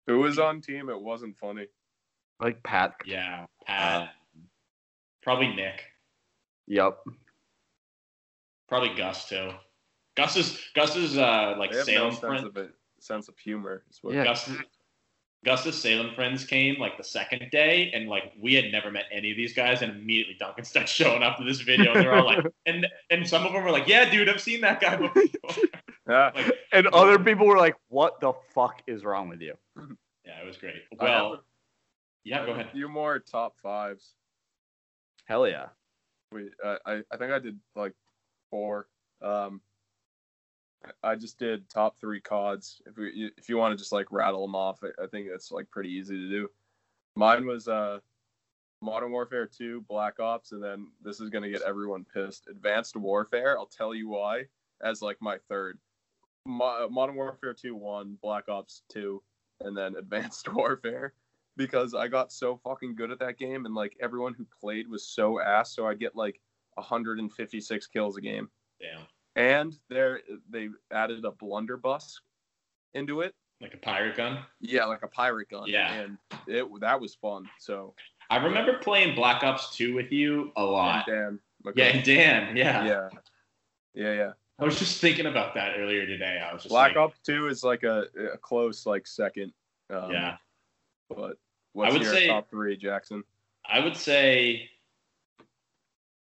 Who 0.06 0.18
was 0.18 0.38
on 0.38 0.60
team? 0.60 0.88
It 0.88 1.00
wasn't 1.00 1.36
funny. 1.36 1.66
Like 2.40 2.62
Pat. 2.62 2.94
Yeah, 3.04 3.46
Pat. 3.66 4.10
Probably 5.22 5.54
Nick. 5.54 5.82
Yep. 6.66 6.98
Probably 8.68 8.94
Gus, 8.96 9.28
too. 9.28 9.50
Gus 10.16 10.36
is, 10.36 10.60
Gus 10.74 10.96
is 10.96 11.18
uh, 11.18 11.54
like 11.58 11.72
They 11.72 11.78
have 11.78 11.86
no 11.86 11.92
Salem 11.94 12.10
sense 12.12 12.20
friend. 12.20 12.46
of 12.46 12.56
it, 12.56 12.70
sense 13.00 13.28
of 13.28 13.38
humor. 13.38 13.84
is 13.90 13.98
what- 14.02 14.14
Yeah. 14.14 14.24
Gus, 14.24 14.50
Gus's 15.44 15.80
Salem 15.80 16.12
friends 16.14 16.44
came 16.44 16.76
like 16.80 16.96
the 16.96 17.04
second 17.04 17.50
day, 17.52 17.90
and 17.94 18.08
like 18.08 18.32
we 18.40 18.54
had 18.54 18.72
never 18.72 18.90
met 18.90 19.04
any 19.12 19.30
of 19.30 19.36
these 19.36 19.52
guys, 19.52 19.82
and 19.82 19.92
immediately 19.92 20.34
Duncan 20.38 20.64
starts 20.64 20.90
showing 21.00 21.22
up 21.22 21.36
to 21.38 21.44
this 21.44 21.60
video, 21.60 21.92
and 21.92 22.02
they're 22.02 22.14
all 22.14 22.24
like, 22.26 22.44
and 22.66 22.86
and 23.10 23.28
some 23.28 23.46
of 23.46 23.52
them 23.52 23.62
were 23.62 23.70
like, 23.70 23.86
yeah, 23.86 24.10
dude, 24.10 24.28
I've 24.28 24.40
seen 24.40 24.60
that 24.62 24.80
guy 24.80 24.96
before. 24.96 25.64
Ah, 26.08 26.32
like, 26.34 26.52
And 26.72 26.86
other 26.88 27.18
people 27.18 27.46
were 27.46 27.58
like, 27.58 27.76
"What 27.88 28.20
the 28.20 28.32
fuck 28.54 28.82
is 28.88 29.04
wrong 29.04 29.28
with 29.28 29.40
you?" 29.40 29.54
yeah, 30.24 30.40
it 30.42 30.46
was 30.46 30.56
great. 30.56 30.82
Well, 30.98 31.34
a- 31.34 31.40
yeah, 32.26 32.44
go 32.44 32.52
ahead. 32.52 32.56
a 32.56 32.60
ahead. 32.62 32.72
few 32.72 32.88
more 32.88 33.18
top 33.18 33.56
fives. 33.62 34.14
Hell 35.26 35.46
yeah. 35.48 35.66
We, 36.32 36.50
uh, 36.64 36.76
I, 36.84 37.02
I 37.12 37.16
think 37.16 37.32
I 37.32 37.38
did 37.38 37.58
like 37.74 37.92
four. 38.50 38.88
Um, 39.22 39.60
I 41.02 41.14
just 41.14 41.38
did 41.38 41.68
top 41.70 41.98
three 42.00 42.20
CODs. 42.20 42.82
If 42.86 42.96
we, 42.96 43.30
if 43.36 43.48
you 43.48 43.56
want 43.56 43.72
to 43.72 43.78
just 43.78 43.92
like 43.92 44.10
rattle 44.10 44.44
them 44.46 44.54
off, 44.54 44.80
I, 44.82 45.04
I 45.04 45.06
think 45.06 45.28
it's 45.32 45.50
like 45.52 45.70
pretty 45.70 45.90
easy 45.90 46.16
to 46.16 46.28
do. 46.28 46.48
Mine 47.16 47.46
was 47.46 47.66
uh, 47.68 47.98
Modern 48.82 49.10
Warfare 49.12 49.46
2, 49.46 49.84
Black 49.88 50.20
Ops, 50.20 50.52
and 50.52 50.62
then 50.62 50.88
this 51.02 51.20
is 51.20 51.30
gonna 51.30 51.48
get 51.48 51.62
everyone 51.62 52.04
pissed. 52.12 52.46
Advanced 52.48 52.96
Warfare. 52.96 53.56
I'll 53.58 53.66
tell 53.66 53.94
you 53.94 54.08
why. 54.08 54.44
As 54.82 55.00
like 55.00 55.16
my 55.20 55.38
third. 55.48 55.78
Mo- 56.44 56.88
Modern 56.90 57.16
Warfare 57.16 57.54
2 57.54 57.74
1, 57.74 58.18
Black 58.20 58.48
Ops 58.48 58.82
2, 58.90 59.22
and 59.62 59.76
then 59.76 59.96
Advanced 59.98 60.52
Warfare 60.52 61.14
because 61.56 61.94
I 61.94 62.08
got 62.08 62.32
so 62.32 62.56
fucking 62.56 62.94
good 62.96 63.10
at 63.10 63.18
that 63.20 63.38
game 63.38 63.66
and 63.66 63.74
like 63.74 63.96
everyone 64.00 64.34
who 64.34 64.46
played 64.60 64.88
was 64.88 65.06
so 65.06 65.40
ass 65.40 65.74
so 65.74 65.86
I 65.86 65.94
get 65.94 66.14
like 66.14 66.40
156 66.74 67.86
kills 67.88 68.16
a 68.16 68.20
game. 68.20 68.48
Damn, 68.80 69.02
And 69.36 69.78
there 69.88 70.20
they 70.50 70.68
added 70.92 71.24
a 71.24 71.30
blunderbuss 71.30 72.20
into 72.94 73.22
it. 73.22 73.34
like 73.60 73.74
a 73.74 73.78
pirate 73.78 74.16
gun. 74.16 74.38
Yeah, 74.60 74.84
like 74.84 75.02
a 75.02 75.08
pirate 75.08 75.48
gun. 75.48 75.64
Yeah. 75.66 75.92
And 75.94 76.18
it 76.46 76.66
that 76.80 77.00
was 77.00 77.14
fun. 77.14 77.48
So 77.58 77.94
I 78.28 78.36
remember 78.36 78.78
playing 78.78 79.14
Black 79.14 79.42
Ops 79.42 79.74
2 79.76 79.94
with 79.94 80.12
you 80.12 80.52
a 80.56 80.62
lot. 80.62 81.08
and 81.08 81.38
Dan. 81.64 81.74
Yeah, 81.74 81.84
and 81.86 82.04
Dan. 82.04 82.56
Yeah. 82.56 82.84
Yeah. 82.84 83.08
Yeah, 83.94 84.12
yeah. 84.12 84.32
I 84.58 84.64
was 84.64 84.78
just 84.78 85.00
thinking 85.00 85.26
about 85.26 85.54
that 85.54 85.76
earlier 85.78 86.06
today. 86.06 86.42
I 86.42 86.52
was 86.52 86.62
just 86.62 86.70
Black 86.70 86.96
like, 86.96 86.96
Ops 86.98 87.18
2 87.24 87.48
is 87.48 87.62
like 87.64 87.82
a, 87.82 88.04
a 88.34 88.38
close 88.38 88.84
like 88.86 89.06
second. 89.06 89.52
Um, 89.90 90.10
Yeah, 90.10 90.36
But 91.08 91.36
what's 91.76 91.92
would 91.92 92.02
your 92.02 92.12
say- 92.12 92.26
top 92.28 92.48
three, 92.50 92.76
Jackson? 92.76 93.22
I 93.68 93.80
would 93.80 93.96
say 93.96 94.70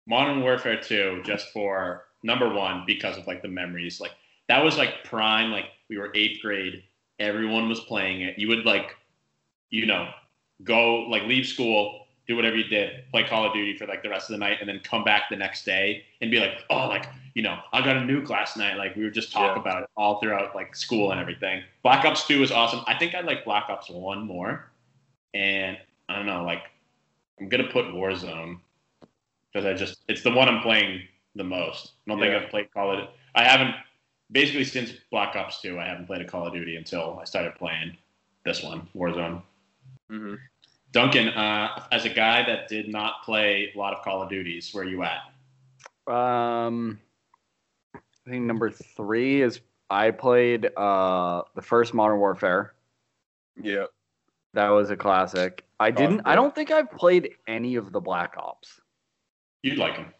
Modern 0.07 0.41
Warfare 0.43 0.81
2 0.81 1.23
just 1.25 1.49
for 1.53 2.05
number 2.23 2.53
one 2.53 2.85
because 2.87 3.17
of 3.17 3.27
like 3.27 3.43
the 3.43 3.49
memories. 3.49 4.01
Like 4.01 4.13
that 4.49 4.63
was 4.65 4.77
like 4.77 5.05
prime. 5.05 5.51
Like 5.51 5.67
we 5.89 5.99
were 5.99 6.11
eighth 6.15 6.43
grade. 6.43 6.83
Everyone 7.19 7.69
was 7.69 7.81
playing 7.81 8.23
it. 8.23 8.39
You 8.39 8.49
would 8.49 8.65
like, 8.65 8.97
you 9.71 9.87
know, 9.87 10.09
go 10.65 11.03
like 11.09 11.23
leave 11.25 11.47
school, 11.47 12.07
do 12.27 12.37
whatever 12.37 12.57
you 12.57 12.65
did, 12.65 13.05
play 13.11 13.25
Call 13.25 13.45
of 13.47 13.53
Duty 13.53 13.77
for 13.77 13.87
like 13.87 14.03
the 14.03 14.09
rest 14.09 14.29
of 14.31 14.35
the 14.35 14.39
night, 14.39 14.59
and 14.61 14.69
then 14.69 14.81
come 14.85 15.05
back 15.05 15.25
the 15.31 15.37
next 15.37 15.65
day 15.65 16.05
and 16.21 16.31
be 16.31 16.41
like, 16.41 16.65
oh, 16.71 16.89
like 16.89 17.07
you 17.35 17.43
know, 17.43 17.59
I 17.73 17.81
got 17.83 17.97
a 17.97 18.01
nuke 18.01 18.29
last 18.29 18.57
night. 18.57 18.77
Like 18.77 18.97
we 18.97 19.05
would 19.05 19.15
just 19.15 19.33
talk 19.33 19.55
Yeah. 19.57 19.63
about 19.63 19.83
it 19.85 19.89
all 19.97 20.21
throughout 20.21 20.55
like 20.55 20.75
school 20.75 21.13
and 21.13 21.21
everything. 21.21 21.63
Black 21.83 22.05
Ops 22.05 22.27
2 22.27 22.41
was 22.41 22.51
awesome. 22.51 22.81
I 22.87 22.99
think 22.99 23.15
I 23.15 23.21
like 23.21 23.45
Black 23.45 23.65
Ops 23.69 23.89
1 23.89 24.27
more. 24.27 24.70
And 25.35 25.79
I 26.09 26.17
don't 26.17 26.27
know, 26.27 26.45
like 26.45 26.63
I'm 27.39 27.49
gonna 27.49 27.69
put 27.69 27.87
Warzone 27.87 28.59
because 29.53 29.67
I 29.67 29.75
just 29.75 30.03
it's 30.09 30.23
the 30.23 30.31
one 30.31 30.49
I'm 30.49 30.63
playing 30.63 31.03
the 31.35 31.45
most. 31.45 31.93
I 32.07 32.11
don't 32.11 32.19
Yeah. 32.19 32.31
think 32.33 32.45
I've 32.45 32.51
played 32.51 32.73
Call 32.73 32.93
of 32.99 33.09
I 33.35 33.45
haven't 33.45 33.75
basically 34.33 34.65
since 34.65 34.93
Black 35.11 35.37
Ops 35.37 35.61
2, 35.61 35.79
I 35.79 35.85
haven't 35.87 36.07
played 36.07 36.21
a 36.21 36.25
Call 36.25 36.47
of 36.47 36.53
Duty 36.53 36.77
until 36.77 37.19
I 37.21 37.25
started 37.25 37.55
playing 37.57 37.97
this 38.45 38.63
one, 38.63 38.89
Warzone. 38.95 39.43
Mm-hmm. 40.11 40.35
Duncan, 40.93 41.29
uh, 41.29 41.87
as 41.93 42.05
a 42.05 42.09
guy 42.09 42.45
that 42.45 42.67
did 42.69 42.89
not 42.89 43.23
play 43.25 43.71
a 43.75 43.79
lot 43.79 43.93
of 43.95 44.03
Call 44.03 44.23
of 44.23 44.29
Duties, 44.29 44.75
where 44.75 44.83
are 44.85 44.89
you 44.89 45.05
at? 45.05 45.21
Um, 46.13 46.99
I 47.95 48.31
think 48.31 48.45
number 48.45 48.71
three 48.71 49.43
is 49.43 49.61
I 49.89 50.11
played 50.11 50.67
uh 50.77 51.43
the 51.55 51.63
first 51.63 51.95
Modern 51.95 52.19
Warfare. 52.19 52.75
Yeah. 53.61 53.87
That 54.55 54.69
was 54.71 54.91
a 54.91 54.97
classic. 54.97 55.65
I 55.79 55.91
didn't. 55.91 56.23
I 56.25 56.35
don't 56.35 56.55
think 56.55 56.71
I've 56.71 56.91
played 56.91 57.31
any 57.47 57.77
of 57.77 57.93
the 57.93 58.01
Black 58.01 58.35
Ops. 58.37 58.81
You'd 59.63 59.79
like 59.79 59.97
them. 59.97 60.13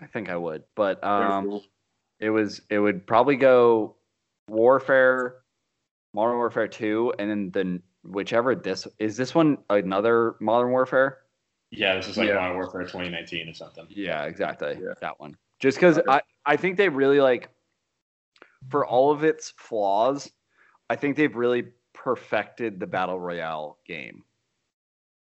I 0.00 0.06
think 0.06 0.28
I 0.28 0.36
would, 0.36 0.64
but 0.74 1.02
um, 1.04 1.46
cool. 1.46 1.64
it 2.20 2.30
was 2.30 2.60
it 2.70 2.78
would 2.78 3.06
probably 3.06 3.36
go 3.36 3.96
Warfare, 4.48 5.36
Modern 6.14 6.36
Warfare 6.36 6.68
Two, 6.68 7.12
and 7.18 7.30
then 7.30 7.50
the 7.50 7.82
whichever 8.08 8.54
this 8.54 8.86
is. 8.98 9.16
This 9.16 9.34
one 9.34 9.58
another 9.70 10.36
Modern 10.40 10.70
Warfare. 10.70 11.18
Yeah, 11.70 11.96
this 11.96 12.08
is 12.08 12.16
like 12.16 12.28
Yeah. 12.28 12.36
Modern 12.36 12.56
Warfare 12.56 12.82
2019 12.82 13.48
or 13.48 13.54
something. 13.54 13.86
Yeah, 13.90 14.24
exactly. 14.24 14.78
Yeah. 14.80 14.94
That 15.00 15.20
one. 15.20 15.36
Just 15.60 15.76
because 15.76 16.00
I, 16.08 16.22
I 16.46 16.56
think 16.56 16.76
they 16.76 16.88
really 16.88 17.20
like, 17.20 17.50
for 18.70 18.86
all 18.86 19.10
of 19.10 19.24
its 19.24 19.52
flaws, 19.58 20.30
I 20.88 20.96
think 20.96 21.16
they've 21.16 21.34
really 21.34 21.64
perfected 22.02 22.78
the 22.80 22.86
battle 22.86 23.18
royale 23.18 23.78
game. 23.86 24.22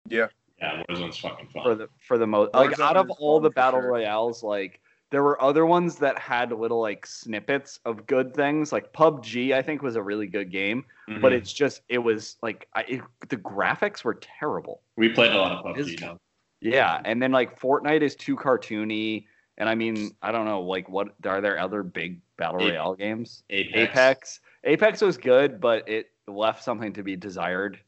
Yeah. 0.08 0.26
Yeah, 0.58 0.82
Warzone's 0.88 1.18
fucking 1.18 1.48
fun. 1.48 1.62
for 1.64 1.74
the 1.74 1.88
for 2.06 2.16
the 2.18 2.26
most 2.26 2.54
like 2.54 2.70
Warzone 2.70 2.80
out 2.84 2.96
of 2.96 3.10
all 3.18 3.40
the 3.40 3.50
battle 3.50 3.80
sure. 3.80 3.90
royales 3.90 4.42
like 4.42 4.80
there 5.10 5.22
were 5.22 5.40
other 5.42 5.66
ones 5.66 5.96
that 5.96 6.18
had 6.18 6.50
little 6.50 6.80
like 6.80 7.04
snippets 7.06 7.78
of 7.84 8.06
good 8.06 8.32
things 8.34 8.72
like 8.72 8.90
PUBG 8.94 9.52
I 9.52 9.60
think 9.60 9.82
was 9.82 9.96
a 9.96 10.02
really 10.02 10.26
good 10.26 10.50
game 10.50 10.84
but 11.20 11.32
Mhm. 11.32 11.36
it's 11.36 11.52
just 11.52 11.82
it 11.90 11.98
was 11.98 12.36
like 12.42 12.68
I, 12.74 12.82
it, 12.88 13.00
the 13.28 13.36
graphics 13.36 14.02
were 14.02 14.14
terrible 14.14 14.80
we 14.96 15.10
played 15.10 15.32
a 15.32 15.36
lot 15.36 15.52
of 15.64 15.76
It's- 15.78 15.94
PUBG. 15.94 16.00
Though. 16.00 16.18
yeah 16.62 17.02
and 17.04 17.20
then 17.22 17.32
like 17.32 17.60
Fortnite 17.60 18.00
is 18.00 18.16
too 18.16 18.34
cartoony 18.34 19.26
and 19.58 19.68
I 19.68 19.74
mean 19.74 20.12
I 20.22 20.32
don't 20.32 20.46
know 20.46 20.62
like 20.62 20.88
what 20.88 21.08
are 21.26 21.42
there 21.42 21.58
other 21.58 21.82
big 21.82 22.18
battle 22.38 22.62
Ape- 22.62 22.70
royale 22.70 22.94
games 22.94 23.42
Apex. 23.50 23.76
Apex 23.76 24.40
Apex 24.64 25.00
was 25.02 25.18
good 25.18 25.60
but 25.60 25.86
it 25.86 26.06
left 26.28 26.62
something 26.64 26.92
to 26.94 27.02
be 27.02 27.16
desired 27.16 27.78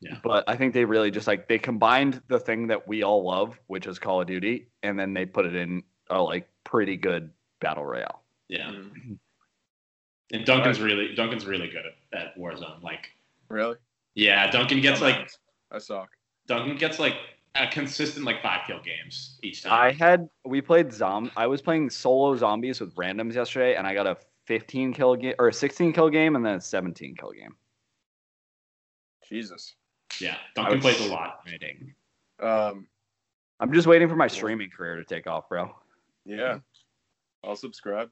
Yeah. 0.00 0.16
but 0.22 0.44
I 0.48 0.56
think 0.56 0.74
they 0.74 0.84
really 0.84 1.10
just 1.10 1.26
like 1.26 1.48
they 1.48 1.58
combined 1.58 2.22
the 2.28 2.38
thing 2.40 2.66
that 2.68 2.86
we 2.88 3.02
all 3.02 3.22
love, 3.24 3.58
which 3.68 3.86
is 3.86 3.98
Call 3.98 4.20
of 4.20 4.26
Duty, 4.26 4.66
and 4.82 4.98
then 4.98 5.14
they 5.14 5.24
put 5.26 5.46
it 5.46 5.54
in 5.54 5.82
a 6.10 6.20
like 6.20 6.48
pretty 6.64 6.96
good 6.96 7.30
battle 7.60 7.84
royale. 7.84 8.22
Yeah, 8.48 8.70
Mm. 8.70 9.18
and 10.32 10.44
Duncan's 10.44 10.80
really 10.80 11.14
Duncan's 11.14 11.46
really 11.46 11.68
good 11.68 11.84
at, 12.12 12.20
at 12.20 12.36
Warzone. 12.36 12.82
Like, 12.82 13.12
Really? 13.48 13.76
yeah, 14.14 14.50
Duncan 14.50 14.80
gets 14.80 15.00
like 15.00 15.30
I 15.70 15.78
suck. 15.78 16.10
Duncan 16.46 16.76
gets 16.76 16.98
like 16.98 17.14
a 17.54 17.66
consistent 17.68 18.24
like 18.26 18.42
five 18.42 18.62
kill 18.66 18.80
games 18.82 19.38
each 19.42 19.62
time. 19.62 19.72
I 19.72 19.92
had 19.92 20.28
we 20.44 20.60
played 20.60 20.92
zom. 20.92 21.30
I 21.36 21.46
was 21.46 21.62
playing 21.62 21.90
solo 21.90 22.34
zombies 22.36 22.80
with 22.80 22.94
randoms 22.96 23.34
yesterday, 23.34 23.76
and 23.76 23.86
I 23.86 23.94
got 23.94 24.06
a 24.08 24.16
15 24.46 24.92
kill 24.92 25.16
game 25.16 25.34
or 25.38 25.48
a 25.48 25.52
16 25.52 25.92
kill 25.92 26.10
game, 26.10 26.36
and 26.36 26.44
then 26.44 26.54
a 26.56 26.60
17 26.60 27.14
kill 27.16 27.32
game. 27.32 27.56
Jesus. 29.28 29.74
yeah, 30.20 30.34
I 30.34 30.62
Duncan 30.62 30.80
plays 30.80 31.00
a 31.00 31.10
lot. 31.10 31.40
shredding. 31.46 31.94
Um. 32.40 32.86
I'm 33.60 33.72
just 33.72 33.86
waiting 33.86 34.08
for 34.08 34.16
my 34.16 34.26
streaming 34.26 34.70
career 34.70 34.96
to 34.96 35.04
take 35.04 35.28
off, 35.28 35.48
bro. 35.48 35.72
Yeah. 36.24 36.58
I'll 37.44 37.54
subscribe. 37.54 38.10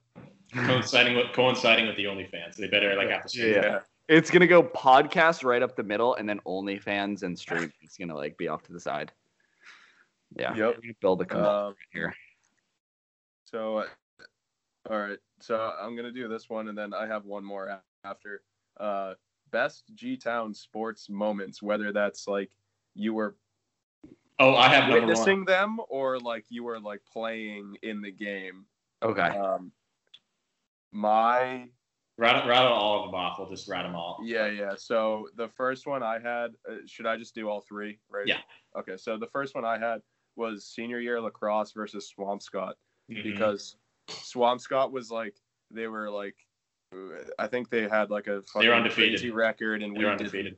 coinciding 0.54 1.16
with 1.16 1.32
coinciding 1.32 1.88
with 1.88 1.96
the 1.96 2.04
OnlyFans. 2.04 2.54
They 2.56 2.68
better 2.68 2.94
like 2.94 3.10
have 3.10 3.22
to 3.24 3.28
stream. 3.28 3.54
Yeah. 3.54 3.80
It's 4.08 4.30
gonna 4.30 4.46
go 4.46 4.62
podcast 4.62 5.44
right 5.44 5.62
up 5.62 5.74
the 5.76 5.82
middle, 5.82 6.14
and 6.14 6.28
then 6.28 6.40
OnlyFans 6.46 7.22
and 7.24 7.38
stream. 7.38 7.72
It's 7.82 7.96
gonna 7.96 8.14
like 8.14 8.36
be 8.36 8.46
off 8.48 8.62
to 8.64 8.72
the 8.72 8.80
side. 8.80 9.12
Yeah. 10.36 10.54
Yep. 10.54 10.80
we're 10.82 10.94
Build 11.00 11.22
a 11.22 11.24
community 11.24 11.54
Um, 11.54 11.66
right 11.66 11.74
here. 11.92 12.14
So, 13.44 13.78
uh, 13.78 13.86
all 14.88 14.98
right. 14.98 15.18
So 15.40 15.72
I'm 15.80 15.96
gonna 15.96 16.12
do 16.12 16.28
this 16.28 16.48
one, 16.48 16.68
and 16.68 16.76
then 16.76 16.92
I 16.94 17.06
have 17.06 17.24
one 17.24 17.44
more 17.44 17.80
after. 18.04 18.42
Uh, 18.78 19.14
best 19.50 19.84
G 19.94 20.16
Town 20.16 20.54
sports 20.54 21.10
moments, 21.10 21.62
whether 21.62 21.92
that's 21.92 22.28
like 22.28 22.50
you 22.94 23.14
were 23.14 23.36
Oh, 24.38 24.54
I 24.54 24.68
have 24.68 24.90
witnessing 24.90 25.44
them 25.44 25.78
or 25.90 26.18
like 26.18 26.46
you 26.48 26.64
were 26.64 26.80
like 26.80 27.02
playing 27.12 27.76
in 27.82 28.00
the 28.00 28.10
game. 28.10 28.64
Okay. 29.02 29.20
Um, 29.20 29.70
my 30.92 31.68
Rattle, 32.16 32.48
rattle 32.48 32.72
all 32.72 33.00
of 33.00 33.06
them 33.10 33.14
off. 33.14 33.38
We'll 33.38 33.48
just 33.48 33.68
rat 33.68 33.84
them 33.84 33.94
all. 33.94 34.20
yeah, 34.22 34.46
yeah. 34.46 34.74
So 34.76 35.28
the 35.36 35.48
first 35.48 35.86
one 35.86 36.02
I 36.02 36.18
had, 36.18 36.52
uh, 36.68 36.76
should 36.86 37.06
I 37.06 37.16
just 37.16 37.34
do 37.34 37.48
all 37.48 37.62
three? 37.62 37.98
Right. 38.10 38.26
Yeah. 38.26 38.40
Okay. 38.78 38.96
So 38.96 39.16
the 39.16 39.26
first 39.28 39.54
one 39.54 39.64
I 39.64 39.78
had 39.78 40.00
was 40.36 40.66
senior 40.66 41.00
year 41.00 41.20
lacrosse 41.20 41.72
versus 41.72 42.12
Swampscott. 42.16 42.74
Mhm. 43.10 43.24
because 43.24 43.76
Swampscott 44.10 44.90
was 44.92 45.10
like 45.10 45.34
they 45.70 45.86
were 45.86 46.10
like 46.10 46.36
I 47.38 47.46
think 47.46 47.70
they 47.70 47.88
had 47.88 48.10
like 48.10 48.26
a 48.26 48.42
fucking 48.42 48.68
undefeated. 48.70 49.12
crazy 49.20 49.30
record 49.30 49.82
and 49.82 49.94
they're 49.96 50.06
we 50.06 50.10
undefeated. 50.10 50.56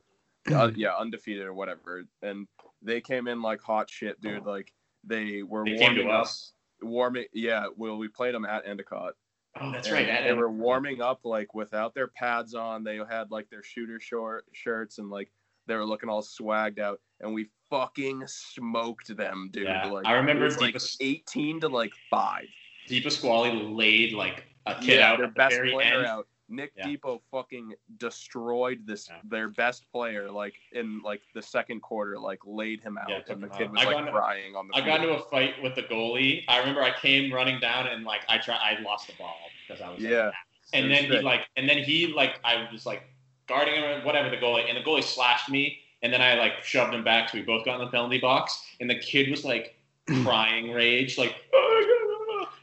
uh, 0.51 0.71
yeah 0.75 0.95
undefeated 0.97 1.45
or 1.45 1.53
whatever 1.53 2.03
and 2.21 2.47
they 2.81 2.99
came 3.01 3.27
in 3.27 3.41
like 3.41 3.61
hot 3.61 3.89
shit 3.89 4.19
dude 4.21 4.45
like 4.45 4.73
they 5.03 5.43
were 5.43 5.63
They 5.65 5.77
came 5.77 5.89
warming 5.95 6.07
to 6.07 6.11
up 6.13 6.21
us. 6.23 6.53
warming 6.81 7.25
yeah 7.33 7.65
well 7.77 7.97
we 7.97 8.07
played 8.07 8.33
them 8.35 8.45
at 8.45 8.67
Endicott 8.67 9.13
Oh, 9.61 9.71
that's 9.71 9.87
and 9.87 9.95
right. 9.95 10.07
they 10.07 10.29
And- 10.29 10.39
were 10.39 10.51
warming 10.51 10.99
up 11.01 11.19
like 11.23 11.53
without 11.53 11.93
their 11.93 12.07
pads 12.07 12.55
on 12.55 12.83
they 12.83 12.97
had 13.07 13.29
like 13.29 13.47
their 13.51 13.61
shooter 13.63 13.99
short 13.99 14.45
shirts 14.51 14.97
and 14.97 15.09
like 15.11 15.31
they 15.67 15.75
were 15.75 15.85
looking 15.85 16.09
all 16.09 16.23
swagged 16.23 16.79
out 16.79 16.99
and 17.21 17.31
we 17.33 17.49
fucking 17.69 18.23
smoked 18.25 19.15
them 19.15 19.49
dude 19.53 19.65
Yeah, 19.65 19.85
like 19.85 20.07
I 20.07 20.13
remember 20.13 20.45
it 20.45 20.45
was, 20.45 20.59
like 20.59 20.75
18 20.99 21.59
to 21.61 21.67
like 21.69 21.93
5 22.09 22.45
Deepa 22.89 23.11
Squally 23.11 23.51
laid 23.51 24.13
like 24.13 24.45
a 24.65 24.75
kid 24.75 24.99
yeah, 24.99 25.11
out 25.11 25.17
their 25.17 25.27
at 25.27 25.33
the 25.33 25.37
best 25.37 25.55
very 25.55 25.71
player 25.71 25.97
end. 25.99 26.05
out. 26.05 26.27
Nick 26.49 26.71
Yeah. 26.77 26.85
Depot 26.87 27.21
fucking 27.31 27.73
destroyed 27.97 28.85
this 28.85 29.07
Yeah. 29.09 29.17
their 29.23 29.49
best 29.49 29.89
player 29.91 30.29
like 30.29 30.55
in 30.73 31.01
like 31.01 31.21
the 31.33 31.41
second 31.41 31.81
quarter, 31.81 32.19
like 32.19 32.39
laid 32.45 32.81
him 32.81 32.97
out, 32.97 33.09
Yeah, 33.09 33.21
and 33.29 33.41
the 33.41 33.47
kid 33.47 33.67
out. 33.67 33.71
was 33.71 33.81
I 33.81 33.85
like 33.85 34.11
crying 34.11 34.55
on 34.55 34.67
the. 34.67 34.75
I 34.77 34.81
got 34.81 35.01
into 35.01 35.13
a 35.15 35.29
fight 35.29 35.61
with 35.63 35.75
the 35.75 35.83
goalie. 35.83 36.43
I 36.47 36.59
remember 36.59 36.81
I 36.83 36.91
came 36.99 37.33
running 37.33 37.59
down 37.59 37.87
and 37.87 38.03
like 38.03 38.21
I 38.29 38.37
try 38.37 38.55
I 38.55 38.79
lost 38.81 39.07
the 39.07 39.13
ball 39.17 39.35
because 39.67 39.81
I 39.81 39.89
was 39.89 39.99
like, 40.01 40.11
Yeah. 40.11 40.31
and 40.73 40.91
then 40.91 41.09
was 41.09 41.19
he 41.19 41.23
like 41.23 41.47
and 41.55 41.67
then 41.67 41.77
he 41.83 42.07
like 42.07 42.39
I 42.43 42.67
was 42.71 42.85
like 42.85 43.03
guarding 43.47 43.75
him 43.75 43.83
or 43.83 44.05
whatever 44.05 44.29
the 44.29 44.37
goalie 44.37 44.67
and 44.69 44.77
the 44.77 44.81
goalie 44.81 45.03
slashed 45.03 45.49
me 45.49 45.79
and 46.01 46.13
then 46.13 46.21
I 46.21 46.35
like 46.35 46.63
shoved 46.63 46.93
him 46.93 47.03
back 47.03 47.29
so 47.29 47.37
we 47.37 47.43
both 47.43 47.65
got 47.65 47.79
in 47.79 47.85
the 47.85 47.91
penalty 47.91 48.19
box 48.19 48.61
and 48.79 48.89
the 48.89 48.99
kid 48.99 49.29
was 49.29 49.43
like 49.43 49.75
crying 50.23 50.71
rage 50.71 51.17
like 51.17 51.35
oh 51.53 51.92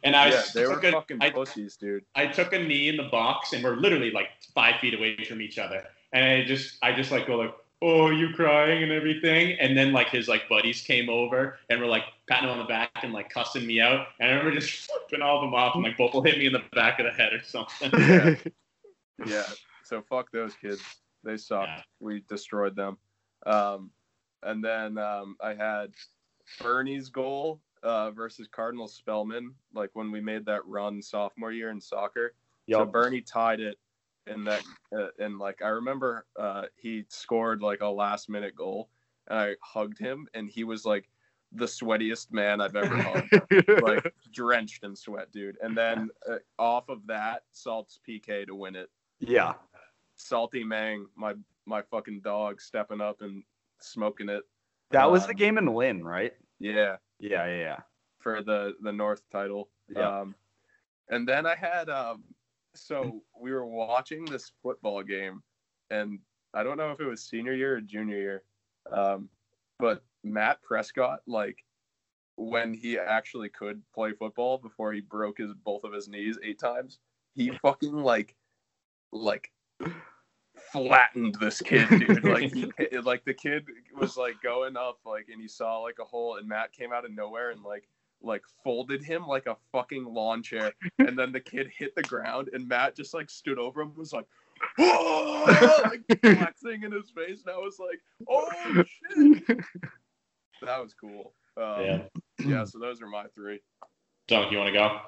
and 0.02 0.16
I 0.16 0.30
yeah, 0.30 0.42
they 0.54 0.66
were 0.66 0.74
took 0.74 0.84
a, 0.84 0.92
fucking 0.92 1.18
I, 1.20 1.30
pussies, 1.30 1.76
dude. 1.76 2.04
I 2.14 2.26
took 2.26 2.52
a 2.52 2.58
knee 2.58 2.88
in 2.88 2.96
the 2.96 3.04
box 3.04 3.52
and 3.52 3.62
we're 3.62 3.76
literally 3.76 4.10
like 4.10 4.28
five 4.54 4.80
feet 4.80 4.94
away 4.94 5.16
from 5.24 5.40
each 5.40 5.58
other 5.58 5.84
and 6.12 6.24
I 6.24 6.44
just 6.44 6.78
I 6.82 6.92
just 6.92 7.10
like 7.10 7.26
go 7.26 7.36
like 7.36 7.54
oh 7.82 8.10
you 8.10 8.32
crying 8.34 8.82
and 8.82 8.92
everything 8.92 9.58
and 9.58 9.76
then 9.76 9.92
like 9.92 10.08
his 10.08 10.28
like 10.28 10.48
buddies 10.48 10.82
came 10.82 11.08
over 11.08 11.58
and 11.70 11.80
were 11.80 11.86
like 11.86 12.04
patting 12.28 12.48
him 12.48 12.52
on 12.52 12.58
the 12.58 12.64
back 12.64 12.90
and 13.02 13.12
like 13.12 13.30
cussing 13.30 13.66
me 13.66 13.80
out 13.80 14.08
and 14.18 14.30
I 14.30 14.34
remember 14.34 14.58
just 14.58 14.90
flipping 15.08 15.22
all 15.22 15.36
of 15.36 15.42
them 15.42 15.54
off 15.54 15.74
and 15.74 15.84
like 15.84 15.96
both 15.96 16.12
will 16.12 16.22
hit 16.22 16.38
me 16.38 16.46
in 16.46 16.52
the 16.52 16.62
back 16.74 16.98
of 16.98 17.06
the 17.06 17.12
head 17.12 17.32
or 17.32 17.42
something. 17.42 17.90
Yeah. 17.98 18.34
Yeah, 19.26 19.44
so 19.84 20.00
fuck 20.00 20.30
those 20.32 20.54
kids. 20.54 20.80
They 21.24 21.36
sucked. 21.36 21.68
Yeah. 21.68 21.82
We 22.00 22.24
destroyed 22.26 22.74
them. 22.74 22.96
Um, 23.44 23.90
and 24.42 24.64
then 24.64 24.96
um, 24.96 25.36
I 25.42 25.52
had 25.52 25.92
Bernie's 26.58 27.10
goal 27.10 27.60
uh, 27.82 28.10
versus 28.10 28.48
Cardinal 28.50 28.88
Spellman, 28.88 29.54
like 29.74 29.90
when 29.94 30.10
we 30.10 30.20
made 30.20 30.44
that 30.46 30.66
run 30.66 31.00
sophomore 31.02 31.52
year 31.52 31.70
in 31.70 31.80
soccer. 31.80 32.34
So 32.70 32.84
Bernie 32.84 33.20
tied 33.22 33.60
it 33.60 33.78
in 34.26 34.44
that, 34.44 34.62
uh, 34.96 35.08
and 35.18 35.38
like 35.38 35.60
I 35.62 35.68
remember 35.68 36.26
uh, 36.38 36.64
he 36.76 37.04
scored 37.08 37.62
like 37.62 37.80
a 37.80 37.88
last 37.88 38.28
minute 38.28 38.54
goal, 38.54 38.88
and 39.28 39.38
I 39.38 39.54
hugged 39.60 39.98
him, 39.98 40.28
and 40.34 40.48
he 40.48 40.62
was 40.64 40.84
like 40.84 41.08
the 41.52 41.64
sweatiest 41.66 42.30
man 42.32 42.60
I've 42.60 42.76
ever 42.76 42.96
hugged, 43.02 43.68
like 43.82 44.14
drenched 44.32 44.84
in 44.84 44.94
sweat, 44.94 45.32
dude. 45.32 45.56
And 45.62 45.76
then 45.76 46.10
uh, 46.30 46.36
off 46.60 46.88
of 46.88 47.04
that, 47.08 47.42
Salt's 47.50 47.98
PK 48.08 48.46
to 48.46 48.54
win 48.54 48.76
it. 48.76 48.88
yeah. 49.18 49.54
Salty 50.16 50.62
Mang, 50.62 51.06
my 51.16 51.34
my 51.66 51.82
fucking 51.82 52.20
dog, 52.20 52.60
stepping 52.60 53.00
up 53.00 53.22
and 53.22 53.42
smoking 53.80 54.28
it. 54.28 54.42
That 54.90 55.10
was 55.10 55.24
the 55.24 55.30
Um, 55.32 55.36
game 55.36 55.58
in 55.58 55.66
Lynn, 55.66 56.04
right? 56.04 56.34
Yeah, 56.58 56.96
Yeah, 57.20 57.46
yeah, 57.46 57.56
yeah. 57.56 57.76
for 58.18 58.42
the 58.42 58.74
the 58.82 58.92
North 58.92 59.22
title. 59.30 59.68
Yeah. 59.88 60.20
Um, 60.20 60.34
and 61.08 61.28
then 61.28 61.46
I 61.46 61.54
had 61.54 61.88
um, 61.88 62.24
so 62.74 63.22
we 63.40 63.52
were 63.52 63.66
watching 63.66 64.24
this 64.24 64.52
football 64.62 65.02
game, 65.02 65.42
and 65.90 66.18
I 66.54 66.62
don't 66.62 66.76
know 66.76 66.90
if 66.90 67.00
it 67.00 67.06
was 67.06 67.22
senior 67.22 67.54
year 67.54 67.76
or 67.76 67.80
junior 67.80 68.16
year, 68.16 68.42
um, 68.92 69.28
but 69.78 70.02
Matt 70.24 70.62
Prescott, 70.62 71.20
like 71.26 71.64
when 72.36 72.72
he 72.72 72.98
actually 72.98 73.48
could 73.50 73.82
play 73.94 74.12
football 74.12 74.58
before 74.58 74.92
he 74.92 75.00
broke 75.00 75.38
his 75.38 75.52
both 75.64 75.84
of 75.84 75.92
his 75.92 76.08
knees 76.08 76.38
eight 76.42 76.58
times, 76.58 76.98
he 77.34 77.50
fucking 77.62 77.94
like 77.94 78.34
like 79.12 79.50
flattened 80.72 81.36
this 81.40 81.60
kid, 81.60 81.88
dude. 81.88 82.24
Like 82.24 82.52
like 83.04 83.24
the 83.24 83.34
kid 83.34 83.66
was 83.98 84.16
like 84.16 84.40
going 84.42 84.76
up, 84.76 84.98
like, 85.04 85.28
and 85.32 85.40
he 85.40 85.48
saw 85.48 85.78
like 85.78 85.98
a 86.00 86.04
hole, 86.04 86.36
and 86.36 86.48
Matt 86.48 86.72
came 86.72 86.92
out 86.92 87.04
of 87.04 87.12
nowhere 87.12 87.50
and 87.50 87.62
like 87.62 87.88
like 88.22 88.42
folded 88.62 89.02
him 89.02 89.26
like 89.26 89.46
a 89.46 89.56
fucking 89.72 90.04
lawn 90.04 90.42
chair, 90.42 90.72
and 90.98 91.18
then 91.18 91.32
the 91.32 91.40
kid 91.40 91.70
hit 91.76 91.94
the 91.94 92.02
ground, 92.02 92.50
and 92.52 92.66
Matt 92.68 92.94
just 92.96 93.14
like 93.14 93.30
stood 93.30 93.58
over 93.58 93.80
him, 93.80 93.88
and 93.88 93.96
was 93.96 94.12
like. 94.12 94.26
like 94.78 96.02
flexing 96.20 96.82
in 96.82 96.92
his 96.92 97.08
face, 97.10 97.44
and 97.46 97.54
I 97.54 97.56
was 97.56 97.78
like, 97.78 97.98
"Oh 98.28 98.84
shit!" 98.84 99.58
That 100.60 100.82
was 100.82 100.92
cool. 100.92 101.32
Um, 101.56 101.80
Yeah. 101.82 102.02
yeah. 102.44 102.64
So 102.64 102.78
those 102.78 103.00
are 103.00 103.06
my 103.06 103.24
three. 103.34 103.60
Dunk, 104.28 104.52
you 104.52 104.58
want 104.58 104.74
to 104.74 105.00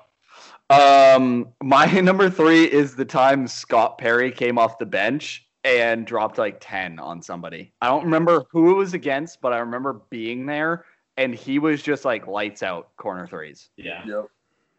go? 0.70 0.74
Um, 0.74 1.52
my 1.62 1.84
number 2.00 2.30
three 2.30 2.64
is 2.64 2.96
the 2.96 3.04
time 3.04 3.46
Scott 3.46 3.98
Perry 3.98 4.30
came 4.32 4.58
off 4.58 4.78
the 4.78 4.86
bench 4.86 5.46
and 5.64 6.06
dropped 6.06 6.38
like 6.38 6.58
10 6.60 6.98
on 6.98 7.22
somebody. 7.22 7.72
I 7.80 7.88
don't 7.88 8.04
remember 8.04 8.44
who 8.50 8.72
it 8.72 8.74
was 8.74 8.94
against, 8.94 9.40
but 9.40 9.52
I 9.52 9.58
remember 9.58 10.00
being 10.10 10.46
there 10.46 10.84
and 11.16 11.34
he 11.34 11.58
was 11.58 11.82
just 11.82 12.04
like 12.04 12.26
lights 12.26 12.62
out 12.62 12.96
corner 12.96 13.26
threes. 13.26 13.70
Yeah. 13.76 14.02
Yep. 14.06 14.26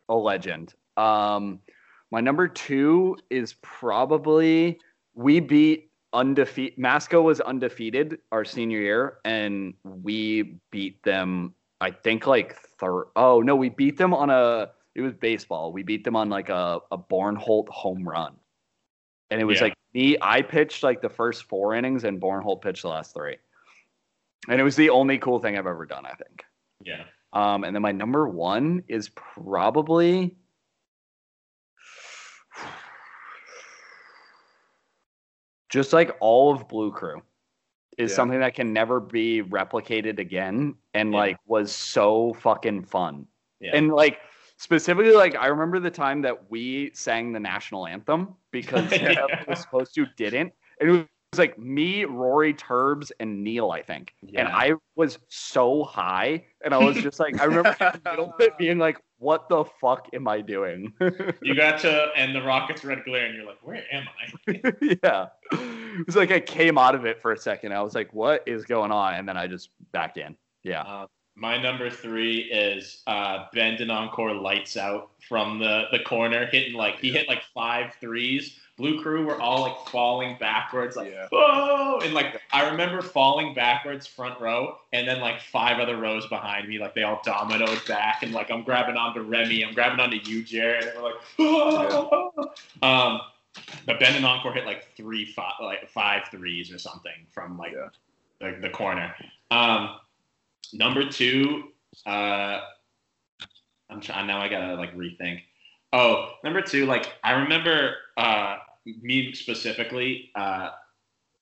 A 0.09 0.15
legend. 0.15 0.73
Um, 0.97 1.59
my 2.11 2.19
number 2.21 2.47
two 2.47 3.17
is 3.29 3.55
probably 3.61 4.79
we 5.15 5.39
beat 5.39 5.89
undefeated. 6.11 6.77
Masco 6.77 7.21
was 7.21 7.39
undefeated 7.41 8.19
our 8.31 8.45
senior 8.45 8.79
year, 8.79 9.17
and 9.25 9.73
we 9.83 10.57
beat 10.69 11.01
them. 11.03 11.53
I 11.81 11.91
think 11.91 12.27
like 12.27 12.55
third. 12.79 13.05
Oh 13.15 13.41
no, 13.41 13.55
we 13.55 13.69
beat 13.69 13.97
them 13.97 14.13
on 14.13 14.29
a. 14.29 14.69
It 14.95 15.01
was 15.01 15.13
baseball. 15.13 15.71
We 15.71 15.81
beat 15.81 16.03
them 16.03 16.15
on 16.15 16.29
like 16.29 16.49
a 16.49 16.79
a 16.91 16.97
Bornholt 16.97 17.67
home 17.69 18.07
run, 18.07 18.35
and 19.31 19.41
it 19.41 19.45
was 19.45 19.57
Yeah. 19.57 19.65
like 19.65 19.73
me. 19.93 20.17
I 20.21 20.41
pitched 20.41 20.83
like 20.83 21.01
the 21.01 21.09
first 21.09 21.43
four 21.43 21.75
innings, 21.75 22.03
and 22.03 22.19
Bornholt 22.21 22.61
pitched 22.61 22.81
the 22.83 22.89
last 22.89 23.13
three, 23.13 23.37
and 24.49 24.59
it 24.59 24.63
was 24.63 24.75
the 24.75 24.89
only 24.89 25.17
cool 25.17 25.39
thing 25.39 25.57
I've 25.57 25.67
ever 25.67 25.85
done. 25.85 26.05
I 26.05 26.13
think. 26.13 26.43
Yeah. 26.83 27.03
Um, 27.33 27.63
and 27.63 27.75
then 27.75 27.81
my 27.81 27.91
number 27.91 28.27
one 28.27 28.83
is 28.87 29.09
probably 29.09 30.37
just 35.69 35.93
like 35.93 36.15
all 36.19 36.53
of 36.53 36.67
Blue 36.67 36.91
Crew 36.91 37.23
is 37.97 38.11
Yeah. 38.11 38.15
something 38.15 38.39
that 38.39 38.53
can 38.53 38.73
never 38.73 38.99
be 38.99 39.41
replicated 39.41 40.19
again 40.19 40.75
and 40.93 41.11
Yeah. 41.11 41.17
like 41.19 41.37
was 41.47 41.71
so 41.71 42.33
fucking 42.33 42.83
fun. 42.83 43.27
Yeah. 43.59 43.75
And 43.75 43.91
like 43.91 44.19
specifically 44.63 45.11
like 45.11 45.35
I 45.35 45.47
remember 45.47 45.79
the 45.79 45.91
time 45.91 46.21
that 46.21 46.49
we 46.49 46.91
sang 46.93 47.33
the 47.33 47.39
national 47.39 47.85
anthem 47.85 48.35
because 48.51 48.91
Yeah. 49.01 49.25
was 49.47 49.59
supposed 49.59 49.93
to 49.95 50.05
didn't. 50.15 50.53
And 50.79 50.89
it 50.89 50.91
was 50.91 51.05
like 51.37 51.59
me, 51.59 52.05
Rory 52.05 52.53
Turbs, 52.53 53.11
and 53.19 53.43
Neil, 53.43 53.71
I 53.71 53.81
think. 53.81 54.13
And 54.35 54.47
I 54.47 54.73
was 54.95 55.19
so 55.29 55.83
high, 55.83 56.45
and 56.63 56.73
I 56.73 56.77
was 56.77 57.01
just 57.01 57.19
like, 57.19 57.41
I 57.41 57.45
remember 57.45 57.75
in 57.81 58.01
the 58.03 58.09
middle 58.09 58.33
of 58.39 58.57
being 58.57 58.77
like, 58.77 59.01
"What 59.17 59.49
the 59.49 59.65
fuck 59.81 60.07
am 60.13 60.27
I 60.27 60.41
doing?" 60.41 60.93
You 61.41 61.55
got 61.55 61.79
to 61.81 62.09
and 62.15 62.35
the 62.35 62.41
Rockets 62.41 62.83
red 62.85 63.03
glare, 63.03 63.25
and 63.25 63.35
you're 63.35 63.45
like, 63.45 63.57
where 63.63 63.83
am 63.91 64.05
I? 64.21 64.53
yeah, 65.03 65.27
it 65.51 66.05
was 66.05 66.15
like 66.15 66.31
I 66.31 66.39
came 66.39 66.77
out 66.77 66.95
of 66.95 67.05
it 67.05 67.21
for 67.21 67.31
a 67.33 67.37
second. 67.37 67.73
I 67.73 67.81
was 67.81 67.95
like, 67.95 68.13
"What 68.13 68.43
is 68.45 68.63
going 68.65 68.91
on?" 68.91 69.15
And 69.15 69.27
then 69.27 69.35
I 69.35 69.47
just 69.47 69.69
back 69.91 70.17
in. 70.17 70.37
Yeah, 70.63 70.81
Uh, 70.81 71.07
my 71.35 71.61
number 71.61 71.89
three 71.89 72.39
is 72.41 73.01
uh, 73.07 73.45
Ben 73.53 73.89
Encore 73.89 74.33
lights 74.33 74.77
out 74.77 75.09
from 75.27 75.59
the, 75.59 75.85
the 75.91 75.99
corner, 75.99 76.45
hitting 76.47 76.73
like 76.73 76.99
he 76.99 77.11
hit 77.11 77.27
like 77.27 77.43
five 77.53 77.93
threes. 77.99 78.59
Blue 78.75 79.01
Crew 79.03 79.23
were 79.23 79.39
all 79.39 79.61
like 79.61 79.87
falling 79.89 80.35
backwards, 80.39 80.95
like 80.95 81.11
Yeah. 81.11 81.27
whoa, 81.31 81.99
and 82.03 82.13
like 82.13 82.41
I 82.51 82.67
remember 82.69 83.01
falling 83.03 83.53
backwards 83.53 84.07
front 84.07 84.39
row, 84.41 84.77
and 84.93 85.07
then 85.07 85.21
like 85.21 85.41
five 85.41 85.79
other 85.79 85.97
rows 85.97 86.25
behind 86.27 86.67
me, 86.67 86.79
like 86.79 86.95
they 86.95 87.03
all 87.03 87.21
dominoed 87.23 87.87
back, 87.87 88.23
and 88.23 88.31
like 88.31 88.49
I'm 88.49 88.63
grabbing 88.63 88.97
onto 88.97 89.21
Remy, 89.21 89.63
I'm 89.63 89.73
grabbing 89.75 89.99
onto 89.99 90.17
you, 90.27 90.43
Jared, 90.43 90.85
and 90.85 90.93
we're 90.97 91.03
like, 91.03 91.21
whoa. 91.37 92.51
um, 92.81 93.21
but 93.85 93.99
Ben 93.99 94.15
and 94.15 94.25
Encore 94.25 94.53
hit 94.53 94.65
like 94.65 94.87
three, 94.97 95.25
five, 95.25 95.53
like 95.61 95.87
five 95.89 96.23
threes 96.31 96.71
or 96.71 96.79
something 96.79 97.27
from 97.31 97.57
like 97.59 97.73
Yeah. 97.73 97.89
the, 98.39 98.57
the 98.59 98.69
corner. 98.69 99.13
Um, 99.51 99.97
number 100.71 101.09
two, 101.09 101.63
uh, 102.05 102.61
I'm 103.89 104.01
trying 104.01 104.27
now. 104.27 104.39
I 104.39 104.47
gotta 104.47 104.75
like 104.75 104.95
rethink. 104.95 105.41
Oh, 105.91 106.33
number 106.43 106.61
two, 106.61 106.85
like 106.85 107.13
I 107.23 107.33
remember 107.33 107.95
uh, 108.17 108.57
me 108.85 109.33
specifically 109.33 110.31
uh, 110.35 110.69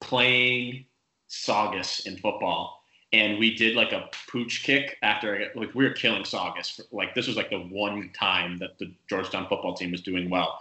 playing 0.01 0.85
Saugus 1.27 2.01
in 2.05 2.17
football, 2.17 2.83
and 3.13 3.39
we 3.39 3.55
did 3.55 3.75
like 3.75 3.93
a 3.93 4.09
pooch 4.27 4.63
kick 4.63 4.97
after 5.01 5.51
like 5.55 5.73
we 5.73 5.85
were 5.85 5.93
killing 5.93 6.25
Saugus. 6.25 6.69
For, 6.69 6.83
like 6.91 7.15
this 7.15 7.27
was 7.27 7.37
like 7.37 7.49
the 7.49 7.59
one 7.59 8.11
time 8.13 8.57
that 8.57 8.77
the 8.77 8.93
Georgetown 9.09 9.47
football 9.47 9.73
team 9.73 9.91
was 9.91 10.01
doing 10.01 10.29
well. 10.29 10.59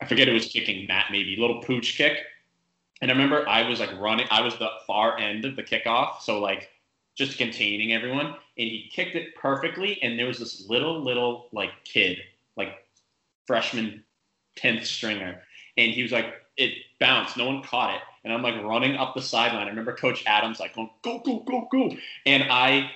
I 0.00 0.06
forget 0.06 0.28
it 0.28 0.32
was 0.32 0.46
kicking 0.46 0.86
Matt 0.86 1.06
maybe 1.10 1.36
little 1.36 1.62
pooch 1.62 1.96
kick, 1.96 2.18
and 3.02 3.10
I 3.10 3.14
remember 3.14 3.46
I 3.48 3.68
was 3.68 3.80
like 3.80 3.92
running. 4.00 4.26
I 4.30 4.40
was 4.40 4.56
the 4.56 4.70
far 4.86 5.18
end 5.18 5.44
of 5.44 5.56
the 5.56 5.62
kickoff, 5.62 6.20
so 6.22 6.40
like 6.40 6.70
just 7.14 7.38
containing 7.38 7.92
everyone, 7.92 8.26
and 8.26 8.36
he 8.56 8.90
kicked 8.92 9.14
it 9.14 9.34
perfectly. 9.36 10.02
And 10.02 10.18
there 10.18 10.26
was 10.26 10.38
this 10.38 10.68
little 10.68 11.02
little 11.02 11.48
like 11.52 11.70
kid, 11.84 12.18
like 12.56 12.84
freshman 13.46 14.04
tenth 14.56 14.84
stringer, 14.84 15.42
and 15.76 15.92
he 15.92 16.02
was 16.02 16.12
like 16.12 16.34
it 16.56 16.72
bounced. 17.00 17.36
No 17.36 17.46
one 17.46 17.62
caught 17.62 17.96
it, 17.96 18.02
and 18.24 18.32
I'm 18.32 18.42
like 18.42 18.62
running 18.62 18.96
up 18.96 19.14
the 19.14 19.22
sideline. 19.22 19.66
I 19.66 19.70
remember 19.70 19.94
Coach 19.94 20.24
Adams 20.26 20.60
like 20.60 20.74
going 20.74 20.90
go 21.02 21.20
go 21.20 21.40
go 21.40 21.68
go, 21.70 21.96
and 22.26 22.44
I 22.50 22.90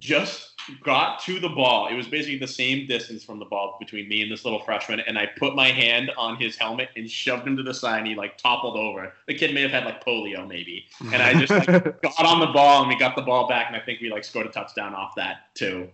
just 0.00 0.50
got 0.82 1.20
to 1.20 1.38
the 1.38 1.48
ball. 1.48 1.88
It 1.88 1.94
was 1.94 2.08
basically 2.08 2.38
the 2.38 2.48
same 2.48 2.86
distance 2.86 3.22
from 3.22 3.38
the 3.38 3.44
ball 3.44 3.76
between 3.78 4.08
me 4.08 4.22
and 4.22 4.30
this 4.30 4.44
little 4.44 4.60
freshman, 4.60 5.00
and 5.00 5.18
I 5.18 5.28
put 5.38 5.54
my 5.54 5.68
hand 5.68 6.10
on 6.16 6.36
his 6.36 6.56
helmet 6.56 6.88
and 6.96 7.08
shoved 7.08 7.46
him 7.46 7.56
to 7.56 7.62
the 7.62 7.74
side, 7.74 7.98
and 7.98 8.06
he 8.08 8.14
like 8.14 8.38
toppled 8.38 8.76
over. 8.76 9.12
The 9.26 9.34
kid 9.34 9.54
may 9.54 9.62
have 9.62 9.70
had 9.70 9.84
like 9.84 10.04
polio, 10.04 10.46
maybe, 10.46 10.86
and 11.12 11.22
I 11.22 11.34
just 11.34 11.52
like 11.52 11.66
got 12.02 12.24
on 12.24 12.40
the 12.40 12.48
ball 12.48 12.80
and 12.80 12.88
we 12.88 12.98
got 12.98 13.14
the 13.14 13.22
ball 13.22 13.48
back, 13.48 13.66
and 13.68 13.76
I 13.76 13.80
think 13.80 14.00
we 14.00 14.10
like 14.10 14.24
scored 14.24 14.46
a 14.46 14.50
touchdown 14.50 14.94
off 14.94 15.14
that 15.16 15.54
too. 15.54 15.88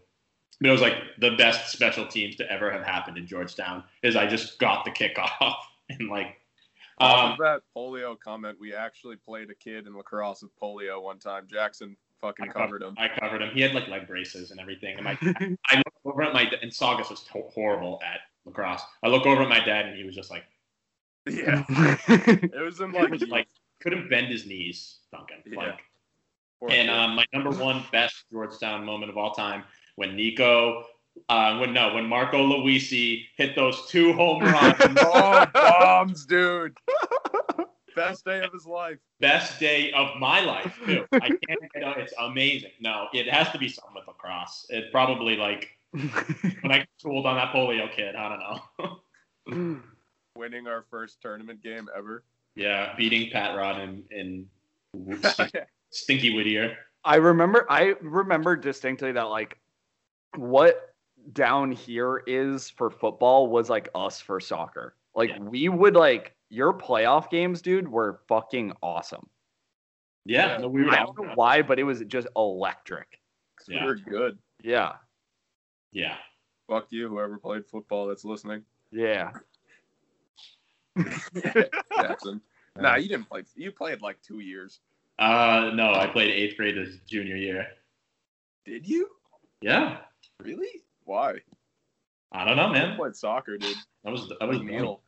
But 0.61 0.69
it 0.69 0.73
was 0.73 0.81
like 0.81 0.95
the 1.21 1.37
best 1.37 1.73
special 1.73 2.07
teams 2.07 2.37
to 2.37 2.51
ever 2.51 2.71
have 2.71 2.83
happened 2.83 3.19
in 3.19 3.27
Georgetown. 3.27 3.85
Is 4.03 4.17
I 4.17 4.27
just 4.27 4.59
got 4.59 4.85
the 4.85 4.91
kickoff 4.91 5.55
and 5.91 6.09
like, 6.09 6.41
Off 6.99 7.33
um, 7.33 7.37
that 7.41 7.61
polio 7.77 8.19
comment, 8.19 8.57
we 8.59 8.75
actually 8.75 9.17
played 9.17 9.51
a 9.51 9.55
kid 9.55 9.87
in 9.87 9.95
lacrosse 9.95 10.43
with 10.43 10.59
polio 10.59 11.03
one 11.03 11.19
time. 11.19 11.47
Jackson 11.51 11.97
fucking 12.21 12.49
I 12.49 12.53
covered 12.53 12.83
him. 12.83 12.95
I 12.99 13.09
covered 13.09 13.43
him. 13.43 13.51
He 13.53 13.61
had 13.61 13.75
like 13.75 13.89
leg 13.89 14.07
braces 14.07 14.51
and 14.51 14.61
everything. 14.61 14.97
And 14.97 15.05
my, 15.05 15.19
I 15.67 15.77
looked 15.77 15.99
over 16.05 16.23
at 16.23 16.33
my 16.33 16.51
and 16.63 16.73
Saugus 16.73 17.11
was 17.11 17.23
to- 17.25 17.45
horrible 17.55 18.01
at 18.05 18.21
lacrosse. 18.45 18.83
I 19.03 19.09
look 19.09 19.27
over 19.27 19.43
at 19.43 19.49
my 19.49 19.61
dad 19.61 19.87
and 19.87 19.97
he 19.97 20.05
was 20.05 20.15
just 20.15 20.31
like, 20.31 20.45
Yeah, 21.27 21.65
it 21.69 22.63
was 22.63 22.81
in 22.81 22.93
like, 22.93 23.11
was 23.11 23.23
like 23.23 23.49
couldn't 23.81 24.09
bend 24.09 24.29
his 24.29 24.47
knees, 24.47 24.99
Duncan. 25.13 25.37
Yeah. 25.47 25.59
Like, 25.59 25.81
fourth 26.59 26.73
and 26.73 26.91
um, 26.91 27.15
my 27.15 27.25
number 27.33 27.51
one 27.51 27.85
best 27.93 28.25
Georgetown 28.33 28.85
moment 28.85 29.11
of 29.11 29.17
all 29.19 29.33
time 29.33 29.65
when 29.97 30.17
Nico, 30.17 30.85
uh, 31.29 31.59
when 31.59 31.73
no, 31.73 31.95
when 31.95 32.07
Marco 32.07 32.39
Luisi 32.39 33.27
hit 33.37 33.55
those 33.57 33.87
two 33.89 34.13
home 34.13 34.43
runs. 34.43 34.77
oh 35.01 35.47
bombs, 35.53 36.27
dude. 36.27 36.77
Best 37.97 38.25
day 38.25 38.45
of 38.45 38.53
his 38.53 38.67
life. 38.67 38.99
best 39.21 39.59
day 39.59 39.91
of 39.93 40.17
my 40.21 40.41
life 40.41 40.79
too. 40.85 41.05
I 41.13 41.29
can't. 41.31 41.41
You 41.75 41.81
know, 41.83 41.95
it's 41.97 42.13
amazing. 42.21 42.71
No, 42.81 43.09
it 43.13 43.29
has 43.29 43.51
to 43.53 43.59
be 43.59 43.69
something 43.69 43.95
with 43.97 44.07
lacrosse. 44.07 44.67
It 44.71 44.91
probably 44.93 45.37
like 45.37 45.69
when 45.93 46.71
I 46.73 46.87
schooled 46.99 47.27
on 47.27 47.37
that 47.37 47.53
polio 47.53 47.91
kid. 47.91 48.15
I 48.15 48.29
don't 48.29 49.59
know. 49.59 49.81
Winning 50.37 50.67
our 50.69 50.85
first 50.91 51.21
tournament 51.23 51.63
game 51.63 51.89
ever. 51.97 52.23
yeah, 52.55 52.95
beating 52.97 53.31
Pat 53.31 53.57
Rod 53.57 53.81
and 53.81 54.05
and 54.11 54.47
Stinky 55.91 56.35
Whittier. 56.35 56.77
I 57.05 57.17
remember 57.17 57.67
I 57.71 57.95
remember 58.03 58.57
distinctly 58.57 59.13
that 59.13 59.25
like 59.25 59.59
what 60.37 60.95
down 61.33 61.73
here 61.73 62.23
is 62.27 62.69
for 62.71 62.91
football 62.91 63.49
was 63.49 63.71
like 63.71 63.89
us 63.95 64.21
for 64.21 64.39
soccer. 64.41 64.95
Like 65.15 65.31
Yeah. 65.31 65.39
we 65.41 65.69
would 65.71 65.95
like 65.95 66.36
your 66.49 66.73
playoff 66.73 67.31
games, 67.31 67.63
dude, 67.63 67.89
were 67.89 68.21
fucking 68.29 68.73
awesome. 68.83 69.29
Yeah, 70.25 70.59
no, 70.59 70.69
we 70.69 70.83
were. 70.83 70.91
I 70.91 71.05
don't 71.05 71.19
know 71.19 71.33
why, 71.35 71.63
but 71.63 71.79
it 71.79 71.85
was 71.85 72.03
just 72.09 72.27
electric. 72.37 73.21
Yeah. 73.69 73.85
We're 73.85 73.97
good. 73.97 74.39
Yeah. 74.63 74.95
Yeah. 75.93 76.17
Fuck 76.69 76.87
you, 76.91 77.09
whoever 77.09 77.39
played 77.39 77.65
football 77.67 78.07
that's 78.07 78.25
listening. 78.25 78.63
Yeah. 78.91 79.33
Jackson. 81.97 82.41
Nah, 82.79 82.97
you 82.97 83.09
didn't 83.09 83.27
play. 83.27 83.43
You 83.55 83.73
played 83.73 84.03
like 84.03 84.21
two 84.21 84.41
years. 84.41 84.81
Uh, 85.19 85.71
no, 85.73 85.95
I 85.95 86.07
played 86.07 86.31
eighth 86.31 86.59
grade 86.59 86.77
as 86.77 86.99
junior 87.07 87.35
year. 87.35 87.67
Did 88.67 88.87
you? 88.87 89.09
Yeah. 89.63 90.01
Really? 90.43 90.83
Why? 91.05 91.37
I 92.33 92.45
don't 92.45 92.59
know, 92.59 92.69
man. 92.69 92.83
I 92.83 92.87
man. 92.89 92.97
played 92.99 93.17
soccer, 93.17 93.57
dude. 93.57 93.77
I 94.05 94.11
was 94.11 94.31
I 94.43 94.45
was 94.45 94.61
Neil. 94.61 95.01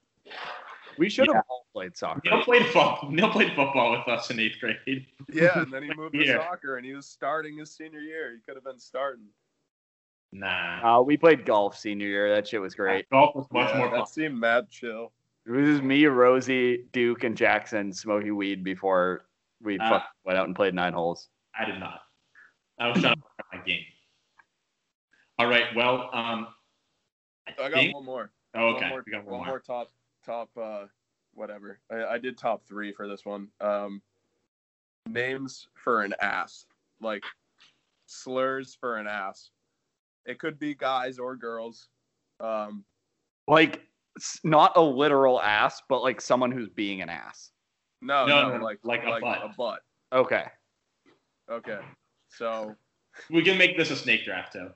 We 0.99 1.09
should 1.09 1.29
have 1.29 1.45
all 1.49 1.67
played 1.73 1.97
soccer. 1.97 2.21
Neil 2.25 2.43
played 2.43 2.65
football. 2.67 3.09
Neil 3.11 3.31
played 3.31 3.53
football 3.55 3.93
with 3.93 4.07
us 4.09 4.31
in 4.31 4.39
eighth 4.41 4.59
grade. 4.61 5.07
Yeah, 5.33 5.51
and 5.63 5.73
then 5.73 5.83
he 5.85 5.93
moved 5.95 6.15
to 6.15 6.25
Yeah. 6.25 6.39
soccer, 6.49 6.77
and 6.77 6.85
he 6.85 6.93
was 6.95 7.07
starting 7.07 7.59
his 7.59 7.71
senior 7.73 8.01
year. 8.01 8.33
He 8.35 8.41
could 8.47 8.57
have 8.57 8.65
been 8.65 8.79
starting. 8.79 9.27
Nah. 10.33 10.99
Uh, 10.99 11.03
we 11.03 11.17
played 11.17 11.47
golf 11.47 11.79
senior 11.79 12.07
year. 12.07 12.35
That 12.35 12.47
shit 12.47 12.61
was 12.61 12.75
great. 12.75 13.09
Golf 13.11 13.35
was 13.35 13.47
much 13.51 13.71
Yeah, 13.71 13.79
more 13.79 13.91
fun. 13.91 13.99
That 14.01 14.09
seemed 14.09 14.39
mad 14.39 14.69
chill. 14.71 15.13
It 15.47 15.53
was 15.53 15.67
just 15.67 15.83
me, 15.83 16.05
Rosie, 16.07 16.85
Duke, 16.93 17.25
and 17.25 17.35
Jackson 17.37 17.93
smoking 17.93 18.37
weed 18.37 18.63
before 18.63 19.25
we 19.63 19.79
fucking 19.79 20.01
went 20.25 20.39
out 20.39 20.47
and 20.47 20.55
played 20.55 20.75
nine 20.75 20.93
holes. 20.93 21.29
I 21.59 21.65
did 21.65 21.81
not. 21.81 22.01
I 22.79 22.89
was 22.89 23.01
trying 23.01 23.15
to 23.15 23.21
work 23.21 23.47
on 23.53 23.59
my 23.61 23.65
game. 23.65 23.83
All 25.39 25.47
right. 25.47 25.65
Well, 25.75 26.11
um, 26.13 26.49
I, 27.47 27.53
I 27.53 27.69
got 27.71 27.73
think. 27.73 27.95
one 27.95 28.05
more. 28.05 28.31
Oh, 28.55 28.67
One 28.67 28.77
okay. 28.77 28.89
more, 28.91 29.03
we 29.07 29.13
got 29.13 29.25
one 29.25 29.33
one 29.39 29.41
more 29.41 29.47
more. 29.55 29.61
top 29.61 29.89
top 30.29 30.51
uh 30.61 30.85
whatever. 31.35 31.79
I, 31.91 32.05
I 32.15 32.19
did 32.19 32.37
top 32.37 32.63
three 32.67 32.93
for 32.93 33.09
this 33.09 33.25
one. 33.25 33.49
Um 33.61 34.03
names 35.09 35.69
for 35.75 36.03
an 36.03 36.15
ass. 36.21 36.67
Like 37.01 37.25
slurs 38.07 38.77
for 38.79 38.97
an 38.99 39.07
ass. 39.07 39.51
It 40.27 40.39
could 40.39 40.59
be 40.59 40.75
guys 40.75 41.19
or 41.19 41.35
girls. 41.37 41.89
Um 42.41 42.85
Like, 43.47 43.83
not 44.45 44.77
a 44.77 44.83
literal 44.83 45.41
ass, 45.41 45.81
but 45.89 46.03
like 46.03 46.21
someone 46.21 46.51
who's 46.53 46.69
being 46.69 47.01
an 47.01 47.09
ass. 47.09 47.51
No, 48.03 48.27
No, 48.27 48.43
no, 48.43 48.49
no, 48.51 48.59
no, 48.59 48.65
like 48.65 48.79
like 48.83 49.03
a 49.05 49.21
butt. 49.21 49.39
a 49.43 49.49
butt. 49.57 49.81
Okay. 50.13 50.45
Okay. 51.51 51.79
So 52.29 52.75
We 53.31 53.43
can 53.43 53.57
make 53.57 53.79
this 53.79 53.91
a 53.91 53.97
snake 53.97 54.25
draft 54.25 54.53
too. 54.53 54.69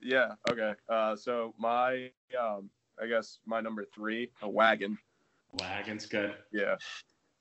yeah, 0.00 0.34
okay. 0.50 0.74
Uh, 0.88 1.16
so 1.16 1.52
my 1.58 2.10
um, 2.40 2.70
I 3.00 3.06
guess 3.06 3.38
my 3.46 3.60
number 3.60 3.84
three, 3.84 4.30
a 4.42 4.48
wagon. 4.48 4.98
Wagon's 5.60 6.06
good. 6.06 6.34
Yeah. 6.52 6.76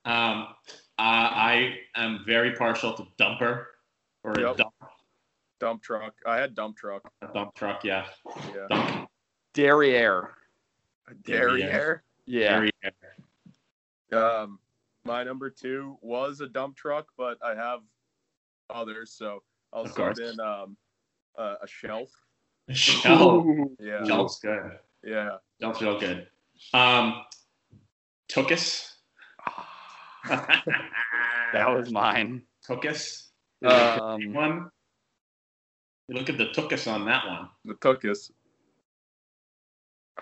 Um, 0.06 0.48
uh, 0.98 1.02
I 1.02 1.78
am 1.96 2.24
very 2.26 2.54
partial 2.56 2.94
to 2.94 3.06
dumper 3.20 3.66
or 4.24 4.32
a 4.34 4.54
dump, 4.56 4.74
Dump 5.60 5.82
truck. 5.82 6.14
I 6.26 6.38
had 6.38 6.54
dump 6.54 6.78
truck. 6.78 7.10
a 7.22 7.28
dump 7.34 7.56
truck. 7.56 7.84
Yeah, 7.84 8.06
Yeah. 8.54 8.68
dump. 8.70 9.10
Derriere. 9.54 10.32
A 11.10 11.14
Derriere. 11.24 12.04
Yeah. 12.26 12.50
Derriere. 12.60 12.72
Um, 14.12 14.60
my 15.06 15.24
number 15.24 15.50
two 15.50 15.98
was 16.02 16.42
a 16.42 16.48
dump 16.48 16.76
truck, 16.76 17.08
but 17.18 17.38
I 17.44 17.56
have 17.56 17.80
others, 18.70 19.12
so 19.12 19.44
I'll 19.74 19.84
Of 19.84 19.88
sub 19.90 19.96
course. 19.98 20.20
in 20.20 20.40
um, 20.40 20.76
uh, 21.38 21.56
a 21.62 21.68
shelf. 21.68 22.10
Shelf. 22.72 23.46
Yeah. 23.80 24.04
Shelf's 24.06 24.40
good. 24.40 24.80
Yeah. 25.06 25.38
Shelf's 25.62 25.82
real 25.82 26.00
good. 26.00 26.28
Um, 26.74 27.22
Tookus. 28.32 28.92
That 31.54 31.70
was 31.74 31.90
mine. 31.92 32.42
Tookus. 32.68 33.28
Um, 33.64 34.34
one. 34.34 34.70
You 36.10 36.16
look 36.16 36.30
at 36.30 36.38
the 36.38 36.48
Tookus 36.48 36.92
on 36.92 37.06
that 37.06 37.26
one. 37.26 37.48
The 37.64 37.76
Tookus. 37.76 38.32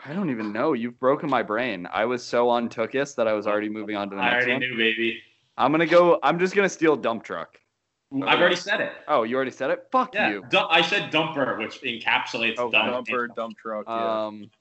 I 0.06 0.14
don't 0.14 0.30
even 0.30 0.52
know. 0.52 0.74
You've 0.74 1.00
broken 1.00 1.30
my 1.30 1.42
brain. 1.42 1.88
I 1.92 2.06
was 2.06 2.24
so 2.24 2.50
on 2.50 2.70
Tookus 2.70 3.16
that 3.16 3.28
I 3.28 3.34
was 3.34 3.48
already 3.48 3.70
moving 3.70 3.96
on 3.96 4.10
to 4.10 4.16
the 4.16 4.22
next 4.22 4.32
one. 4.32 4.34
I 4.34 4.36
already 4.36 4.52
one. 4.52 4.60
knew, 4.60 4.78
baby. 4.78 5.20
I'm 5.58 5.72
gonna 5.72 5.86
go. 5.88 6.20
I'm 6.22 6.38
just 6.38 6.56
gonna 6.56 6.70
steal 6.70 6.96
dump 6.96 7.24
truck. 7.24 7.58
I've 8.22 8.40
already 8.40 8.56
said 8.56 8.80
it. 8.80 8.92
Oh, 9.08 9.24
you 9.24 9.36
already 9.36 9.52
said 9.52 9.72
it. 9.72 9.88
Fuck 9.92 10.14
Yeah, 10.14 10.30
you. 10.30 10.44
I 10.70 10.82
said 10.84 11.12
dumper, 11.12 11.58
which 11.58 11.82
encapsulates 11.82 12.56
Oh, 12.60 12.70
dump. 12.70 13.08
Dumper, 13.08 13.34
dump 13.36 13.58
truck. 13.58 13.86
Yeah. 13.88 14.26
Um. 14.26 14.52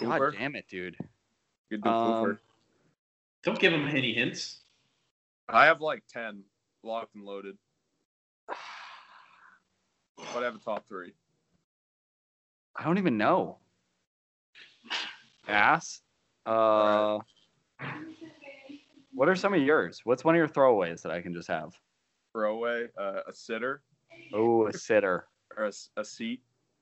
God 0.00 0.12
Cooper. 0.18 0.30
damn 0.32 0.54
it, 0.56 0.66
dude. 0.68 0.96
Good 1.70 1.82
do 1.82 1.88
um, 1.90 2.24
Cooper. 2.24 2.40
Don't 3.44 3.58
give 3.58 3.72
him 3.72 3.86
any 3.88 4.12
hints. 4.14 4.60
I 5.48 5.66
have 5.66 5.80
like 5.80 6.02
ten 6.08 6.42
locked 6.82 7.14
and 7.14 7.24
loaded, 7.24 7.56
but 8.46 8.56
I 10.36 10.44
have 10.44 10.54
a 10.54 10.58
top 10.58 10.86
three. 10.88 11.12
I 12.76 12.84
don't 12.84 12.98
even 12.98 13.16
know. 13.18 13.58
Ass. 15.48 16.00
Uh. 16.46 17.18
What 19.14 19.28
are 19.28 19.36
some 19.36 19.52
of 19.52 19.60
yours? 19.60 20.00
What's 20.04 20.24
one 20.24 20.34
of 20.34 20.38
your 20.38 20.48
throwaways 20.48 21.02
that 21.02 21.12
I 21.12 21.20
can 21.20 21.34
just 21.34 21.48
have? 21.48 21.74
Throwaway, 22.32 22.86
uh, 22.98 23.20
a 23.26 23.32
sitter 23.32 23.82
Oh, 24.32 24.66
a 24.66 24.72
sitter. 24.72 25.26
or 25.56 25.70
a 25.98 26.04
seat, 26.04 26.40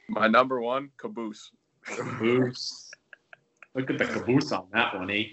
My 0.08 0.26
number 0.26 0.60
one, 0.60 0.90
caboose. 0.96 1.50
Caboose. 1.84 2.90
Look 3.74 3.90
at 3.90 3.98
the 3.98 4.06
caboose 4.06 4.52
on 4.52 4.66
that 4.72 4.94
one, 4.94 5.10
eh? 5.10 5.24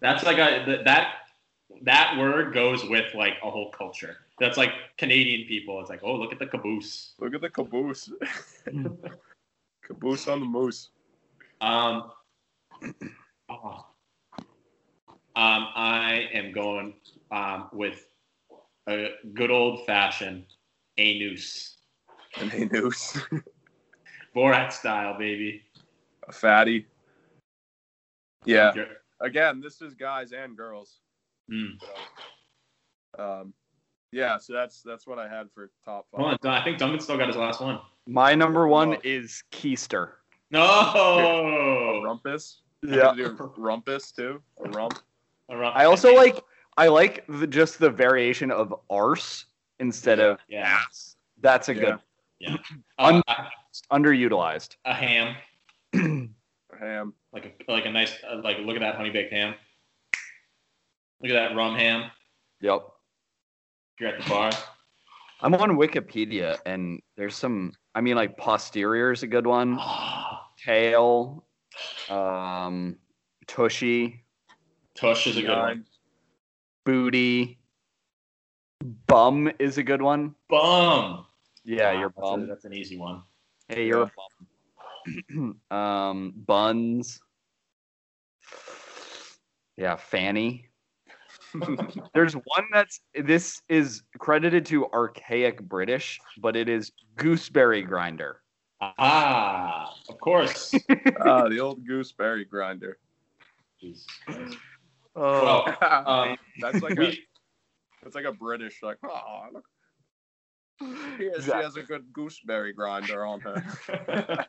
That's 0.00 0.24
like 0.24 0.38
a 0.38 0.82
that 0.84 1.14
that 1.82 2.18
word 2.18 2.54
goes 2.54 2.84
with 2.84 3.14
like 3.14 3.34
a 3.42 3.50
whole 3.50 3.70
culture. 3.70 4.16
That's 4.40 4.56
like 4.56 4.70
Canadian 4.98 5.46
people. 5.46 5.80
It's 5.80 5.90
like, 5.90 6.00
oh, 6.02 6.16
look 6.16 6.32
at 6.32 6.38
the 6.38 6.46
caboose. 6.46 7.14
Look 7.20 7.34
at 7.34 7.40
the 7.40 7.50
caboose. 7.50 8.10
caboose 9.86 10.28
on 10.28 10.40
the 10.40 10.46
moose. 10.46 10.90
Um, 11.60 12.10
oh. 13.48 13.86
um, 15.36 15.68
I 15.76 16.28
am 16.32 16.52
going 16.52 16.94
um, 17.34 17.68
with 17.72 18.06
a 18.88 19.08
good 19.34 19.50
old 19.50 19.84
fashioned 19.86 20.44
a 20.98 21.18
noose, 21.18 21.78
And 22.40 22.52
a 22.52 22.66
noose. 22.66 23.18
Borat 24.36 24.72
style, 24.72 25.16
baby. 25.18 25.62
a 26.28 26.32
fatty. 26.32 26.86
Yeah. 28.44 28.72
Again, 29.20 29.60
this 29.60 29.80
is 29.80 29.94
guys 29.94 30.32
and 30.32 30.56
girls. 30.56 30.98
Mm. 31.50 31.80
So, 33.16 33.22
um, 33.22 33.54
yeah. 34.12 34.38
So 34.38 34.52
that's 34.52 34.82
that's 34.82 35.06
what 35.06 35.18
I 35.18 35.28
had 35.28 35.50
for 35.54 35.70
top 35.84 36.06
five. 36.14 36.38
On, 36.42 36.50
I 36.50 36.62
think 36.62 36.78
Duncan 36.78 37.00
still 37.00 37.16
got 37.16 37.28
his 37.28 37.36
last 37.36 37.60
one. 37.60 37.80
My 38.06 38.34
number 38.34 38.66
one 38.68 38.96
is 39.02 39.42
Keister. 39.52 40.08
A 40.52 40.56
No. 40.56 42.02
rumpus. 42.04 42.60
Yeah. 42.82 43.10
I 43.10 43.14
could 43.16 43.36
do 43.38 43.52
rumpus 43.56 44.12
too. 44.12 44.42
A 44.64 44.68
rump. 44.70 44.98
I 45.50 45.84
also 45.84 46.14
like 46.14 46.38
I 46.76 46.88
like 46.88 47.24
the, 47.28 47.46
just 47.46 47.78
the 47.78 47.90
variation 47.90 48.50
of 48.50 48.74
arse 48.90 49.46
instead 49.80 50.18
of 50.20 50.38
Yeah. 50.48 50.62
ass. 50.86 51.16
That's 51.40 51.68
a 51.68 51.74
good 51.74 51.98
Uh, 52.98 53.22
a, 53.26 53.46
underutilized. 53.92 54.76
a 54.84 54.92
ham, 54.92 55.34
a 55.94 55.98
Ham. 56.78 57.14
like 57.32 57.46
a 57.68 57.72
like 57.72 57.86
a 57.86 57.90
nice 57.90 58.12
uh, 58.28 58.40
like 58.42 58.58
look 58.58 58.76
at 58.76 58.80
that 58.80 58.96
honey 58.96 59.08
baked 59.10 59.32
ham. 59.32 59.54
Look 61.22 61.30
at 61.30 61.34
that 61.48 61.56
rum 61.56 61.74
ham. 61.76 62.10
Yep. 62.60 62.82
If 63.94 64.00
you're 64.00 64.10
at 64.10 64.22
the 64.22 64.28
bar. 64.28 64.50
I'm 65.40 65.54
on 65.54 65.70
Wikipedia 65.78 66.58
and 66.66 67.00
there's 67.16 67.34
some 67.36 67.72
I 67.94 68.00
mean 68.02 68.16
like 68.16 68.36
posterior 68.36 69.10
is 69.12 69.22
a 69.22 69.26
good 69.26 69.46
one. 69.46 69.78
Tail, 70.62 71.46
um, 72.10 72.96
tushy, 73.46 74.24
Tush 74.94 75.26
is 75.26 75.36
a 75.38 75.42
good 75.42 75.48
one. 75.56 75.84
Nine. 76.86 76.94
booty, 76.94 77.58
bum 79.06 79.50
is 79.58 79.78
a 79.78 79.82
good 79.82 80.02
one. 80.02 80.34
Bum. 80.48 81.26
Yeah, 81.64 81.92
Wow, 81.92 82.00
you're 82.00 82.08
that's, 82.10 82.18
a- 82.18 82.20
bum. 82.20 82.48
that's 82.48 82.64
an 82.64 82.74
easy 82.74 82.96
one. 82.98 83.22
Hey, 83.68 83.86
you're 83.86 84.02
a 84.02 84.12
bum. 85.30 85.60
um, 85.76 86.34
buns. 86.46 87.20
Yeah, 89.76 89.96
Fanny. 89.96 90.68
There's 92.14 92.34
one 92.34 92.64
that's 92.72 93.00
this 93.14 93.62
is 93.68 94.02
credited 94.18 94.66
to 94.66 94.86
archaic 94.86 95.62
British, 95.62 96.20
but 96.38 96.56
it 96.56 96.68
is 96.68 96.92
gooseberry 97.16 97.82
grinder. 97.82 98.40
Ah, 98.80 99.94
of 100.08 100.20
course. 100.20 100.74
ah, 101.20 101.48
the 101.48 101.58
old 101.60 101.86
gooseberry 101.86 102.44
grinder. 102.44 102.98
Jesus 103.80 104.06
Christ. 104.26 104.56
Oh, 105.16 105.64
Well, 105.80 106.06
um, 106.06 106.36
that's 106.60 106.82
like 106.82 106.96
a 106.98 107.00
we, 107.00 107.24
that's 108.02 108.14
like 108.14 108.24
a 108.24 108.32
British 108.32 108.82
like. 108.82 108.98
Oh, 109.04 109.46
look. 109.52 109.64
She 111.18 111.26
has, 111.26 111.44
she 111.44 111.52
has 111.52 111.76
a 111.76 111.82
good 111.82 112.12
gooseberry 112.12 112.72
grinder 112.72 113.24
on 113.24 113.40
her. 113.42 113.64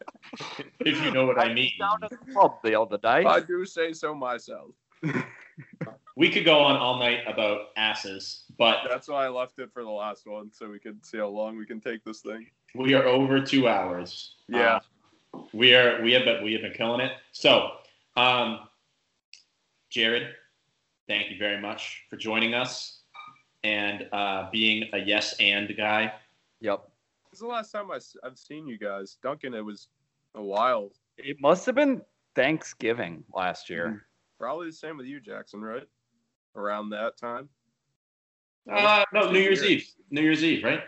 if 0.79 1.03
you 1.03 1.11
know 1.11 1.27
what 1.27 1.39
I 1.39 1.53
mean. 1.53 1.71
down 1.77 2.03
at 2.03 2.09
the 2.09 2.33
pub 2.33 2.57
the 2.63 2.79
other 2.79 2.97
day. 2.97 3.23
I 3.23 3.39
do 3.41 3.63
say 3.63 3.93
so 3.93 4.15
myself. 4.15 4.71
We 6.17 6.31
could 6.31 6.45
go 6.45 6.59
on 6.59 6.77
all 6.77 6.97
night 6.97 7.19
about 7.27 7.67
asses, 7.75 8.45
but 8.57 8.79
That's 8.89 9.07
why 9.07 9.25
I 9.25 9.29
left 9.29 9.59
it 9.59 9.71
for 9.73 9.83
the 9.83 9.89
last 9.89 10.25
one, 10.25 10.49
so 10.51 10.69
we 10.69 10.79
could 10.79 11.05
see 11.05 11.17
how 11.17 11.27
long 11.27 11.57
we 11.57 11.65
can 11.65 11.81
take 11.81 12.03
this 12.03 12.21
thing. 12.21 12.47
we 12.73 12.93
are 12.93 13.03
over 13.03 13.41
two 13.41 13.67
hours. 13.67 14.35
Yeah. 14.47 14.79
Uh, 15.33 15.41
we 15.53 15.75
are 15.75 16.01
we 16.01 16.13
have 16.13 16.23
been 16.23 16.43
we 16.43 16.53
have 16.53 16.61
been 16.61 16.73
killing 16.73 17.01
it. 17.01 17.11
So, 17.33 17.71
um, 18.15 18.61
Jared, 19.89 20.29
thank 21.07 21.29
you 21.31 21.37
very 21.37 21.61
much 21.61 22.03
for 22.09 22.17
joining 22.17 22.53
us 22.53 22.99
and 23.63 24.07
uh, 24.13 24.49
being 24.51 24.89
a 24.93 24.97
yes 24.99 25.35
and 25.39 25.73
guy. 25.75 26.13
Yep. 26.61 26.87
This 27.31 27.37
is 27.37 27.41
the 27.41 27.47
last 27.47 27.71
time 27.71 27.91
I, 27.91 27.99
have 28.23 28.37
seen 28.37 28.67
you 28.67 28.77
guys. 28.77 29.17
Duncan, 29.21 29.53
it 29.53 29.63
was 29.65 29.87
a 30.35 30.41
while. 30.41 30.91
It 31.17 31.37
must 31.41 31.65
have 31.65 31.75
been 31.75 32.01
Thanksgiving 32.35 33.23
last 33.33 33.69
year. 33.69 34.05
Probably 34.39 34.67
the 34.67 34.73
same 34.73 34.97
with 34.97 35.05
you, 35.05 35.19
Jackson, 35.19 35.61
right? 35.61 35.87
Around 36.55 36.89
that 36.91 37.17
time. 37.17 37.49
Uh, 38.71 39.03
no, 39.13 39.27
Two 39.27 39.33
New 39.33 39.39
Year's 39.39 39.61
years. 39.61 39.71
Eve. 39.71 39.87
New 40.11 40.21
Year's 40.21 40.43
Eve, 40.43 40.63
right? 40.63 40.81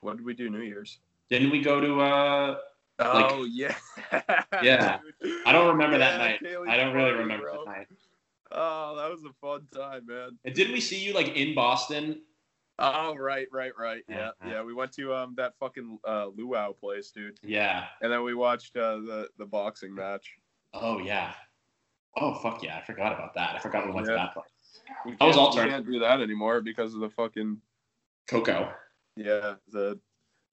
What 0.00 0.16
did 0.16 0.26
we 0.26 0.34
do 0.34 0.50
New 0.50 0.60
Year's? 0.60 0.98
Didn't 1.30 1.50
we 1.50 1.62
go 1.62 1.80
to? 1.80 2.00
Uh, 2.00 2.58
Like- 2.98 3.32
oh 3.32 3.44
yeah. 3.44 3.74
Yeah. 4.62 4.98
I 5.46 5.52
don't 5.52 5.68
remember 5.68 5.98
that 5.98 6.18
night. 6.18 6.40
Kaylee's 6.42 6.68
I 6.68 6.76
don't 6.76 6.94
really 6.94 7.12
remember 7.12 7.46
bro. 7.46 7.64
that 7.64 7.70
night. 7.70 7.86
Oh, 8.54 8.94
that 8.96 9.10
was 9.10 9.24
a 9.24 9.32
fun 9.40 9.66
time, 9.74 10.06
man. 10.06 10.38
And 10.44 10.54
didn't 10.54 10.72
we 10.72 10.80
see 10.80 10.98
you 10.98 11.12
like 11.12 11.36
in 11.36 11.54
Boston? 11.54 12.20
Oh, 12.78 13.14
right, 13.16 13.46
right, 13.52 13.72
right. 13.78 14.02
Yeah, 14.08 14.30
Yeah. 14.44 14.50
yeah. 14.50 14.62
We 14.62 14.74
went 14.74 14.92
to 14.92 15.14
um 15.14 15.34
that 15.36 15.54
fucking 15.60 15.98
uh, 16.06 16.26
luau 16.36 16.72
place, 16.72 17.10
dude, 17.10 17.38
Yeah. 17.42 17.86
and 18.00 18.12
then 18.12 18.22
we 18.24 18.34
watched 18.34 18.76
uh, 18.76 18.96
the 18.96 19.28
the 19.38 19.46
boxing 19.46 19.94
match. 19.94 20.26
Oh 20.72 20.98
yeah. 20.98 21.34
Oh 22.16 22.34
fuck 22.34 22.62
yeah! 22.62 22.78
I 22.78 22.82
forgot 22.84 23.12
about 23.12 23.34
that. 23.34 23.56
I 23.56 23.58
forgot 23.58 23.86
we 23.86 23.92
went 23.92 24.06
to 24.06 24.12
that 24.12 24.34
place. 24.34 24.46
We 25.04 25.16
I 25.20 25.26
was 25.26 25.36
all 25.36 25.52
turned- 25.52 25.70
can't 25.70 25.84
do 25.86 25.98
that 26.00 26.20
anymore 26.20 26.60
because 26.60 26.94
of 26.94 27.00
the 27.00 27.10
fucking 27.10 27.60
Coco. 28.28 28.72
Yeah, 29.16 29.54
the 29.72 29.98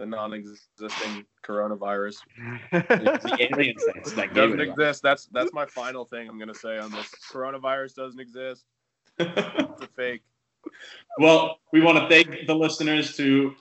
the 0.01 0.07
non-existing 0.07 1.25
coronavirus 1.45 2.17
the 2.71 3.37
alien 3.39 3.77
sense 3.77 4.13
that 4.13 4.33
doesn't 4.33 4.59
it 4.59 4.69
exist. 4.69 5.03
That's 5.03 5.27
that's 5.27 5.53
my 5.53 5.67
final 5.67 6.05
thing 6.05 6.27
I'm 6.27 6.39
gonna 6.39 6.55
say 6.55 6.79
on 6.79 6.91
this. 6.91 7.07
Coronavirus 7.31 7.95
doesn't 7.95 8.19
exist. 8.19 8.65
It's 9.19 9.81
a 9.81 9.87
fake. 9.95 10.23
well, 11.19 11.59
we 11.71 11.81
want 11.81 11.99
to 11.99 12.07
thank 12.09 12.47
the 12.47 12.55
listeners 12.55 13.15
to 13.17 13.53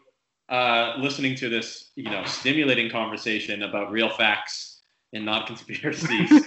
uh, 0.48 0.94
listening 0.98 1.34
to 1.36 1.50
this, 1.50 1.90
you 1.96 2.10
know, 2.10 2.24
stimulating 2.24 2.90
conversation 2.90 3.64
about 3.64 3.90
real 3.90 4.08
facts 4.08 4.80
and 5.12 5.26
not 5.26 5.46
conspiracies. 5.46 6.46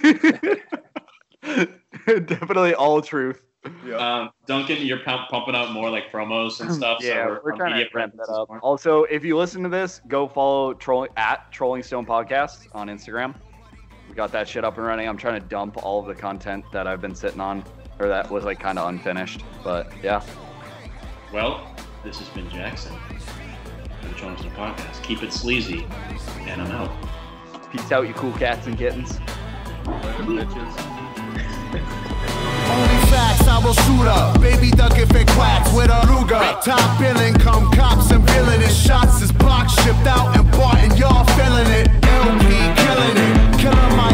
Definitely 2.06 2.74
all 2.74 3.00
truth. 3.00 3.42
Yeah. 3.86 3.96
um, 3.96 4.30
Duncan, 4.46 4.84
you're 4.84 4.98
pump- 5.00 5.28
pumping 5.30 5.54
out 5.54 5.72
more 5.72 5.90
like 5.90 6.10
promos 6.12 6.60
and 6.60 6.72
stuff. 6.74 6.98
yeah, 7.02 7.24
so 7.24 7.40
we're 7.44 7.52
our 7.52 7.56
trying 7.56 7.78
to 7.84 7.88
ramp 7.94 8.14
that 8.16 8.28
up. 8.30 8.48
more- 8.48 8.60
Also, 8.60 9.04
if 9.04 9.24
you 9.24 9.36
listen 9.38 9.62
to 9.62 9.68
this, 9.68 10.00
go 10.08 10.28
follow 10.28 10.74
trolling 10.74 11.10
at 11.16 11.50
Trolling 11.50 11.82
Stone 11.82 12.06
Podcast 12.06 12.66
on 12.74 12.88
Instagram. 12.88 13.34
We 14.08 14.14
got 14.14 14.30
that 14.32 14.46
shit 14.48 14.64
up 14.64 14.76
and 14.76 14.86
running. 14.86 15.08
I'm 15.08 15.16
trying 15.16 15.40
to 15.40 15.46
dump 15.48 15.82
all 15.82 16.00
of 16.00 16.06
the 16.06 16.14
content 16.14 16.64
that 16.72 16.86
I've 16.86 17.00
been 17.00 17.14
sitting 17.14 17.40
on, 17.40 17.64
or 17.98 18.06
that 18.08 18.30
was 18.30 18.44
like 18.44 18.60
kind 18.60 18.78
of 18.78 18.88
unfinished. 18.88 19.42
But 19.64 19.90
yeah, 20.02 20.22
Well, 21.32 21.74
this 22.04 22.18
has 22.18 22.28
been 22.28 22.48
Jackson 22.50 22.94
for 24.02 24.08
the 24.08 24.14
Trolling 24.14 24.36
Stone 24.36 24.52
Podcast. 24.52 25.02
Keep 25.02 25.22
it 25.22 25.32
sleazy, 25.32 25.86
and 26.40 26.60
I'm 26.60 26.70
out. 26.70 26.90
peace 27.72 27.90
out, 27.90 28.06
you 28.06 28.12
cool 28.14 28.32
cats 28.34 28.66
and 28.66 28.76
kittens. 28.76 29.18
Bitches. 29.84 32.00
I 33.46 33.58
will 33.64 33.74
shoot 33.74 34.06
up. 34.06 34.40
Baby 34.40 34.70
duck 34.70 34.98
if 34.98 35.10
it 35.14 35.26
quacks 35.28 35.72
with 35.72 35.90
a 35.90 36.00
Ruger. 36.06 36.62
Top 36.62 36.98
billing, 36.98 37.34
come 37.34 37.70
cops 37.72 38.10
and 38.10 38.22
villainous 38.30 38.76
shots 38.76 39.22
is 39.22 39.32
blocked, 39.32 39.70
shipped 39.82 40.06
out 40.06 40.36
and 40.36 40.50
bought, 40.52 40.78
and 40.78 40.98
y'all 40.98 41.24
feeling 41.36 41.68
it. 41.80 41.88
LP 42.04 42.48
killing 42.82 43.16
it. 43.16 43.60
Killing 43.60 44.13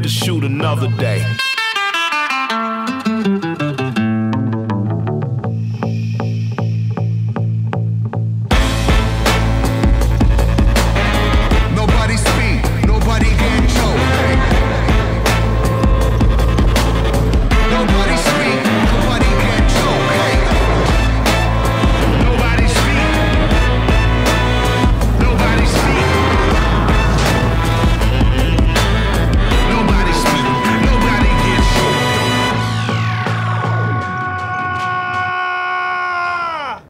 to 0.00 0.08
shoot 0.08 0.44
another 0.44 0.88
day. 0.96 1.41